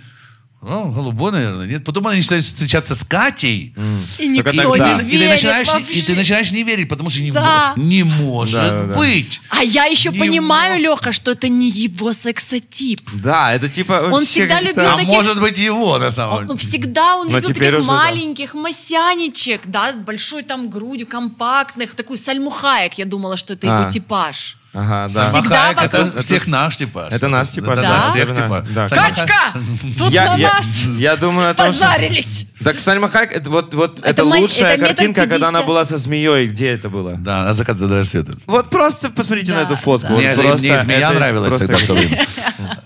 ну, 0.65 0.91
голубой, 0.91 1.31
наверное, 1.31 1.67
нет. 1.67 1.83
Потом 1.85 2.07
они 2.07 2.17
начинают 2.17 2.43
встречаться 2.45 2.95
с 2.95 3.03
Катей. 3.03 3.73
И 4.17 4.27
никто 4.27 4.51
не 4.51 4.57
И 4.57 4.97
ты, 4.99 5.05
верит 5.05 5.29
начинаешь, 5.29 5.67
вообще. 5.67 5.93
и 5.93 6.01
ты 6.01 6.15
начинаешь 6.15 6.51
не 6.51 6.63
верить, 6.63 6.89
потому 6.89 7.09
что 7.09 7.21
не, 7.21 7.31
Да. 7.31 7.73
мо- 7.75 7.81
не 7.83 8.03
может 8.03 8.55
Да, 8.61 8.69
да, 8.69 8.83
да. 8.87 8.95
быть. 8.97 9.39
А 9.49 9.63
я 9.63 9.85
еще 9.85 10.09
Не 10.09 10.19
понимаю, 10.19 10.73
мо- 10.75 10.79
Леха, 10.79 11.11
что 11.11 11.31
это 11.31 11.47
не 11.49 11.69
его 11.69 12.13
сексотип. 12.13 13.01
Да, 13.13 13.53
это 13.53 13.69
типа 13.69 13.93
Он 14.05 14.11
вообще 14.11 14.25
всегда 14.25 14.55
как-то- 14.55 14.69
любил 14.69 14.87
А 14.91 14.95
таких- 14.95 15.09
может 15.13 15.39
быть 15.39 15.57
его 15.57 15.97
на 15.99 16.11
самом 16.11 16.33
Он, 16.33 16.39
деле. 16.39 16.51
ну, 16.53 16.57
всегда 16.57 17.15
он 17.17 17.27
Но 17.29 17.37
любил 17.37 17.49
теперь 17.51 17.63
таких 17.71 17.79
уже 17.79 17.87
да. 17.87 17.93
маленьких 17.93 18.53
масяничек, 18.53 19.61
да, 19.65 19.91
с 19.93 19.95
большой 19.95 20.43
там 20.43 20.69
грудью, 20.69 21.07
компактных, 21.07 21.95
такой 21.95 22.17
сальмухаек. 22.17 22.93
Я 22.97 23.05
думала, 23.05 23.37
что 23.37 23.53
это 23.53 23.67
А. 23.67 23.81
его 23.81 23.91
типаж. 23.91 24.57
Ага, 24.75 25.07
да. 25.13 25.25
Всегда 25.25 25.39
Махаек, 25.71 25.83
это 25.83 26.03
вокруг- 26.03 26.23
всех 26.23 26.47
наш 26.47 26.77
типаж. 26.77 27.13
Это 27.13 27.27
наш 27.29 27.49
типаж, 27.49 27.73
Это 27.73 27.81
да, 27.81 27.89
наш 27.89 28.05
всех 28.11 28.29
типаж. 28.35 28.65
да. 28.69 28.87
Качка! 28.87 29.53
Тут 29.97 30.11
я, 30.11 30.25
на 30.25 30.35
я- 30.35 30.53
нас 30.53 30.83
я 30.97 31.15
думаю 31.15 31.51
о 31.51 31.53
том, 31.53 31.71
что... 31.73 31.85
позарились. 31.85 32.45
Так 32.63 32.79
Сальма 32.79 33.09
Хайек, 33.09 33.31
это 33.31 33.49
вот, 33.49 33.73
вот 33.73 33.99
Это 33.99 34.09
это, 34.09 34.23
лучшая 34.23 34.75
это 34.75 34.85
картинка, 34.87 35.27
когда 35.27 35.49
она 35.49 35.61
была 35.63 35.85
со 35.85 35.97
змеей. 35.97 36.47
Где 36.47 36.69
это 36.69 36.89
было? 36.89 37.15
Да, 37.17 37.49
от 37.49 37.57
заката 37.57 37.87
до 37.87 37.95
рассвета. 37.95 38.31
Вот 38.47 38.69
просто 38.69 39.09
посмотрите 39.09 39.51
Да, 39.53 39.59
на 39.59 39.63
эту 39.65 39.75
фотку. 39.75 40.07
да. 40.07 40.13
Вот 40.13 40.19
Мне, 40.23 40.33
просто 40.35 40.67
мне 40.67 40.77
змея 40.77 41.09
это 41.09 41.19
нравилась 41.19 41.49
просто 41.49 41.67
тогда 41.67 41.83
в 41.83 41.87
то 41.87 41.95
как- 41.95 42.03
время. 42.05 42.25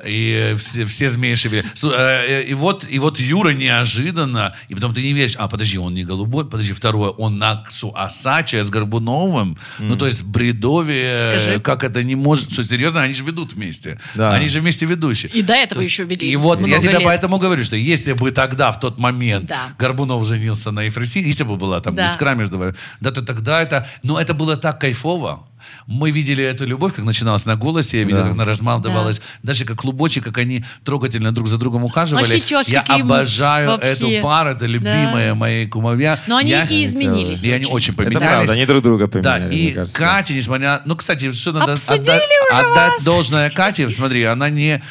И 0.05 0.55
все, 0.59 0.85
все 0.85 1.09
змеи 1.09 1.35
шевели. 1.35 1.65
Слу- 1.75 1.93
э, 1.95 2.43
И 2.43 2.53
вот, 2.53 2.85
и 2.89 2.99
вот 2.99 3.19
Юра 3.19 3.49
неожиданно, 3.51 4.55
и 4.69 4.75
потом 4.75 4.93
ты 4.93 5.01
не 5.01 5.13
веришь, 5.13 5.35
а 5.37 5.47
подожди, 5.47 5.77
он 5.77 5.93
не 5.93 6.03
голубой, 6.03 6.45
подожди, 6.45 6.73
второе, 6.73 7.09
он 7.11 7.37
на 7.37 7.63
Асаче 7.95 8.63
с 8.63 8.69
Горбуновым, 8.69 9.57
ну 9.79 9.95
то 9.95 10.05
есть 10.07 10.23
бредовие, 10.23 11.29
Скажи. 11.29 11.59
Как 11.79 11.91
это 11.91 12.03
не 12.03 12.15
может, 12.15 12.51
что 12.51 12.63
серьезно, 12.63 13.01
они 13.01 13.13
же 13.13 13.23
ведут 13.23 13.53
вместе, 13.53 13.99
Да. 14.15 14.33
они 14.33 14.47
же 14.47 14.59
вместе 14.59 14.85
ведущие. 14.85 15.31
И 15.31 15.41
до 15.41 15.53
этого 15.53 15.81
еще 15.81 16.03
вели 16.03 16.27
И 16.29 16.35
вот 16.35 16.65
я 16.67 16.79
тебе 16.79 16.91
лет. 16.93 17.01
поэтому 17.03 17.37
говорю, 17.39 17.63
что 17.63 17.75
если 17.75 18.13
бы 18.13 18.31
тогда, 18.31 18.71
в 18.71 18.79
тот 18.79 18.99
момент, 18.99 19.45
Да. 19.47 19.69
Горбунов 19.79 20.25
женился 20.27 20.71
на 20.71 20.83
Ефросинии, 20.83 21.27
если 21.27 21.43
бы 21.43 21.55
была 21.57 21.79
там 21.81 21.95
Да. 21.95 22.09
искра 22.09 22.35
между 22.35 22.57
вами, 22.57 22.75
да, 22.99 23.11
то 23.11 23.21
тогда 23.21 23.61
это... 23.61 23.87
Ну, 24.03 24.17
это 24.17 24.33
было 24.33 24.57
так 24.57 24.79
кайфово. 24.79 25.47
Мы 25.87 26.11
видели 26.11 26.43
эту 26.43 26.65
любовь, 26.65 26.93
как 26.95 27.05
начиналась 27.05 27.45
на 27.45 27.55
голосе, 27.55 27.99
я 27.99 28.03
видел, 28.03 28.19
Да. 28.19 28.23
как 28.25 28.33
она 28.33 28.45
размалдывалась, 28.45 29.21
даже 29.43 29.65
как 29.65 29.77
клубочек, 29.77 30.23
как 30.23 30.37
они 30.37 30.63
трогательно 30.83 31.31
друг 31.31 31.47
за 31.47 31.57
другом 31.57 31.83
А 31.83 31.85
ухаживали. 31.85 32.25
сейчас 32.25 32.67
я 32.67 32.81
обожаю 32.81 33.69
вообще. 33.71 33.89
эту 33.89 34.21
пару, 34.21 34.51
это 34.51 34.65
любимые 34.65 35.33
мои 35.33 35.67
кумовья. 35.67 36.19
Но 36.27 36.37
они 36.37 36.51
Я- 36.51 36.63
и 36.65 36.85
изменились 36.85 37.43
И 37.43 37.51
они 37.51 37.65
очень. 37.65 37.73
очень 37.73 37.93
Это 37.93 38.03
поменялись. 38.03 38.27
правда, 38.27 38.53
они 38.53 38.65
друг 38.65 38.83
друга 38.83 39.07
Да, 39.07 39.11
поменяли, 39.11 39.55
и 39.55 39.63
мне 39.65 39.73
кажется. 39.73 39.97
Катя, 39.97 40.33
несмотря... 40.33 40.81
Ну, 40.85 40.95
кстати, 40.95 41.31
что 41.31 41.51
надо 41.51 41.73
Обсудили 41.73 42.51
отдать, 42.53 42.71
отдать 42.71 43.03
должное 43.03 43.49
Кате. 43.49 43.89
Смотри, 43.89 44.23
она 44.23 44.49
не... 44.49 44.81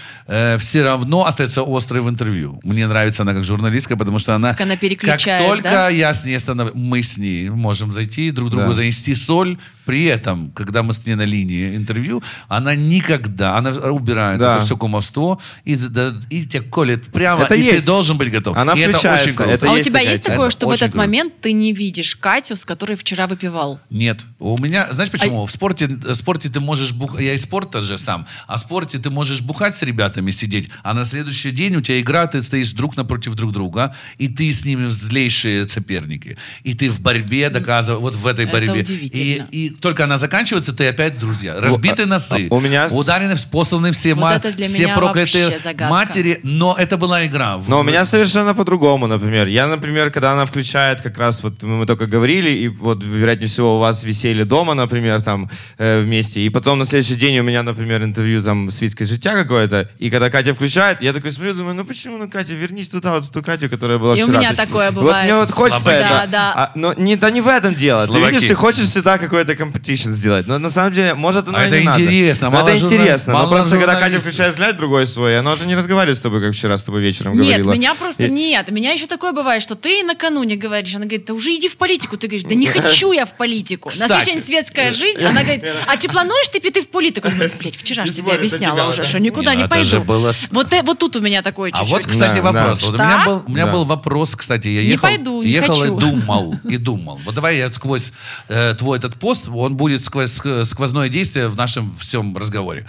все 0.59 0.83
равно 0.83 1.25
остается 1.27 1.63
острой 1.67 2.03
в 2.03 2.09
интервью. 2.09 2.61
Мне 2.65 2.87
нравится 2.87 3.23
она 3.23 3.33
как 3.33 3.45
журналистка, 3.45 3.97
потому 3.97 4.19
что 4.19 4.35
она... 4.35 4.51
Как 4.51 4.61
она 4.63 4.77
переключает, 4.77 5.23
Как 5.43 5.49
только 5.49 5.63
да? 5.71 5.89
я 5.89 6.13
с 6.13 6.25
ней 6.27 6.37
останов... 6.37 6.75
мы 6.75 7.03
с 7.03 7.17
ней 7.17 7.49
можем 7.49 7.93
зайти, 7.93 8.31
друг 8.31 8.51
другу 8.51 8.67
Да. 8.67 8.73
занести 8.75 9.15
соль. 9.15 9.59
При 9.87 10.05
этом, 10.05 10.51
когда 10.51 10.83
мы 10.83 10.93
с 10.93 11.07
ней 11.07 11.15
на 11.15 11.23
линии 11.25 11.75
интервью, 11.75 12.23
она 12.49 12.75
никогда, 12.75 13.57
она 13.57 13.71
убирает 13.71 14.39
Да. 14.39 14.57
это 14.57 14.65
все 14.67 14.77
кумовство 14.77 15.41
и, 15.65 15.77
да, 15.77 16.13
и 16.29 16.45
тебя 16.45 16.63
колет 16.63 17.07
прямо, 17.07 17.45
Это 17.45 17.55
и 17.55 17.63
есть. 17.63 17.79
ты 17.81 17.87
должен 17.87 18.19
быть 18.19 18.31
готов. 18.31 18.55
Она 18.55 18.75
и 18.75 18.81
это 18.81 18.91
включается, 18.99 19.29
очень 19.29 19.37
круто. 19.37 19.51
это 19.55 19.71
а 19.71 19.73
у 19.73 19.79
тебя 19.79 19.93
такая 20.01 20.11
есть 20.11 20.23
тема. 20.25 20.35
такое, 20.37 20.51
что 20.51 20.67
в 20.69 20.71
этот 20.73 20.91
круто. 20.93 20.99
момент 20.99 21.33
ты 21.41 21.53
не 21.55 21.73
видишь 21.73 22.17
Катю, 22.17 22.57
с 22.57 22.67
которой 22.67 22.97
вчера 22.97 23.27
выпивал? 23.27 23.81
Нет. 23.89 24.27
У 24.39 24.59
меня, 24.63 24.89
знаешь 24.93 25.09
А 25.09 25.13
почему? 25.17 25.47
В 25.47 25.51
спорте, 25.51 25.87
в 25.87 26.15
спорте 26.15 26.51
ты 26.51 26.61
можешь 26.61 26.93
бухать, 26.93 27.23
я 27.23 27.33
из 27.33 27.43
спорта 27.45 27.81
же 27.81 27.97
сам, 27.97 28.27
а 28.47 28.57
в 28.59 28.61
спорте 28.61 28.99
ты 28.99 29.09
можешь 29.09 29.41
бухать 29.41 29.75
с 29.75 29.83
ребятами, 29.83 30.18
сидеть, 30.33 30.71
а 30.83 30.95
на 30.95 31.05
следующий 31.05 31.51
день 31.51 31.77
у 31.77 31.81
тебя 31.81 32.01
игра, 32.01 32.27
ты 32.27 32.43
стоишь 32.43 32.73
друг 32.73 32.97
напротив 32.97 33.35
друг 33.35 33.53
друга, 33.53 33.95
и 34.19 34.29
ты 34.29 34.53
с 34.53 34.65
ними 34.65 34.89
злейшие 34.89 35.69
соперники. 35.69 36.37
И 36.63 36.75
ты 36.75 36.91
в 36.91 37.01
борьбе 37.01 37.51
доказываешь, 37.51 38.03
вот 38.03 38.17
в 38.17 38.27
этой 38.27 38.45
Это 38.45 38.53
борьбе. 38.53 38.83
И, 38.83 39.43
и 39.51 39.71
только 39.71 40.05
она 40.05 40.19
заканчивается, 40.19 40.73
ты 40.73 40.89
опять 40.89 41.19
друзья. 41.19 41.61
Разбиты 41.61 42.03
а- 42.03 42.07
носы, 42.07 42.49
а 42.51 42.55
у 42.55 42.61
меня 42.61 42.89
удорены, 42.91 43.35
посланы 43.51 43.93
все, 43.93 44.15
Вот 44.15 44.23
ма- 44.23 44.35
это 44.35 44.53
для 44.53 44.67
все 44.67 44.85
меня 44.85 44.95
проклятые 44.97 45.59
матери, 45.89 46.41
но 46.43 46.75
это 46.79 46.97
была 46.97 47.27
игра. 47.27 47.61
Но 47.69 47.81
у 47.81 47.83
меня 47.83 48.05
совершенно 48.05 48.55
по-другому, 48.55 49.07
например. 49.07 49.49
Я, 49.49 49.67
например, 49.67 50.11
когда 50.11 50.33
она 50.33 50.47
включает, 50.47 51.03
как 51.03 51.19
раз 51.19 51.43
вот 51.43 51.63
мы 51.63 51.87
только 51.87 52.07
говорили, 52.07 52.51
и 52.51 52.69
вот, 52.69 53.03
вероятнее 53.03 53.49
всего, 53.49 53.77
у 53.77 53.81
вас 53.81 54.05
веселье 54.05 54.45
дома, 54.45 54.75
например, 54.75 55.23
там 55.23 55.51
э, 55.79 56.03
вместе, 56.03 56.41
и 56.43 56.49
потом 56.49 56.79
на 56.79 56.85
следующий 56.85 57.17
день 57.17 57.39
у 57.39 57.43
меня, 57.43 57.63
например, 57.63 58.03
интервью 58.03 58.43
там 58.43 58.71
с 58.71 58.81
Витской 58.81 59.07
життя 59.07 59.35
какое-то, 59.35 59.89
и 59.99 60.08
когда 60.11 60.31
Катя 60.31 60.55
включает, 60.55 61.01
я 61.03 61.13
такой 61.13 61.31
смотрю, 61.33 61.55
думаю, 61.55 61.75
ну 61.75 61.85
почему, 61.85 62.19
ну, 62.19 62.29
Катя, 62.31 62.55
вернись 62.55 62.89
туда, 62.89 63.13
вот 63.15 63.25
в 63.27 63.31
ту 63.31 63.43
Катю, 63.43 63.69
которая 63.69 63.99
была 63.99 64.17
И 64.17 64.23
у 64.23 64.27
вчера. 64.27 64.39
меня 64.39 64.49
То 64.51 64.55
есть 64.55 64.67
такое 64.67 64.91
Вот 64.91 65.01
бывает. 65.01 65.25
мне 65.25 65.35
вот 65.37 65.51
хочется 65.51 65.83
Слабаки. 65.83 66.05
это. 66.05 66.09
Да, 66.15 66.27
да. 66.27 66.53
А, 66.57 66.73
но 66.75 66.93
не, 66.95 67.17
да 67.17 67.31
не 67.31 67.41
в 67.41 67.49
этом 67.49 67.75
дело. 67.75 68.05
Слабаки. 68.07 68.27
Ты 68.27 68.35
видишь, 68.35 68.49
ты 68.49 68.55
хочешь 68.55 68.85
всегда 68.87 69.19
какой-то 69.19 69.55
компетишн 69.57 70.11
сделать, 70.13 70.47
но 70.47 70.59
на 70.59 70.71
самом 70.71 70.93
деле, 70.93 71.15
может, 71.15 71.49
оно 71.49 71.59
А 71.59 71.65
и 71.65 71.67
это 71.69 71.79
не 71.79 71.85
надо. 71.85 72.01
интересно, 72.03 72.51
Но 72.51 72.57
мало 72.57 72.69
это 72.69 72.79
интересно. 72.79 73.33
мало 73.35 73.45
Но 73.47 73.51
просто 73.53 73.77
когда 73.79 73.99
Катя 74.01 74.21
включает 74.21 74.53
взгляд 74.53 74.77
другой 74.77 75.07
свой, 75.07 75.39
она 75.39 75.53
уже 75.53 75.67
не 75.67 75.75
разговаривает 75.77 76.17
с 76.19 76.21
тобой, 76.21 76.41
как 76.41 76.53
вчера 76.55 76.77
с 76.77 76.83
тобой 76.83 77.01
вечером 77.03 77.35
Нет, 77.39 77.45
говорила. 77.63 77.73
меня 77.73 77.95
просто 77.95 78.25
И- 78.27 78.31
нет. 78.31 78.71
Меня 78.71 78.93
еще 78.93 79.07
такое 79.07 79.33
бывает, 79.33 79.63
что 79.63 79.75
ты 79.75 80.03
накануне 80.05 80.57
говоришь, 80.57 80.95
она 80.95 81.05
говорит, 81.05 81.25
да 81.27 81.35
уже 81.35 81.55
иди 81.55 81.69
в 81.69 81.77
политику. 81.77 82.17
Ты 82.17 82.27
говоришь, 82.29 82.47
да 82.49 82.55
не 82.55 82.67
хочу 82.67 83.13
я 83.13 83.25
в 83.27 83.35
политику. 83.37 83.91
На 83.99 84.07
следующий 84.09 84.33
день 84.33 84.43
светская 84.43 84.93
жизнь, 84.93 85.23
она 85.23 85.43
говорит, 85.43 85.65
а 85.87 85.97
ты 85.97 86.09
плануешь 86.09 86.49
ты 86.49 86.61
пойти 86.61 86.81
в 86.81 86.89
политику? 86.89 87.29
Я 87.29 87.35
говорю, 87.35 87.53
блядь, 87.59 87.77
вчера 87.77 88.05
же 88.05 88.13
И 88.13 88.15
тебе 88.15 88.33
объясняла 88.33 88.75
тебя, 88.77 88.89
уже, 88.89 88.99
да. 89.03 89.05
что 89.09 89.19
никуда 89.21 89.53
Не, 89.53 89.57
не 89.59 89.63
ну 89.65 89.69
это 89.99 90.07
было- 90.07 90.35
Вот, 90.51 90.73
э, 90.73 90.83
вот 90.83 90.99
тут 90.99 91.17
у 91.17 91.21
меня 91.21 91.43
такое 91.43 91.71
А 91.73 91.79
чуть-чуть. 91.79 91.93
вот, 91.93 92.07
кстати, 92.07 92.37
Да, 92.37 92.43
вопрос. 92.43 92.79
да. 92.81 92.87
Вот 92.87 92.95
у 92.95 92.99
меня 92.99 93.25
был, 93.27 93.43
у 93.47 93.51
меня 93.51 93.67
Да. 93.67 93.73
был 93.73 93.85
вопрос, 93.85 94.35
кстати, 94.37 94.69
я 94.69 94.83
Не 94.83 94.89
ехал, 94.91 95.03
пойду, 95.09 95.43
не 95.43 95.51
ехал 95.51 95.75
хочу. 95.75 95.97
и 95.97 96.01
думал, 96.01 96.55
и 96.65 96.77
думал. 96.79 97.21
Вот 97.25 97.35
давай 97.35 97.59
я 97.59 97.71
сквозь 97.71 98.13
э, 98.49 98.75
твой 98.79 98.99
этот 98.99 99.15
пост, 99.17 99.49
он 99.53 99.77
будет 99.77 100.03
сквозь 100.03 100.31
ск- 100.31 100.65
сквозное 100.65 101.09
действие 101.09 101.49
в 101.49 101.57
нашем 101.57 101.95
всем 101.97 102.37
разговоре. 102.37 102.87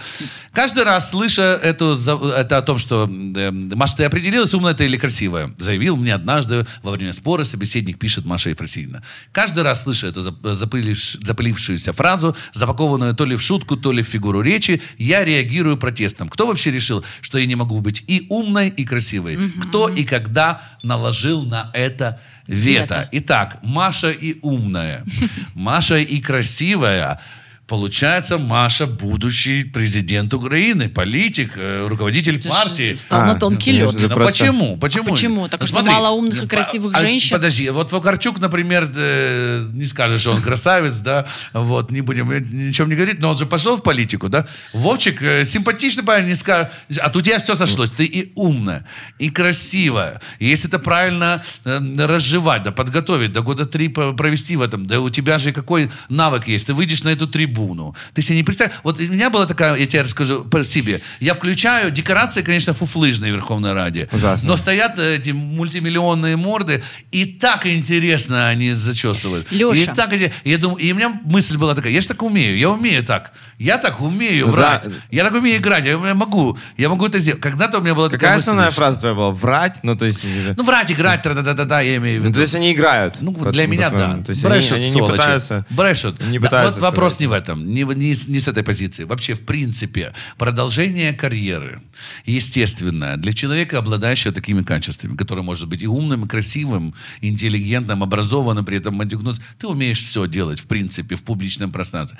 Каждый 0.52 0.84
раз, 0.84 1.10
слыша 1.10 1.58
эту, 1.62 1.94
это 1.94 2.58
о 2.58 2.62
том, 2.62 2.78
что 2.78 3.08
э, 3.08 3.50
Маша, 3.50 3.96
ты 3.98 4.04
определилась, 4.04 4.52
умная 4.54 4.74
ты 4.74 4.84
или 4.86 4.96
красивая, 4.96 5.54
заявил 5.58 5.96
мне 5.96 6.14
однажды 6.14 6.66
во 6.82 6.90
время 6.92 7.12
спора 7.12 7.44
собеседник 7.44 7.98
пишет 7.98 8.24
Маша 8.24 8.50
Ефросиньевна. 8.50 9.02
Каждый 9.32 9.62
раз, 9.62 9.82
слыша 9.82 10.08
эту 10.08 10.20
зап- 10.20 10.40
запыливш- 10.42 11.18
запылившуюся 11.24 11.92
фразу, 11.92 12.36
запакованную 12.52 13.14
то 13.14 13.24
ли 13.24 13.36
в 13.36 13.42
шутку, 13.42 13.76
то 13.76 13.92
ли 13.92 14.02
в 14.02 14.06
фигуру 14.06 14.40
речи, 14.42 14.80
я 14.98 15.24
реагирую 15.24 15.76
протестом. 15.76 16.28
Кто 16.28 16.46
вообще 16.46 16.70
решил, 16.70 16.99
что 17.20 17.38
я 17.38 17.46
не 17.46 17.56
могу 17.56 17.80
быть 17.80 18.04
и 18.06 18.26
умной, 18.28 18.68
и 18.68 18.84
красивой? 18.84 19.38
Кто 19.62 19.88
и 19.88 20.04
когда 20.04 20.62
наложил 20.82 21.42
на 21.42 21.70
это 21.74 22.20
вето? 22.46 22.80
Вето. 22.80 23.08
Итак, 23.12 23.58
Маша 23.62 24.10
и 24.10 24.38
умная, 24.42 25.04
Маша 25.54 25.98
и 25.98 26.20
красивая. 26.20 27.20
Получается, 27.70 28.36
Маша 28.36 28.88
будущий 28.88 29.62
президент 29.62 30.34
Украины, 30.34 30.88
политик, 30.88 31.52
э, 31.54 31.86
руководитель 31.88 32.40
ж 32.40 32.48
партии. 32.48 32.94
Стал 32.94 33.20
А, 33.20 33.26
на 33.26 33.34
тонкий 33.36 33.70
лед. 33.70 33.94
это 33.94 34.08
Ну, 34.08 34.14
просто- 34.14 34.44
почему? 34.44 34.76
Почему? 34.76 35.06
А 35.06 35.10
почему? 35.12 35.48
Так 35.48 35.60
Ну, 35.60 35.66
что 35.66 35.76
смотри. 35.76 35.92
мало 35.92 36.10
умных 36.10 36.42
и 36.42 36.48
красивых 36.48 36.96
а, 36.96 37.00
женщин? 37.00 37.36
Подожди, 37.36 37.70
вот 37.70 37.92
Вакарчук, 37.92 38.40
например, 38.40 38.90
э, 38.92 39.64
не 39.72 39.86
скажешь, 39.86 40.20
что 40.22 40.32
он 40.32 40.42
красавец, 40.42 40.94
да, 40.94 41.26
вот, 41.52 41.92
не 41.92 42.00
будем 42.00 42.28
ничем 42.68 42.88
не 42.88 42.96
говорить, 42.96 43.20
но 43.20 43.30
он 43.30 43.36
же 43.36 43.46
пошел 43.46 43.76
в 43.76 43.82
политику, 43.84 44.28
да. 44.28 44.48
Вовчик 44.72 45.22
э, 45.22 45.44
симпатичный 45.44 46.02
парень, 46.02 46.26
не 46.26 46.34
скажешь, 46.34 46.72
а 47.00 47.08
тут 47.08 47.22
у 47.22 47.24
тебя 47.26 47.38
все 47.38 47.54
сошлось, 47.54 47.90
ты 47.90 48.04
и 48.04 48.32
умная, 48.34 48.84
и 49.20 49.30
красивая. 49.30 50.20
И 50.40 50.46
если 50.48 50.68
это 50.68 50.80
правильно 50.80 51.40
э, 51.64 51.78
разжевать, 51.98 52.64
да, 52.64 52.72
подготовить, 52.72 53.30
да, 53.30 53.42
года 53.42 53.64
три 53.64 53.86
провести 53.86 54.56
в 54.56 54.62
этом, 54.62 54.86
да, 54.86 54.98
у 55.00 55.08
тебя 55.08 55.38
же 55.38 55.52
какой 55.52 55.88
навык 56.08 56.48
есть, 56.48 56.66
ты 56.66 56.74
выйдешь 56.74 57.04
на 57.04 57.10
эту 57.10 57.28
трибуну, 57.28 57.59
ты 58.14 58.22
себе 58.22 58.36
не 58.36 58.44
представь, 58.44 58.72
вот 58.82 58.98
у 58.98 59.02
меня 59.02 59.30
была 59.30 59.46
такая, 59.46 59.76
я 59.76 59.86
тебе 59.86 60.02
расскажу 60.02 60.44
по 60.44 60.64
себе, 60.64 61.00
я 61.20 61.34
включаю, 61.34 61.90
декорации, 61.90 62.42
конечно, 62.42 62.72
фуфлыжные 62.72 63.32
в 63.32 63.34
Верховной 63.36 63.72
Раде, 63.72 64.08
Ужасно. 64.12 64.48
но 64.48 64.56
стоят 64.56 64.98
эти 64.98 65.30
мультимиллионные 65.30 66.36
морды, 66.36 66.82
и 67.12 67.24
так 67.24 67.66
интересно 67.66 68.48
они 68.48 68.72
зачесывают. 68.72 69.50
Леша. 69.50 69.92
И 69.92 69.94
так, 69.94 70.12
я 70.44 70.58
думаю, 70.58 70.78
и 70.78 70.92
у 70.92 70.96
меня 70.96 71.20
мысль 71.24 71.56
была 71.56 71.74
такая, 71.74 71.92
я 71.92 72.00
же 72.00 72.08
так 72.08 72.22
умею, 72.22 72.56
я 72.58 72.70
умею 72.70 73.04
так, 73.04 73.32
я 73.60 73.76
так 73.78 74.00
умею 74.00 74.46
Ну 74.46 74.52
врать, 74.52 74.84
да. 74.86 74.90
я 75.10 75.22
так 75.24 75.34
умею 75.34 75.58
играть, 75.58 75.84
я, 75.84 75.92
я 75.92 76.14
могу, 76.14 76.56
я 76.78 76.88
могу 76.88 77.06
это 77.06 77.18
сделать. 77.18 77.40
Когда-то 77.42 77.78
у 77.78 77.82
меня 77.82 77.94
была 77.94 78.08
такая 78.08 78.20
Какая 78.30 78.38
основная 78.38 78.70
фраза 78.70 78.98
твоя 79.00 79.14
была? 79.14 79.30
Врать? 79.30 79.80
Ну, 79.82 79.94
то 79.96 80.06
есть... 80.06 80.24
или- 80.24 80.54
Ну, 80.56 80.64
врать, 80.64 80.90
играть, 80.90 81.22
да-да-да-да, 81.22 81.80
я 81.82 81.96
имею 81.96 82.20
в 82.20 82.24
Ну, 82.24 82.28
виду. 82.30 82.36
то 82.36 82.40
есть 82.40 82.54
они 82.54 82.72
играют. 82.72 83.16
Ну, 83.20 83.32
для 83.52 83.66
меня, 83.66 83.90
да. 83.90 84.16
То 84.24 84.30
есть 84.30 84.42
Брешут, 84.42 84.78
они, 84.78 84.86
они 84.86 84.94
не 85.00 85.06
пытаются... 85.08 85.66
Брешут. 85.70 86.26
не 86.26 86.38
Да, 86.38 86.46
пытаются 86.46 86.80
вот 86.80 86.86
вопрос 86.86 87.20
не 87.20 87.26
в 87.26 87.32
этом, 87.32 87.66
не, 87.72 87.82
не 87.82 88.14
с- 88.14 88.28
не 88.28 88.40
с 88.40 88.48
этой 88.48 88.62
позиции. 88.64 89.04
Вообще, 89.04 89.34
в 89.34 89.42
принципе, 89.44 90.14
продолжение 90.38 91.12
карьеры, 91.12 91.82
естественно, 92.24 93.16
для 93.18 93.32
человека, 93.32 93.78
обладающего 93.78 94.32
такими 94.32 94.62
качествами, 94.62 95.16
который 95.16 95.44
может 95.44 95.68
быть 95.68 95.82
и 95.82 95.86
умным, 95.86 96.24
и 96.24 96.28
красивым, 96.28 96.94
и 97.20 97.28
интеллигентным, 97.28 98.02
образованным, 98.02 98.64
при 98.64 98.78
этом 98.78 98.94
матюкнуться, 98.94 99.42
ты 99.58 99.66
умеешь 99.66 100.00
все 100.02 100.26
делать, 100.26 100.60
в 100.60 100.66
принципе, 100.66 101.14
в 101.16 101.22
публичном 101.22 101.70
пространстве. 101.72 102.18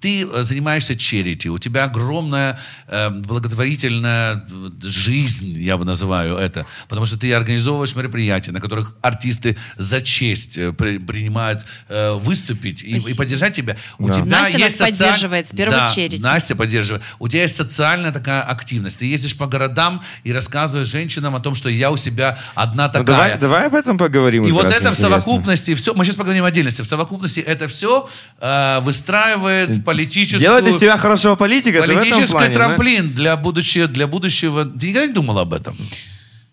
Ты 0.00 0.26
э, 0.26 0.42
занимаешься 0.82 0.96
черити, 0.96 1.48
у 1.48 1.58
тебя 1.58 1.84
огромная 1.84 2.58
э, 2.88 3.10
благотворительная 3.10 4.44
э, 4.50 4.70
жизнь, 4.82 5.58
я 5.58 5.76
бы 5.76 5.84
называю 5.84 6.36
это, 6.36 6.66
потому 6.88 7.06
что 7.06 7.18
ты 7.18 7.32
организовываешь 7.32 7.94
мероприятия, 7.96 8.52
на 8.52 8.60
которых 8.60 8.96
артисты 9.02 9.56
за 9.76 10.00
честь 10.00 10.58
э, 10.58 10.72
при- 10.72 10.98
принимают 10.98 11.64
э, 11.88 12.12
выступить 12.14 12.82
и, 12.82 12.96
и 12.98 13.14
поддержать 13.14 13.54
тебя. 13.54 13.76
У 13.98 14.08
Да. 14.08 14.14
тебя 14.14 14.24
Настя 14.26 14.58
есть 14.58 14.80
нас 14.80 14.90
социаль- 14.90 14.98
поддерживает 15.10 15.48
с 15.48 15.52
первой 15.52 15.70
Да, 15.76 15.86
череди. 15.86 16.22
Настя 16.22 16.56
поддерживает. 16.56 17.02
У 17.18 17.28
тебя 17.28 17.42
есть 17.42 17.56
социальная 17.56 18.12
такая 18.12 18.42
активность. 18.42 18.98
Ты 18.98 19.06
ездишь 19.06 19.36
по 19.36 19.46
городам 19.46 20.02
и 20.24 20.32
рассказываешь 20.32 20.88
женщинам 20.88 21.34
о 21.36 21.40
том, 21.40 21.54
что 21.54 21.68
я 21.68 21.90
у 21.90 21.96
себя 21.96 22.38
одна 22.54 22.86
Ну, 22.86 22.92
такая. 22.92 23.04
давай, 23.06 23.38
давай 23.38 23.66
об 23.66 23.74
этом 23.74 23.98
поговорим. 23.98 24.44
И 24.46 24.50
вот 24.52 24.64
это 24.66 24.74
в 24.74 24.78
интересно. 24.78 25.02
совокупности, 25.02 25.74
все, 25.74 25.94
мы 25.94 26.04
сейчас 26.04 26.16
поговорим 26.16 26.44
о 26.44 26.48
отдельности, 26.48 26.82
в 26.82 26.86
совокупности 26.86 27.40
это 27.40 27.68
все 27.68 28.08
э, 28.40 28.80
выстраивает 28.82 29.84
политическую... 29.84 30.40
Делать 30.40 30.64
из 30.74 30.80
себя 30.80 30.96
хорошего 30.96 31.34
политика, 31.36 31.80
Политический 31.80 32.26
плане. 32.32 32.48
да? 32.48 32.54
трамплин 32.54 33.12
для, 33.12 33.36
будущего, 33.36 33.86
для 33.88 34.06
будущего. 34.06 34.64
Ты 34.64 34.88
никогда 34.88 35.06
не 35.06 35.12
думал 35.12 35.38
об 35.38 35.52
этом? 35.52 35.76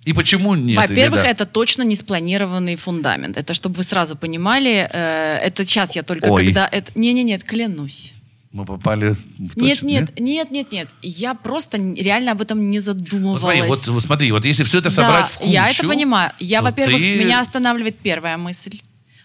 И 0.06 0.14
почему 0.14 0.56
нет? 0.56 0.78
Во-первых, 0.78 1.22
да? 1.24 1.30
это 1.30 1.46
точно 1.46 1.84
не 1.84 1.96
спланированный 1.96 2.76
фундамент. 2.78 3.38
Это 3.38 3.54
чтобы 3.54 3.76
вы 3.76 3.84
сразу 3.84 4.16
понимали. 4.16 4.90
э, 4.92 5.38
это 5.44 5.66
сейчас 5.66 5.96
я 5.96 6.04
только 6.04 6.28
Ой. 6.28 6.46
когда... 6.46 6.68
это 6.72 6.92
Не-не-нет, 6.96 7.44
клянусь. 7.44 8.14
Мы 8.52 8.66
попали 8.66 9.12
в 9.38 9.56
Нет, 9.58 9.80
точку, 9.80 9.86
нет, 9.86 10.20
нет, 10.20 10.52
нет, 10.52 10.72
нет. 10.72 10.90
Я 11.04 11.36
просто 11.36 11.78
реально 11.78 12.32
об 12.32 12.42
этом 12.42 12.70
не 12.70 12.78
Ну, 12.78 12.82
задумывалась. 12.82 13.42
смотри, 13.42 13.62
вот, 13.62 13.88
вот 13.88 14.02
смотри, 14.04 14.32
вот 14.32 14.44
если 14.46 14.64
все 14.64 14.80
это 14.80 14.90
собрать 14.90 15.26
да, 15.26 15.28
в 15.28 15.38
кучу... 15.38 15.52
я 15.52 15.68
это 15.70 15.88
понимаю. 15.88 16.32
Я, 16.40 16.64
во-первых, 16.64 16.98
ты- 16.98 17.16
меня 17.20 17.42
останавливает 17.42 17.98
первая 17.98 18.38
мысль. 18.38 18.80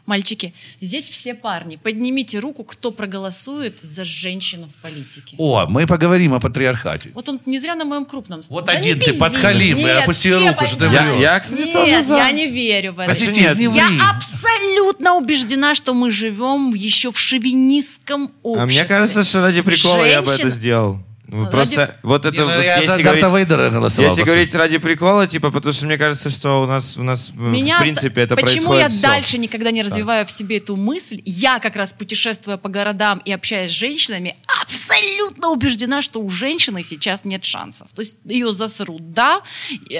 Мальчики, 0.06 0.52
здесь 0.82 1.08
все 1.08 1.34
парни. 1.34 1.76
Поднимите 1.76 2.38
руку, 2.38 2.62
кто 2.62 2.90
проголосует 2.90 3.78
за 3.82 4.04
женщину 4.04 4.66
в 4.68 4.82
политике. 4.82 5.34
О, 5.38 5.64
мы 5.66 5.86
поговорим 5.86 6.34
о 6.34 6.40
патриархате. 6.40 7.10
Вот 7.14 7.26
он 7.28 7.40
не 7.46 7.58
зря 7.58 7.74
на 7.74 7.86
моем 7.86 8.04
крупном. 8.04 8.42
Вот 8.50 8.66
Да 8.66 8.72
один 8.72 9.00
ты 9.00 9.14
подхалим, 9.14 9.78
Нет, 9.78 10.02
опусти 10.02 10.32
руку, 10.32 10.66
что 10.66 10.76
ты. 10.76 10.84
Я, 10.86 11.14
я, 11.14 11.40
кстати, 11.40 11.72
тоже 11.72 11.86
Нет, 11.86 12.06
за. 12.06 12.16
я 12.16 12.30
не 12.32 12.46
верю 12.46 12.92
в 12.92 12.98
это. 12.98 13.06
Простите, 13.06 13.40
нет. 13.40 13.56
не 13.56 13.64
Я 13.64 13.88
абсолютно 14.10 15.14
убеждена, 15.14 15.74
что 15.74 15.94
мы 15.94 16.10
живем 16.10 16.74
еще 16.74 17.10
в 17.10 17.18
шовинистском 17.18 18.30
обществе. 18.42 18.62
А 18.62 18.66
мне 18.66 18.84
кажется, 18.84 19.24
что 19.24 19.40
ради 19.40 19.62
прикола 19.62 20.04
я 20.04 20.20
бы 20.20 20.30
это 20.30 20.50
сделал. 20.50 20.98
Ну, 21.34 21.44
Ради- 21.46 21.50
Просто 21.50 21.96
вот 22.04 22.24
это... 22.24 22.36
Не, 22.36 22.40
ну, 22.42 22.46
вот 22.46 22.64
я 22.64 22.76
если 22.78 23.02
говорить- 23.02 23.24
Вейдера 23.24 23.70
голосовал. 23.70 24.08
Если 24.10 24.22
говорить 24.22 24.54
ради 24.54 24.78
прикола, 24.78 25.26
типа, 25.26 25.50
потому 25.50 25.72
что 25.72 25.84
мне 25.86 25.98
кажется, 25.98 26.30
что 26.30 26.62
у 26.62 26.66
нас, 26.66 26.96
у 26.96 27.02
нас 27.02 27.30
в- 27.30 27.42
Меня 27.42 27.78
в 27.78 27.80
принципе 27.80 28.20
это 28.20 28.36
Почему 28.36 28.68
происходит 28.68 28.82
я 28.82 28.88
всё. 28.90 29.00
дальше 29.02 29.38
никогда 29.38 29.72
не 29.72 29.82
развиваю 29.82 30.24
в 30.26 30.30
себе 30.30 30.58
эту 30.58 30.76
мысль? 30.76 31.20
Я 31.24 31.58
как 31.58 31.74
раз 31.74 31.92
путешествуя 31.92 32.56
по 32.56 32.68
городам 32.68 33.20
и 33.24 33.32
общаясь 33.32 33.72
с 33.72 33.74
женщинами, 33.74 34.36
абсолютно 34.62 35.50
убеждена, 35.50 36.02
что 36.02 36.20
у 36.20 36.28
женщины 36.30 36.84
сейчас 36.84 37.24
нет 37.24 37.44
шансов. 37.44 37.88
То 37.94 38.02
есть 38.02 38.18
ее 38.24 38.52
засрут, 38.52 39.12
да, 39.12 39.40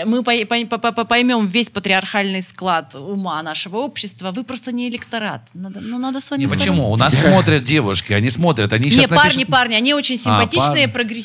мы 0.07 0.22
по- 0.22 0.78
по- 0.93 1.05
поймем 1.05 1.49
весь 1.49 1.68
патриархальный 1.68 2.43
склад 2.43 2.95
ума 2.95 3.43
нашего 3.43 3.78
общества. 3.78 4.30
Вы 4.30 4.45
просто 4.45 4.70
не 4.70 4.89
электорат. 4.89 5.49
Надо, 5.55 5.80
ну, 5.80 5.99
надо 5.99 6.20
с 6.20 6.30
вами 6.30 6.43
Не, 6.43 6.47
почему? 6.49 6.91
У 6.93 6.97
нас 6.97 7.12
смотрят 7.14 7.64
девушки, 7.64 8.12
они 8.12 8.30
смотрят, 8.30 8.72
они 8.72 8.85
Не, 8.85 8.91
сейчас 8.93 9.09
парни, 9.09 9.45
парни, 9.45 9.74
они 9.74 9.95
очень 9.95 10.16
симпатичные, 10.16 10.87
парни. 10.89 10.93
прогрессивные, 10.93 11.24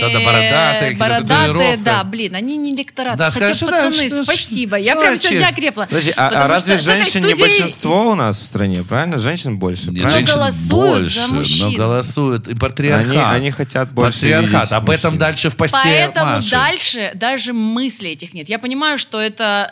Да-да, 0.00 0.18
бородатые, 0.20 0.80
какие-то 0.80 0.98
бородатые, 0.98 1.46
татуировки. 1.48 1.82
да, 1.84 2.04
блин, 2.04 2.34
они 2.34 2.56
не 2.56 2.74
электорат. 2.74 3.16
Да, 3.16 3.30
Хотя, 3.30 3.48
да, 3.48 3.66
пацаны, 3.66 4.08
что- 4.08 4.24
спасибо, 4.24 4.76
что 4.76 4.84
я 4.84 4.96
прям 4.96 5.18
сегодня 5.18 5.46
окрепла. 5.46 5.84
Подожди, 5.88 6.12
а, 6.16 6.28
а 6.28 6.48
разве 6.48 6.78
что 6.78 6.92
женщин 6.92 7.20
не 7.24 7.32
студией- 7.34 7.40
большинство 7.40 8.10
у 8.10 8.14
нас 8.14 8.40
в 8.40 8.44
стране, 8.46 8.82
правильно? 8.82 9.18
Женщин 9.18 9.58
больше, 9.58 9.90
Нет, 9.90 10.02
правильно? 10.02 10.10
женщин 10.18 10.34
голосуют 10.34 11.00
больше, 11.02 11.20
за 11.20 11.26
мужчин. 11.28 11.70
Но 11.72 11.76
голосуют 11.78 12.48
и 12.48 12.54
патриархат. 12.54 13.10
Они- 13.10 13.18
они 13.18 13.50
хотят 13.50 13.90
больше 13.92 14.12
Патриархат. 14.12 14.72
Об 14.72 14.90
этом 14.90 15.12
мужчин. 15.12 15.18
дальше 15.18 15.50
в 15.50 15.56
посте 15.56 15.78
Поэтому 15.82 16.36
Маши. 16.36 16.50
дальше 16.50 17.10
даже 17.14 17.52
мыслей 17.52 18.12
этих 18.12 18.34
нет. 18.34 18.48
Я 18.48 18.58
понимаю, 18.58 18.98
что 18.98 19.20
это 19.20 19.70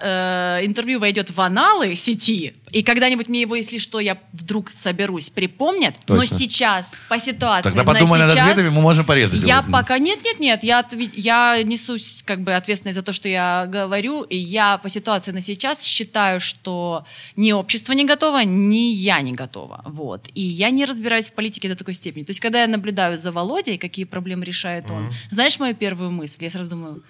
э, 0.60 0.66
интервью 0.66 1.00
войдет 1.00 1.30
в 1.30 1.40
аналы 1.40 1.94
сети, 1.96 2.54
и 2.72 2.82
когда-нибудь 2.82 3.28
мне 3.28 3.42
его, 3.42 3.54
если 3.54 3.78
что, 3.78 4.00
я 4.00 4.18
вдруг 4.32 4.70
соберусь, 4.70 5.30
припомнят. 5.30 5.94
Но 6.08 6.18
Точно. 6.18 6.38
сейчас, 6.38 6.92
по 7.08 7.18
ситуации 7.18 7.68
Тогда 7.68 7.82
на 7.82 7.92
подумай 7.92 8.18
над 8.18 8.30
сейчас, 8.30 8.50
ответами, 8.50 8.68
мы 8.68 8.82
можем 8.82 9.04
порезать. 9.04 9.42
Я 9.42 9.58
его. 9.58 9.72
пока 9.72 9.98
нет, 9.98 10.20
нет, 10.24 10.40
нет, 10.40 10.64
я 10.64 10.84
я 11.14 11.62
несусь 11.62 12.22
как 12.24 12.42
бы 12.42 12.54
ответственность 12.54 12.96
за 12.96 13.02
то, 13.02 13.12
что 13.12 13.28
я 13.28 13.66
говорю, 13.66 14.22
и 14.22 14.36
я 14.36 14.78
по 14.78 14.88
ситуации 14.88 15.32
на 15.32 15.40
сейчас 15.40 15.82
считаю, 15.82 16.40
что 16.40 17.04
ни 17.36 17.52
общество 17.52 17.92
не 17.92 18.04
готово, 18.04 18.44
ни 18.44 18.92
я 18.92 19.20
не 19.20 19.32
готова, 19.32 19.82
вот. 19.86 20.28
И 20.34 20.42
я 20.42 20.70
не 20.70 20.84
разбираюсь 20.84 21.28
в 21.28 21.32
политике 21.32 21.68
до 21.68 21.74
такой 21.74 21.94
степени. 21.94 22.24
То 22.24 22.30
есть, 22.30 22.40
когда 22.40 22.62
я 22.62 22.66
наблюдаю 22.66 23.18
за 23.18 23.32
Володей, 23.32 23.78
какие 23.78 24.04
проблемы 24.04 24.44
решает 24.44 24.90
он, 24.90 25.12
знаешь 25.30 25.58
мою 25.58 25.74
первую 25.74 26.10
мысль? 26.10 26.44
Я 26.44 26.50
сразу 26.50 26.70
думаю. 26.70 27.02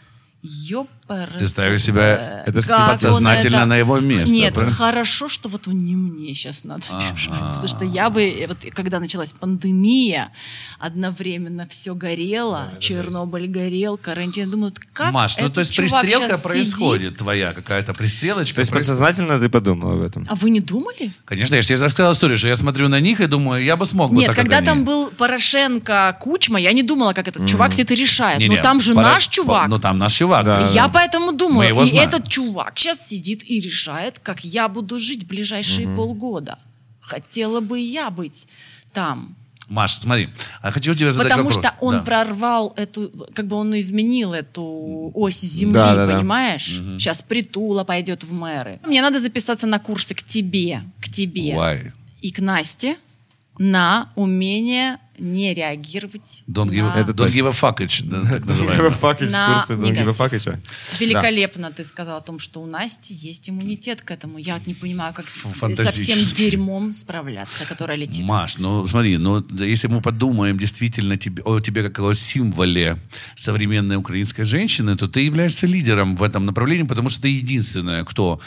Ёпарасоте, 1.10 1.38
Ты 1.38 1.48
ставишь 1.48 1.82
себя 1.82 2.42
Это 2.46 2.62
как 2.62 2.92
подсознательно 2.92 3.56
это- 3.56 3.64
на 3.66 3.76
его 3.76 3.98
место, 4.00 4.34
Нет, 4.34 4.54
правильно? 4.54 4.74
хорошо, 4.76 5.28
что 5.28 5.48
вот 5.48 5.66
он 5.68 5.78
не 5.78 5.96
мне 5.96 6.34
сейчас 6.34 6.64
надо 6.64 6.82
держать. 6.88 7.38
Потому 7.38 7.68
что 7.68 7.84
я 7.84 8.10
бы, 8.10 8.22
э, 8.22 8.46
вот 8.46 8.58
когда 8.74 9.00
началась 9.00 9.32
пандемия, 9.32 10.30
одновременно 10.78 11.66
все 11.68 11.94
горело, 11.94 12.70
Чернобыль 12.80 13.46
горел, 13.48 13.96
карантин. 13.96 14.44
Я 14.46 14.50
думаю, 14.50 14.70
вот 14.70 14.78
как 14.92 15.12
Маш, 15.12 15.36
ну 15.36 15.44
этот 15.44 15.54
то 15.54 15.60
есть 15.60 15.72
чувак 15.72 16.02
пристрелка 16.02 16.38
происходит 16.38 17.06
сидит? 17.06 17.18
твоя 17.18 17.52
какая-то 17.52 17.92
пристрелочка. 17.92 18.54
То 18.54 18.60
есть 18.60 18.70
происходит. 18.70 18.98
подсознательно 19.00 19.38
ты 19.40 19.48
подумал 19.48 19.92
об 19.92 20.02
этом? 20.02 20.24
А 20.28 20.34
вы 20.34 20.50
не 20.50 20.60
думали? 20.60 21.10
Конечно, 21.24 21.54
я 21.56 21.62
же 21.62 21.68
тебе 21.68 21.82
рассказал 21.82 22.12
историю, 22.12 22.38
что 22.38 22.48
я 22.48 22.56
смотрю 22.56 22.88
на 22.88 23.00
них 23.00 23.20
и 23.20 23.26
думаю, 23.26 23.62
я 23.62 23.76
бы 23.76 23.84
смог 23.86 24.10
бы 24.10 24.16
Нет, 24.16 24.28
так, 24.28 24.36
как 24.36 24.44
когда 24.44 24.58
они. 24.58 24.66
там 24.66 24.84
был 24.84 25.10
Порошенко, 25.10 26.16
Кучма, 26.20 26.60
я 26.60 26.72
не 26.72 26.82
думала, 26.82 27.12
как 27.12 27.28
этот 27.28 27.46
чувак 27.46 27.72
все 27.72 27.82
это 27.82 27.94
решает. 27.94 28.38
Не-не, 28.38 28.56
Но 28.56 28.62
там 28.62 28.80
же 28.80 28.94
пора- 28.94 29.14
наш 29.14 29.26
чувак. 29.28 29.68
Ну 29.68 29.78
там 29.78 29.98
наш 29.98 30.12
чувак. 30.14 30.44
Да. 30.44 30.68
Я 30.72 30.88
поэтому 31.00 31.32
думаю, 31.32 31.70
и 31.82 31.90
знаем. 31.90 32.08
этот 32.08 32.28
чувак 32.28 32.72
сейчас 32.78 33.06
сидит 33.08 33.42
и 33.50 33.60
решает, 33.60 34.18
как 34.18 34.44
я 34.44 34.68
буду 34.68 34.98
жить 34.98 35.26
ближайшие 35.26 35.86
полгода. 35.96 36.58
Хотела 37.00 37.60
бы 37.60 37.78
я 37.80 38.10
быть 38.10 38.46
там. 38.92 39.34
Маш, 39.68 39.94
смотри, 39.94 40.28
а 40.62 40.72
хочу 40.72 40.94
тебе 40.94 41.12
задать 41.12 41.28
Потому 41.30 41.48
вопрос. 41.48 41.64
что 41.64 41.74
он 41.80 41.94
Да. 41.94 42.02
прорвал 42.02 42.72
эту, 42.76 43.08
как 43.34 43.46
бы 43.46 43.54
он 43.56 43.78
изменил 43.78 44.32
эту 44.34 45.12
ось 45.14 45.40
земли, 45.40 45.74
Да, 45.74 45.94
да, 45.94 46.06
да. 46.06 46.16
понимаешь? 46.16 46.66
Сейчас 46.98 47.22
Притула 47.22 47.84
пойдет 47.84 48.24
в 48.24 48.32
мэры. 48.32 48.80
Мне 48.84 49.00
надо 49.00 49.20
записаться 49.20 49.66
на 49.68 49.78
курсы 49.78 50.14
к 50.14 50.22
тебе, 50.24 50.82
к 51.00 51.08
тебе 51.08 51.52
Why? 51.54 51.92
и 52.20 52.32
к 52.32 52.40
Насте 52.40 52.96
на 53.58 54.08
умение 54.16 54.98
не 55.20 55.54
реагировать 55.54 56.42
Don't 56.48 56.70
give, 56.70 56.82
на... 56.82 56.98
это 57.00 57.12
don't 57.12 57.30
give 57.32 57.46
a 57.48 57.52
fuckage, 57.52 58.02
да, 58.04 58.22
так 58.22 58.44
называемый. 58.46 58.90
На. 59.30 59.64
Великолепно 60.98 61.70
ты 61.70 61.84
сказал 61.84 62.18
о 62.18 62.20
том, 62.20 62.38
что 62.38 62.60
у 62.62 62.66
Насти 62.66 63.14
есть 63.14 63.48
иммунитет 63.50 64.02
к 64.02 64.10
этому. 64.10 64.38
Я 64.38 64.54
вот 64.54 64.66
не 64.66 64.74
понимаю, 64.74 65.14
как 65.14 65.30
с- 65.30 65.42
со 65.74 65.92
всем 65.92 66.18
дерьмом 66.34 66.92
справляться, 66.92 67.66
которое 67.66 67.96
летит. 67.96 68.26
Маш, 68.26 68.58
ну 68.58 68.86
смотри, 68.86 69.18
ну 69.18 69.44
если 69.58 69.88
мы 69.88 70.00
подумаем 70.00 70.58
действительно 70.58 71.16
тебе, 71.16 71.42
о 71.44 71.60
тебе 71.60 71.82
как 71.82 71.98
о 72.00 72.14
символе 72.14 72.98
современной 73.36 73.96
украинской 73.96 74.44
женщины, 74.44 74.96
то 74.96 75.08
ты 75.08 75.20
являешься 75.20 75.66
лидером 75.66 76.16
в 76.16 76.22
этом 76.22 76.46
направлении, 76.46 76.84
потому 76.84 77.08
что 77.08 77.22
ты 77.22 77.28
единственная, 77.28 78.04
кто 78.04 78.40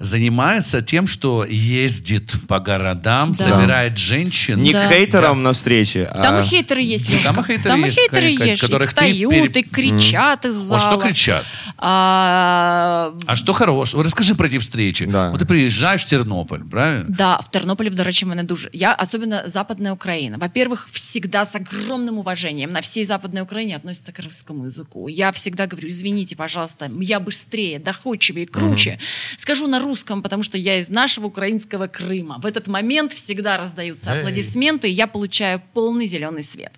занимается 0.00 0.82
тем, 0.82 1.06
что 1.06 1.44
ездит 1.44 2.34
по 2.46 2.60
городам, 2.60 3.32
Да. 3.32 3.44
собирает 3.44 3.98
женщин. 3.98 4.62
Не 4.62 4.72
Да. 4.72 4.86
к 4.86 4.90
хейтерам 4.92 5.42
на 5.42 5.52
встрече, 5.52 6.10
Там 6.22 6.36
а... 6.36 6.40
и 6.40 6.42
хейтеры 6.44 6.82
есть, 6.82 7.24
Там 7.24 7.40
и 7.40 7.42
хейтеры 7.44 7.68
Там 7.68 7.80
и 7.84 7.88
есть, 7.88 7.98
хейтеры 7.98 8.30
есть. 8.30 8.62
И 8.62 8.66
которых 8.66 8.82
ты 8.82 8.88
встают, 8.88 9.32
пере- 9.52 9.60
и 9.60 9.62
кричат 9.62 10.44
из 10.44 10.56
О, 10.56 10.64
зала. 10.64 10.80
что 10.80 10.96
кричат? 10.98 11.44
А, 11.78 13.12
А 13.26 13.36
что 13.36 13.52
хорошего? 13.52 14.02
Расскажи 14.04 14.34
про 14.34 14.46
эти 14.46 14.58
встречи. 14.58 15.04
Да. 15.04 15.30
Вот 15.30 15.40
ты 15.40 15.46
приезжаешь 15.46 16.02
в 16.02 16.08
Тернополь, 16.08 16.60
правильно? 16.70 17.04
Да, 17.08 17.36
в 17.36 17.50
Тернополі, 17.50 17.90
до 17.90 18.04
речі, 18.04 18.26
мене 18.26 18.42
дуже. 18.44 18.70
Я, 18.72 18.96
особенно 19.02 19.42
Западная 19.46 19.92
Украина. 19.92 20.36
Во-первых, 20.38 20.88
всегда 20.92 21.44
с 21.44 21.54
огромным 21.54 22.18
уважением 22.18 22.70
на 22.70 22.80
всей 22.80 23.04
Западной 23.04 23.42
Украине 23.42 23.76
относятся 23.76 24.12
к 24.12 24.20
русскому 24.24 24.64
языку. 24.64 25.08
Я 25.08 25.30
всегда 25.30 25.66
говорю, 25.66 25.88
извините, 25.88 26.36
пожалуйста, 26.36 26.90
я 27.00 27.20
быстрее, 27.20 27.78
доходчивее, 27.78 28.46
круче. 28.46 28.98
Скажу 29.36 29.66
на 29.66 29.78
русском, 29.88 30.22
потому 30.22 30.42
что 30.42 30.56
я 30.56 30.78
из 30.78 30.88
нашего 30.88 31.26
украинского 31.26 31.88
Крыма. 31.88 32.38
В 32.38 32.46
этот 32.46 32.68
момент 32.68 33.12
всегда 33.12 33.56
раздаются 33.56 34.12
Эй. 34.12 34.20
аплодисменты, 34.20 34.88
и 34.88 34.92
я 34.92 35.06
получаю 35.06 35.60
полный 35.74 36.06
зеленый 36.06 36.42
свет. 36.42 36.72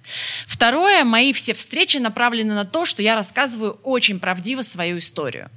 Второе, 0.46 1.04
мои 1.04 1.32
все 1.32 1.52
встречи 1.52 1.98
направлены 1.98 2.54
на 2.54 2.64
то, 2.64 2.86
что 2.86 3.02
я 3.02 3.14
рассказываю 3.14 3.72
очень 3.82 4.18
правдиво 4.18 4.62
свою 4.62 4.98
историю. 4.98 5.50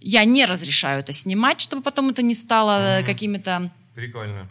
Я 0.00 0.24
не 0.24 0.44
разрешаю 0.44 1.00
это 1.00 1.12
снимать, 1.12 1.60
чтобы 1.60 1.82
потом 1.82 2.10
это 2.10 2.22
не 2.22 2.34
стало 2.34 3.00
э, 3.00 3.02
какими-то 3.04 3.70
Прикольно. 3.98 4.48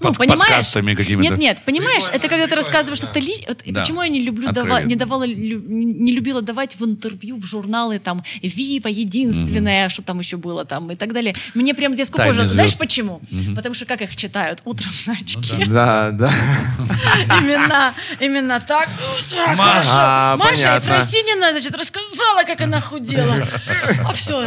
Ну, 0.00 0.08
Под- 0.08 0.18
понимаешь? 0.18 0.40
подкастами 0.48 0.94
какими-то. 0.94 1.30
Нет, 1.30 1.38
нет, 1.38 1.62
понимаешь, 1.64 2.04
Прикольно, 2.04 2.16
это 2.18 2.28
когда 2.28 2.46
ты 2.46 2.54
рассказываешь, 2.56 3.00
да. 3.00 3.06
что 3.06 3.14
ты 3.14 3.20
ли... 3.20 3.44
вот 3.48 3.62
Да. 3.66 3.80
Почему 3.80 4.02
я 4.02 4.08
не 4.08 4.20
люблю 4.20 4.48
Откровенно. 4.48 4.74
давать, 4.74 4.86
не 4.86 4.96
давала, 4.96 5.24
лю- 5.26 5.62
не 5.66 6.12
любила 6.12 6.42
давать 6.42 6.76
в 6.76 6.84
интервью, 6.84 7.36
в 7.36 7.44
журналы 7.46 7.98
там 7.98 8.22
Вива, 8.42 8.88
единственная, 8.88 9.88
что 9.88 10.02
там 10.02 10.18
еще 10.18 10.36
было 10.36 10.64
там 10.64 10.90
и 10.90 10.96
так 10.96 11.12
далее. 11.12 11.34
Мне 11.54 11.74
прям 11.74 11.94
детскую 11.94 12.26
кожу. 12.26 12.44
Знаешь 12.46 12.76
почему? 12.76 13.20
Потому 13.54 13.74
что 13.74 13.84
как 13.86 14.02
их 14.02 14.14
читают 14.16 14.60
утром 14.64 14.90
на 15.06 15.12
очке. 15.14 15.64
Да, 15.66 16.10
да. 16.12 16.32
Именно, 17.40 17.94
именно 18.20 18.60
так. 18.60 18.88
Маша. 19.56 20.36
Маша. 20.38 20.76
Ефросинина, 20.76 21.50
значит, 21.52 21.76
рассказала, 21.76 22.42
как 22.46 22.60
она 22.60 22.80
худела. 22.80 23.46
А 24.04 24.12
все, 24.12 24.42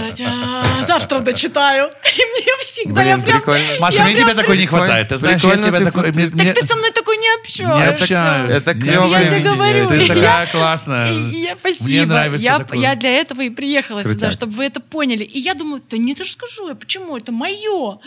завтра 0.87 1.19
дочитаю. 1.19 1.87
И 2.17 2.21
мне 2.21 2.53
всегда, 2.61 3.03
я 3.03 3.17
прям... 3.17 3.37
прикольно. 3.39 3.65
Маша, 3.79 4.03
мне 4.03 4.15
тебя 4.15 4.33
такой 4.33 4.57
не 4.57 4.65
хватает. 4.67 5.07
Ты 5.09 5.17
знаешь, 5.17 5.38
я 5.47 5.53
Прикольно 5.53 5.67
тебя 5.67 5.79
ты- 5.79 5.85
такой... 5.85 6.11
мне- 6.11 6.25
мне- 6.27 6.45
Так 6.47 6.55
ты 6.59 6.65
со 6.65 6.75
мной 6.75 6.91
такой 6.91 7.17
не 7.17 7.27
Не 7.29 7.35
общаешься. 7.41 7.89
общаюсь. 7.91 8.51
Это 8.61 8.73
Не 8.73 8.81
клёвое 8.81 9.23
Я 9.23 9.29
тебе 9.29 9.39
говорю. 9.39 9.87
Ты 9.89 9.95
я- 10.01 10.07
такая 10.07 10.47
классная. 10.47 11.11
Я 11.29 11.55
спасибо. 11.55 11.83
Мне 11.85 12.05
нравится 12.05 12.43
я, 12.45 12.59
такое. 12.59 12.79
я 12.79 12.95
для 12.95 13.09
этого 13.11 13.41
и 13.41 13.49
приехала 13.49 14.03
сюда, 14.03 14.13
Крутяк. 14.13 14.31
чтобы 14.33 14.53
вы 14.53 14.65
это 14.65 14.79
поняли. 14.79 15.23
И 15.23 15.39
я 15.39 15.53
думаю, 15.53 15.81
да 15.89 15.97
не, 15.97 16.13
ты 16.15 16.23
же 16.23 16.31
скажу, 16.31 16.69
я 16.69 16.75
почему? 16.75 17.17
Это 17.17 17.31
мое. 17.31 17.99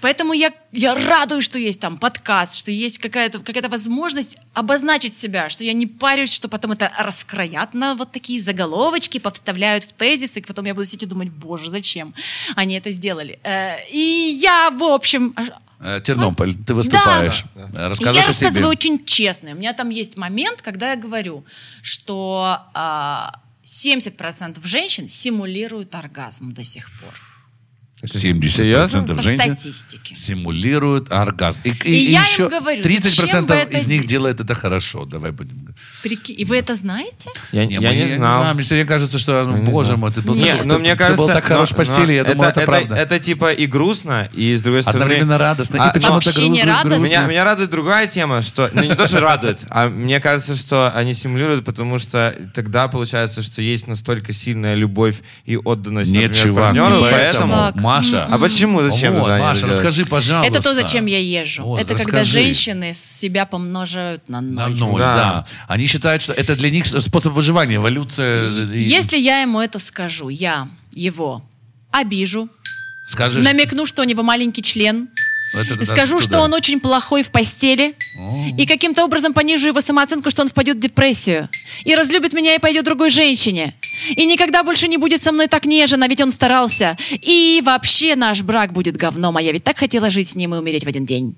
Поэтому 0.00 0.32
я, 0.32 0.52
я 0.72 0.94
радуюсь, 0.94 1.44
что 1.44 1.58
есть 1.58 1.80
там 1.80 1.98
подкаст, 1.98 2.56
что 2.58 2.70
есть 2.70 2.98
какая-то 2.98 3.40
какая 3.40 3.68
возможность 3.68 4.36
обозначить 4.54 5.14
себя, 5.14 5.48
что 5.48 5.64
я 5.64 5.72
не 5.72 5.86
парюсь, 5.86 6.32
что 6.32 6.48
потом 6.48 6.72
это 6.72 6.90
раскроят 6.98 7.74
на 7.74 7.94
вот 7.94 8.12
такие 8.12 8.42
заголовочки, 8.42 9.18
повставляют 9.18 9.84
в 9.84 9.92
тезисы, 9.92 10.40
и 10.40 10.42
потом 10.42 10.64
я 10.66 10.74
буду 10.74 10.84
сидеть 10.86 11.02
и 11.04 11.06
думать, 11.06 11.28
боже, 11.30 11.68
зачем 11.70 12.14
они 12.56 12.76
это 12.76 12.90
сделали. 12.90 13.38
Э, 13.44 13.76
И 13.90 14.38
я, 14.40 14.70
в 14.70 14.82
общем, 14.84 15.34
Тернополь, 15.80 16.54
ты 16.54 16.74
выступаешь. 16.74 17.44
Э, 17.54 17.68
и 17.72 17.76
я 17.76 17.88
Расскажешь 17.88 18.22
себе. 18.22 18.46
рассказываю 18.48 18.68
очень 18.68 19.04
честно. 19.04 19.52
У 19.52 19.54
меня 19.54 19.72
там 19.72 19.90
есть 19.90 20.16
момент, 20.16 20.60
когда 20.62 20.90
я 20.90 20.96
говорю, 20.96 21.44
что 21.82 22.58
а, 22.74 23.40
70% 23.64 24.58
женщин 24.66 25.08
симулируют 25.08 25.94
оргазм 25.94 26.52
до 26.52 26.64
сих 26.64 26.90
пор. 27.00 27.14
70% 28.04 28.48
Серьезно? 28.48 29.02
По 29.02 29.22
женщин 29.22 29.56
симулируют 30.14 31.10
оргазм. 31.10 31.60
И, 31.64 31.70
И 31.84 32.10
я 32.12 32.20
им 32.22 32.26
еще 32.26 32.48
говорю, 32.48 32.82
30% 32.82 33.00
зачем 33.02 33.46
вы 33.46 33.54
это 33.56 33.78
из 33.78 33.86
них 33.86 34.02
де- 34.02 34.08
делает 34.08 34.40
это 34.40 34.54
хорошо. 34.54 35.04
Давай 35.04 35.32
будем. 35.32 35.74
Прики- 36.04 36.32
И 36.32 36.44
вы 36.44 36.58
это 36.58 36.74
знаете? 36.74 37.30
Я, 37.52 37.66
Не, 37.66 37.74
я 37.74 37.90
мы- 37.90 37.96
не 37.96 38.06
знал. 38.06 38.42
знаю. 38.42 38.54
Мне 38.56 38.84
кажется, 38.84 39.18
что, 39.18 39.44
ну, 39.44 39.56
Я 39.56 39.62
не 39.62 39.70
боже 39.70 39.88
знал. 39.88 39.98
мой, 39.98 40.12
ты 40.12 40.22
был, 40.22 40.34
Не, 40.34 40.52
такой- 40.52 40.66
но 40.66 40.74
ты- 40.74 40.80
мне 40.80 40.92
ты 40.92 40.98
кажется, 40.98 41.22
был 41.22 41.28
так 41.28 41.44
хорош 41.44 41.70
в 41.70 41.76
постели, 41.76 42.12
я 42.12 42.24
но 42.24 42.32
думал, 42.32 42.44
это, 42.48 42.60
правда. 42.62 42.94
Это 42.94 43.18
типа 43.18 43.52
и 43.52 43.66
грустно, 43.66 44.28
и 44.32 44.54
с 44.56 44.62
другой 44.62 44.82
стороны... 44.82 45.02
Одновременно 45.04 45.38
радостно. 45.38 45.76
И 45.76 45.80
А, 45.80 45.90
почему-то 45.90 46.26
Вообще 46.26 46.40
гру- 46.42 46.48
не 46.50 46.62
радостно. 46.64 47.04
Меня, 47.04 47.26
меня 47.26 47.44
радует 47.44 47.70
другая 47.70 48.06
тема, 48.06 48.42
что... 48.42 48.70
Ну, 48.72 48.82
не 48.82 48.94
то, 48.94 49.06
что 49.06 49.20
радует, 49.20 49.60
а 49.70 49.88
мне 49.88 50.20
кажется, 50.20 50.54
что 50.56 50.90
они 50.94 51.14
симулируют, 51.14 51.64
потому 51.64 51.98
что 51.98 52.34
тогда 52.54 52.88
получается, 52.88 53.42
что 53.42 53.60
есть 53.62 53.86
настолько 53.88 54.32
сильная 54.32 54.74
любовь 54.74 55.16
и 55.44 55.56
отданность, 55.56 56.12
Нет, 56.12 56.30
например, 56.30 56.44
чувак, 56.46 56.64
партнеру, 56.66 56.88
не 56.94 57.00
Нет, 57.02 57.10
поэтому... 57.10 57.54
Маша. 57.88 58.26
А 58.30 58.38
почему? 58.38 58.82
Зачем 58.82 59.14
Вот, 59.14 59.28
Маша, 59.28 59.66
расскажи, 59.66 60.04
пожалуйста. 60.04 60.52
Это 60.52 60.62
то, 60.62 60.74
зачем 60.74 61.06
я 61.06 61.18
езжу. 61.18 61.64
Вот, 61.64 61.80
это 61.80 61.94
когда 61.94 62.20
расскажи. 62.20 62.32
женщины 62.32 62.92
себя 62.94 63.46
помножают 63.46 64.28
на 64.28 64.40
На 64.40 64.68
ноль. 64.68 64.78
ноль, 64.78 65.00
Да. 65.00 65.16
да. 65.16 65.46
Они 65.68 65.86
считают, 65.86 66.22
что 66.22 66.32
это 66.32 66.54
для 66.56 66.70
них 66.70 66.86
способ 66.86 67.32
выживания, 67.32 67.76
эволюция. 67.76 68.50
И- 68.72 68.82
Если 68.98 69.18
я 69.18 69.40
ему 69.40 69.60
это 69.60 69.78
скажу, 69.78 70.28
я 70.28 70.68
его 70.92 71.42
обижу, 71.90 72.48
Скажешь, 73.08 73.42
намекну, 73.44 73.86
что 73.86 74.02
у 74.02 74.04
него 74.04 74.22
маленький 74.22 74.62
член, 74.62 75.08
это 75.52 75.74
и 75.74 75.78
туда- 75.78 75.84
скажу, 75.84 76.18
туда. 76.18 76.24
что 76.28 76.40
он 76.40 76.54
очень 76.54 76.80
плохой 76.80 77.22
в 77.22 77.30
постели, 77.30 77.94
и 78.56 78.66
каким-то 78.66 79.04
образом 79.04 79.32
понижу 79.34 79.68
его 79.68 79.80
самооценку, 79.80 80.30
что 80.30 80.42
он 80.42 80.48
впадет 80.48 80.76
в 80.76 80.80
депрессию, 80.80 81.48
и 81.84 81.94
разлюбит 81.94 82.32
меня 82.32 82.54
и 82.54 82.58
пойдет 82.58 82.84
другой 82.84 83.10
женщине, 83.10 83.74
и 84.16 84.26
никогда 84.26 84.62
больше 84.62 84.88
не 84.88 84.96
будет 84.96 85.22
со 85.22 85.32
мной 85.32 85.48
так 85.48 85.64
нежен, 85.64 86.02
а 86.02 86.08
ведь 86.08 86.20
он 86.20 86.30
старался, 86.30 86.96
и 87.10 87.62
вообще 87.64 88.16
наш 88.16 88.42
брак 88.42 88.72
будет 88.72 88.96
говном, 88.96 89.36
а 89.36 89.42
я 89.42 89.52
ведь 89.52 89.64
так 89.64 89.78
хотела 89.78 90.10
жить 90.10 90.28
с 90.28 90.36
ним 90.36 90.54
и 90.54 90.58
умереть 90.58 90.84
в 90.84 90.88
один 90.88 91.04
день. 91.04 91.36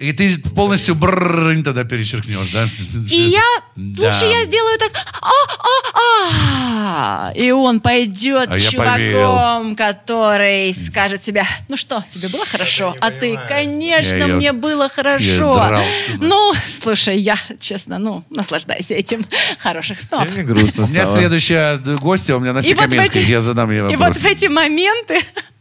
И 0.00 0.14
ты 0.14 0.38
полностью 0.38 0.94
бррррынь 0.94 1.62
тогда 1.62 1.84
перечеркнешь, 1.84 2.48
да? 2.54 2.66
И 3.10 3.20
я, 3.20 3.42
Да. 3.76 4.06
лучше 4.06 4.24
я 4.24 4.44
сделаю 4.44 4.78
так, 4.78 4.92
а-а-а, 5.20 7.32
и 7.34 7.50
он 7.50 7.80
пойдет 7.80 8.48
А 8.48 8.58
чуваком, 8.58 9.76
который 9.76 10.72
скажет 10.74 11.22
себе, 11.22 11.44
ну 11.68 11.76
что, 11.76 12.02
тебе 12.10 12.28
было 12.28 12.46
хорошо? 12.46 12.96
А 13.00 13.10
ты, 13.10 13.38
конечно, 13.46 14.16
Я 14.16 14.26
мне 14.28 14.52
было 14.52 14.84
я 14.84 14.88
хорошо. 14.88 15.82
Ну, 16.18 16.54
слушай, 16.64 17.18
я, 17.18 17.36
честно, 17.58 17.98
ну, 17.98 18.24
наслаждаюсь 18.30 18.90
этим. 18.90 19.26
Хороших 19.58 20.00
снов. 20.00 20.26
Мне 20.30 20.42
грустно 20.42 20.84
У 20.84 20.88
меня 20.88 21.04
следующая 21.04 21.76
гостья, 22.00 22.36
у 22.36 22.40
меня 22.40 22.54
Настя 22.54 22.70
И 22.70 22.74
Каменская, 22.74 23.22
я 23.22 23.40
задам 23.40 23.70
ей 23.70 23.80
И 23.80 23.96
вопрос. 23.96 24.00
вот 24.00 24.16
в 24.16 24.24
эти 24.24 24.46
моменты 24.46 25.20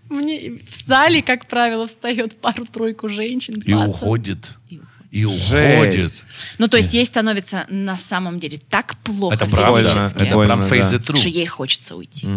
мне 0.10 0.52
в 0.70 0.88
зале, 0.88 1.22
как 1.22 1.48
правило, 1.48 1.88
встает 1.88 2.36
пару-тройку 2.36 3.10
женщин. 3.10 3.56
И 3.56 3.72
пацан. 3.72 3.90
уходит. 3.90 4.56
И 5.12 5.26
уходит. 5.26 6.02
Жесть. 6.02 6.24
Ну, 6.60 6.68
то 6.68 6.78
есть 6.78 6.94
ей 6.94 7.06
становится 7.06 7.66
на 7.70 7.98
самом 7.98 8.40
деле 8.40 8.60
так 8.70 8.96
плохо 9.04 9.36
Это 9.36 9.46
физически, 9.46 10.24
Это 10.24 10.38
прям 10.40 10.62
face 10.62 10.92
да. 10.92 10.98
the 10.98 11.00
truth. 11.02 11.18
что 11.18 11.30
ей 11.30 11.46
хочется 11.48 11.96
уйти. 11.96 12.28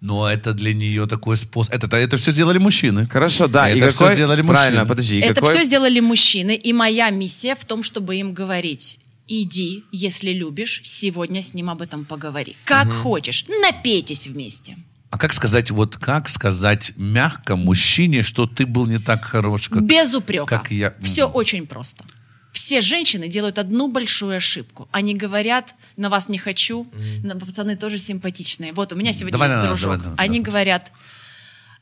Но 0.00 0.30
это 0.30 0.52
для 0.52 0.74
нее 0.74 1.06
такой 1.06 1.36
способ. 1.36 1.72
Это, 1.72 1.96
это 1.96 2.18
все 2.18 2.30
сделали 2.30 2.58
мужчины. 2.58 3.06
Хорошо, 3.06 3.48
да. 3.48 3.70
Это 3.70 3.78
и 3.78 3.90
какой... 3.90 4.14
сделали 4.14 4.42
мужчины. 4.42 4.54
Правильно, 4.54 4.86
подожди. 4.86 5.18
и 5.18 5.22
Это 5.22 5.40
какой- 5.40 5.54
все 5.54 5.64
сделали 5.64 6.00
мужчины, 6.00 6.54
и 6.54 6.72
моя 6.74 7.08
миссия 7.10 7.54
в 7.54 7.64
том, 7.64 7.82
чтобы 7.82 8.16
им 8.16 8.34
говорить. 8.34 8.98
Иди, 9.26 9.84
если 9.92 10.32
любишь, 10.32 10.80
сегодня 10.84 11.42
с 11.42 11.54
ним 11.54 11.70
об 11.70 11.80
этом 11.80 12.04
поговори. 12.04 12.54
Как 12.64 12.92
хочешь, 12.92 13.46
напейтесь 13.62 14.26
вместе. 14.26 14.76
А 15.14 15.16
как 15.16 15.32
сказать, 15.32 15.70
вот 15.70 15.96
как 15.96 16.28
сказать 16.28 16.92
мягко 16.96 17.54
мужчине, 17.54 18.22
что 18.22 18.46
ты 18.46 18.66
был 18.66 18.86
не 18.86 18.98
так 18.98 19.24
хорош, 19.24 19.68
как... 19.68 19.84
Без 19.84 20.12
упрека. 20.12 20.44
как 20.46 20.72
я. 20.72 20.92
Все 21.00 21.26
очень 21.26 21.68
просто. 21.68 22.04
Все 22.50 22.80
женщины 22.80 23.28
делают 23.28 23.60
одну 23.60 23.92
большую 23.92 24.38
ошибку. 24.38 24.88
Они 24.90 25.14
говорят, 25.14 25.76
на 25.96 26.08
вас 26.08 26.28
не 26.28 26.36
хочу, 26.38 26.88
на 27.22 27.36
пацаны 27.36 27.76
тоже 27.76 28.00
симпатичные. 28.00 28.72
Вот 28.72 28.92
у 28.92 28.96
меня 28.96 29.12
сегодня 29.12 29.30
Давай 29.30 29.50
есть 29.50 29.54
на 29.54 29.60
нас, 29.60 29.66
дружок. 29.68 29.92
давай, 29.92 30.02
давай, 30.02 30.26
Они 30.26 30.40
давай. 30.40 30.50
говорят, 30.50 30.92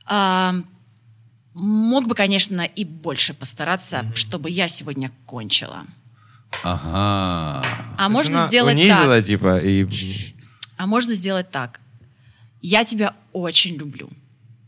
«А, 0.05 0.55
мог 1.55 2.09
бы, 2.09 2.15
конечно, 2.15 2.61
и 2.61 2.85
больше 2.85 3.33
постараться, 3.33 4.13
чтобы 4.15 4.51
я 4.51 4.69
сегодня 4.69 5.11
кончила. 5.25 5.87
Ага. 6.63 7.65
А 7.97 8.09
можно 8.11 8.35
Жена 8.35 8.49
сделать 8.49 8.75
унизила, 8.75 9.17
так. 9.17 9.27
типа, 9.27 9.59
и... 9.59 9.87
А 10.77 10.87
можно 10.87 11.15
сделать 11.15 11.51
так. 11.51 11.81
Я 12.63 12.85
тебя 12.85 13.15
очень 13.33 13.75
люблю. 13.77 14.09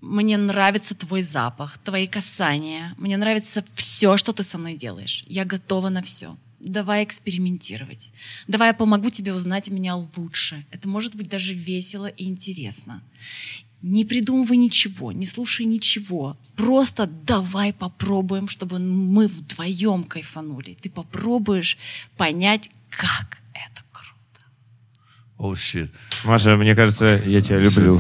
Мне 0.01 0.37
нравится 0.37 0.95
твой 0.95 1.23
запах, 1.23 1.79
твои 1.79 2.07
касания. 2.07 2.95
Мне 2.99 3.17
нравится 3.17 3.65
все, 3.75 4.17
что 4.19 4.33
ты 4.33 4.43
со 4.43 4.59
мной 4.59 4.75
делаешь. 4.75 5.25
Я 5.27 5.45
готова 5.45 5.89
на 5.89 6.03
все. 6.03 6.37
Давай 6.61 7.05
экспериментировать. 7.05 8.11
Давай 8.49 8.69
я 8.69 8.75
помогу 8.75 9.11
тебе 9.11 9.33
узнать 9.33 9.71
меня 9.71 9.97
лучше. 10.17 10.67
Это 10.71 10.89
может 10.89 11.15
быть 11.15 11.29
даже 11.29 11.55
весело 11.55 12.07
и 12.07 12.25
интересно. 12.25 13.03
Не 13.83 14.05
придумывай 14.07 14.57
ничего, 14.57 15.13
не 15.13 15.27
слушай 15.27 15.67
ничего. 15.67 16.39
Просто 16.57 17.07
давай 17.07 17.75
попробуем, 17.75 18.49
чтобы 18.49 18.79
мы 18.79 19.29
вдвоем 19.29 20.05
кайфанули. 20.05 20.77
Ты 20.81 20.89
попробуешь 20.89 21.77
понять, 22.17 22.71
как 22.89 23.43
это 23.53 23.83
круто. 23.93 24.14
О, 25.37 25.57
щит. 25.57 25.91
Маша, 26.25 26.55
мне 26.57 26.77
кажется, 26.77 27.21
я 27.27 27.41
тебя 27.41 27.59
люблю. 27.59 27.99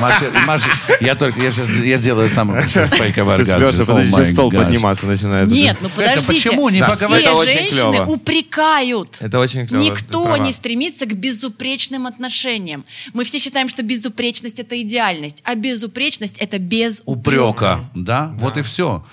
Маша, 0.00 0.30
Маша, 0.46 0.68
я 1.00 1.14
только, 1.16 1.40
я 1.40 1.50
сейчас, 1.50 1.68
я 1.68 1.98
сделаю 1.98 2.30
самый 2.30 2.62
фейковый 2.62 3.34
оргазм. 3.34 3.60
Леша, 3.60 3.84
подожди, 3.84 4.10
сейчас 4.12 4.30
стол 4.32 4.50
подниматься 4.52 5.06
начинает. 5.06 5.48
Нет, 5.50 5.76
ну 5.80 5.88
подождите. 5.88 6.26
почему 6.28 6.68
не 6.68 6.78
Да, 6.78 6.88
поговорить? 6.88 7.26
это 7.26 7.34
Все 7.34 7.52
женщины 7.52 7.90
клево. 7.92 8.04
упрекают. 8.10 9.16
Это 9.20 9.38
очень 9.40 9.66
клево. 9.66 9.82
Никто 9.82 10.36
не 10.36 10.52
стремится 10.52 11.06
к 11.06 11.14
безупречным 11.14 12.06
отношениям. 12.06 12.84
Мы 13.12 13.24
все 13.24 13.38
считаем, 13.40 13.68
что 13.68 13.82
безупречность 13.82 14.60
это 14.60 14.80
идеальность, 14.80 15.42
а 15.44 15.56
безупречность 15.56 16.38
это 16.38 16.58
без 16.60 17.02
Упрека, 17.04 17.90
да? 17.94 18.30
Вот 18.36 18.56
и 18.56 18.62
все. 18.62 19.04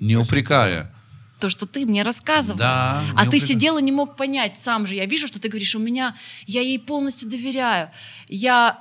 Не 0.00 0.16
упрекая. 0.16 0.92
То, 1.40 1.48
что 1.48 1.66
ты 1.66 1.86
мне 1.86 2.02
рассказывал. 2.02 2.58
Да, 2.58 3.02
а 3.16 3.22
ты 3.22 3.28
упрекаю. 3.28 3.48
сидел 3.48 3.78
и 3.78 3.82
не 3.82 3.92
мог 3.92 4.16
понять 4.16 4.58
сам 4.58 4.86
же. 4.86 4.94
Я 4.94 5.06
вижу, 5.06 5.26
что 5.26 5.40
ты 5.40 5.48
говоришь, 5.48 5.74
у 5.74 5.78
меня, 5.78 6.14
я 6.46 6.60
ей 6.60 6.78
полностью 6.78 7.28
доверяю. 7.28 7.90
Я 8.28 8.78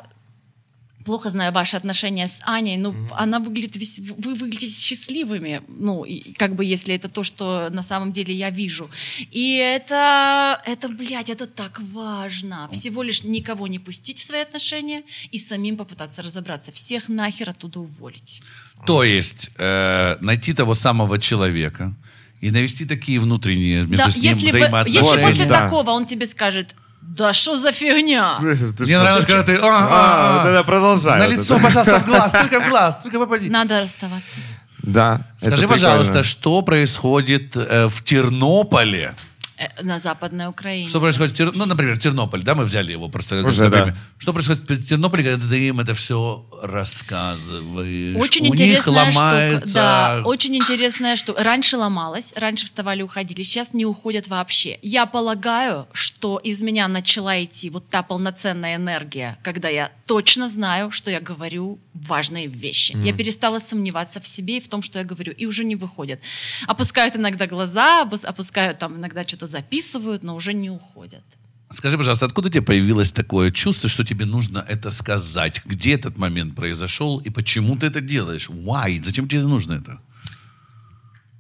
плохо 1.06 1.30
знаю 1.30 1.52
ваши 1.54 1.78
отношения 1.78 2.28
с 2.28 2.40
Аней, 2.44 2.78
но 2.78 2.94
она 3.12 3.40
выглядит, 3.40 3.76
весь- 3.78 4.00
вы 4.00 4.36
выглядите 4.36 4.80
счастливыми, 4.80 5.62
ну, 5.68 6.04
и 6.04 6.34
как 6.34 6.54
бы, 6.56 6.64
если 6.66 6.94
это 6.94 7.10
то, 7.10 7.24
что 7.24 7.70
на 7.72 7.82
самом 7.84 8.12
деле 8.12 8.36
я 8.36 8.50
вижу. 8.52 8.90
И 9.32 9.56
это, 9.56 10.62
это, 10.66 10.90
блядь, 10.90 11.30
это 11.30 11.48
так 11.48 11.80
важно. 11.94 12.70
Всего 12.72 13.02
лишь 13.02 13.24
никого 13.24 13.68
не 13.68 13.80
пустить 13.80 14.20
в 14.20 14.24
свои 14.24 14.42
отношения 14.42 15.02
и 15.32 15.40
самим 15.40 15.78
попытаться 15.78 16.22
разобраться. 16.22 16.72
Всех 16.72 17.10
нахер 17.10 17.50
оттуда 17.50 17.80
уволить. 17.80 18.42
То 18.86 19.04
есть 19.04 19.50
э, 19.58 20.18
найти 20.22 20.54
того 20.54 20.74
самого 20.76 21.18
человека 21.18 21.96
и 22.42 22.52
навести 22.52 22.86
такие 22.86 23.20
внутренние 23.20 23.78
между 23.78 23.98
Да, 23.98 24.10
с 24.12 24.16
ним 24.18 24.26
если, 24.26 24.52
бы- 24.52 24.58
взаимоотношения. 24.60 25.10
если 25.14 25.22
после 25.22 25.46
да. 25.46 25.60
такого 25.62 25.92
он 25.92 26.06
тебе 26.06 26.26
скажет, 26.26 26.76
да 27.02 27.34
что 27.34 27.56
за 27.56 27.72
фигня? 27.72 28.38
Мне 28.40 29.00
нравится, 29.00 29.28
когда 29.28 29.44
ты... 29.44 29.56
А, 29.56 29.66
А, 29.66 29.88
а, 29.90 30.44
а. 30.46 30.50
это 30.50 30.64
продолжай. 30.64 31.20
На 31.20 31.26
вот 31.28 31.38
лицо, 31.38 31.56
это. 31.56 31.64
пожалуйста, 31.64 32.00
в 32.00 32.06
глаз, 32.06 32.32
только 32.32 32.60
в 32.62 32.70
глаз, 32.70 33.00
только 33.04 33.20
попади. 33.26 33.50
Надо 33.50 33.82
расставаться. 33.82 34.38
Да. 34.84 35.22
Скажи, 35.38 35.68
пожалуйста, 35.68 36.24
что 36.24 36.62
происходит 36.62 37.56
э, 37.58 37.88
в 37.88 38.04
Тернополе? 38.04 39.16
Э, 39.60 39.84
На 39.84 40.00
Западной 40.00 40.48
Украине. 40.48 40.88
Что 40.88 41.00
происходит 41.02 41.34
в 41.36 41.40
Тер- 41.40 41.52
Ну, 41.54 41.66
например, 41.66 42.00
Тернополь, 42.00 42.44
да, 42.44 42.56
мы 42.56 42.64
взяли 42.66 42.92
его 42.94 43.10
просто. 43.10 43.42
Уже, 43.44 43.64
за 43.64 43.70
да. 43.70 43.96
Что 44.18 44.34
происходит 44.34 44.70
в 44.70 44.86
Тернополе, 44.88 45.24
когда 45.24 45.48
ты 45.50 45.68
им 45.68 45.80
это 45.82 45.94
все 45.94 46.46
рассказываешь? 46.64 48.16
Очень 48.16 48.44
У 48.44 48.54
интересная 48.54 49.06
них 49.06 49.14
штука. 49.14 49.26
ломается... 49.26 49.74
Да, 49.74 50.22
очень 50.26 50.56
интересная 50.56 51.16
штука. 51.16 51.44
Раньше 51.44 51.78
ломалась, 51.78 52.34
раньше 52.36 52.66
вставали, 52.66 53.02
уходили, 53.02 53.44
сейчас 53.44 53.74
не 53.74 53.86
уходят 53.86 54.28
вообще. 54.28 54.80
Я 54.82 55.06
полагаю, 55.06 55.88
что 55.94 56.38
из 56.38 56.62
меня 56.62 56.88
начала 56.88 57.44
идти 57.44 57.70
вот 57.70 57.90
та 57.90 58.04
полноценная 58.04 58.76
энергия, 58.76 59.38
когда 59.44 59.70
я 59.70 59.92
точно 60.06 60.48
знаю, 60.50 60.92
что 60.92 61.12
я 61.12 61.20
говорю 61.20 61.80
важные 61.94 62.48
вещи. 62.48 62.96
Я 63.04 63.14
перестала 63.14 63.60
сомневаться 63.60 64.20
в 64.22 64.28
себе 64.28 64.58
и 64.58 64.62
в 64.62 64.68
том, 64.68 64.82
что 64.82 65.00
я 65.00 65.06
говорю, 65.06 65.34
и 65.34 65.46
уже 65.46 65.64
не 65.64 65.76
выходят. 65.76 66.20
Опускают 66.68 67.16
иногда 67.16 67.46
глаза, 67.48 68.04
опус- 68.04 68.26
опускают 68.26 68.80
там 68.80 68.96
иногда 68.98 69.24
что-то 69.24 69.48
записывают, 69.50 70.24
но 70.24 70.36
уже 70.36 70.54
не 70.54 70.70
уходят. 70.70 71.24
Скажи, 71.72 71.98
пожалуйста, 71.98 72.26
откуда 72.26 72.48
у 72.48 72.52
тебя 72.52 72.64
появилось 72.64 73.12
такое 73.12 73.52
чувство, 73.52 73.90
что 73.90 74.04
тебе 74.04 74.26
нужно 74.26 74.66
это 74.68 74.90
сказать? 74.90 75.62
Где 75.66 75.94
этот 75.94 76.18
момент 76.18 76.56
произошел 76.56 77.20
и 77.20 77.30
почему 77.30 77.76
ты 77.76 77.88
это 77.88 78.02
делаешь? 78.02 78.50
Why? 78.50 79.04
Зачем 79.04 79.28
тебе 79.28 79.44
нужно 79.44 79.74
это? 79.74 80.02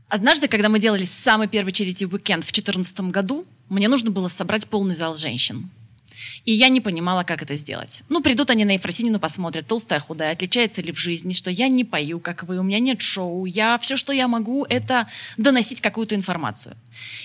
Однажды, 0.07 0.47
когда 0.47 0.69
мы 0.69 0.79
делали 0.79 1.03
самый 1.03 1.47
первый 1.47 1.71
charity 1.71 2.09
weekend 2.09 2.41
в 2.41 2.51
2014 2.51 2.99
году, 3.11 3.45
мне 3.69 3.87
нужно 3.87 4.11
было 4.11 4.27
собрать 4.27 4.67
полный 4.67 4.95
зал 4.95 5.17
женщин. 5.17 5.69
И 6.45 6.51
я 6.51 6.69
не 6.69 6.81
понимала, 6.81 7.23
как 7.23 7.41
это 7.41 7.55
сделать. 7.55 8.03
Ну, 8.09 8.21
придут 8.21 8.49
они 8.49 8.65
на 8.65 8.71
Ефросинину, 8.71 9.19
посмотрят, 9.19 9.67
толстая, 9.67 9.99
худая, 9.99 10.31
отличается 10.31 10.81
ли 10.81 10.91
в 10.91 10.99
жизни, 10.99 11.33
что 11.33 11.51
я 11.51 11.67
не 11.67 11.83
пою, 11.83 12.19
как 12.19 12.43
вы, 12.43 12.57
у 12.57 12.63
меня 12.63 12.79
нет 12.79 13.01
шоу. 13.01 13.45
Я 13.45 13.77
все, 13.79 13.95
что 13.97 14.13
я 14.13 14.27
могу, 14.27 14.65
это 14.65 15.07
доносить 15.37 15.81
какую-то 15.81 16.15
информацию. 16.15 16.75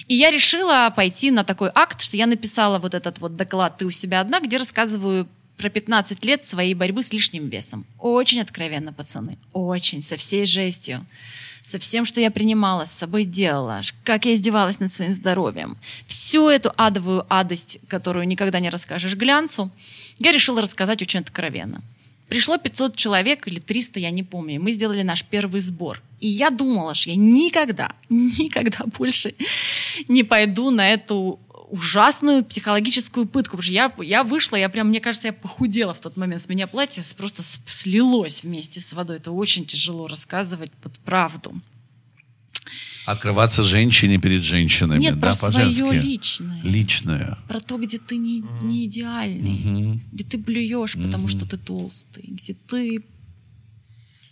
И 0.08 0.14
я 0.14 0.30
решила 0.30 0.92
пойти 0.94 1.30
на 1.30 1.44
такой 1.44 1.70
акт, 1.74 2.00
что 2.00 2.16
я 2.16 2.26
написала 2.26 2.78
вот 2.78 2.94
этот 2.94 3.18
вот 3.18 3.34
доклад 3.34 3.78
«Ты 3.78 3.86
у 3.86 3.90
себя 3.90 4.20
одна», 4.20 4.40
где 4.40 4.56
рассказываю 4.56 5.28
про 5.56 5.68
15 5.68 6.24
лет 6.24 6.44
своей 6.44 6.74
борьбы 6.74 7.02
с 7.02 7.12
лишним 7.12 7.48
весом. 7.48 7.86
Очень 7.98 8.40
откровенно, 8.40 8.92
пацаны. 8.92 9.34
Очень. 9.52 10.02
Со 10.02 10.16
всей 10.16 10.46
жестью. 10.46 11.06
Со 11.64 11.78
всем, 11.78 12.04
что 12.04 12.20
я 12.20 12.30
принимала, 12.30 12.84
с 12.84 12.92
собой 12.92 13.24
делала. 13.24 13.80
Как 14.04 14.26
я 14.26 14.34
издевалась 14.34 14.80
над 14.80 14.92
своим 14.92 15.14
здоровьем. 15.14 15.78
Всю 16.06 16.50
эту 16.50 16.70
адовую 16.76 17.24
адость, 17.30 17.78
которую 17.88 18.28
никогда 18.28 18.60
не 18.60 18.68
расскажешь 18.68 19.16
глянцу, 19.16 19.70
я 20.18 20.30
решила 20.30 20.60
рассказать 20.60 21.00
очень 21.00 21.20
откровенно. 21.20 21.80
Пришло 22.28 22.58
500 22.58 22.96
человек 22.96 23.48
или 23.48 23.60
300, 23.60 23.98
я 23.98 24.10
не 24.10 24.22
помню. 24.22 24.60
Мы 24.60 24.72
сделали 24.72 25.02
наш 25.02 25.24
первый 25.24 25.62
сбор. 25.62 26.02
И 26.20 26.28
я 26.28 26.50
думала, 26.50 26.94
что 26.94 27.08
я 27.08 27.16
никогда, 27.16 27.92
никогда 28.10 28.84
больше 28.98 29.34
не 30.06 30.22
пойду 30.22 30.70
на 30.70 30.86
эту 30.90 31.38
ужасную 31.74 32.44
психологическую 32.44 33.26
пытку, 33.26 33.56
потому 33.56 33.62
что 33.62 33.72
я, 33.72 33.92
я 33.98 34.22
вышла, 34.22 34.54
я 34.54 34.68
прям, 34.68 34.88
мне 34.88 35.00
кажется, 35.00 35.28
я 35.28 35.32
похудела 35.32 35.92
в 35.92 36.00
тот 36.00 36.16
момент, 36.16 36.40
с 36.40 36.48
меня 36.48 36.68
платье 36.68 37.02
просто 37.16 37.42
слилось 37.42 38.44
вместе 38.44 38.80
с 38.80 38.92
водой. 38.92 39.16
Это 39.16 39.32
очень 39.32 39.66
тяжело 39.66 40.06
рассказывать 40.06 40.70
под 40.70 41.00
правду. 41.00 41.60
Открываться 43.06 43.64
женщине 43.64 44.18
перед 44.18 44.42
женщинами, 44.42 45.00
Нет, 45.00 45.18
да, 45.18 45.32
про 45.32 45.36
по-женски. 45.46 45.78
свое 45.78 46.00
личное. 46.00 46.62
Личное. 46.62 47.38
Про 47.48 47.60
то, 47.60 47.76
где 47.76 47.98
ты 47.98 48.18
не, 48.18 48.44
не 48.62 48.86
идеальный, 48.86 50.00
где 50.12 50.24
ты 50.24 50.38
блюешь, 50.38 50.94
потому 50.94 51.26
что 51.28 51.44
ты 51.44 51.56
толстый, 51.56 52.24
где 52.28 52.54
ты... 52.54 53.04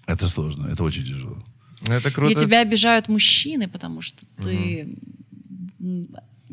Это 0.06 0.28
сложно, 0.28 0.68
это 0.68 0.84
очень 0.84 1.04
тяжело. 1.04 1.42
Это 1.88 2.12
круто. 2.12 2.32
Где 2.32 2.44
тебя 2.44 2.60
обижают 2.60 3.08
мужчины, 3.08 3.66
потому 3.66 4.00
что 4.00 4.24
ты 4.42 4.96
м, 5.80 6.02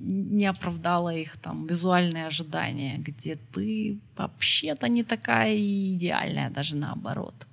не 0.02 0.45
оправдала 0.45 1.16
их 1.16 1.38
там 1.38 1.68
визуальные 1.68 2.28
ожидания, 2.28 2.97
где 2.97 3.38
ты 3.54 3.97
вообще-то 4.18 4.88
не 4.88 5.04
такая 5.04 5.56
идеальная, 5.58 6.50
даже 6.50 6.76
наоборот. 6.76 7.47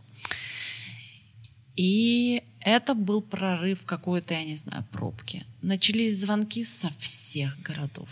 И 1.76 2.42
это 2.61 2.94
был 2.94 3.22
прорыв 3.22 3.84
какой-то, 3.84 4.34
я 4.34 4.44
не 4.44 4.57
знаю, 4.57 4.84
пробки. 4.92 5.44
Начались 5.62 6.20
звонки 6.20 6.64
со 6.64 6.88
всех 6.99 7.61
городов. 7.62 8.09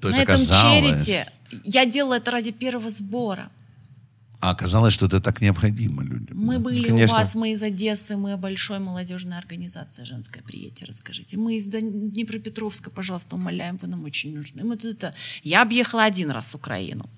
То 0.00 0.08
есть 0.08 0.18
На 0.18 0.22
этом 0.22 0.34
оказалось, 0.34 1.04
черите 1.06 1.26
я 1.64 1.86
делала 1.86 2.14
это 2.14 2.30
ради 2.30 2.52
первого 2.52 2.90
сбора. 2.90 3.50
А 4.46 4.50
оказалось, 4.50 4.94
что 4.94 5.06
это 5.06 5.20
так 5.20 5.40
необходимо 5.40 6.04
людям. 6.04 6.38
Мы 6.38 6.60
были 6.60 6.84
конечно. 6.84 7.16
у 7.16 7.18
вас, 7.18 7.34
мы 7.34 7.50
из 7.50 7.62
Одессы, 7.64 8.16
мы 8.16 8.36
большой 8.36 8.78
молодежная 8.78 9.38
организация 9.38 10.04
«Женское 10.04 10.40
приятие», 10.40 10.86
расскажите. 10.86 11.36
Мы 11.36 11.56
из 11.56 11.66
Днепропетровска, 11.66 12.90
пожалуйста, 12.90 13.34
умоляем, 13.34 13.76
вы 13.82 13.88
нам 13.88 14.04
очень 14.04 14.36
нужны. 14.36 14.62
Мы 14.62 14.76
тут 14.76 14.94
это... 14.94 15.14
Я 15.42 15.62
объехала 15.62 16.04
один 16.04 16.30
раз 16.30 16.54
Украину. 16.54 17.10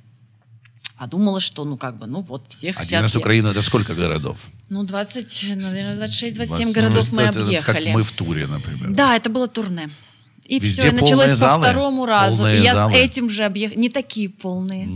Подумала, 0.98 1.40
что, 1.40 1.66
ну, 1.66 1.76
как 1.76 1.98
бы, 1.98 2.06
ну, 2.06 2.22
вот, 2.22 2.46
всех 2.48 2.76
Один 2.76 2.88
сейчас... 2.88 3.02
раз 3.02 3.14
я- 3.14 3.20
Украина, 3.20 3.48
это 3.48 3.60
сколько 3.60 3.94
городов? 3.94 4.50
Ну, 4.70 4.84
20, 4.84 5.56
наверное, 5.56 6.06
26-27 6.06 6.34
Двадцать- 6.34 6.72
городов 6.72 7.12
ну, 7.12 7.16
мы 7.18 7.22
это 7.24 7.44
объехали. 7.44 7.84
Как 7.84 7.94
мы 7.94 8.02
в 8.04 8.12
туре, 8.12 8.46
например. 8.46 8.94
Да, 8.94 9.14
это 9.16 9.28
было 9.28 9.48
турне. 9.48 9.90
И 10.48 10.58
Везде 10.58 10.80
все, 10.82 10.88
и 10.88 10.92
началось 10.92 11.10
полные 11.10 11.30
по 11.30 11.36
залы? 11.36 11.62
второму 11.62 12.06
разу. 12.06 12.48
И 12.48 12.62
я 12.62 12.74
залы? 12.74 12.92
с 12.92 12.96
этим 12.96 13.28
же 13.28 13.44
объехала. 13.44 13.78
Не 13.78 13.90
такие 13.90 14.30
полные. 14.30 14.88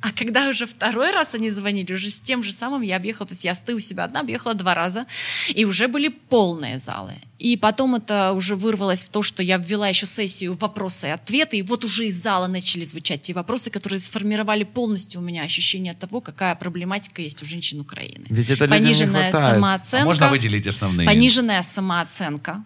А 0.00 0.12
когда 0.12 0.48
уже 0.48 0.66
второй 0.66 1.10
раз 1.10 1.34
они 1.34 1.50
звонили, 1.50 1.92
уже 1.92 2.08
с 2.08 2.20
тем 2.20 2.44
же 2.44 2.52
самым 2.52 2.82
я 2.82 2.96
объехала. 2.96 3.26
То 3.26 3.34
есть 3.34 3.44
я 3.44 3.54
стою 3.56 3.78
у 3.78 3.80
себя 3.80 4.04
одна, 4.04 4.20
объехала 4.20 4.54
два 4.54 4.74
раза. 4.74 5.06
И 5.48 5.64
уже 5.64 5.88
были 5.88 6.08
полные 6.08 6.78
залы. 6.78 7.14
И 7.42 7.56
потом 7.56 7.96
это 7.96 8.32
уже 8.34 8.54
вырвалось 8.54 9.02
в 9.02 9.08
то, 9.08 9.22
что 9.22 9.42
я 9.42 9.56
ввела 9.56 9.88
еще 9.88 10.06
сессию 10.06 10.54
вопросы 10.54 11.08
и 11.08 11.10
ответы. 11.10 11.56
И 11.58 11.62
вот 11.62 11.84
уже 11.84 12.06
из 12.06 12.22
зала 12.22 12.46
начали 12.46 12.84
звучать 12.84 13.22
те 13.22 13.32
вопросы, 13.32 13.68
которые 13.68 13.98
сформировали 13.98 14.62
полностью 14.62 15.20
у 15.20 15.24
меня 15.24 15.42
ощущение 15.42 15.92
того, 15.94 16.20
какая 16.20 16.54
проблематика 16.54 17.20
есть 17.20 17.42
у 17.42 17.44
женщин 17.44 17.80
Украины. 17.80 18.26
Ведь 18.28 18.48
это 18.48 18.66
людям 18.66 18.78
не 18.78 18.84
Пониженная 18.84 19.30
хватает. 19.32 19.54
самооценка. 19.56 20.02
А 20.02 20.04
можно 20.04 20.28
выделить 20.30 20.66
основные? 20.68 21.04
Пониженная 21.08 21.62
самооценка, 21.62 22.64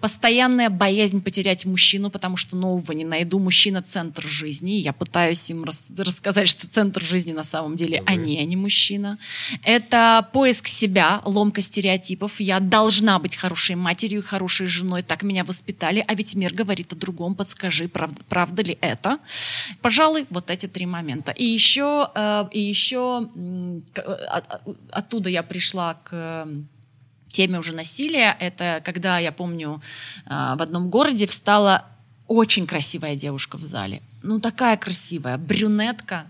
постоянная 0.00 0.68
боязнь 0.68 1.22
потерять 1.22 1.64
мужчину, 1.64 2.10
потому 2.10 2.36
что 2.36 2.54
нового 2.54 2.92
не 2.92 3.06
найду. 3.06 3.38
Мужчина— 3.38 3.82
центр 3.86 4.26
жизни. 4.26 4.76
И 4.78 4.82
я 4.82 4.92
пытаюсь 4.92 5.48
им 5.48 5.64
рас- 5.64 5.86
рассказать, 5.96 6.48
что 6.50 6.68
центр 6.68 7.02
жизни 7.02 7.32
на 7.32 7.44
самом 7.44 7.76
деле 7.76 8.02
они, 8.04 8.38
а 8.38 8.44
не 8.44 8.56
мужчина. 8.56 9.16
Это 9.62 10.28
поиск 10.34 10.68
себя, 10.68 11.22
ломка 11.24 11.62
стереотипов. 11.62 12.40
Я 12.40 12.60
должна 12.60 13.18
быть 13.18 13.34
хорошей 13.34 13.76
матерью, 13.76 14.17
хорошей 14.22 14.66
женой. 14.66 15.02
Так 15.02 15.22
меня 15.22 15.44
воспитали. 15.44 16.04
А 16.06 16.14
ведь 16.14 16.34
мир 16.34 16.52
говорит 16.54 16.92
о 16.92 16.96
другом. 16.96 17.34
Подскажи, 17.34 17.88
правда, 17.88 18.22
правда 18.28 18.62
ли 18.62 18.78
это? 18.80 19.18
Пожалуй, 19.82 20.26
вот 20.30 20.50
эти 20.50 20.66
три 20.66 20.86
момента. 20.86 21.32
И 21.32 21.44
еще, 21.44 22.10
э, 22.14 22.44
и 22.52 22.60
еще 22.60 23.28
э, 23.36 24.00
от- 24.00 24.52
от- 24.52 24.76
оттуда 24.90 25.30
я 25.30 25.42
пришла 25.42 25.94
к 25.94 26.10
э, 26.12 26.46
теме 27.28 27.58
уже 27.58 27.74
насилия. 27.74 28.36
Это 28.40 28.80
когда, 28.84 29.18
я 29.18 29.32
помню, 29.32 29.80
а, 30.26 30.56
в 30.56 30.62
одном 30.62 30.88
городе 30.90 31.26
встала 31.26 31.84
очень 32.26 32.66
красивая 32.66 33.16
девушка 33.16 33.56
в 33.56 33.62
зале. 33.62 34.02
Ну, 34.22 34.40
такая 34.40 34.76
красивая, 34.76 35.38
брюнетка, 35.38 36.26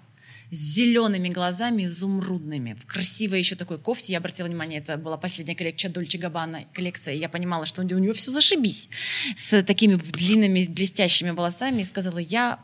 с 0.51 0.57
зелеными 0.57 1.29
глазами, 1.29 1.85
изумрудными, 1.85 2.75
в 2.75 2.87
красивой 2.87 3.39
еще 3.39 3.55
такой 3.55 3.79
кофте. 3.79 4.13
Я 4.13 4.19
обратила 4.19 4.47
внимание, 4.47 4.81
это 4.81 4.97
была 4.97 5.17
последняя 5.19 5.55
коллекция 5.55 5.91
Дольче 5.91 6.17
Габбана 6.19 6.65
коллекция. 6.73 7.15
и 7.15 7.19
Я 7.19 7.29
понимала, 7.29 7.67
что 7.67 7.83
у 7.83 7.85
нее 7.85 8.13
все 8.15 8.33
зашибись. 8.33 8.89
С 9.37 9.63
такими 9.63 9.97
длинными 9.97 10.65
блестящими 10.65 11.31
волосами. 11.31 11.83
И 11.83 11.85
сказала, 11.85 12.19
я 12.19 12.61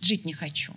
жить 0.00 0.26
не 0.26 0.34
хочу. 0.34 0.74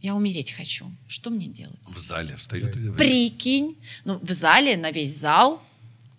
Я 0.00 0.14
умереть 0.14 0.52
хочу. 0.52 0.86
Что 1.08 1.30
мне 1.30 1.48
делать? 1.48 1.80
В 1.82 1.98
зале 1.98 2.36
встают 2.36 2.76
и 2.76 2.78
говорят. 2.78 2.98
Прикинь, 2.98 3.76
ну, 4.04 4.20
в 4.22 4.30
зале, 4.30 4.76
на 4.76 4.92
весь 4.92 5.16
зал, 5.16 5.60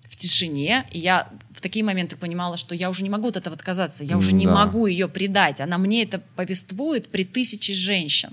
в 0.10 0.16
тишине, 0.18 0.86
и 0.92 1.00
я 1.00 1.32
в 1.52 1.62
такие 1.62 1.86
моменты 1.86 2.18
понимала, 2.18 2.58
что 2.58 2.76
я 2.76 2.90
уже 2.90 3.04
не 3.04 3.10
могу 3.10 3.30
от 3.30 3.38
этого 3.38 3.56
отказаться, 3.56 4.04
я 4.04 4.18
уже 4.18 4.34
не 4.34 4.46
Да. 4.46 4.54
могу 4.54 4.88
ее 4.88 5.08
предать, 5.08 5.62
она 5.62 5.78
мне 5.78 6.04
это 6.04 6.20
повествует 6.36 7.08
при 7.10 7.24
тысяче 7.24 7.74
женщин. 7.74 8.32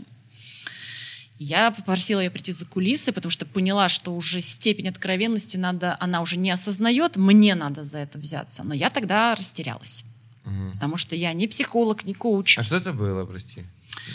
Я 1.45 1.71
попросила 1.71 2.21
ее 2.21 2.31
прийти 2.31 2.53
за 2.53 2.65
кулисы, 2.65 3.13
потому 3.13 3.31
что 3.31 3.45
поняла, 3.45 3.89
что 3.91 4.13
уже 4.13 4.41
степень 4.41 4.89
откровенности 4.89 5.59
надо, 5.59 5.97
она 6.01 6.23
уже 6.23 6.37
не 6.39 6.51
осознает, 6.51 7.17
мне 7.17 7.55
надо 7.55 7.85
за 7.85 7.99
это 7.99 8.19
взяться. 8.19 8.63
Но 8.65 8.73
я 8.75 8.89
тогда 8.89 9.35
растерялась, 9.35 10.05
потому 10.73 10.97
что 10.97 11.15
я 11.17 11.33
не 11.35 11.47
психолог, 11.47 12.05
не 12.07 12.15
коуч. 12.15 12.59
А 12.59 12.63
что 12.63 12.77
это 12.77 12.93
было, 12.93 13.27
прости? 13.27 13.63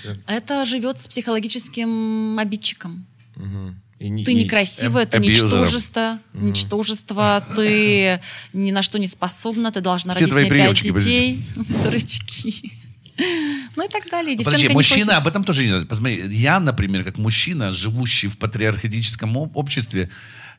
Это- 0.05 0.19
Это 0.27 0.65
живет 0.65 0.99
с 0.99 1.07
психологическим 1.07 2.37
обидчиком. 2.39 3.05
Мгм. 3.35 3.79
И 3.99 4.23
Ты 4.23 4.31
и- 4.31 4.35
некрасивая, 4.35 5.05
ты 5.05 5.17
абьюзером. 5.17 5.49
ничтожество, 5.61 6.19
ничтожество, 6.33 7.45
ты 7.55 8.21
ни 8.53 8.71
на 8.71 8.81
что 8.81 8.97
не 8.97 9.07
способна, 9.07 9.71
ты 9.71 9.81
должна 9.81 10.13
Все 10.13 10.25
родить 10.25 10.49
мне 10.51 10.59
пять 10.67 10.81
детей. 10.81 11.45
Дурачки. 11.83 12.73
Ну 13.75 13.85
и 13.85 13.87
так 13.87 14.09
далее. 14.09 14.35
Подожди, 14.37 14.67
девчонка 14.67 14.67
не 14.67 14.73
мужчина 14.73 15.17
об 15.17 15.27
этом 15.27 15.43
тоже 15.43 15.61
не 15.63 15.69
знает. 15.69 15.87
Посмотри, 15.87 16.23
я, 16.29 16.59
например, 16.59 17.03
как 17.03 17.17
мужчина, 17.17 17.71
живущий 17.71 18.27
в 18.27 18.37
патриархатическом 18.37 19.37
об- 19.37 19.55
обществе, 19.55 20.09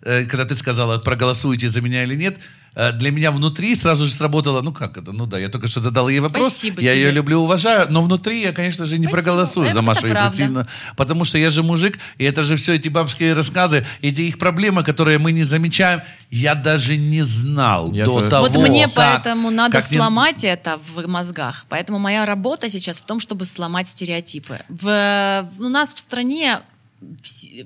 когда 0.03 0.45
ты 0.45 0.55
сказала, 0.55 0.99
проголосуете 0.99 1.69
за 1.69 1.81
меня 1.81 2.03
или 2.05 2.15
нет, 2.15 2.39
э, 2.75 2.93
для 2.93 3.11
меня 3.11 3.31
внутри 3.33 3.75
сразу 3.75 4.07
же 4.07 4.13
сработало, 4.13 4.63
ну 4.63 4.73
как 4.73 4.97
это, 4.97 5.13
ну 5.13 5.27
да, 5.27 5.39
я 5.39 5.49
только 5.49 5.69
что 5.69 5.81
задал 5.81 6.09
ей 6.09 6.21
вопрос, 6.21 6.49
Спасибо 6.53 6.81
я 6.81 6.93
тебе. 6.93 7.03
ее 7.03 7.11
люблю, 7.11 7.41
уважаю, 7.41 7.87
но 7.91 8.01
внутри 8.03 8.41
я, 8.43 8.53
конечно 8.53 8.87
же, 8.87 8.97
не 8.99 9.05
Спасибо. 9.07 9.13
проголосую 9.23 9.67
за 9.67 9.73
Это 9.73 9.83
Машу 9.83 10.01
правда. 10.03 10.19
Ефросиньевну, 10.25 10.67
потому 10.97 11.25
что 11.25 11.37
я 11.39 11.51
же 11.51 11.63
мужик, 11.63 11.99
и 12.19 12.25
это 12.25 12.43
же 12.45 12.57
все 12.57 12.75
эти 12.77 12.89
бабские 12.89 13.35
рассказы, 13.35 13.85
эти 14.03 14.23
их 14.23 14.39
проблемы, 14.39 14.85
которые 14.85 15.19
мы 15.19 15.33
не 15.33 15.43
замечаем, 15.45 16.01
я 16.31 16.55
даже 16.55 16.97
не 16.97 17.23
знал 17.23 17.93
Я 17.93 18.05
до 18.07 18.13
тоже. 18.21 18.31
того, 18.31 18.47
Вот 18.47 18.57
мне 18.69 18.85
как- 18.87 18.95
поэтому 18.95 19.51
надо 19.51 19.81
как 19.81 19.91
не- 19.91 19.97
сломать 19.97 20.45
это 20.45 20.79
в 20.95 21.07
мозгах. 21.09 21.67
Поэтому 21.69 21.99
моя 21.99 22.25
работа 22.25 22.71
сейчас 22.71 23.01
в 23.01 23.05
том, 23.05 23.19
чтобы 23.21 23.45
сломать 23.47 23.89
стереотипы. 23.89 24.61
В, 24.69 25.49
у 25.59 25.69
нас 25.69 25.93
в 25.93 25.99
стране 25.99 26.61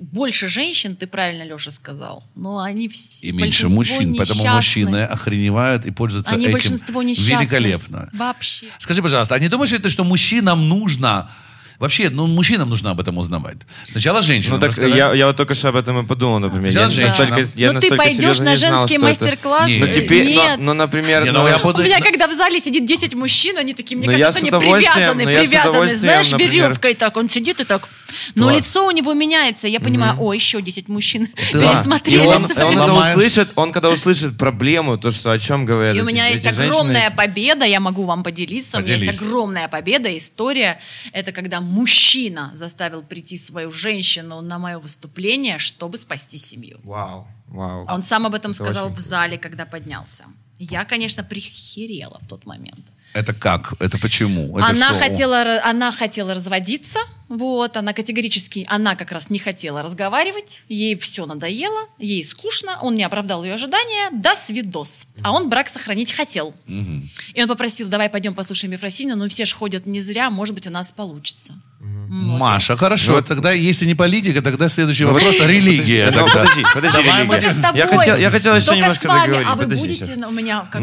больше 0.00 0.48
женщин, 0.48 0.94
ты 0.94 1.06
правильно, 1.06 1.42
Леша, 1.42 1.70
сказал, 1.70 2.24
но 2.34 2.60
они 2.60 2.88
все 2.88 3.26
И 3.26 3.32
меньше 3.32 3.68
мужчин, 3.68 4.14
поэтому 4.16 4.40
несчастны. 4.40 4.50
мужчины 4.56 5.02
охреневают 5.04 5.84
и 5.86 5.90
пользуются 5.90 6.32
Они 6.32 6.44
этим 6.44 6.52
большинство 6.52 7.02
несчастны. 7.02 7.42
великолепно. 7.42 8.08
Вообще. 8.12 8.66
Скажи, 8.78 9.02
пожалуйста, 9.02 9.34
а 9.34 9.38
не 9.38 9.48
думаешь 9.48 9.72
ли 9.72 9.78
ты, 9.78 9.90
что 9.90 10.04
мужчинам 10.04 10.68
нужно 10.68 11.30
Вообще, 11.78 12.08
ну, 12.10 12.26
мужчинам 12.26 12.68
нужно 12.70 12.90
об 12.92 13.00
этом 13.00 13.18
узнавать. 13.18 13.56
Сначала 13.84 14.22
женщинам 14.22 14.56
Ну 14.56 14.60
так 14.60 14.70
рассказать. 14.70 14.96
я, 14.96 15.12
я 15.12 15.26
вот 15.26 15.36
только 15.36 15.54
что 15.54 15.68
об 15.68 15.76
этом 15.76 16.04
и 16.04 16.06
подумал, 16.06 16.38
например. 16.38 16.70
Я 16.72 16.86
Взял 16.86 17.08
настолько, 17.08 17.44
я 17.56 17.72
ну 17.72 17.80
ты 17.80 17.94
пойдешь 17.94 18.38
на 18.38 18.56
женский 18.56 18.98
мастер-класс? 18.98 19.68
Не. 19.68 19.78
Ну, 19.80 19.86
теперь, 19.88 20.26
Нет. 20.26 20.58
ну, 20.58 20.66
ну, 20.66 20.74
например, 20.74 21.24
Не, 21.24 21.32
ну, 21.32 21.42
ну, 21.42 21.48
я 21.48 21.56
У 21.58 21.62
буду- 21.62 21.82
меня, 21.82 21.98
на- 21.98 22.04
когда 22.04 22.26
в 22.28 22.34
зале 22.34 22.60
сидит 22.60 22.86
10 22.86 23.14
мужчин, 23.14 23.58
они 23.58 23.74
такие, 23.74 23.96
мне 23.96 24.06
Ну, 24.06 24.12
я 24.12 24.18
кажется, 24.18 24.40
они 24.40 24.50
привязаны, 24.50 25.24
но 25.24 25.30
привязаны, 25.30 25.96
знаешь, 25.96 26.30
например. 26.30 26.52
веревкой 26.68 26.94
так. 26.94 27.16
Он 27.16 27.28
сидит 27.28 27.60
и 27.60 27.64
так. 27.64 27.88
Но 28.36 28.44
Класс. 28.48 28.58
лицо 28.58 28.86
у 28.86 28.90
него 28.92 29.12
меняется. 29.12 29.66
Я 29.66 29.80
понимаю, 29.80 30.14
о, 30.20 30.32
еще 30.32 30.62
10 30.62 30.88
мужчин 30.88 31.26
Да. 31.52 31.58
И 31.58 31.74
пересмотрели 31.74 32.18
он, 32.26 32.40
свои. 32.46 32.64
он 32.64 32.78
это 32.78 32.92
услышит, 32.92 33.52
он 33.56 33.72
когда 33.72 33.90
услышит 33.90 34.38
проблему, 34.38 34.96
то, 34.98 35.10
что 35.10 35.32
о 35.32 35.38
чем 35.38 35.64
говорят 35.64 35.96
И 35.96 36.00
у 36.00 36.04
меня 36.04 36.28
есть 36.28 36.44
женщины, 36.44 36.64
огромная 36.66 37.10
победа, 37.10 37.64
я 37.64 37.80
могу 37.80 38.04
вам 38.04 38.22
поделиться. 38.22 38.78
У 38.78 38.80
меня 38.80 38.94
Поделись. 38.94 39.08
есть 39.08 39.22
огромная 39.22 39.68
победа, 39.68 40.16
история. 40.16 40.78
Это 41.12 41.32
когда 41.32 41.60
мужчина 41.64 42.52
заставил 42.54 43.02
прийти 43.02 43.36
свою 43.38 43.70
женщину 43.70 44.40
на 44.40 44.58
мое 44.58 44.78
выступление, 44.78 45.58
чтобы 45.58 45.96
спасти 45.96 46.38
семью. 46.38 46.78
Вау, 46.84 47.26
вау. 47.48 47.86
Он 47.88 48.02
сам 48.02 48.26
об 48.26 48.34
этом 48.34 48.52
Это 48.52 48.64
сказал 48.64 48.88
в 48.90 48.98
зале, 48.98 49.38
когда 49.38 49.66
поднялся. 49.66 50.24
Я, 50.58 50.84
конечно, 50.84 51.24
прихерела 51.24 52.20
в 52.22 52.28
тот 52.28 52.46
момент. 52.46 52.92
Это 53.14 53.32
как? 53.32 53.74
Это 53.80 53.96
почему? 53.98 54.58
Это 54.58 54.68
она 54.68 54.88
что? 54.90 54.98
хотела, 54.98 55.60
она 55.64 55.92
хотела 55.92 56.34
разводиться, 56.34 56.98
вот, 57.28 57.76
она 57.76 57.92
категорически, 57.92 58.66
она 58.68 58.96
как 58.96 59.12
раз 59.12 59.30
не 59.30 59.38
хотела 59.38 59.82
разговаривать, 59.82 60.62
ей 60.68 60.96
все 60.98 61.24
надоело, 61.24 61.86
ей 61.98 62.24
скучно, 62.24 62.78
он 62.82 62.96
не 62.96 63.04
оправдал 63.04 63.44
ее 63.44 63.54
ожидания, 63.54 64.10
да, 64.12 64.34
свидос. 64.36 65.06
А 65.22 65.32
он 65.32 65.48
брак 65.48 65.68
сохранить 65.68 66.12
хотел. 66.12 66.54
Мгм. 66.66 67.08
И 67.34 67.40
он 67.42 67.48
попросил, 67.48 67.86
давай 67.88 68.08
пойдем 68.10 68.34
послушаем 68.34 68.72
Ефросинина, 68.72 69.14
ну 69.16 69.28
все 69.28 69.44
ж 69.44 69.52
ходят 69.54 69.86
не 69.86 70.00
зря, 70.00 70.28
может 70.28 70.54
быть, 70.54 70.66
у 70.66 70.70
нас 70.70 70.90
получится. 70.90 71.54
Вот. 71.80 72.38
Маша, 72.38 72.76
хорошо. 72.76 73.14
Вот- 73.14 73.26
Тогда, 73.26 73.52
если 73.52 73.86
не 73.86 73.94
политика, 73.94 74.40
тогда 74.42 74.68
следующий 74.68 75.04
Ну, 75.04 75.12
вопрос 75.12 75.32
подожди, 75.36 75.54
религия. 75.54 76.06
подожди, 76.06 76.30
тогда. 76.32 76.42
подожди, 76.42 76.64
подожди, 76.74 76.96
Давай 77.02 77.24
мы 77.24 77.34
религия. 77.36 77.48
Только 77.48 77.60
с 77.60 77.62
тобой, 77.62 77.78
Я 77.80 77.86
хотел- 77.86 78.16
я 78.18 78.30
хотел 78.30 78.56
еще 78.56 78.76
немножко 78.76 79.08
договорить. 79.08 79.46
а 79.50 79.54
вы 79.54 79.62
Подождите 79.64 80.04
будете 80.04 80.26
у 80.26 80.30
меня 80.30 80.68
как. 80.70 80.82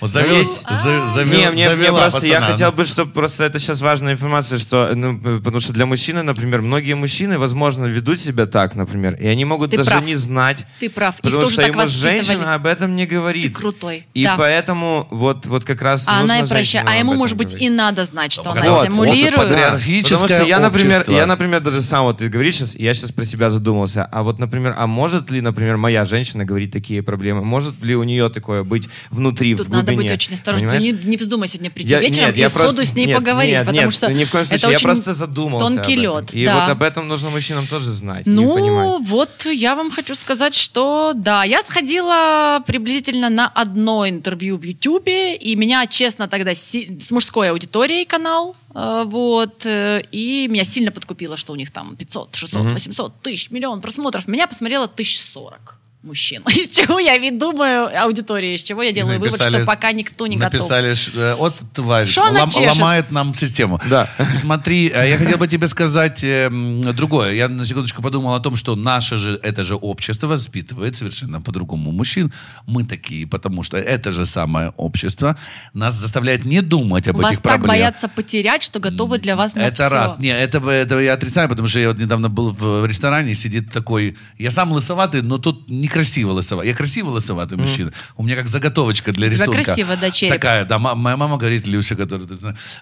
Вот 0.00 0.10
Есть- 0.38 0.62
за- 0.68 1.06
завел- 1.08 1.40
Не, 1.60 1.66
мне, 1.68 1.76
мне 1.76 1.84
завела 1.86 2.00
просто 2.02 2.26
я 2.26 2.34
пацана. 2.36 2.52
хотел 2.52 2.72
бы, 2.72 2.84
чтобы 2.84 3.12
просто 3.12 3.44
это 3.44 3.58
сейчас 3.58 3.80
важная 3.80 4.12
информация, 4.14 4.58
что, 4.58 4.90
ну, 4.94 5.18
потому 5.18 5.60
что 5.60 5.72
для 5.72 5.86
мужчины, 5.86 6.22
например, 6.22 6.62
многие 6.62 6.94
мужчины, 6.94 7.38
возможно, 7.38 7.86
ведут 7.86 8.18
себя 8.20 8.46
так, 8.46 8.74
например, 8.74 9.14
и 9.14 9.26
они 9.26 9.44
могут 9.44 9.70
Ты 9.70 9.78
даже 9.78 9.90
прав. 9.90 10.04
не 10.04 10.14
знать, 10.14 10.66
Ты 10.78 10.90
прав, 10.90 11.14
их 11.16 11.20
потому 11.22 11.48
что 11.50 11.62
ему 11.62 11.86
женщина 11.86 12.54
об 12.54 12.66
этом 12.66 12.96
не 12.96 13.06
говорит. 13.06 13.46
Ты 13.46 13.52
крутой, 13.52 14.06
И 14.14 14.24
да. 14.24 14.36
поэтому 14.36 15.06
вот, 15.10 15.46
вот 15.46 15.64
как 15.64 15.82
раз 15.82 16.04
А 16.06 16.20
нужно 16.20 16.34
она 16.36 16.44
и 16.44 16.48
прощает. 16.48 16.66
женщинам 16.86 16.88
А 16.88 16.96
ему, 16.96 17.14
может 17.14 17.36
быть, 17.36 17.48
говорить. 17.50 17.66
и 17.68 17.70
надо 17.70 18.04
знать, 18.04 18.32
что 18.32 18.50
она 18.52 18.62
Вот, 18.68 18.84
симулирует. 18.86 19.36
вот, 19.36 19.48
патриархическое 19.48 20.18
Потому 20.18 20.36
что 20.36 20.48
я, 20.48 20.58
например, 20.58 21.00
общество. 21.00 21.12
я, 21.16 21.26
например, 21.26 21.60
даже 21.60 21.82
сам 21.82 22.04
вот 22.04 22.18
ты 22.18 22.28
говоришь 22.28 22.56
сейчас, 22.56 22.74
я 22.74 22.94
сейчас 22.94 23.12
про 23.12 23.24
себя 23.24 23.50
задумался. 23.50 24.04
А 24.04 24.22
вот, 24.22 24.38
например, 24.38 24.74
а 24.76 24.86
может 24.86 25.30
ли, 25.30 25.40
например, 25.40 25.76
моя 25.76 26.04
женщина 26.04 26.44
говорить 26.44 26.72
такие 26.72 27.02
проблемы? 27.02 27.42
Может 27.44 27.82
ли 27.82 27.94
у 27.96 28.02
нее 28.02 28.28
такое 28.30 28.62
быть 28.64 28.88
внутри, 29.10 29.54
Тут 29.56 29.66
в 29.66 29.70
глубине? 29.70 29.86
надо 29.96 30.02
быть 30.02 30.12
очень 30.12 30.34
осторожным. 30.34 30.78
Не, 30.78 30.92
не 30.92 31.16
вздумай 31.16 31.48
сегодня 31.50 31.70
прийти 31.70 31.90
Я- 31.90 32.00
вечером 32.00 32.26
нет, 32.28 32.36
и 32.36 32.40
я 32.40 32.48
сходу 32.48 32.64
просто- 32.64 32.86
с 32.86 32.94
ней 32.94 33.06
нет, 33.06 33.18
поговорить, 33.18 33.50
нет, 33.52 33.66
потому 33.66 33.84
нет, 33.84 33.94
что 33.94 34.12
ни 34.12 34.24
в 34.24 34.30
коем 34.30 34.42
это 34.44 34.48
случае. 34.58 34.70
Я 34.70 34.76
очень 34.76 34.84
просто 34.84 35.14
задумался 35.14 35.66
тонкий 35.66 35.96
лед. 35.96 36.34
И 36.34 36.44
да. 36.46 36.60
вот 36.60 36.70
об 36.70 36.82
этом 36.82 37.08
нужно 37.08 37.30
мужчинам 37.30 37.66
тоже 37.66 37.90
знать 37.92 38.26
Ну, 38.26 38.98
вот 39.02 39.46
я 39.46 39.74
вам 39.74 39.90
хочу 39.90 40.14
сказать, 40.14 40.54
что 40.54 41.12
да, 41.14 41.44
я 41.44 41.62
сходила 41.62 42.62
приблизительно 42.66 43.28
на 43.30 43.48
одно 43.48 44.08
интервью 44.08 44.56
в 44.56 44.62
Ютубе, 44.62 45.36
и 45.36 45.56
меня, 45.56 45.86
честно, 45.86 46.28
тогда 46.28 46.54
си- 46.54 46.98
с 47.00 47.10
мужской 47.10 47.50
аудиторией 47.50 48.04
канал, 48.04 48.56
э, 48.74 49.02
вот, 49.06 49.66
э, 49.66 50.02
и 50.12 50.46
меня 50.48 50.64
сильно 50.64 50.92
подкупило, 50.92 51.36
что 51.36 51.52
у 51.52 51.56
них 51.56 51.70
там 51.70 51.96
500, 51.96 52.34
600, 52.36 52.72
800 52.72 53.20
тысяч, 53.22 53.50
миллион 53.50 53.80
просмотров. 53.80 54.28
Меня 54.28 54.46
посмотрело 54.46 54.86
тысяч 54.88 55.20
сорок 55.20 55.79
мужчин. 56.02 56.42
Из 56.48 56.68
чего 56.68 56.98
я 56.98 57.18
думаю, 57.30 57.88
аудитория, 58.02 58.54
из 58.54 58.62
чего 58.62 58.82
я 58.82 58.92
делаю 58.92 59.18
вывод, 59.20 59.32
Написали- 59.38 59.56
что 59.58 59.64
пока 59.66 59.92
никто 59.92 60.26
не 60.26 60.36
готов. 60.36 60.60
Написали, 60.60 60.94
э, 61.14 61.34
вот 61.36 61.54
тварь, 61.74 62.06
лом- 62.06 62.50
ломает 62.78 63.10
нам 63.10 63.34
систему. 63.34 63.80
Да. 63.88 64.08
Смотри, 64.34 64.90
э, 64.94 65.08
я 65.10 65.18
хотел 65.18 65.36
бы 65.38 65.46
тебе 65.46 65.66
сказать 65.66 66.24
э, 66.24 66.48
другое. 66.94 67.32
Я 67.34 67.48
на 67.48 67.64
секундочку 67.64 68.02
подумал 68.02 68.34
о 68.34 68.40
том, 68.40 68.56
что 68.56 68.76
наше 68.76 69.18
же, 69.18 69.38
это 69.42 69.62
же 69.64 69.74
общество 69.74 70.26
воспитывает 70.26 70.96
совершенно 70.96 71.40
по-другому 71.40 71.92
мужчин. 71.92 72.32
Мы 72.66 72.84
такие, 72.84 73.26
потому 73.26 73.62
что 73.62 73.76
это 73.76 74.10
же 74.10 74.24
самое 74.26 74.72
общество 74.76 75.36
нас 75.74 75.94
заставляет 75.94 76.44
не 76.44 76.62
думать 76.62 77.08
об 77.08 77.16
Вас 77.16 77.32
этих 77.32 77.42
так 77.42 77.52
проблемах. 77.52 77.76
боятся 77.76 78.08
потерять, 78.08 78.62
что 78.62 78.80
готовы 78.80 79.18
для 79.18 79.36
вас 79.36 79.54
на 79.54 79.60
Это 79.60 79.86
всё. 79.86 79.94
раз. 79.94 80.18
Не, 80.18 80.28
это, 80.30 80.58
это 80.70 80.98
я 81.00 81.12
отрицаю, 81.14 81.48
потому 81.48 81.68
что 81.68 81.78
я 81.80 81.88
вот 81.88 81.98
недавно 81.98 82.28
был 82.28 82.50
в 82.50 82.86
ресторане, 82.86 83.34
сидит 83.34 83.70
такой... 83.70 84.16
Я 84.38 84.50
сам 84.50 84.72
лысоватый, 84.72 85.22
но 85.22 85.38
тут 85.38 85.68
некрасиво 85.90 86.32
лысоватый. 86.32 86.70
Я 86.70 86.76
красиво 86.76 87.10
лысоватый 87.10 87.58
мужчина. 87.58 87.92
У 88.16 88.22
меня 88.22 88.36
как 88.36 88.48
заготовочка 88.48 89.12
для 89.12 89.28
рисунка. 89.28 89.52
красиво, 89.52 89.96
да, 89.96 90.10
череп. 90.10 90.34
Такая, 90.34 90.64
да. 90.64 90.78
Моя 90.78 91.16
мама 91.16 91.36
говорит, 91.36 91.66
Люся, 91.66 91.96
которая... 91.96 92.28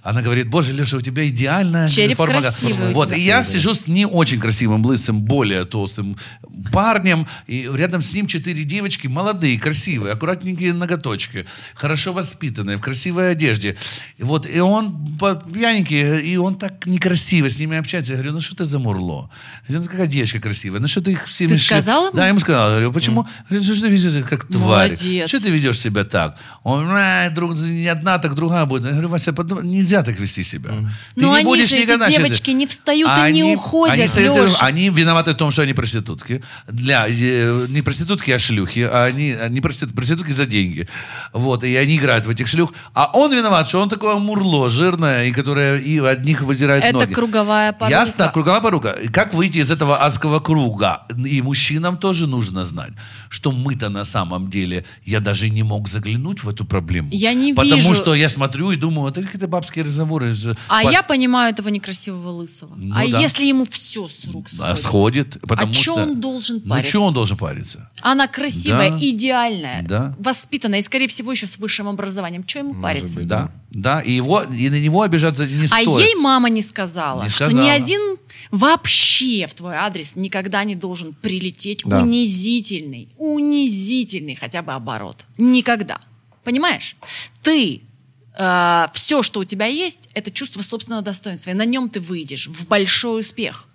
Она 0.02 0.22
говорит, 0.22 0.48
боже, 0.48 0.72
Леша, 0.72 0.98
у 0.98 1.00
тебя 1.00 1.26
идеальная 1.28 1.88
Череп 1.88 2.18
форма. 2.18 2.40
красивый 2.40 2.92
Вот, 2.92 3.12
и 3.12 3.20
я 3.20 3.42
сижу 3.42 3.74
с 3.74 3.86
не 3.86 4.06
очень 4.06 4.38
красивым, 4.38 4.84
лысым, 4.84 5.22
более 5.22 5.64
толстым 5.64 6.16
парнем, 6.72 7.26
и 7.46 7.68
рядом 7.72 8.02
с 8.02 8.12
ним 8.12 8.26
четыре 8.26 8.64
девочки, 8.64 9.06
молодые, 9.06 9.58
красивые, 9.58 10.12
аккуратненькие 10.12 10.72
ноготочки, 10.72 11.46
хорошо 11.74 12.12
воспитанные, 12.12 12.76
в 12.76 12.80
красивой 12.80 13.30
одежде. 13.30 13.76
И 14.18 14.22
вот, 14.22 14.46
и 14.48 14.60
он 14.60 15.16
пьяненький, 15.18 16.20
и 16.20 16.36
он 16.36 16.56
так 16.56 16.86
некрасиво 16.86 17.48
с 17.48 17.58
ними 17.58 17.76
общается. 17.76 18.12
Я 18.12 18.18
говорю, 18.18 18.34
ну 18.34 18.40
что 18.40 18.56
ты 18.56 18.64
за 18.64 18.78
мурло? 18.78 19.30
Я 19.68 19.74
говорю, 19.74 19.84
ну 19.84 19.90
какая 19.90 20.06
девочка 20.06 20.40
красивая, 20.40 20.80
ну 20.80 20.88
что 20.88 21.00
ты 21.00 21.12
их 21.12 21.26
все 21.26 21.46
Ты 21.46 21.54
мешаешь?» 21.54 21.84
сказал 21.84 22.06
ему? 22.06 22.16
Да, 22.16 22.22
я 22.22 22.28
ему 22.28 22.40
сказал. 22.40 22.68
Я 22.68 22.74
говорю, 22.76 22.92
почему? 22.98 23.26
Говорю, 23.48 23.64
что 23.64 23.80
ты 23.82 23.88
ведешь 23.88 24.12
себя 24.12 24.22
как 24.22 24.44
тварь? 24.44 24.88
Молодец. 24.90 25.28
Что 25.28 25.40
ты 25.40 25.50
ведешь 25.50 25.78
себя 25.78 26.04
так? 26.04 26.36
Он, 26.62 26.86
«А, 26.90 27.30
друг, 27.30 27.54
не 27.56 27.86
одна, 27.88 28.18
так 28.18 28.34
другая 28.34 28.64
будет. 28.66 28.84
Я 28.84 28.90
говорю, 28.92 29.08
Вася, 29.08 29.32
подумай, 29.32 29.64
нельзя 29.66 30.02
так 30.02 30.18
вести 30.20 30.42
себя. 30.44 30.70
Ты 31.14 31.22
Но 31.22 31.28
не 31.32 31.36
они 31.36 31.44
будешь 31.44 31.68
же, 31.68 31.76
эти 31.76 31.82
никогда 31.86 32.06
счастлив. 32.06 32.26
девочки, 32.26 32.50
не 32.50 32.66
встают 32.66 33.10
и 33.28 33.32
не 33.32 33.44
уходят, 33.44 33.98
они, 33.98 34.08
стоят- 34.08 34.56
они 34.60 34.90
виноваты 34.90 35.32
в 35.32 35.36
том, 35.36 35.50
что 35.50 35.62
они 35.62 35.72
проститутки. 35.72 36.42
Для, 36.66 37.06
э, 37.08 37.66
не 37.68 37.82
проститутки, 37.82 38.30
а 38.32 38.38
шлюхи. 38.38 38.80
А 38.90 39.04
они, 39.04 39.32
они 39.32 39.60
проститут- 39.60 39.94
проститутки 39.94 40.32
за 40.32 40.46
деньги. 40.46 40.88
Вот, 41.32 41.64
и 41.64 41.76
они 41.76 41.96
играют 41.96 42.26
в 42.26 42.30
этих 42.30 42.48
шлюх. 42.48 42.72
А 42.94 43.10
он 43.14 43.32
виноват, 43.32 43.68
что 43.68 43.80
он 43.80 43.88
такое 43.88 44.16
мурло 44.16 44.68
жирное, 44.70 45.26
и 45.26 45.32
которое 45.32 45.78
и 45.78 45.98
от 45.98 46.24
них 46.24 46.42
выдирает 46.42 46.84
Это 46.84 46.98
ноги. 46.98 47.14
круговая 47.14 47.72
порука. 47.72 47.90
Ясно, 47.98 48.28
круговая 48.32 48.60
порука. 48.60 48.96
Как 49.12 49.34
выйти 49.34 49.58
из 49.58 49.70
этого 49.70 50.04
адского 50.04 50.40
круга? 50.40 51.02
И 51.26 51.42
мужчинам 51.42 51.96
тоже 51.96 52.26
нужно 52.26 52.64
знать, 52.64 52.87
что 53.28 53.52
мы-то 53.52 53.88
на 53.88 54.04
самом 54.04 54.50
деле, 54.50 54.84
я 55.04 55.20
даже 55.20 55.48
не 55.50 55.62
мог 55.62 55.88
заглянуть 55.88 56.42
в 56.44 56.48
эту 56.48 56.64
проблему. 56.64 57.08
Я 57.12 57.32
не 57.34 57.54
Потому 57.54 57.76
вижу. 57.76 57.94
что 57.94 58.14
я 58.14 58.28
смотрю 58.28 58.70
и 58.72 58.76
думаю, 58.76 59.10
это 59.10 59.22
какие-то 59.22 59.48
бабские 59.48 59.84
разговоры. 59.84 60.32
же. 60.32 60.56
А 60.68 60.82
По- 60.82 60.90
я 60.92 61.02
понимаю 61.02 61.52
этого 61.52 61.68
некрасивого 61.68 62.30
лысого. 62.30 62.74
Ну 62.76 62.94
а 62.94 63.00
да. 63.08 63.18
если 63.20 63.44
ему 63.46 63.64
все 63.64 64.06
с 64.06 64.24
рук 64.32 64.46
А, 64.60 64.76
сходит? 64.76 64.78
сходит. 65.34 65.40
Потому 65.42 65.70
а 65.70 65.74
что 65.74 65.82
что... 65.82 65.94
он 65.94 66.20
должен 66.20 66.60
Ну, 66.64 66.70
париться? 66.70 66.90
что 66.90 67.02
он 67.04 67.14
должен 67.14 67.36
париться? 67.36 67.88
Она 68.02 68.26
красивая, 68.28 68.90
Да. 68.90 68.98
идеальная, 69.00 69.82
Да. 69.82 70.14
воспитанная 70.18 70.78
и, 70.80 70.82
скорее 70.82 71.08
всего, 71.08 71.32
еще 71.32 71.46
с 71.46 71.58
высшим 71.58 71.88
образованием. 71.88 72.44
Что 72.46 72.60
ему 72.60 72.74
париться? 72.80 73.20
Да, 73.20 73.50
да. 73.70 74.00
И, 74.00 74.12
его, 74.12 74.42
и 74.42 74.68
на 74.70 74.80
него 74.80 75.02
обижаться 75.02 75.46
не 75.46 75.64
А 75.64 75.68
стоит. 75.68 76.06
ей 76.06 76.14
мама 76.16 76.48
не 76.50 76.62
сказала, 76.62 77.22
Не 77.24 77.28
что 77.28 77.46
сказала. 77.46 77.64
ни 77.64 77.68
один 77.68 78.16
вообще 78.50 79.46
в 79.46 79.54
твой 79.54 79.74
адрес 79.76 80.16
никогда 80.16 80.64
не 80.64 80.74
должен 80.74 81.14
прилететь 81.14 81.82
Да. 81.84 82.02
унизительный, 82.02 83.08
унизительный 83.18 84.34
хотя 84.34 84.62
бы 84.62 84.72
оборот. 84.72 85.26
Никогда. 85.36 86.00
Понимаешь? 86.44 86.96
Ты 87.42 87.82
все, 88.92 89.22
что 89.22 89.40
у 89.40 89.44
тебя 89.44 89.66
есть, 89.66 90.10
это 90.14 90.30
чувство 90.30 90.62
собственного 90.62 91.02
достоинства. 91.02 91.50
И 91.50 91.54
на 91.54 91.64
нем 91.64 91.90
ты 91.90 91.98
выйдешь 92.00 92.46
в 92.46 92.68
большой 92.68 93.20
успех. 93.20 93.67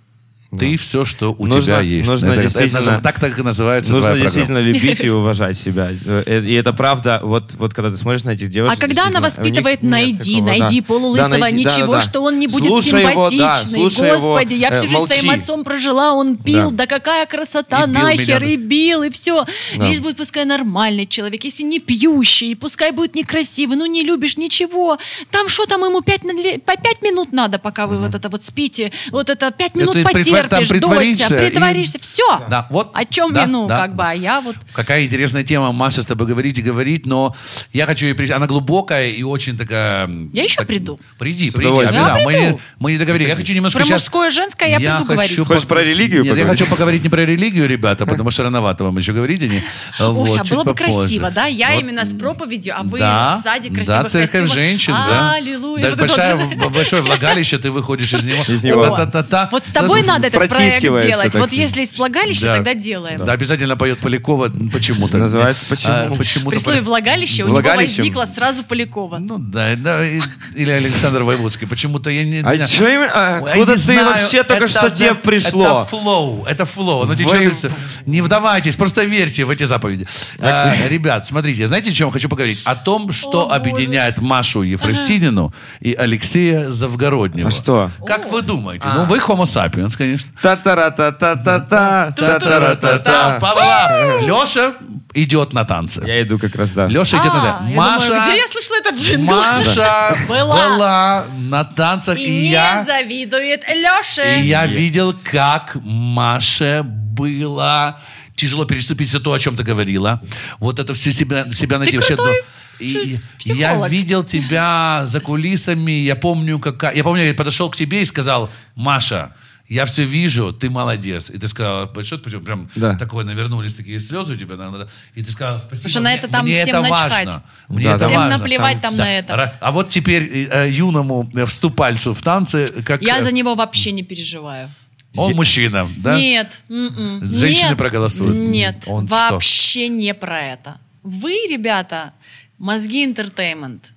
Ты 0.60 0.78
все, 0.78 1.06
что 1.06 1.34
у 1.38 1.46
Нужно- 1.46 1.62
тебя 1.62 1.80
есть. 1.82 2.10
нужно 2.10 2.28
Это- 2.28 2.34
это 2.36 2.44
действительно- 2.44 2.80
назыв- 2.82 3.02
так 3.02 3.20
так 3.20 3.40
и 3.40 3.42
называется 3.44 3.92
Нужно 3.92 4.10
твоя 4.10 4.24
действительно 4.24 4.58
любить 4.60 5.02
и 5.04 5.10
уважать 5.10 5.58
себя. 5.58 5.90
Э, 6.06 6.42
И 6.44 6.54
это 6.54 6.74
правда, 6.74 7.20
вот, 7.24 7.54
вот 7.56 7.74
когда 7.74 7.92
ты 7.92 7.98
смотришь 7.98 8.24
на 8.24 8.32
этих 8.32 8.50
девушек... 8.50 8.78
А 8.78 8.82
когда 8.82 9.08
она 9.08 9.20
воспитывает 9.22 9.82
«найди, 9.84 10.36
такого, 10.36 10.48
найди 10.50 10.82
да. 10.82 10.86
полулысого, 10.88 11.30
Да, 11.30 11.38
найди, 11.38 11.58
ничего, 11.66 11.94
да, 11.94 12.00
да. 12.00 12.02
что 12.02 12.22
он 12.22 12.40
не 12.40 12.48
будет 12.48 12.68
Слушай 12.68 13.02
его, 13.12 13.30
да, 13.30 13.56
симпатичный, 13.56 13.80
слушай 13.80 14.08
его, 14.10 14.20
господи, 14.34 14.54
я 14.56 14.70
э, 14.70 14.72
всю 14.74 14.88
жизнь 14.88 14.98
с 15.06 15.06
твоим 15.06 15.26
молчи. 15.28 15.40
отцом 15.42 15.64
прожила, 15.64 16.14
он 16.14 16.36
пил, 16.38 16.72
Да. 16.72 16.78
да, 16.78 16.86
какая 16.88 17.26
красота, 17.26 17.84
И 17.84 17.88
бил 17.90 17.94
нахер, 18.02 18.42
меня. 18.44 18.54
и 18.54 18.58
бил, 18.58 19.04
и 19.04 19.10
все. 19.10 19.46
Да. 19.78 19.88
Лишь 19.90 20.00
будет 20.00 20.18
пускай 20.18 20.46
нормальный 20.46 21.06
человек, 21.08 21.44
если 21.44 21.64
не 21.64 21.80
пьющий, 21.80 22.56
пускай 22.56 22.92
будет 22.92 23.16
некрасивый, 23.16 23.78
ну 23.78 23.86
не 23.86 24.04
любишь 24.04 24.38
ничего. 24.38 24.98
Там 25.32 25.50
что 25.50 25.66
там 25.66 25.84
ему 25.84 26.02
пять, 26.02 26.22
по 26.22 26.76
пять 26.78 27.02
минут 27.02 27.32
надо, 27.32 27.60
пока 27.60 27.88
вы 27.88 27.98
вот 28.00 28.16
это 28.16 28.30
вот 28.30 28.44
спите, 28.44 28.92
вот 29.12 29.30
это 29.30 29.52
пять 29.52 29.76
минут 29.76 29.96
Это 29.96 30.10
потерпишь, 30.50 30.70
притворишься. 30.70 31.24
дотерпишься, 31.24 31.46
и- 31.48 31.50
притворишься, 31.52 32.00
все. 32.00 32.44
Да, 32.50 32.68
вот. 32.70 32.92
О 32.94 33.06
чем 33.06 33.34
Да, 33.34 33.46
вину, 33.46 33.68
да. 33.68 33.78
как 33.78 33.96
бы, 33.96 34.04
а 34.04 34.14
я 34.14 34.42
вот... 34.42 34.56
Какая 34.74 35.06
интересная 35.06 35.44
тема, 35.44 35.72
Маша, 35.72 36.02
с 36.04 36.06
тобой 36.06 36.28
говорить 36.28 36.58
и 36.60 36.62
говорить, 36.62 37.06
но 37.06 37.36
я 37.72 37.86
хочу 37.86 38.06
ей 38.06 38.14
прийти. 38.14 38.34
Она 38.34 38.48
глубокая 38.48 39.08
и 39.10 39.24
очень 39.24 39.58
такая... 39.58 40.10
Я 40.34 40.44
еще 40.44 40.58
так- 40.58 40.68
приду. 40.68 41.00
Приди, 41.18 41.50
С 41.50 41.54
приди. 41.54 41.68
удовольствием. 41.68 42.04
обязательно. 42.04 42.30
Я 42.32 42.40
Мы, 42.40 42.46
приду. 42.48 42.62
мы 42.80 42.92
не 42.94 42.98
договорились. 42.98 43.30
Я 43.30 43.36
хочу 43.36 43.54
немножко 43.54 43.80
Про 43.80 43.86
сейчас... 43.86 44.02
мужское 44.02 44.30
и 44.30 44.32
женское 44.32 44.70
я 44.70 44.78
приду 44.80 45.06
говорить. 45.06 45.32
хочу 45.32 45.46
Хочешь 45.46 45.66
про 45.68 45.82
религию 45.84 46.24
Нет, 46.24 46.28
я 46.28 46.32
поговорить? 46.44 46.60
хочу 46.60 46.70
поговорить 46.70 47.04
не 47.04 47.10
про 47.10 47.26
религию, 47.26 47.68
ребята, 47.68 48.06
потому 48.06 48.32
что 48.32 48.44
рановато 48.44 48.84
вам 48.84 48.98
еще 48.98 49.14
говорить 49.14 49.42
ней. 49.42 49.62
Ой, 50.00 50.08
Вот, 50.14 50.40
а 50.40 50.44
было 50.44 50.64
бы 50.64 50.74
красиво, 50.76 51.32
да? 51.32 51.46
Я 51.48 51.74
именно 51.80 52.06
с 52.06 52.14
проповедью, 52.14 52.74
а 52.78 52.84
вы 52.84 53.00
Да, 53.00 53.42
сзади 53.44 53.70
да, 53.70 53.76
красивых 53.76 54.10
церковь 54.12 54.32
костюмах. 54.32 54.54
женщин, 54.54 54.94
да. 54.94 55.34
Аллилуйя. 55.34 55.96
Да, 55.96 56.70
большое 56.70 57.02
влагалище, 57.02 57.58
ты 57.58 57.72
выходишь 57.72 58.14
из 58.14 58.24
него. 58.24 58.44
Из 58.48 58.64
него. 58.64 58.90
Та-та-та-та. 58.90 59.50
Вот 59.52 59.66
с 59.66 59.70
тобой 59.72 60.04
надо 60.04 60.30
этот 60.34 60.50
проект 60.50 60.82
делать. 60.82 61.32
так. 61.32 61.42
Вот 61.42 61.52
если 61.52 61.82
есть 61.82 61.98
влагалище, 61.98 62.46
Да. 62.46 62.56
тогда 62.56 62.74
делаем. 62.74 63.26
Да, 63.26 63.34
обязательно 63.34 63.76
поет 63.78 64.00
Полякова 64.00 64.50
почему-то. 64.72 65.18
Называется 65.18 65.64
«Почему?». 65.70 65.94
А, 65.94 66.16
почему-то 66.16 66.50
При 66.50 66.58
слове 66.58 66.82
влагалище 66.82 67.44
у 67.44 67.48
него 67.48 67.62
возникло 67.62 68.26
сразу 68.34 68.64
Полякова. 68.64 69.18
Ну 69.20 69.38
да, 69.38 69.76
да, 69.78 70.06
и- 70.06 70.22
или 70.56 70.72
Александр 70.72 71.24
Воеводский. 71.24 71.68
Почему-то 71.68 72.10
я 72.10 72.24
не... 72.24 72.40
А 72.44 72.56
не- 72.58 72.68
чё 72.68 72.88
им- 72.88 73.10
а 73.14 73.38
откуда 73.38 73.76
ты 73.76 73.96
вообще 74.04 74.44
только 74.44 74.68
что 74.68 74.90
тебе 74.90 75.10
да- 75.10 75.16
пришло? 75.16 75.64
Это 75.82 75.86
flow, 75.90 76.46
это 76.46 76.66
flow. 76.66 77.04
Оно 77.04 77.16
течет 77.16 77.42
и 77.42 77.50
всё. 77.52 77.70
Не 78.06 78.22
вдавайтесь, 78.22 78.76
просто 78.76 79.04
верьте 79.04 79.46
в 79.46 79.50
эти 79.50 79.64
заповеди. 79.64 80.08
А, 80.40 80.74
ребят, 80.88 81.26
смотрите, 81.28 81.68
знаете, 81.68 81.90
о 81.90 81.94
чем 81.94 82.12
хочу 82.12 82.30
поговорить? 82.30 82.62
О 82.66 82.76
том, 82.76 83.12
что 83.12 83.52
объединяет 83.52 84.20
Машу 84.20 84.62
Ефросинину 84.64 85.54
и 85.80 85.94
Алексея 85.94 86.72
Завгороднего. 86.72 87.50
А 87.50 87.52
что? 87.52 87.92
Как 88.06 88.32
вы 88.32 88.42
думаете? 88.42 88.86
Ну, 88.94 89.04
вы 89.06 89.18
homo 89.18 89.44
sapiens, 89.44 89.96
конечно. 89.98 90.23
Та-та-ра-та-та-та-та. 90.42 92.12
Та-та-ра-та-та. 92.16 93.40
Павла, 93.40 94.20
Леша 94.22 94.74
идет 95.14 95.54
на 95.54 95.64
танцы. 95.66 96.04
Я 96.06 96.22
иду 96.22 96.40
как 96.40 96.56
раз, 96.56 96.72
да. 96.72 96.88
Леша 96.88 97.18
идет 97.18 97.34
на 97.34 97.58
А, 97.58 97.60
танцы. 97.60 97.76
Маша... 97.76 98.22
где 98.24 98.38
я 98.38 98.48
слышала 98.48 98.78
этот 98.78 98.96
джингл? 98.96 99.34
Маша 99.36 100.18
Была. 100.28 101.24
на 101.38 101.64
танцах, 101.64 102.18
И 102.18 102.30
не 102.30 102.50
я, 102.52 102.84
завидует 102.84 103.64
Леше. 103.68 104.40
и 104.42 104.48
я 104.48 104.66
видел, 104.66 105.14
как 105.24 105.76
Маше 105.84 106.82
было 106.84 108.00
тяжело 108.36 108.66
переступить 108.66 109.10
все 109.10 109.20
то, 109.20 109.32
о 109.34 109.40
чем 109.40 109.56
ты 109.56 109.64
говорила. 109.64 110.20
Вот 110.60 110.80
это 110.80 110.94
все 110.94 111.12
себя, 111.12 111.46
себя 111.52 111.78
найти. 111.78 111.98
Вообще, 111.98 112.16
крутой. 112.16 112.42
И 112.80 113.18
психолог. 113.38 113.60
я 113.60 113.88
видел 113.88 114.24
тебя 114.24 115.02
за 115.06 115.20
кулисами, 115.20 115.92
я 115.92 116.16
помню, 116.16 116.58
как... 116.60 116.96
Я 116.96 117.04
помню, 117.04 117.24
я 117.24 117.34
подошел 117.36 117.70
к 117.70 117.76
тебе 117.76 118.02
и 118.02 118.06
сказал, 118.06 118.50
Маша, 118.76 119.32
я 119.74 119.86
все 119.86 120.04
вижу, 120.04 120.54
ты 120.54 120.70
молодец. 120.70 121.30
И 121.30 121.38
ты 121.38 121.48
сказала, 121.48 121.86
большое 121.86 122.20
спасибо, 122.22 122.44
прям 122.44 122.70
Да. 122.76 122.96
такое 122.98 123.26
навернулись 123.26 123.74
такие 123.76 124.00
слезы 124.00 124.34
у 124.34 124.36
тебя. 124.38 124.56
наверное, 124.56 124.88
И 125.16 125.24
ты 125.24 125.32
сказала, 125.32 125.60
спасибо. 125.60 125.76
Потому 125.84 125.90
что 125.90 126.00
на 126.02 126.10
мне- 126.10 126.18
это 126.20 126.28
там 126.28 126.46
мне 126.46 126.56
всем 126.58 126.76
это 126.84 126.90
важно. 126.90 127.44
Мне 127.70 127.84
Да, 127.86 127.90
это 127.92 128.00
там- 128.00 128.10
Всем 128.10 128.22
важно. 128.22 128.38
наплевать 128.38 128.82
там 128.82 128.96
Да. 128.98 129.04
на 129.04 129.18
это. 129.18 129.58
А 129.60 129.72
вот 129.72 129.90
теперь 129.90 130.48
э, 130.52 130.70
юному 130.72 131.30
э, 131.36 131.46
вступальцу 131.46 132.14
в 132.14 132.22
танцы, 132.22 132.66
как 132.86 133.02
Я 133.02 133.20
э, 133.20 133.24
за 133.24 133.32
него 133.32 133.56
вообще 133.56 133.92
не 133.92 134.04
переживаю. 134.04 134.70
он 135.16 135.34
мужчина, 135.36 135.88
да? 135.98 136.18
Нет. 136.20 136.62
м-м, 136.70 137.26
Женщины 137.26 137.70
нет, 137.70 137.78
проголосуют. 137.78 138.36
Нет, 138.36 138.84
Он 138.88 139.06
что? 139.08 139.16
вообще 139.32 139.88
не 139.90 140.14
про 140.14 140.40
это. 140.42 140.78
Вы, 141.04 141.32
ребята, 141.50 142.14
мозги 142.58 143.04
интертеймент. 143.06 143.92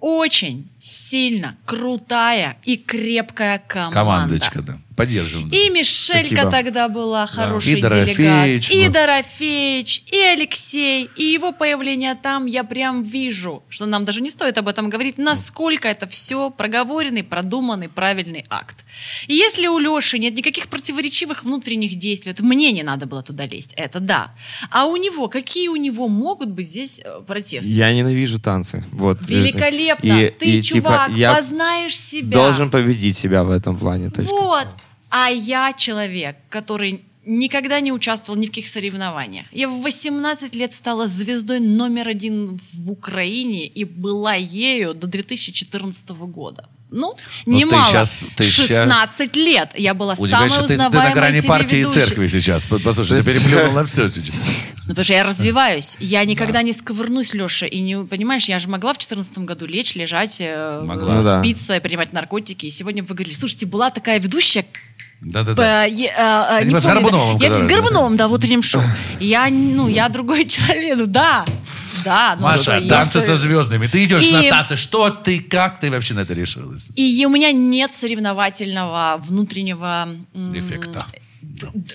Очень 0.00 0.68
сильно 0.80 1.54
крутая 1.64 2.56
и 2.64 2.76
крепкая 2.76 3.58
команда. 3.66 3.94
Командочка, 3.94 4.62
да. 4.62 4.76
Поддерживаем. 4.96 5.48
да. 5.50 5.56
И 5.56 5.70
Мишелька 5.70 6.26
Спасибо. 6.26 6.50
тогда 6.50 6.88
была 6.88 7.26
хороший 7.26 7.78
И 7.78 7.80
Дорофеич 7.80 8.68
делегат. 8.68 8.88
И. 8.88 8.92
Дорофеич, 8.92 10.02
и 10.12 10.18
Алексей, 10.18 11.08
и 11.16 11.24
его 11.24 11.52
появление 11.52 12.14
там, 12.14 12.46
я 12.46 12.64
прям 12.64 13.02
вижу, 13.02 13.62
что 13.68 13.86
нам 13.86 14.04
даже 14.04 14.20
не 14.20 14.30
стоит 14.30 14.58
об 14.58 14.68
этом 14.68 14.90
говорить, 14.90 15.18
насколько 15.18 15.88
это 15.88 16.06
все 16.06 16.50
проговоренный, 16.50 17.22
продуманный, 17.24 17.88
правильный 17.88 18.44
акт. 18.50 18.84
И 19.26 19.34
если 19.34 19.66
у 19.66 19.78
Леши 19.78 20.18
нет 20.18 20.34
никаких 20.34 20.68
противоречивых 20.68 21.44
внутренних 21.44 21.96
действий, 21.98 22.32
вот 22.32 22.40
мне 22.40 22.72
не 22.72 22.82
надо 22.82 23.06
было 23.06 23.22
туда 23.22 23.46
лезть, 23.46 23.72
это 23.76 24.00
да. 24.00 24.32
А 24.70 24.86
у 24.86 24.96
него, 24.96 25.28
какие 25.28 25.68
у 25.68 25.76
него 25.76 26.08
могут 26.08 26.50
быть 26.50 26.66
здесь 26.66 27.00
э, 27.04 27.20
протесты? 27.26 27.72
Я 27.72 27.92
ненавижу 27.92 28.38
танцы. 28.40 28.84
Вот. 28.92 29.18
Великолепно. 29.28 30.20
И- 30.20 30.30
Ты, 30.30 30.46
и, 30.58 30.62
типа, 30.62 30.78
чувак, 30.88 31.10
я 31.12 31.34
познаешь 31.34 31.96
себя. 31.98 32.36
должен 32.36 32.70
победить 32.70 33.16
себя 33.16 33.44
в 33.44 33.50
этом 33.50 33.76
плане. 33.78 34.10
точка. 34.10 34.30
Вот. 34.30 34.68
А 35.14 35.28
я 35.28 35.74
человек, 35.74 36.36
который 36.48 37.04
никогда 37.26 37.80
не 37.80 37.92
участвовал 37.92 38.40
ни 38.40 38.46
в 38.46 38.48
каких 38.48 38.66
соревнованиях. 38.66 39.46
Я 39.52 39.68
в 39.68 39.82
18 39.82 40.54
лет 40.54 40.72
стала 40.72 41.06
звездой 41.06 41.60
номер 41.60 42.08
один 42.08 42.58
в 42.72 42.90
Украине 42.90 43.66
и 43.66 43.84
была 43.84 44.34
ею 44.34 44.94
до 44.94 45.06
2014 45.06 46.08
года. 46.26 46.68
Ну, 46.94 47.14
Ну, 47.46 47.52
ты 47.54 47.58
немало. 47.58 47.84
ты 48.36 48.44
щас- 48.44 48.66
16 48.66 49.36
лет 49.36 49.70
я 49.78 49.94
была 49.94 50.12
Удивляюсь, 50.14 50.30
самой 50.30 50.50
что 50.50 50.60
ты, 50.62 50.66
ты 50.68 50.74
узнаваемой 50.74 51.08
на 51.08 51.14
грани 51.14 51.40
партии 51.40 51.78
и 51.80 51.84
церкви 51.84 52.26
сейчас. 52.28 52.64
По- 52.64 52.78
Послушай, 52.78 53.22
ты 53.22 53.32
переплюнул 53.32 53.72
на 53.72 53.84
все. 53.86 54.02
Ну, 54.04 54.88
потому 54.88 55.04
что 55.04 55.12
я 55.14 55.22
развиваюсь. 55.22 55.96
Я 56.00 56.24
никогда 56.24 56.62
не 56.62 56.72
сковырнусь, 56.74 57.32
Леша. 57.34 57.66
И 57.66 57.80
не, 57.80 58.04
понимаешь, 58.04 58.44
я 58.46 58.58
же 58.58 58.68
могла 58.68 58.92
в 58.92 58.98
2014 58.98 59.38
году 59.38 59.64
лечь, 59.66 59.94
лежать, 59.94 60.36
э, 60.40 60.82
Могла. 60.84 61.14
Ну 61.14 61.24
да. 61.24 61.40
спиться, 61.40 61.80
принимать 61.80 62.12
наркотики. 62.12 62.66
И 62.66 62.70
сегодня 62.70 63.02
вы 63.02 63.14
говорили, 63.14 63.32
слушайте, 63.34 63.64
была 63.64 63.90
такая 63.90 64.18
ведущая, 64.20 64.66
Да-да-да. 65.24 65.86
Э, 65.86 65.90
э, 65.90 66.60
Ты 66.62 66.72
не 66.72 66.80
с 66.80 66.82
помню, 66.82 66.82
да. 66.82 66.92
Горбуновым, 66.94 67.38
Я 67.38 67.54
с 67.54 67.66
Горбуновым, 67.66 68.16
да, 68.16 68.28
в 68.28 68.32
утреннем 68.32 68.62
шоу. 68.62 68.82
Я, 69.20 69.48
ну, 69.50 69.88
я 69.88 70.08
другой 70.08 70.46
человек, 70.48 70.98
ну, 70.98 71.06
да, 71.06 71.44
да. 72.04 72.36
ну, 72.40 72.48
что, 72.48 72.72
Маша, 72.72 72.78
я- 72.78 72.88
танцы 72.88 73.20
со 73.20 73.36
звездами. 73.36 73.86
Ты 73.86 74.04
идешь 74.04 74.26
И- 74.26 74.32
на 74.32 74.42
танцы. 74.50 74.76
Что 74.76 75.10
ты, 75.10 75.38
как 75.40 75.78
ты 75.78 75.90
вообще 75.90 76.14
на 76.14 76.20
это 76.20 76.34
решилась? 76.34 76.88
И 76.96 77.24
у 77.24 77.28
меня 77.30 77.52
нет 77.52 77.94
соревновательного 77.94 79.20
внутреннего... 79.22 80.08
Эффекта. 80.54 80.98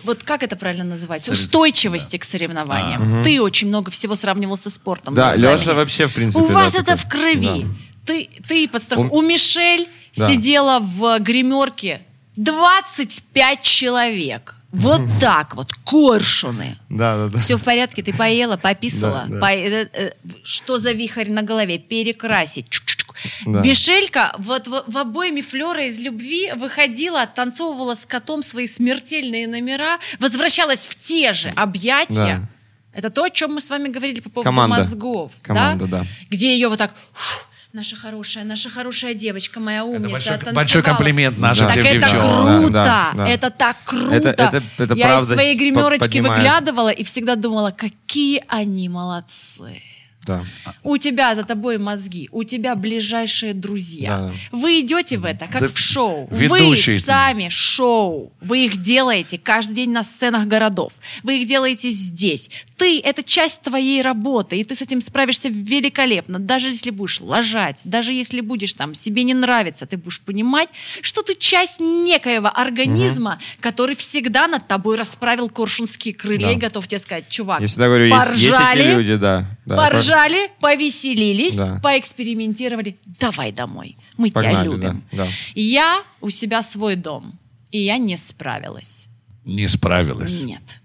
Вот 0.05 0.23
как 0.23 0.43
это 0.43 0.55
правильно 0.55 0.86
называется? 0.86 1.32
Сорев- 1.32 1.39
Устойчивости 1.39 2.17
к 2.17 2.23
соревнованиям. 2.23 3.23
Ты 3.23 3.41
очень 3.41 3.67
много 3.67 3.91
всего 3.91 4.15
сравнивал 4.15 4.57
со 4.57 4.69
спортом. 4.69 5.13
Да. 5.15 5.36
Леша 5.36 5.73
вообще, 5.73 6.07
в 6.07 6.13
принципе, 6.13 6.43
У 6.45 6.47
да, 6.47 6.53
вас 6.53 6.73
такой. 6.73 6.93
это 6.93 7.01
в 7.01 7.09
крови. 7.09 7.65
Ты, 8.05 8.30
ты 8.47 8.67
подстрах... 8.69 8.99
У- 9.11 9.17
У 9.17 9.21
Мишель 9.21 9.88
Да. 10.15 10.28
сидела 10.28 10.80
в 10.80 11.19
гримерке 11.19 12.01
25 12.38 13.61
человек. 13.61 14.55
Вот 14.71 15.01
так 15.19 15.55
вот, 15.55 15.73
коршуны. 15.85 16.77
Да, 16.89 17.17
да, 17.17 17.27
да. 17.29 17.39
Все 17.39 17.57
в 17.57 17.63
порядке, 17.63 18.03
ты 18.03 18.13
поела, 18.13 18.57
пописала. 18.61 19.25
Да, 19.27 19.33
да. 19.35 19.39
По- 19.39 19.53
э, 19.53 19.89
э, 19.91 20.11
что 20.43 20.77
за 20.77 20.91
вихрь 20.91 21.29
на 21.29 21.41
голове? 21.41 21.77
Перекрасить. 21.79 22.67
Чук-чук. 22.69 23.15
Да. 23.45 23.61
Мишелька 23.61 24.35
вот 24.38 24.67
в, 24.67 24.83
в 24.88 24.97
обойме 24.97 25.41
Флера 25.41 25.85
из 25.88 25.99
любви 25.99 26.51
выходила, 26.55 27.25
танцовывала 27.25 27.95
с 27.95 28.05
котом 28.05 28.43
свои 28.43 28.67
смертельные 28.67 29.47
номера, 29.47 29.97
возвращалась 30.19 30.85
в 30.85 30.95
те 30.99 31.33
же 31.33 31.49
объятия. 31.49 32.41
Да. 32.41 32.49
Это 32.93 33.09
то, 33.09 33.23
о 33.23 33.29
чем 33.29 33.53
мы 33.53 33.61
с 33.61 33.69
вами 33.69 33.89
говорили 33.89 34.19
по 34.21 34.29
поводу 34.29 34.49
Команда. 34.49 34.77
мозгов. 34.77 35.31
Команда, 35.43 35.85
да. 35.85 36.03
Где 36.29 36.53
ее 36.53 36.67
вот 36.67 36.79
так... 36.79 36.93
«Фу, 37.13 37.43
Наша 37.78 37.95
хорошая, 37.95 38.43
наша 38.43 38.71
хорошая 38.71 39.13
девочка, 39.13 39.59
моя 39.59 39.86
умница, 39.86 40.09
большой- 40.09 40.32
танцевала». 40.34 40.55
большой 40.55 40.82
комплимент 40.82 41.38
нашим 41.38 41.67
Да. 41.67 41.73
Так 41.75 41.86
это 41.86 41.99
девчонкам. 41.99 42.57
круто, 42.59 42.73
Да, 42.73 42.84
да, 42.84 43.11
да. 43.13 43.28
это 43.30 43.49
так 43.51 43.78
круто. 43.86 44.15
Это- 44.15 44.30
это- 44.30 44.63
это 44.80 44.93
Я 44.95 45.05
правда 45.05 45.34
из 45.34 45.38
своей 45.38 45.55
гримерочки 45.55 46.07
поднимает. 46.07 46.41
выглядывала 46.41 46.89
и 46.89 47.03
всегда 47.03 47.36
думала, 47.36 47.69
какие 47.69 48.41
они 48.47 48.89
молодцы. 48.89 49.80
Да. 50.28 50.43
У 50.84 50.97
тебя 50.97 51.34
за 51.36 51.43
тобой 51.43 51.78
мозги, 51.78 52.30
у 52.32 52.43
тебя 52.43 52.75
ближайшие 52.75 53.53
друзья. 53.53 54.07
Да. 54.09 54.32
Вы 54.51 54.82
идете 54.82 55.17
в 55.17 55.25
это, 55.25 55.47
как 55.47 55.61
Да 55.61 55.67
в 55.69 55.78
шоу. 55.80 56.28
ведущий. 56.32 56.95
Вы 56.95 56.99
сами 56.99 57.49
шоу. 57.49 58.32
Вы 58.41 58.65
их 58.65 58.82
делаете 58.82 59.39
каждый 59.41 59.73
день 59.75 59.91
на 59.91 60.03
сценах 60.03 60.45
городов. 60.47 60.93
Вы 61.23 61.39
их 61.41 61.47
делаете 61.47 61.89
здесь. 61.89 62.49
Ты— 62.75 62.99
это 63.03 63.23
часть 63.23 63.61
твоей 63.61 64.01
работы, 64.01 64.57
и 64.59 64.63
ты 64.63 64.75
с 64.75 64.82
этим 64.82 65.01
справишься 65.01 65.49
великолепно. 65.49 66.38
Даже 66.39 66.67
если 66.69 66.91
будешь 66.91 67.21
лажать, 67.21 67.82
даже 67.86 68.13
если 68.13 68.41
будешь 68.41 68.73
там 68.73 68.93
себе 68.93 69.23
не 69.23 69.34
нравиться, 69.34 69.86
ты 69.86 69.97
будешь 69.97 70.19
понимать, 70.21 70.69
что 71.01 71.23
ты 71.23 71.36
часть 71.36 71.80
некоего 71.80 72.49
организма, 72.53 73.39
который 73.61 73.95
всегда 73.95 74.47
над 74.47 74.67
тобой 74.67 74.97
расправил 74.97 75.49
коршунские 75.49 76.13
крылья 76.13 76.47
Да. 76.47 76.51
и 76.51 76.55
готов 76.55 76.88
тебе 76.88 76.99
сказать, 76.99 77.30
чувак, 77.30 77.61
Я 77.61 77.67
всегда 77.67 77.86
говорю, 77.88 78.05
есть, 78.05 78.15
есть 78.30 78.43
эти 78.43 78.51
поржали, 78.51 78.91
люди, 78.93 79.15
да. 79.15 79.45
да. 79.65 79.75
Поржали, 79.78 80.16
повеселились, 80.59 81.55
Да. 81.55 81.80
поэкспериментировали. 81.84 82.97
Давай 83.20 83.51
домой. 83.51 83.97
Мы 84.18 84.30
тебя 84.30 84.41
Погнали, 84.41 84.68
любим. 84.68 85.03
да, 85.11 85.26
да. 85.26 85.28
Я 85.55 86.03
у 86.22 86.30
себя 86.30 86.63
свой 86.63 86.95
дом. 86.95 87.38
И 87.72 87.80
я 87.80 87.97
не 87.97 88.18
справилась. 88.18 89.07
Не 89.45 89.68
справилась. 89.68 90.41
Нет. 90.43 90.82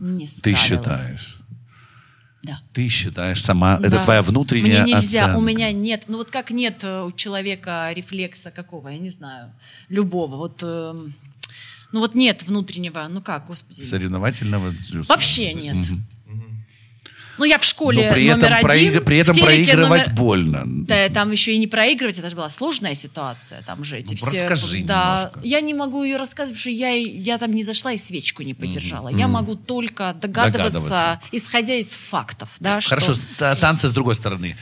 Не 0.00 0.26
Ты 0.26 0.32
справилась. 0.56 0.60
считаешь. 0.62 1.38
Да. 2.42 2.60
Ты 2.72 2.88
считаешь 2.88 3.42
сама. 3.42 3.76
Это 3.78 3.90
Да. 3.90 4.04
твоя 4.04 4.20
внутренняя 4.22 4.82
Мне 4.82 4.94
нельзя, 4.94 5.24
оценка. 5.26 5.38
у 5.38 5.40
меня 5.40 5.70
нет. 5.72 6.04
Ну 6.08 6.18
вот 6.18 6.30
как 6.30 6.50
нет 6.50 6.82
э, 6.82 7.02
у 7.04 7.12
человека 7.12 7.92
рефлекса 7.94 8.50
какого, 8.50 8.88
я 8.88 8.98
не 8.98 9.10
знаю, 9.10 9.52
любого. 9.88 10.36
Вот, 10.36 10.60
эм, 10.64 11.14
Ну 11.92 12.00
вот 12.00 12.14
нет 12.14 12.42
внутреннего, 12.42 13.06
ну 13.08 13.20
как, 13.20 13.46
господи. 13.46 13.82
Соревновательного. 13.82 14.74
Вообще 15.08 15.52
нет. 15.54 15.86
Ну 17.38 17.44
я 17.44 17.58
в 17.58 17.64
школе 17.64 18.08
Но 18.08 18.14
при 18.14 18.26
этом, 18.26 18.40
номер 18.40 18.52
один, 18.54 18.66
проиг- 18.68 19.00
при 19.04 19.18
этом 19.18 19.36
проигрывать 19.36 19.88
номер- 20.06 20.10
больно. 20.14 20.62
Да, 20.66 21.08
там 21.08 21.30
еще 21.32 21.54
и 21.54 21.58
не 21.58 21.66
проигрывать, 21.66 22.18
это 22.18 22.28
же 22.28 22.36
была 22.36 22.50
сложная 22.50 22.94
ситуация, 22.94 23.62
там 23.62 23.84
же 23.84 23.98
эти 23.98 24.18
Ну, 24.20 24.30
все... 24.30 24.42
расскажи 24.42 24.82
да, 24.82 25.30
немножко. 25.32 25.40
я 25.42 25.60
не 25.60 25.74
могу 25.74 26.04
ее 26.04 26.18
рассказывать, 26.18 26.58
потому 26.58 26.60
что 26.60 26.70
я, 26.70 26.90
я 26.90 27.38
там 27.38 27.52
не 27.54 27.64
зашла 27.64 27.92
и 27.92 27.98
свечку 27.98 28.42
не 28.42 28.54
подержала. 28.54 29.08
Я 29.08 29.28
могу 29.28 29.54
только 29.54 30.14
догадываться, 30.20 30.58
Догадываться. 30.88 31.20
исходя 31.32 31.74
из 31.74 31.88
фактов, 31.88 32.50
да, 32.60 32.80
Хорошо, 32.80 33.14
что... 33.14 33.56
танцы 33.56 33.88
с 33.88 33.92
другой 33.92 34.14
стороны. 34.14 34.56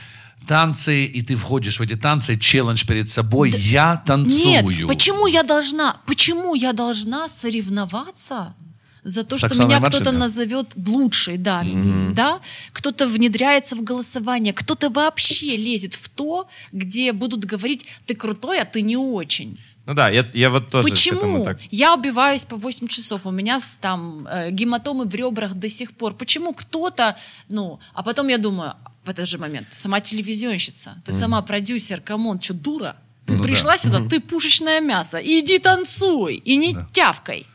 Танцы, 0.47 1.05
и 1.05 1.21
ты 1.21 1.35
входишь 1.35 1.77
в 1.77 1.81
эти 1.83 1.95
танцы, 1.95 2.35
челлендж 2.37 2.83
перед 2.87 3.09
собой. 3.09 3.51
Я 3.51 4.01
танцую. 4.05 4.43
Нет, 4.43 4.87
почему 4.87 5.27
я 5.27 5.43
должна, 5.43 5.97
почему 6.07 6.55
я 6.55 6.73
должна 6.73 7.29
соревноваться 7.29 8.55
за 9.03 9.23
то, 9.23 9.37
С 9.37 9.39
что 9.39 9.63
меня 9.63 9.79
кто-то 9.79 10.11
назовет 10.11 10.73
лучшей, 10.75 11.37
да, 11.37 11.65
да, 12.13 12.39
кто-то 12.71 13.07
внедряется 13.07 13.75
в 13.75 13.83
голосование, 13.83 14.53
кто-то 14.53 14.89
вообще 14.89 15.55
лезет 15.55 15.95
в 15.95 16.09
то, 16.09 16.47
где 16.71 17.11
будут 17.13 17.45
говорить, 17.45 17.87
ты 18.05 18.15
крутой, 18.15 18.59
а 18.59 18.65
ты 18.65 18.81
не 18.81 18.97
очень. 18.97 19.59
Ну 19.85 19.95
да, 19.95 20.09
я, 20.09 20.29
я 20.33 20.49
вот 20.51 20.69
тоже 20.69 20.89
Почему? 20.89 21.43
так. 21.43 21.59
Я 21.71 21.95
убиваюсь 21.95 22.45
по 22.45 22.55
8 22.55 22.87
часов, 22.87 23.25
у 23.25 23.31
меня 23.31 23.59
там 23.79 24.27
э, 24.27 24.51
гематомы 24.51 25.05
в 25.05 25.15
ребрах 25.15 25.55
до 25.55 25.69
сих 25.69 25.93
пор. 25.93 26.13
Почему 26.13 26.53
кто-то, 26.53 27.17
ну, 27.49 27.79
а 27.93 28.03
потом 28.03 28.27
я 28.27 28.37
думаю, 28.37 28.75
в 29.03 29.09
этот 29.09 29.27
же 29.27 29.39
момент, 29.39 29.67
сама 29.71 29.99
телевизионщица, 29.99 31.01
ты 31.03 31.11
сама 31.11 31.41
продюсер, 31.41 31.99
come 32.01 32.23
on, 32.23 32.39
что, 32.39 32.53
дура? 32.53 32.95
Ты 33.25 33.33
Ну 33.33 33.43
пришла 33.43 33.77
сюда, 33.77 34.01
ты 34.07 34.19
пушечное 34.19 34.81
мясо, 34.81 35.19
иди 35.23 35.57
танцуй, 35.59 36.35
и 36.35 36.57
не 36.57 36.75
тявкай. 36.91 37.47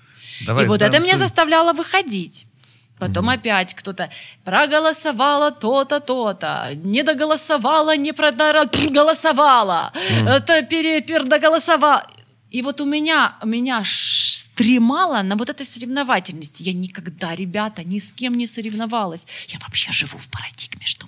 Давай, 0.45 0.65
и 0.65 0.69
вот 0.69 0.83
это 0.83 0.99
меня 0.99 1.17
заставляло 1.17 1.73
выходить. 1.73 2.47
Потом 2.99 3.29
опять 3.29 3.75
кто-то 3.75 4.11
проголосовала 4.45 5.51
то-то, 5.51 6.01
то-то, 6.01 6.71
не 6.77 7.03
доголосовала, 7.03 7.95
не 7.97 8.13
проголосовала, 8.13 9.93
это 10.27 10.63
перепердоголосовала. 10.63 12.07
И 12.51 12.63
вот 12.63 12.81
у 12.81 12.87
меня, 12.87 13.37
меня 13.45 13.83
стремало 13.85 15.21
на 15.23 15.37
вот 15.37 15.51
этой 15.51 15.67
соревновательности. 15.67 16.63
Я 16.63 16.73
никогда, 16.73 17.35
ребята, 17.35 17.85
ни 17.85 17.99
с 17.99 18.13
кем 18.13 18.33
не 18.33 18.47
соревновалась. 18.47 19.27
Я 19.49 19.59
вообще 19.59 19.93
живу 19.93 20.17
в 20.17 20.31
парадигме, 20.31 20.87
что 20.87 21.07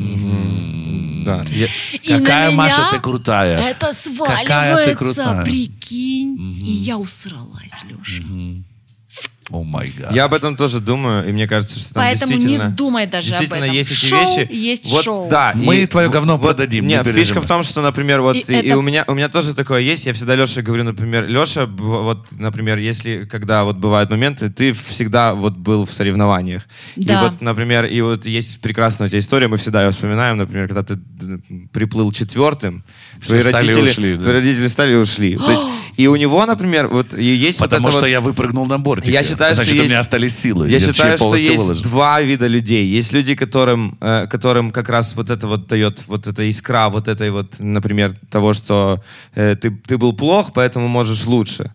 конкуренции. 0.00 1.24
Да, 1.24 1.44
я- 1.50 1.66
И 2.02 2.18
Какая, 2.18 2.50
на 2.50 2.56
Маша, 2.56 2.88
ты 2.90 3.00
крутая. 3.00 3.58
Это 3.60 3.86
Какая 3.86 3.94
ты 3.94 3.94
сваливается, 4.14 4.94
крутая. 4.96 5.44
прикинь. 5.44 6.36
И 6.60 6.70
я 6.72 6.98
усралась, 6.98 7.84
Леша. 7.84 8.22
О 9.52 9.62
май 9.62 9.92
гад. 9.96 10.12
Я 10.14 10.24
об 10.24 10.34
этом 10.34 10.56
тоже 10.56 10.80
думаю, 10.80 11.28
и 11.28 11.32
мне 11.32 11.46
кажется, 11.46 11.78
что 11.78 11.94
там 11.94 12.02
Поэтому 12.04 12.32
не 12.32 12.38
действительно... 12.40 12.70
думай 12.70 13.06
даже 13.06 13.28
об 13.34 13.40
действительно 13.40 13.64
этом. 13.64 13.76
есть 13.76 13.90
эти 13.90 13.98
Шоу 14.06 14.20
вещи. 14.38 14.48
есть 14.52 14.90
вот, 14.92 15.04
шоу. 15.04 15.28
Да, 15.28 15.52
Мы 15.54 15.76
и 15.82 15.86
твое 15.86 16.08
говно 16.08 16.38
вот, 16.38 16.42
продадим, 16.56 16.86
не 16.86 16.94
Нет, 16.94 17.04
фишка 17.04 17.14
переживай. 17.16 17.42
в 17.42 17.46
том, 17.46 17.62
что, 17.62 17.82
например, 17.82 18.22
вот 18.22 18.36
И 18.36 18.40
и, 18.40 18.42
и 18.52 18.54
это- 18.68 18.78
у 18.78 18.82
меня 18.82 19.04
у 19.06 19.14
меня 19.14 19.28
тоже 19.28 19.54
такое 19.54 19.80
есть. 19.82 20.06
Я 20.06 20.12
всегда 20.14 20.34
Леше 20.34 20.62
говорю, 20.62 20.84
например, 20.84 21.26
Леша, 21.28 21.66
вот, 21.66 22.26
например, 22.32 22.78
если 22.78 23.28
когда 23.30 23.64
вот 23.64 23.76
бывают 23.76 24.10
моменты, 24.10 24.48
ты 24.50 24.72
всегда 24.88 25.34
вот 25.34 25.54
был 25.56 25.84
в 25.84 25.92
соревнованиях. 25.92 26.62
Да. 26.96 27.12
И 27.12 27.24
вот, 27.24 27.40
например, 27.42 27.84
и 27.84 28.00
вот 28.00 28.24
есть 28.26 28.60
прекрасная 28.60 29.06
у 29.06 29.10
тебя 29.10 29.18
история, 29.18 29.48
мы 29.48 29.56
всегда 29.58 29.84
ее 29.84 29.90
вспоминаем, 29.90 30.38
например, 30.38 30.68
когда 30.68 30.82
ты 30.82 30.98
приплыл 31.72 32.12
четвертым, 32.12 32.84
Все 33.20 33.40
твои 33.40 33.40
и 33.40 33.52
родители, 33.52 33.82
ушли, 33.82 34.16
да. 34.16 34.22
твои 34.22 34.34
родители 34.34 34.66
встали 34.68 34.92
и 34.92 34.96
ушли. 34.96 35.36
То 35.36 35.50
есть 35.50 35.62
и 35.96 36.06
у 36.06 36.16
него, 36.16 36.44
например, 36.46 36.88
вот 36.88 37.14
и 37.14 37.24
есть 37.24 37.60
вот 37.60 37.66
Потому 37.70 37.88
это 37.88 37.92
что 37.92 38.00
вот- 38.02 38.08
я 38.10 38.20
выпрыгнул 38.20 38.66
на 38.66 38.78
бортик. 38.78 39.12
я 39.12 39.22
считаю, 39.22 39.41
Значит, 39.50 39.74
что 39.74 39.82
у 39.82 39.84
меня 39.84 40.00
остались 40.00 40.38
силы. 40.38 40.70
Я, 40.70 40.80
считаю, 40.80 40.94
чай 40.94 41.16
что 41.16 41.36
есть 41.36 41.62
выложил. 41.62 41.84
два 41.84 42.20
вида 42.20 42.46
людей. 42.46 42.86
Есть 42.86 43.12
люди, 43.12 43.34
которым, 43.34 43.98
э, 44.00 44.26
которым 44.30 44.70
как 44.70 44.88
раз 44.88 45.14
вот 45.14 45.30
это 45.30 45.46
вот 45.46 45.66
дает 45.66 46.02
вот 46.06 46.26
эта 46.26 46.48
искра, 46.48 46.88
вот 46.88 47.08
этой 47.08 47.30
вот, 47.30 47.56
например, 47.58 48.12
того, 48.30 48.52
что 48.52 49.02
э, 49.34 49.56
ты, 49.56 49.70
ты 49.70 49.98
был 49.98 50.12
плох, 50.12 50.52
поэтому 50.52 50.88
можешь 50.88 51.26
лучше. 51.26 51.72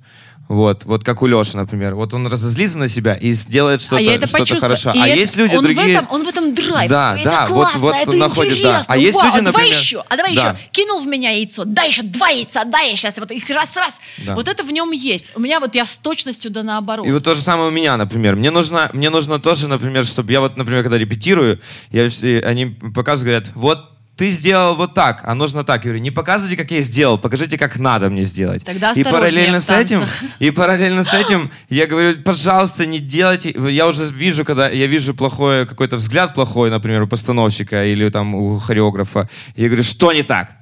Вот, 0.48 0.86
вот 0.86 1.04
как 1.04 1.22
у 1.22 1.28
Леши, 1.28 1.58
например. 1.58 1.96
Вот 1.96 2.14
он 2.14 2.26
разозлится 2.28 2.78
на 2.78 2.88
себя 2.88 3.16
и 3.16 3.32
сделает 3.32 3.82
что-то 3.82 3.98
а 3.98 4.02
я 4.02 4.16
это 4.16 4.28
что-то 4.28 4.60
хорошо. 4.60 4.92
И 4.94 5.00
а 5.00 5.08
это- 5.08 5.20
есть 5.20 5.36
люди 5.36 5.56
он 5.56 5.64
другие... 5.64 5.86
В 5.86 5.90
этом, 5.90 6.08
он 6.10 6.24
в 6.24 6.28
этом 6.28 6.56
драйв. 6.56 6.90
Да, 6.90 7.16
это 7.18 7.24
да, 7.26 7.46
вот- 7.48 7.48
классно, 7.48 7.80
вот 7.82 7.96
это 7.96 8.12
он 8.12 8.18
находит, 8.18 8.54
да. 8.54 8.58
интересно. 8.58 8.86
А 8.88 8.98
есть 8.98 9.18
Вау, 9.18 9.26
люди, 9.26 9.46
давай 9.46 9.64
например- 9.64 9.80
еще, 9.80 10.04
а 10.08 10.16
давай 10.16 10.36
Да. 10.36 10.42
еще. 10.42 10.58
Кинул 10.72 11.02
в 11.02 11.08
меня 11.08 11.32
яйцо, 11.32 11.66
дай 11.66 11.90
еще 11.90 12.04
два 12.04 12.30
яйца, 12.30 12.64
дай 12.64 12.92
я 12.92 12.96
сейчас 12.96 13.18
вот 13.18 13.32
их 13.32 13.50
раз-раз. 13.50 14.00
Да. 14.26 14.36
Вот 14.36 14.48
это 14.48 14.64
в 14.64 14.72
нем 14.72 14.92
есть. 14.92 15.32
У 15.36 15.42
меня 15.42 15.60
вот 15.60 15.76
я 15.76 15.86
с 15.86 15.98
точностью 15.98 16.50
да 16.50 16.64
наоборот. 16.64 17.06
И 17.06 17.12
вот 17.12 17.24
то 17.24 17.36
же 17.36 17.42
самое 17.42 17.68
у 17.68 17.72
меня, 17.72 17.98
например. 17.98 18.38
Мне 18.38 18.52
нужно, 18.52 18.90
мне 18.94 19.10
нужно 19.10 19.40
тоже, 19.40 19.68
например, 19.68 20.06
чтобы 20.06 20.32
я 20.32 20.40
вот, 20.40 20.56
например, 20.56 20.84
когда 20.84 20.98
репетирую, 20.98 21.60
я, 21.92 22.10
они 22.48 22.68
показывают, 22.96 23.44
говорят, 23.46 23.52
вот 23.56 23.97
ты 24.18 24.32
сделал 24.32 24.76
вот 24.76 24.96
так, 24.96 25.22
а 25.24 25.36
нужно 25.36 25.64
так. 25.64 25.86
Я 25.86 25.92
говорю, 25.92 26.02
не 26.02 26.10
показывайте, 26.10 26.58
как 26.58 26.72
я 26.72 26.82
сделал, 26.82 27.20
покажите, 27.20 27.58
как 27.58 27.78
надо 27.78 28.10
мне 28.10 28.24
сделать. 28.24 28.66
Тогда 28.66 28.92
и 28.92 29.04
параллельно 29.04 29.62
с 29.62 29.70
этим, 29.70 30.04
и 30.40 30.50
параллельно 30.50 31.04
с 31.04 31.14
этим 31.14 31.52
я 31.70 31.86
говорю, 31.86 32.24
пожалуйста, 32.24 32.88
не 32.88 32.98
делайте. 33.00 33.56
Я 33.70 33.88
уже 33.88 34.06
вижу, 34.06 34.44
когда 34.44 34.70
я 34.70 34.88
вижу 34.88 35.14
плохой 35.14 35.68
какой-то 35.68 35.98
взгляд 35.98 36.34
плохой, 36.34 36.72
например, 36.72 37.04
у 37.04 37.08
постановщика 37.08 37.86
или 37.86 38.10
там 38.10 38.34
у 38.34 38.58
хореографа. 38.58 39.30
Я 39.56 39.68
говорю, 39.68 39.84
что 39.84 40.12
не 40.12 40.24
так? 40.24 40.56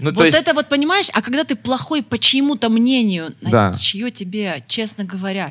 Ну, 0.00 0.12
вот 0.12 0.26
это 0.26 0.54
вот, 0.54 0.68
понимаешь, 0.68 1.08
а 1.12 1.22
когда 1.22 1.44
ты 1.44 1.54
плохой 1.56 2.02
по 2.02 2.18
чьему-то 2.18 2.68
мнению, 2.68 3.32
Да. 3.40 3.74
чье 3.78 4.10
тебе, 4.10 4.64
честно 4.66 5.04
говоря, 5.04 5.50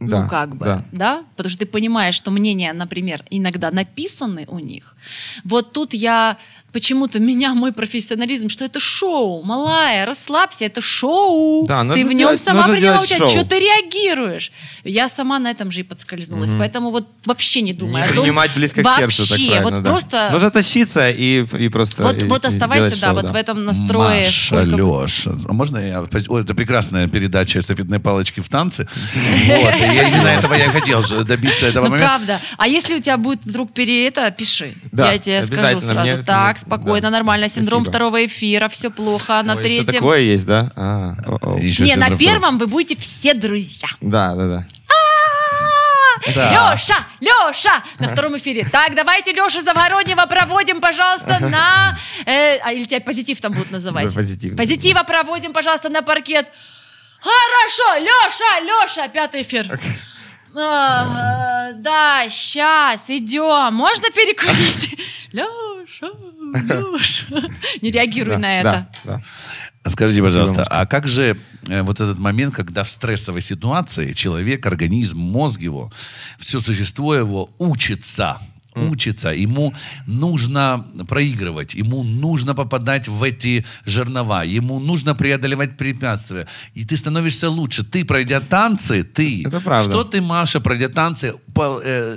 Да, 0.00 0.22
ну 0.24 0.28
как 0.28 0.56
бы, 0.56 0.64
да. 0.66 0.84
да. 0.92 1.24
Потому 1.36 1.50
что 1.50 1.60
ты 1.60 1.66
понимаешь, 1.66 2.14
что 2.14 2.30
мнения, 2.30 2.72
например, 2.72 3.24
иногда 3.30 3.70
написаны 3.70 4.44
у 4.48 4.58
них. 4.58 4.96
Вот 5.44 5.72
тут 5.72 5.94
я 5.94 6.36
почему-то 6.72 7.20
меня 7.20 7.54
мой 7.54 7.72
профессионализм, 7.72 8.48
что 8.48 8.64
это 8.64 8.80
шоу, 8.80 9.42
малая, 9.42 10.04
расслабься, 10.04 10.64
это 10.66 10.80
шоу. 10.82 11.66
Да, 11.66 11.84
ты 11.94 12.04
в 12.04 12.08
нем 12.08 12.16
делать- 12.18 12.40
сама 12.40 12.68
приняла 12.68 12.98
участие, 12.98 13.28
что 13.28 13.44
ты 13.46 13.58
реагируешь. 13.60 14.52
Я 14.82 15.08
сама 15.08 15.38
на 15.38 15.50
этом 15.50 15.70
же 15.70 15.80
и 15.80 15.82
подскользнулась, 15.84 16.50
поэтому 16.58 16.90
вот 16.90 17.08
вообще 17.24 17.62
не 17.62 17.72
думаю. 17.72 18.04
не 18.04 18.10
о 18.10 18.12
том- 18.14 18.24
принимать 18.24 18.54
близко 18.54 18.82
к 18.82 18.84
вообще, 18.84 19.10
сердцу, 19.10 19.28
так 19.28 19.38
правильно, 19.38 19.62
вот 19.62 19.82
да. 19.82 19.90
просто 19.90 20.28
Нужно 20.32 20.50
тащиться 20.50 21.08
и, 21.10 21.46
и 21.58 21.68
просто 21.68 22.02
вот, 22.02 22.22
и- 22.22 22.26
вот 22.26 22.44
оставайся, 22.44 23.00
да, 23.00 23.06
шоу, 23.12 23.22
вот 23.22 23.30
в 23.30 23.34
этом 23.34 23.64
настрое. 23.64 24.24
Маша, 24.24 24.46
сколько 24.64 24.76
Леша. 24.76 25.34
А 25.48 25.52
Можно 25.52 25.78
я... 25.78 26.04
Ой, 26.28 26.42
это 26.42 26.54
прекрасная 26.54 27.06
передача 27.08 27.60
эстафетной 27.60 28.00
палочки 28.00 28.40
в 28.40 28.48
танце. 28.48 28.86
Вот, 29.54 29.74
я- 29.92 30.08
именно 30.08 30.28
этого 30.28 30.54
я 30.54 30.70
хотел 30.70 31.02
же 31.02 31.24
добиться 31.24 31.66
этого 31.66 31.84
Ну, 31.84 31.90
момента. 31.90 32.06
правда. 32.08 32.40
А 32.58 32.66
если 32.68 32.94
у 32.94 33.00
тебя 33.00 33.16
будет 33.16 33.44
вдруг 33.44 33.72
пере 33.72 34.06
это, 34.08 34.30
пиши. 34.30 34.74
Да, 34.92 35.12
я 35.12 35.18
тебе 35.18 35.44
скажу 35.44 35.80
сразу. 35.80 36.00
Мне- 36.00 36.22
так, 36.22 36.58
спокойно, 36.58 37.08
да. 37.08 37.10
нормально. 37.10 37.48
Синдром 37.48 37.82
Спасибо. 37.84 37.90
второго 37.90 38.24
эфира, 38.26 38.68
все 38.68 38.90
плохо. 38.90 39.42
На 39.42 39.54
Ой, 39.54 39.58
еще 39.64 39.82
третьем... 39.84 39.94
такое 39.94 40.20
есть, 40.20 40.46
да? 40.46 40.70
А, 40.76 41.14
Не, 41.60 41.96
на 41.96 42.06
второго. 42.06 42.18
первом 42.18 42.58
вы 42.58 42.66
будете 42.66 42.96
все 43.00 43.34
друзья. 43.34 43.88
Да, 44.00 44.34
да, 44.34 44.46
да. 44.48 44.66
Да. 46.34 46.72
Леша, 46.72 46.94
Леша! 47.20 47.82
На 47.98 48.08
втором 48.08 48.36
эфире. 48.38 48.66
Так, 48.70 48.94
давайте 48.94 49.32
Лешу 49.32 49.60
Завгороднего 49.60 50.24
проводим, 50.26 50.80
пожалуйста, 50.80 51.38
на... 51.40 51.98
э, 52.24 52.56
а, 52.62 52.72
или 52.72 52.84
тебя 52.84 53.00
позитив 53.00 53.40
там 53.42 53.52
будут 53.52 53.70
называть? 53.70 54.08
Да, 54.08 54.14
позитив. 54.14 54.56
Позитива 54.56 55.02
проводим, 55.02 55.52
пожалуйста, 55.52 55.90
на 55.90 56.00
паркет. 56.02 56.46
Хорошо, 57.24 58.04
Леша, 58.04 58.60
Леша, 58.60 59.08
пятый 59.08 59.42
эфир. 59.42 59.80
А, 60.56 61.70
э, 61.70 61.72
да, 61.74 62.28
сейчас, 62.28 63.08
идем. 63.08 63.74
Можно 63.74 64.10
перекурить? 64.10 64.94
Леша, 65.32 66.10
Леша. 66.52 67.48
Не 67.80 67.90
реагируй 67.90 68.34
Да, 68.34 68.38
на 68.38 68.60
это. 68.60 68.88
Да, 69.04 69.22
да. 69.84 69.90
Скажите, 69.90 70.22
пожалуйста, 70.22 70.64
Спасибо, 70.64 70.76
а 70.80 70.86
как 70.86 71.08
же 71.08 71.38
э, 71.66 71.82
вот 71.82 72.00
этот 72.00 72.18
момент, 72.18 72.54
когда 72.54 72.84
в 72.84 72.90
стрессовой 72.90 73.40
ситуации 73.40 74.12
человек, 74.12 74.64
организм, 74.66 75.18
мозг 75.18 75.60
его, 75.60 75.90
все 76.38 76.60
существо 76.60 77.14
его 77.14 77.48
учится, 77.58 78.38
учится, 78.74 79.28
ему 79.28 79.74
нужно 80.06 80.86
проигрывать, 81.08 81.74
ему 81.74 82.02
нужно 82.02 82.54
попадать 82.54 83.08
в 83.08 83.22
эти 83.22 83.64
жернова, 83.84 84.44
ему 84.44 84.80
нужно 84.80 85.14
преодолевать 85.14 85.76
препятствия, 85.76 86.46
и 86.74 86.84
ты 86.84 86.96
становишься 86.96 87.48
лучше. 87.48 87.84
Ты, 87.84 88.04
пройдя 88.04 88.40
танцы, 88.40 89.02
ты, 89.02 89.44
Это 89.46 89.60
правда. 89.60 89.90
что 89.90 90.04
ты, 90.04 90.20
Маша, 90.20 90.60
пройдя 90.60 90.88
танцы, 90.88 91.34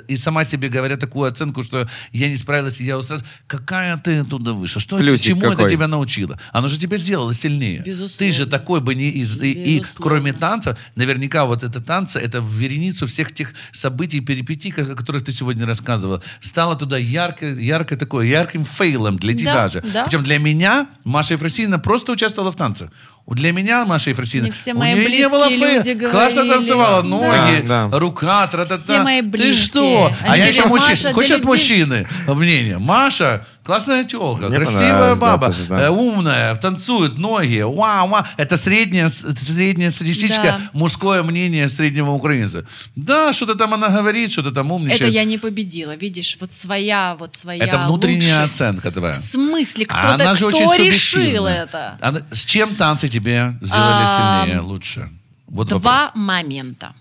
и 0.08 0.18
сама 0.18 0.44
себе 0.46 0.70
говоря 0.70 0.98
такую 0.98 1.30
оценку, 1.30 1.64
что 1.64 1.88
я 2.12 2.30
не 2.30 2.36
справилась, 2.38 2.82
и 2.82 2.86
я 2.86 2.98
устроилась, 2.98 3.26
какая 3.48 3.98
ты 3.98 4.20
оттуда 4.20 4.54
вышла? 4.54 4.82
Что 4.82 4.98
это, 4.98 5.06
Плюсик 5.06 5.26
чему 5.28 5.42
это 5.48 5.56
какой. 5.58 5.72
тебя 5.72 5.88
научило? 5.88 6.40
Оно 6.52 6.68
же 6.68 6.80
тебя 6.80 6.98
сделало 6.98 7.34
сильнее. 7.34 7.84
Безусловно. 7.86 8.18
Ты 8.18 8.32
же 8.32 8.48
такой 8.48 8.82
бы 8.82 8.96
не 8.96 9.10
из... 9.10 9.42
И, 9.42 9.52
и 9.52 9.84
кроме 9.98 10.34
танца, 10.34 10.78
наверняка 10.96 11.46
вот 11.46 11.64
это 11.64 11.82
танцы, 11.82 12.20
это 12.20 12.42
в 12.42 12.52
вереницу 12.54 13.08
всех 13.08 13.32
тех 13.34 13.54
событий, 13.72 14.20
перипетий, 14.20 14.72
о 14.72 14.96
которых 14.96 15.24
ты 15.24 15.32
сегодня 15.34 15.66
рассказывала, 15.66 16.22
стало 16.40 16.76
туда 16.76 16.98
ярко, 16.98 17.46
ярко 17.48 17.96
такое, 17.96 18.26
ярким 18.28 18.66
фейлом 18.66 19.18
для 19.18 19.34
тебя 19.34 19.54
Да, 19.54 19.70
же. 19.70 19.82
да. 19.82 20.06
Причем 20.06 20.24
для 20.24 20.40
меня 20.40 20.88
Маша 21.04 21.36
Ефросиньевна 21.36 21.78
просто 21.78 22.12
участвовала 22.12 22.52
в 22.52 22.56
танце. 22.56 22.90
Для 23.28 23.52
меня, 23.52 23.86
Маша 23.86 24.12
Ефросиньевна, 24.12 24.48
Не 24.48 24.54
все 24.54 24.74
у 24.74 24.78
мои 24.78 24.94
нее 24.94 25.10
не 25.10 25.28
было 25.30 25.50
люди 25.50 25.94
Классно 26.10 26.44
говорили. 26.44 26.54
танцевала, 26.54 27.02
ноги, 27.02 27.62
Да, 27.68 27.88
да. 27.90 28.00
рука, 28.00 28.48
тра-та-та. 28.48 28.82
Все 28.82 29.04
мои 29.04 29.22
Ты 29.22 29.28
близкие. 29.28 29.54
что? 29.64 30.12
А 30.26 30.32
Они 30.32 30.44
я 30.44 30.48
еще 30.48 30.66
мужчина. 30.66 30.92
«Маша, 30.92 31.14
Хочешь 31.14 31.28
для 31.28 31.36
от 31.36 31.42
людей». 31.42 31.52
мужчины 31.52 32.08
мнение? 32.28 32.78
Маша, 32.78 33.46
классная 33.68 34.04
телка, 34.06 34.48
Мне 34.48 34.56
красивая 34.58 34.90
понравилось, 35.16 35.20
да, 35.20 35.38
баба, 35.38 35.48
тоже, 35.48 35.66
да. 35.68 35.80
э, 35.82 35.90
умная, 35.90 36.56
танцует, 36.56 37.18
ноги, 37.18 37.60
вау, 37.62 38.08
вау. 38.08 38.24
Это 38.38 38.56
среднее, 38.58 39.10
среднее 39.10 39.92
статистическое 39.92 40.54
Да. 40.54 40.62
мужское 40.74 41.22
мнение 41.22 41.68
среднего 41.70 42.12
украинца. 42.12 42.66
Да, 42.96 43.34
что-то 43.34 43.56
там 43.56 43.74
она 43.74 43.90
говорит, 43.90 44.32
что-то 44.32 44.52
там 44.52 44.72
умничает. 44.72 45.02
Это 45.02 45.10
я 45.10 45.26
не 45.26 45.38
победила, 45.38 45.96
видишь, 45.98 46.38
вот 46.40 46.52
своя, 46.54 47.16
вот 47.20 47.36
своя 47.36 47.66
Это 47.66 47.78
внутренняя 47.80 48.40
лучшесть. 48.42 48.62
оценка 48.62 48.90
твоя. 48.92 49.14
В 49.14 49.18
смысле, 49.18 49.86
А 49.90 50.00
кто-то, 50.00 50.24
она 50.24 50.36
же 50.36 50.46
очень 50.46 50.66
кто 50.66 50.74
субъективна. 50.76 51.24
решил 51.26 51.46
это? 51.46 51.98
Она- 52.02 52.22
с 52.32 52.46
чем 52.46 52.74
танцы 52.76 53.10
тебе 53.10 53.58
сделали 53.62 54.06
Ам, 54.08 54.46
сильнее, 54.46 54.62
лучше? 54.62 55.10
Вот 55.48 55.66
вопрос. 55.72 55.82
Два 55.82 56.12
момента. 56.16 56.94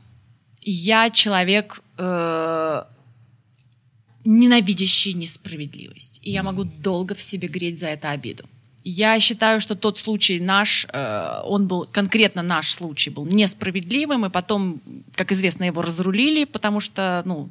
Я 0.62 1.10
человек, 1.10 1.80
э, 1.98 2.82
ненавидящий 4.26 5.12
несправедливость. 5.14 6.20
И 6.22 6.30
я 6.30 6.42
могу 6.42 6.64
долго 6.64 7.14
в 7.14 7.22
себе 7.22 7.48
греть 7.48 7.78
за 7.78 7.86
это 7.88 8.10
обиду. 8.10 8.44
Я 8.88 9.18
считаю, 9.18 9.60
что 9.60 9.74
тот 9.74 9.98
случай 9.98 10.38
наш, 10.38 10.86
э, 10.92 11.40
он 11.44 11.66
был, 11.66 11.88
конкретно 11.90 12.42
наш 12.42 12.72
случай 12.72 13.10
был 13.10 13.26
несправедливым, 13.26 14.26
и 14.26 14.30
потом, 14.30 14.80
как 15.14 15.32
известно, 15.32 15.64
его 15.64 15.82
разрулили, 15.82 16.44
потому 16.44 16.78
что, 16.78 17.22
ну, 17.24 17.48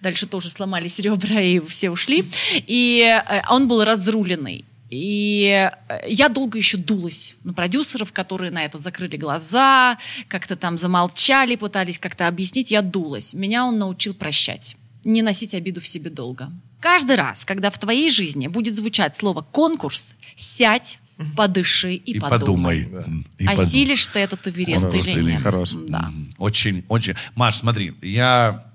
дальше 0.00 0.28
тоже 0.28 0.48
сломались 0.48 1.00
ребра, 1.00 1.40
и 1.40 1.58
все 1.58 1.90
ушли. 1.90 2.24
И 2.68 3.00
э, 3.02 3.42
он 3.50 3.66
был 3.66 3.82
разруленный. 3.82 4.64
И 4.90 5.70
э, 5.88 6.00
я 6.08 6.28
долго 6.28 6.58
еще 6.58 6.76
дулась 6.76 7.36
на 7.44 7.52
продюсеров, 7.52 8.12
которые 8.12 8.50
на 8.50 8.64
это 8.64 8.78
закрыли 8.78 9.16
глаза, 9.16 9.98
как-то 10.28 10.56
там 10.56 10.78
замолчали, 10.78 11.56
пытались 11.56 11.98
как-то 11.98 12.26
объяснить. 12.26 12.70
Я 12.70 12.82
дулась. 12.82 13.34
Меня 13.34 13.66
он 13.66 13.78
научил 13.78 14.14
прощать, 14.14 14.76
не 15.04 15.22
носить 15.22 15.54
обиду 15.54 15.80
в 15.80 15.86
себе 15.86 16.10
долго. 16.10 16.50
Каждый 16.80 17.16
раз, 17.16 17.44
когда 17.44 17.70
в 17.70 17.78
твоей 17.78 18.10
жизни 18.10 18.46
будет 18.48 18.76
звучать 18.76 19.14
слово 19.14 19.42
«конкурс», 19.42 20.14
сядь, 20.36 20.98
подыши 21.36 21.94
и, 21.94 22.12
И 22.12 22.18
подумай. 22.20 22.84
подумай. 22.84 23.24
И 23.38 23.44
подумай. 23.46 23.54
Осилишь 23.54 24.06
ты 24.06 24.20
этот 24.20 24.48
Эверест 24.48 24.86
Хорош 24.86 25.06
или 25.08 25.22
нет? 25.32 25.42
хорош. 25.42 25.70
Да. 25.88 26.10
Очень, 26.38 26.84
очень. 26.88 27.14
Маш, 27.34 27.56
смотри, 27.56 27.92
я 28.00 28.69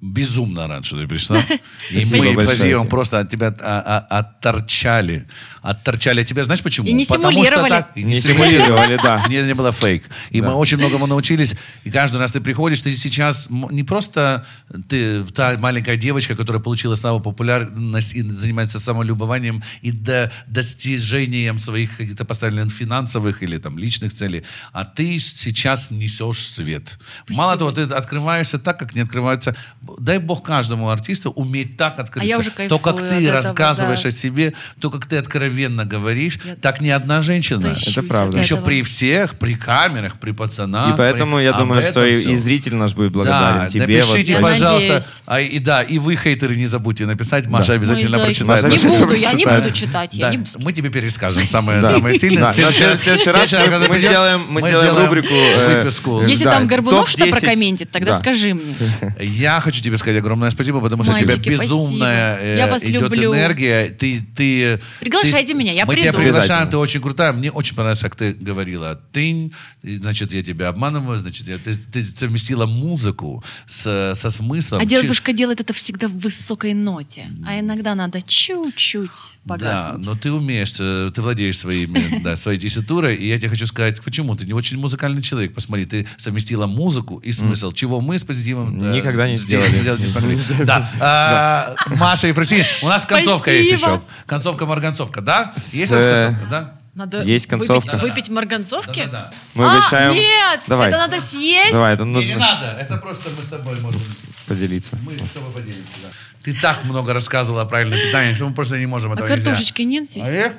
безумно 0.00 0.68
рад, 0.68 0.84
что 0.84 0.96
ты 0.96 1.08
пришла. 1.08 1.38
И 1.90 2.04
мы 2.04 2.44
тебе. 2.44 2.84
просто 2.84 3.18
от 3.18 3.30
тебя 3.30 3.54
а, 3.60 4.06
а, 4.08 4.18
отторчали. 4.18 5.26
Отторчали 5.60 6.20
от 6.20 6.26
тебя. 6.26 6.44
Знаешь 6.44 6.62
почему? 6.62 6.86
И 6.86 6.92
не 6.92 7.04
Потому 7.04 7.32
что 7.32 7.42
стимулировали. 7.42 7.70
так- 7.70 7.90
и 7.96 8.04
Не 8.04 8.20
стимулировали, 8.20 8.98
да. 9.02 9.24
Нет, 9.28 9.46
не 9.46 9.54
было 9.54 9.72
фейк. 9.72 10.04
И 10.30 10.40
мы 10.40 10.54
очень 10.54 10.78
многому 10.78 11.06
научились. 11.06 11.56
И 11.84 11.90
каждый 11.90 12.18
раз 12.18 12.32
ты 12.32 12.40
приходишь, 12.40 12.80
ты 12.80 12.96
сейчас 12.96 13.48
не 13.50 13.82
просто 13.82 14.46
ты 14.88 15.24
та 15.24 15.56
маленькая 15.58 15.96
девочка, 15.96 16.36
которая 16.36 16.62
получила 16.62 16.94
славу 16.94 17.20
популярность 17.20 18.14
и 18.14 18.22
занимается 18.22 18.78
самолюбованием 18.78 19.62
и 19.82 19.90
до, 19.90 20.30
достижением 20.46 21.58
своих 21.58 21.96
каких-то 21.96 22.24
поставленных 22.24 22.72
финансовых 22.72 23.42
или 23.42 23.58
там 23.58 23.78
личных 23.78 24.14
целей, 24.14 24.44
а 24.72 24.84
ты 24.84 25.18
сейчас 25.18 25.90
несешь 25.90 26.48
свет. 26.50 26.98
Мало 27.30 27.56
того, 27.56 27.72
ты 27.72 27.82
открываешься 27.82 28.58
так, 28.58 28.78
как 28.78 28.94
не 28.94 29.00
открываются. 29.00 29.56
Дай 29.98 30.18
бог 30.18 30.42
каждому 30.42 30.90
артисту 30.90 31.30
уметь 31.30 31.76
так 31.76 31.98
открыться. 31.98 32.36
А 32.36 32.38
уже 32.38 32.50
то, 32.68 32.78
как 32.78 32.98
ты 33.00 33.06
этого, 33.06 33.32
рассказываешь 33.32 34.02
да. 34.02 34.08
о 34.08 34.12
себе, 34.12 34.54
то, 34.80 34.90
как 34.90 35.06
ты 35.06 35.16
откровенно 35.16 35.84
говоришь, 35.84 36.38
так 36.60 36.80
ни 36.80 36.88
одна 36.88 37.22
женщина. 37.22 37.60
Тащусь 37.62 37.96
Это 37.96 38.02
правда. 38.06 38.38
Еще 38.38 38.54
этого. 38.54 38.66
при 38.66 38.82
всех, 38.82 39.34
при 39.38 39.54
камерах, 39.54 40.18
при 40.18 40.32
пацанах. 40.32 40.94
И 40.94 40.96
поэтому 40.96 41.36
при- 41.36 41.44
я 41.44 41.52
думаю, 41.52 41.80
этом 41.80 41.92
что 41.92 42.04
и, 42.06 42.32
и 42.32 42.36
зритель 42.36 42.74
наш 42.74 42.94
будет 42.94 43.12
благодарен 43.12 43.58
да, 43.64 43.68
тебе. 43.68 43.80
напишите, 43.86 44.32
Я 44.32 44.40
вот, 44.40 44.50
пожалуйста. 44.50 44.88
надеюсь. 44.92 45.22
А, 45.26 45.40
и 45.40 45.58
да, 45.58 45.82
и 45.82 45.98
вы, 45.98 46.16
хейтеры, 46.16 46.56
не 46.56 46.66
забудьте 46.66 47.06
написать. 47.06 47.46
Маша 47.46 47.72
обязательно 47.74 48.16
Мой 48.18 48.26
прочитает. 48.26 48.62
Маша 48.62 48.86
Не 48.88 48.98
буду, 48.98 49.14
я 49.14 49.32
не 49.32 49.44
буду 49.46 49.70
читать. 49.72 50.14
я 50.14 50.26
Да, 50.30 50.34
не 50.34 50.44
мы 50.58 50.72
тебе 50.72 50.90
перескажем 50.90 51.42
самое, 51.42 51.80
Да. 51.82 51.90
сильное. 52.18 52.40
Да, 52.40 52.46
на 52.48 52.52
следующий- 52.52 53.30
раз 53.30 53.52
мы- 53.88 53.98
сделаем- 53.98 54.46
мы 54.48 54.62
сделаем 54.62 54.96
рубрику, 55.04 55.32
э, 55.34 55.82
выписку. 55.82 56.22
Если 56.22 56.44
да, 56.44 56.52
там 56.52 56.66
Горбунов 56.66 57.08
что-то 57.08 57.24
топ-10. 57.30 57.40
прокомментит, 57.40 57.90
тогда 57.90 58.12
Да. 58.12 58.18
скажи 58.20 58.54
мне. 58.54 58.74
Я 59.20 59.60
хочу 59.60 59.77
тебе 59.82 59.96
сказать 59.98 60.18
огромное 60.18 60.50
спасибо, 60.50 60.80
потому 60.80 61.02
что 61.04 61.12
у 61.12 61.16
тебя 61.16 61.26
Мальчики, 61.26 61.48
безумная 61.50 62.34
спасибо. 62.34 62.56
Я 62.56 62.66
э, 62.66 62.70
вас 62.70 62.84
идет 62.84 63.02
люблю. 63.02 63.32
энергия. 63.34 63.88
Ты, 63.90 64.20
ты, 64.36 64.80
Приглашайте 65.00 65.52
ты- 65.52 65.58
меня, 65.58 65.72
я 65.72 65.86
Мы 65.86 65.94
тебя 65.96 66.12
приду. 66.12 66.18
приглашаем, 66.24 66.62
Обязательно. 66.62 66.70
ты 66.70 66.76
очень 66.78 67.00
крутая. 67.00 67.32
Мне 67.32 67.50
очень 67.50 67.74
понравилось, 67.74 68.00
как 68.00 68.14
ты 68.16 68.32
говорила. 68.32 69.00
Ты, 69.12 69.50
значит, 69.82 70.32
я 70.32 70.42
тебя 70.42 70.68
обманываю, 70.68 71.18
значит, 71.18 71.46
я, 71.48 71.58
ты, 71.58 71.74
ты 71.74 72.04
совместила 72.04 72.66
музыку 72.66 73.42
с, 73.66 74.12
со 74.14 74.30
смыслом. 74.30 74.80
А 74.80 74.82
Чи- 74.86 75.00
девушка 75.02 75.32
делает 75.32 75.60
это 75.60 75.72
всегда 75.72 76.08
в 76.08 76.18
высокой 76.18 76.74
ноте. 76.74 77.26
А 77.46 77.58
иногда 77.60 77.94
надо 77.94 78.20
чуть-чуть 78.22 79.32
Да, 79.44 79.54
погаснуть. 79.54 80.06
но 80.06 80.14
ты 80.14 80.32
умеешь, 80.32 80.74
э, 80.78 81.10
ты 81.14 81.20
владеешь 81.22 81.58
своими, 81.58 82.20
да, 82.22 82.36
своей 82.36 82.58
тесситурой, 82.58 83.14
и 83.16 83.28
я 83.28 83.38
тебе 83.38 83.48
хочу 83.50 83.66
сказать, 83.66 84.00
почему 84.02 84.34
ты 84.36 84.44
не 84.46 84.52
очень 84.52 84.78
музыкальный 84.78 85.22
человек. 85.22 85.54
Посмотри, 85.54 85.84
ты 85.86 86.06
совместила 86.16 86.66
музыку 86.66 87.18
и 87.18 87.32
смысл, 87.32 87.72
чего 87.72 88.00
мы 88.00 88.18
с 88.18 88.24
позитивом 88.24 88.82
э, 88.82 88.96
Никогда 88.96 89.28
не 89.28 89.36
здесь 89.38 89.64
сделали. 89.68 89.80
сделать 89.82 90.00
не 90.00 90.06
смогли. 90.06 90.38
Да. 90.64 90.88
А, 91.00 91.74
Маша 91.86 92.28
и 92.28 92.32
Фросин, 92.32 92.64
у 92.82 92.88
нас 92.88 93.04
концовка 93.04 93.50
есть 93.52 93.70
еще. 93.70 94.00
Концовка-марганцовка, 94.26 95.20
да? 95.20 95.52
Есть 95.72 95.92
у 95.92 95.96
нас 95.96 96.04
концовка, 96.04 96.46
да? 96.50 96.74
Надо 96.94 97.22
Есть 97.22 97.46
выпить- 97.46 97.48
концовка. 97.68 97.96
Выпить, 97.98 98.28
марганцовки? 98.28 99.04
Да-да-да. 99.04 99.30
Мы 99.54 99.66
а, 99.66 99.78
обещаем... 99.78 100.12
нет, 100.14 100.60
Давай. 100.66 100.88
это 100.88 100.96
надо 100.98 101.20
съесть. 101.20 101.72
Давай, 101.72 101.94
это 101.94 102.02
Не, 102.02 102.08
не 102.08 102.14
нужно 102.16 102.36
надо, 102.38 102.76
это 102.80 102.96
просто 102.96 103.30
мы 103.36 103.44
с 103.44 103.46
тобой 103.46 103.78
можем, 103.80 104.02
поделиться. 104.46 104.98
мы 105.04 105.12
с 105.12 105.30
тобой 105.30 105.52
поделимся. 105.52 105.92
да. 106.02 106.08
Ты 106.42 106.54
так 106.54 106.84
много 106.84 107.12
рассказывала 107.12 107.62
о 107.62 107.66
правильном 107.66 108.00
питании, 108.00 108.34
что 108.34 108.48
мы 108.48 108.54
просто 108.54 108.78
не 108.80 108.86
можем 108.86 109.12
А 109.12 109.14
этого 109.14 109.28
нельзя. 109.28 109.44
картошечки 109.44 109.82
нет 109.82 110.10
здесь? 110.10 110.24
А 110.24 110.28
э? 110.28 110.52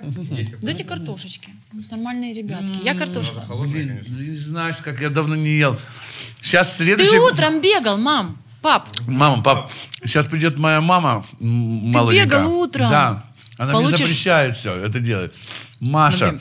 Дайте 0.61 0.85
картошечки. 0.85 1.49
Нормальные 1.91 2.33
ребятки. 2.33 2.79
Я 2.85 2.93
картошка. 2.93 3.41
Блин, 3.49 4.01
не 4.07 4.35
знаешь, 4.35 4.77
как 4.77 5.01
я 5.01 5.09
давно 5.09 5.35
не 5.35 5.57
ел. 5.57 5.77
Сейчас 6.41 6.71
Ты 6.77 6.83
следующий... 6.83 7.19
утром 7.19 7.59
бегал, 7.59 7.97
мам. 7.97 8.37
Пап, 8.61 8.89
Мама, 9.07 9.41
пап, 9.41 9.71
сейчас 10.03 10.25
придет 10.25 10.57
моя 10.57 10.81
мама 10.81 11.25
молоденькая. 11.39 12.25
бегал 12.25 12.51
утром. 12.59 12.89
Да. 12.89 13.23
Она 13.57 13.73
Получишь- 13.73 13.99
мне 13.99 14.07
запрещает 14.07 14.55
все 14.55 14.75
это 14.75 14.99
делать. 14.99 15.33
Маша, 15.79 16.37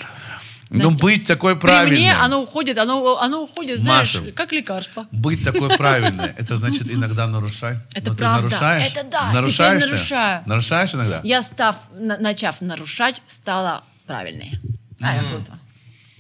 ну 0.71 0.91
Настя, 0.91 1.03
быть 1.05 1.27
такой 1.27 1.55
при 1.57 1.61
правильной. 1.67 1.99
мне 2.01 2.15
оно 2.15 2.43
уходит, 2.43 2.77
оно, 2.79 3.19
оно 3.19 3.45
уходит, 3.45 3.79
знаешь, 3.81 4.19
Маша. 4.19 4.33
как 4.33 4.53
лекарство. 4.53 5.07
Быть 5.13 5.43
такой 5.45 5.69
правильной, 5.77 6.33
это 6.37 6.57
значит 6.57 6.93
иногда 6.93 7.27
нарушай. 7.29 7.77
Это 7.95 8.11
Но 8.11 8.17
ты 8.17 8.19
правда. 8.19 8.43
нарушаешь. 8.49 8.91
Это 8.93 9.05
да, 9.05 9.19
теперь 9.21 9.35
Нарушаешь 9.35 9.83
ты? 9.85 9.89
нарушаю. 9.91 10.43
Нарушаешь 10.47 10.95
иногда? 10.95 11.21
Я, 11.25 11.43
став, 11.43 11.77
на- 11.99 12.19
начав 12.19 12.61
нарушать, 12.61 13.23
стала 13.27 13.83
правильной. 14.07 14.53
А, 15.01 15.15
я 15.17 15.23
круто. 15.23 15.53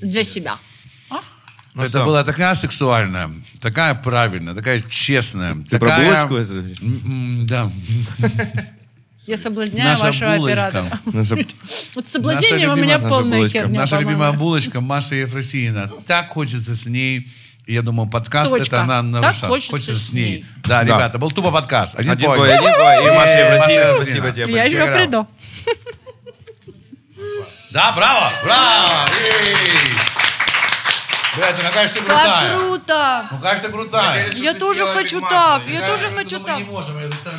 Для 0.00 0.22
себя. 0.24 0.56
Ну 1.74 1.82
это 1.82 1.90
что? 1.90 2.04
была 2.04 2.24
такая 2.24 2.54
сексуальная, 2.54 3.30
такая 3.60 3.94
правильная, 3.94 4.54
такая 4.54 4.82
честная. 4.88 5.54
Ты 5.70 5.78
про 5.78 5.88
такая... 5.90 6.26
булочку 6.26 6.36
это 6.36 6.76
Да. 7.46 7.70
Я 9.26 9.36
соблазняю 9.36 9.90
Наша 9.90 10.04
вашего 10.04 10.36
булочка. 10.36 10.66
оператора. 10.68 11.00
Наша- 11.12 11.36
Вот 11.94 12.08
с 12.08 12.12
соблазнением 12.12 12.70
у 12.70 12.76
любимая 12.76 12.98
меня 12.98 13.08
полная 13.08 13.38
булочка. 13.38 13.58
херня. 13.60 13.80
Наша 13.80 13.98
любимая 14.00 14.32
булочка 14.32 14.80
Маша 14.80 15.14
Ефросинина. 15.16 15.90
Так 16.06 16.30
хочется 16.30 16.74
с 16.74 16.86
ней. 16.86 17.28
Я 17.66 17.82
думаю, 17.82 18.08
подкаст 18.08 18.48
Точка. 18.50 18.76
это 18.76 18.82
она 18.84 19.02
Так 19.20 19.22
нарушала. 19.22 19.50
хочется 19.60 19.94
с 19.94 20.12
ней. 20.14 20.46
Да, 20.64 20.82
Да. 20.82 20.94
ребята, 20.96 21.18
был 21.18 21.30
тупо 21.30 21.50
подкаст. 21.50 21.96
Один, 22.00 22.12
Один 22.12 22.30
бой. 22.30 22.38
бой, 22.38 22.54
один 22.54 22.72
бой. 22.72 23.04
И 23.06 23.10
Маша 23.14 23.32
Э, 23.32 23.58
Маша 23.58 23.94
спасибо 24.02 24.32
тебе 24.32 24.40
Я 24.54 24.62
большое. 24.62 24.70
еще 24.70 24.92
приду. 24.94 25.26
Да, 27.72 27.92
браво, 27.92 28.32
браво. 28.42 29.04
Блядь, 31.38 31.56
ну 31.56 31.62
какая 31.68 31.86
же 31.86 31.94
ты 31.94 32.00
Как 32.00 32.08
крутая. 32.08 32.48
круто! 32.58 33.28
Ну, 33.30 33.36
какая 33.36 33.56
же 33.56 33.62
ты 33.62 33.68
крутая. 33.68 34.30
Я 34.32 34.54
тоже 34.54 34.86
хочу 34.86 35.20
так, 35.20 35.62
я 35.68 35.86
тоже 35.86 36.10
хочу 36.10 36.38
Мы 36.40 36.44
так. 36.44 36.58
не 36.58 36.64
можем, 36.64 36.98
я 37.00 37.06
заставляю. 37.06 37.36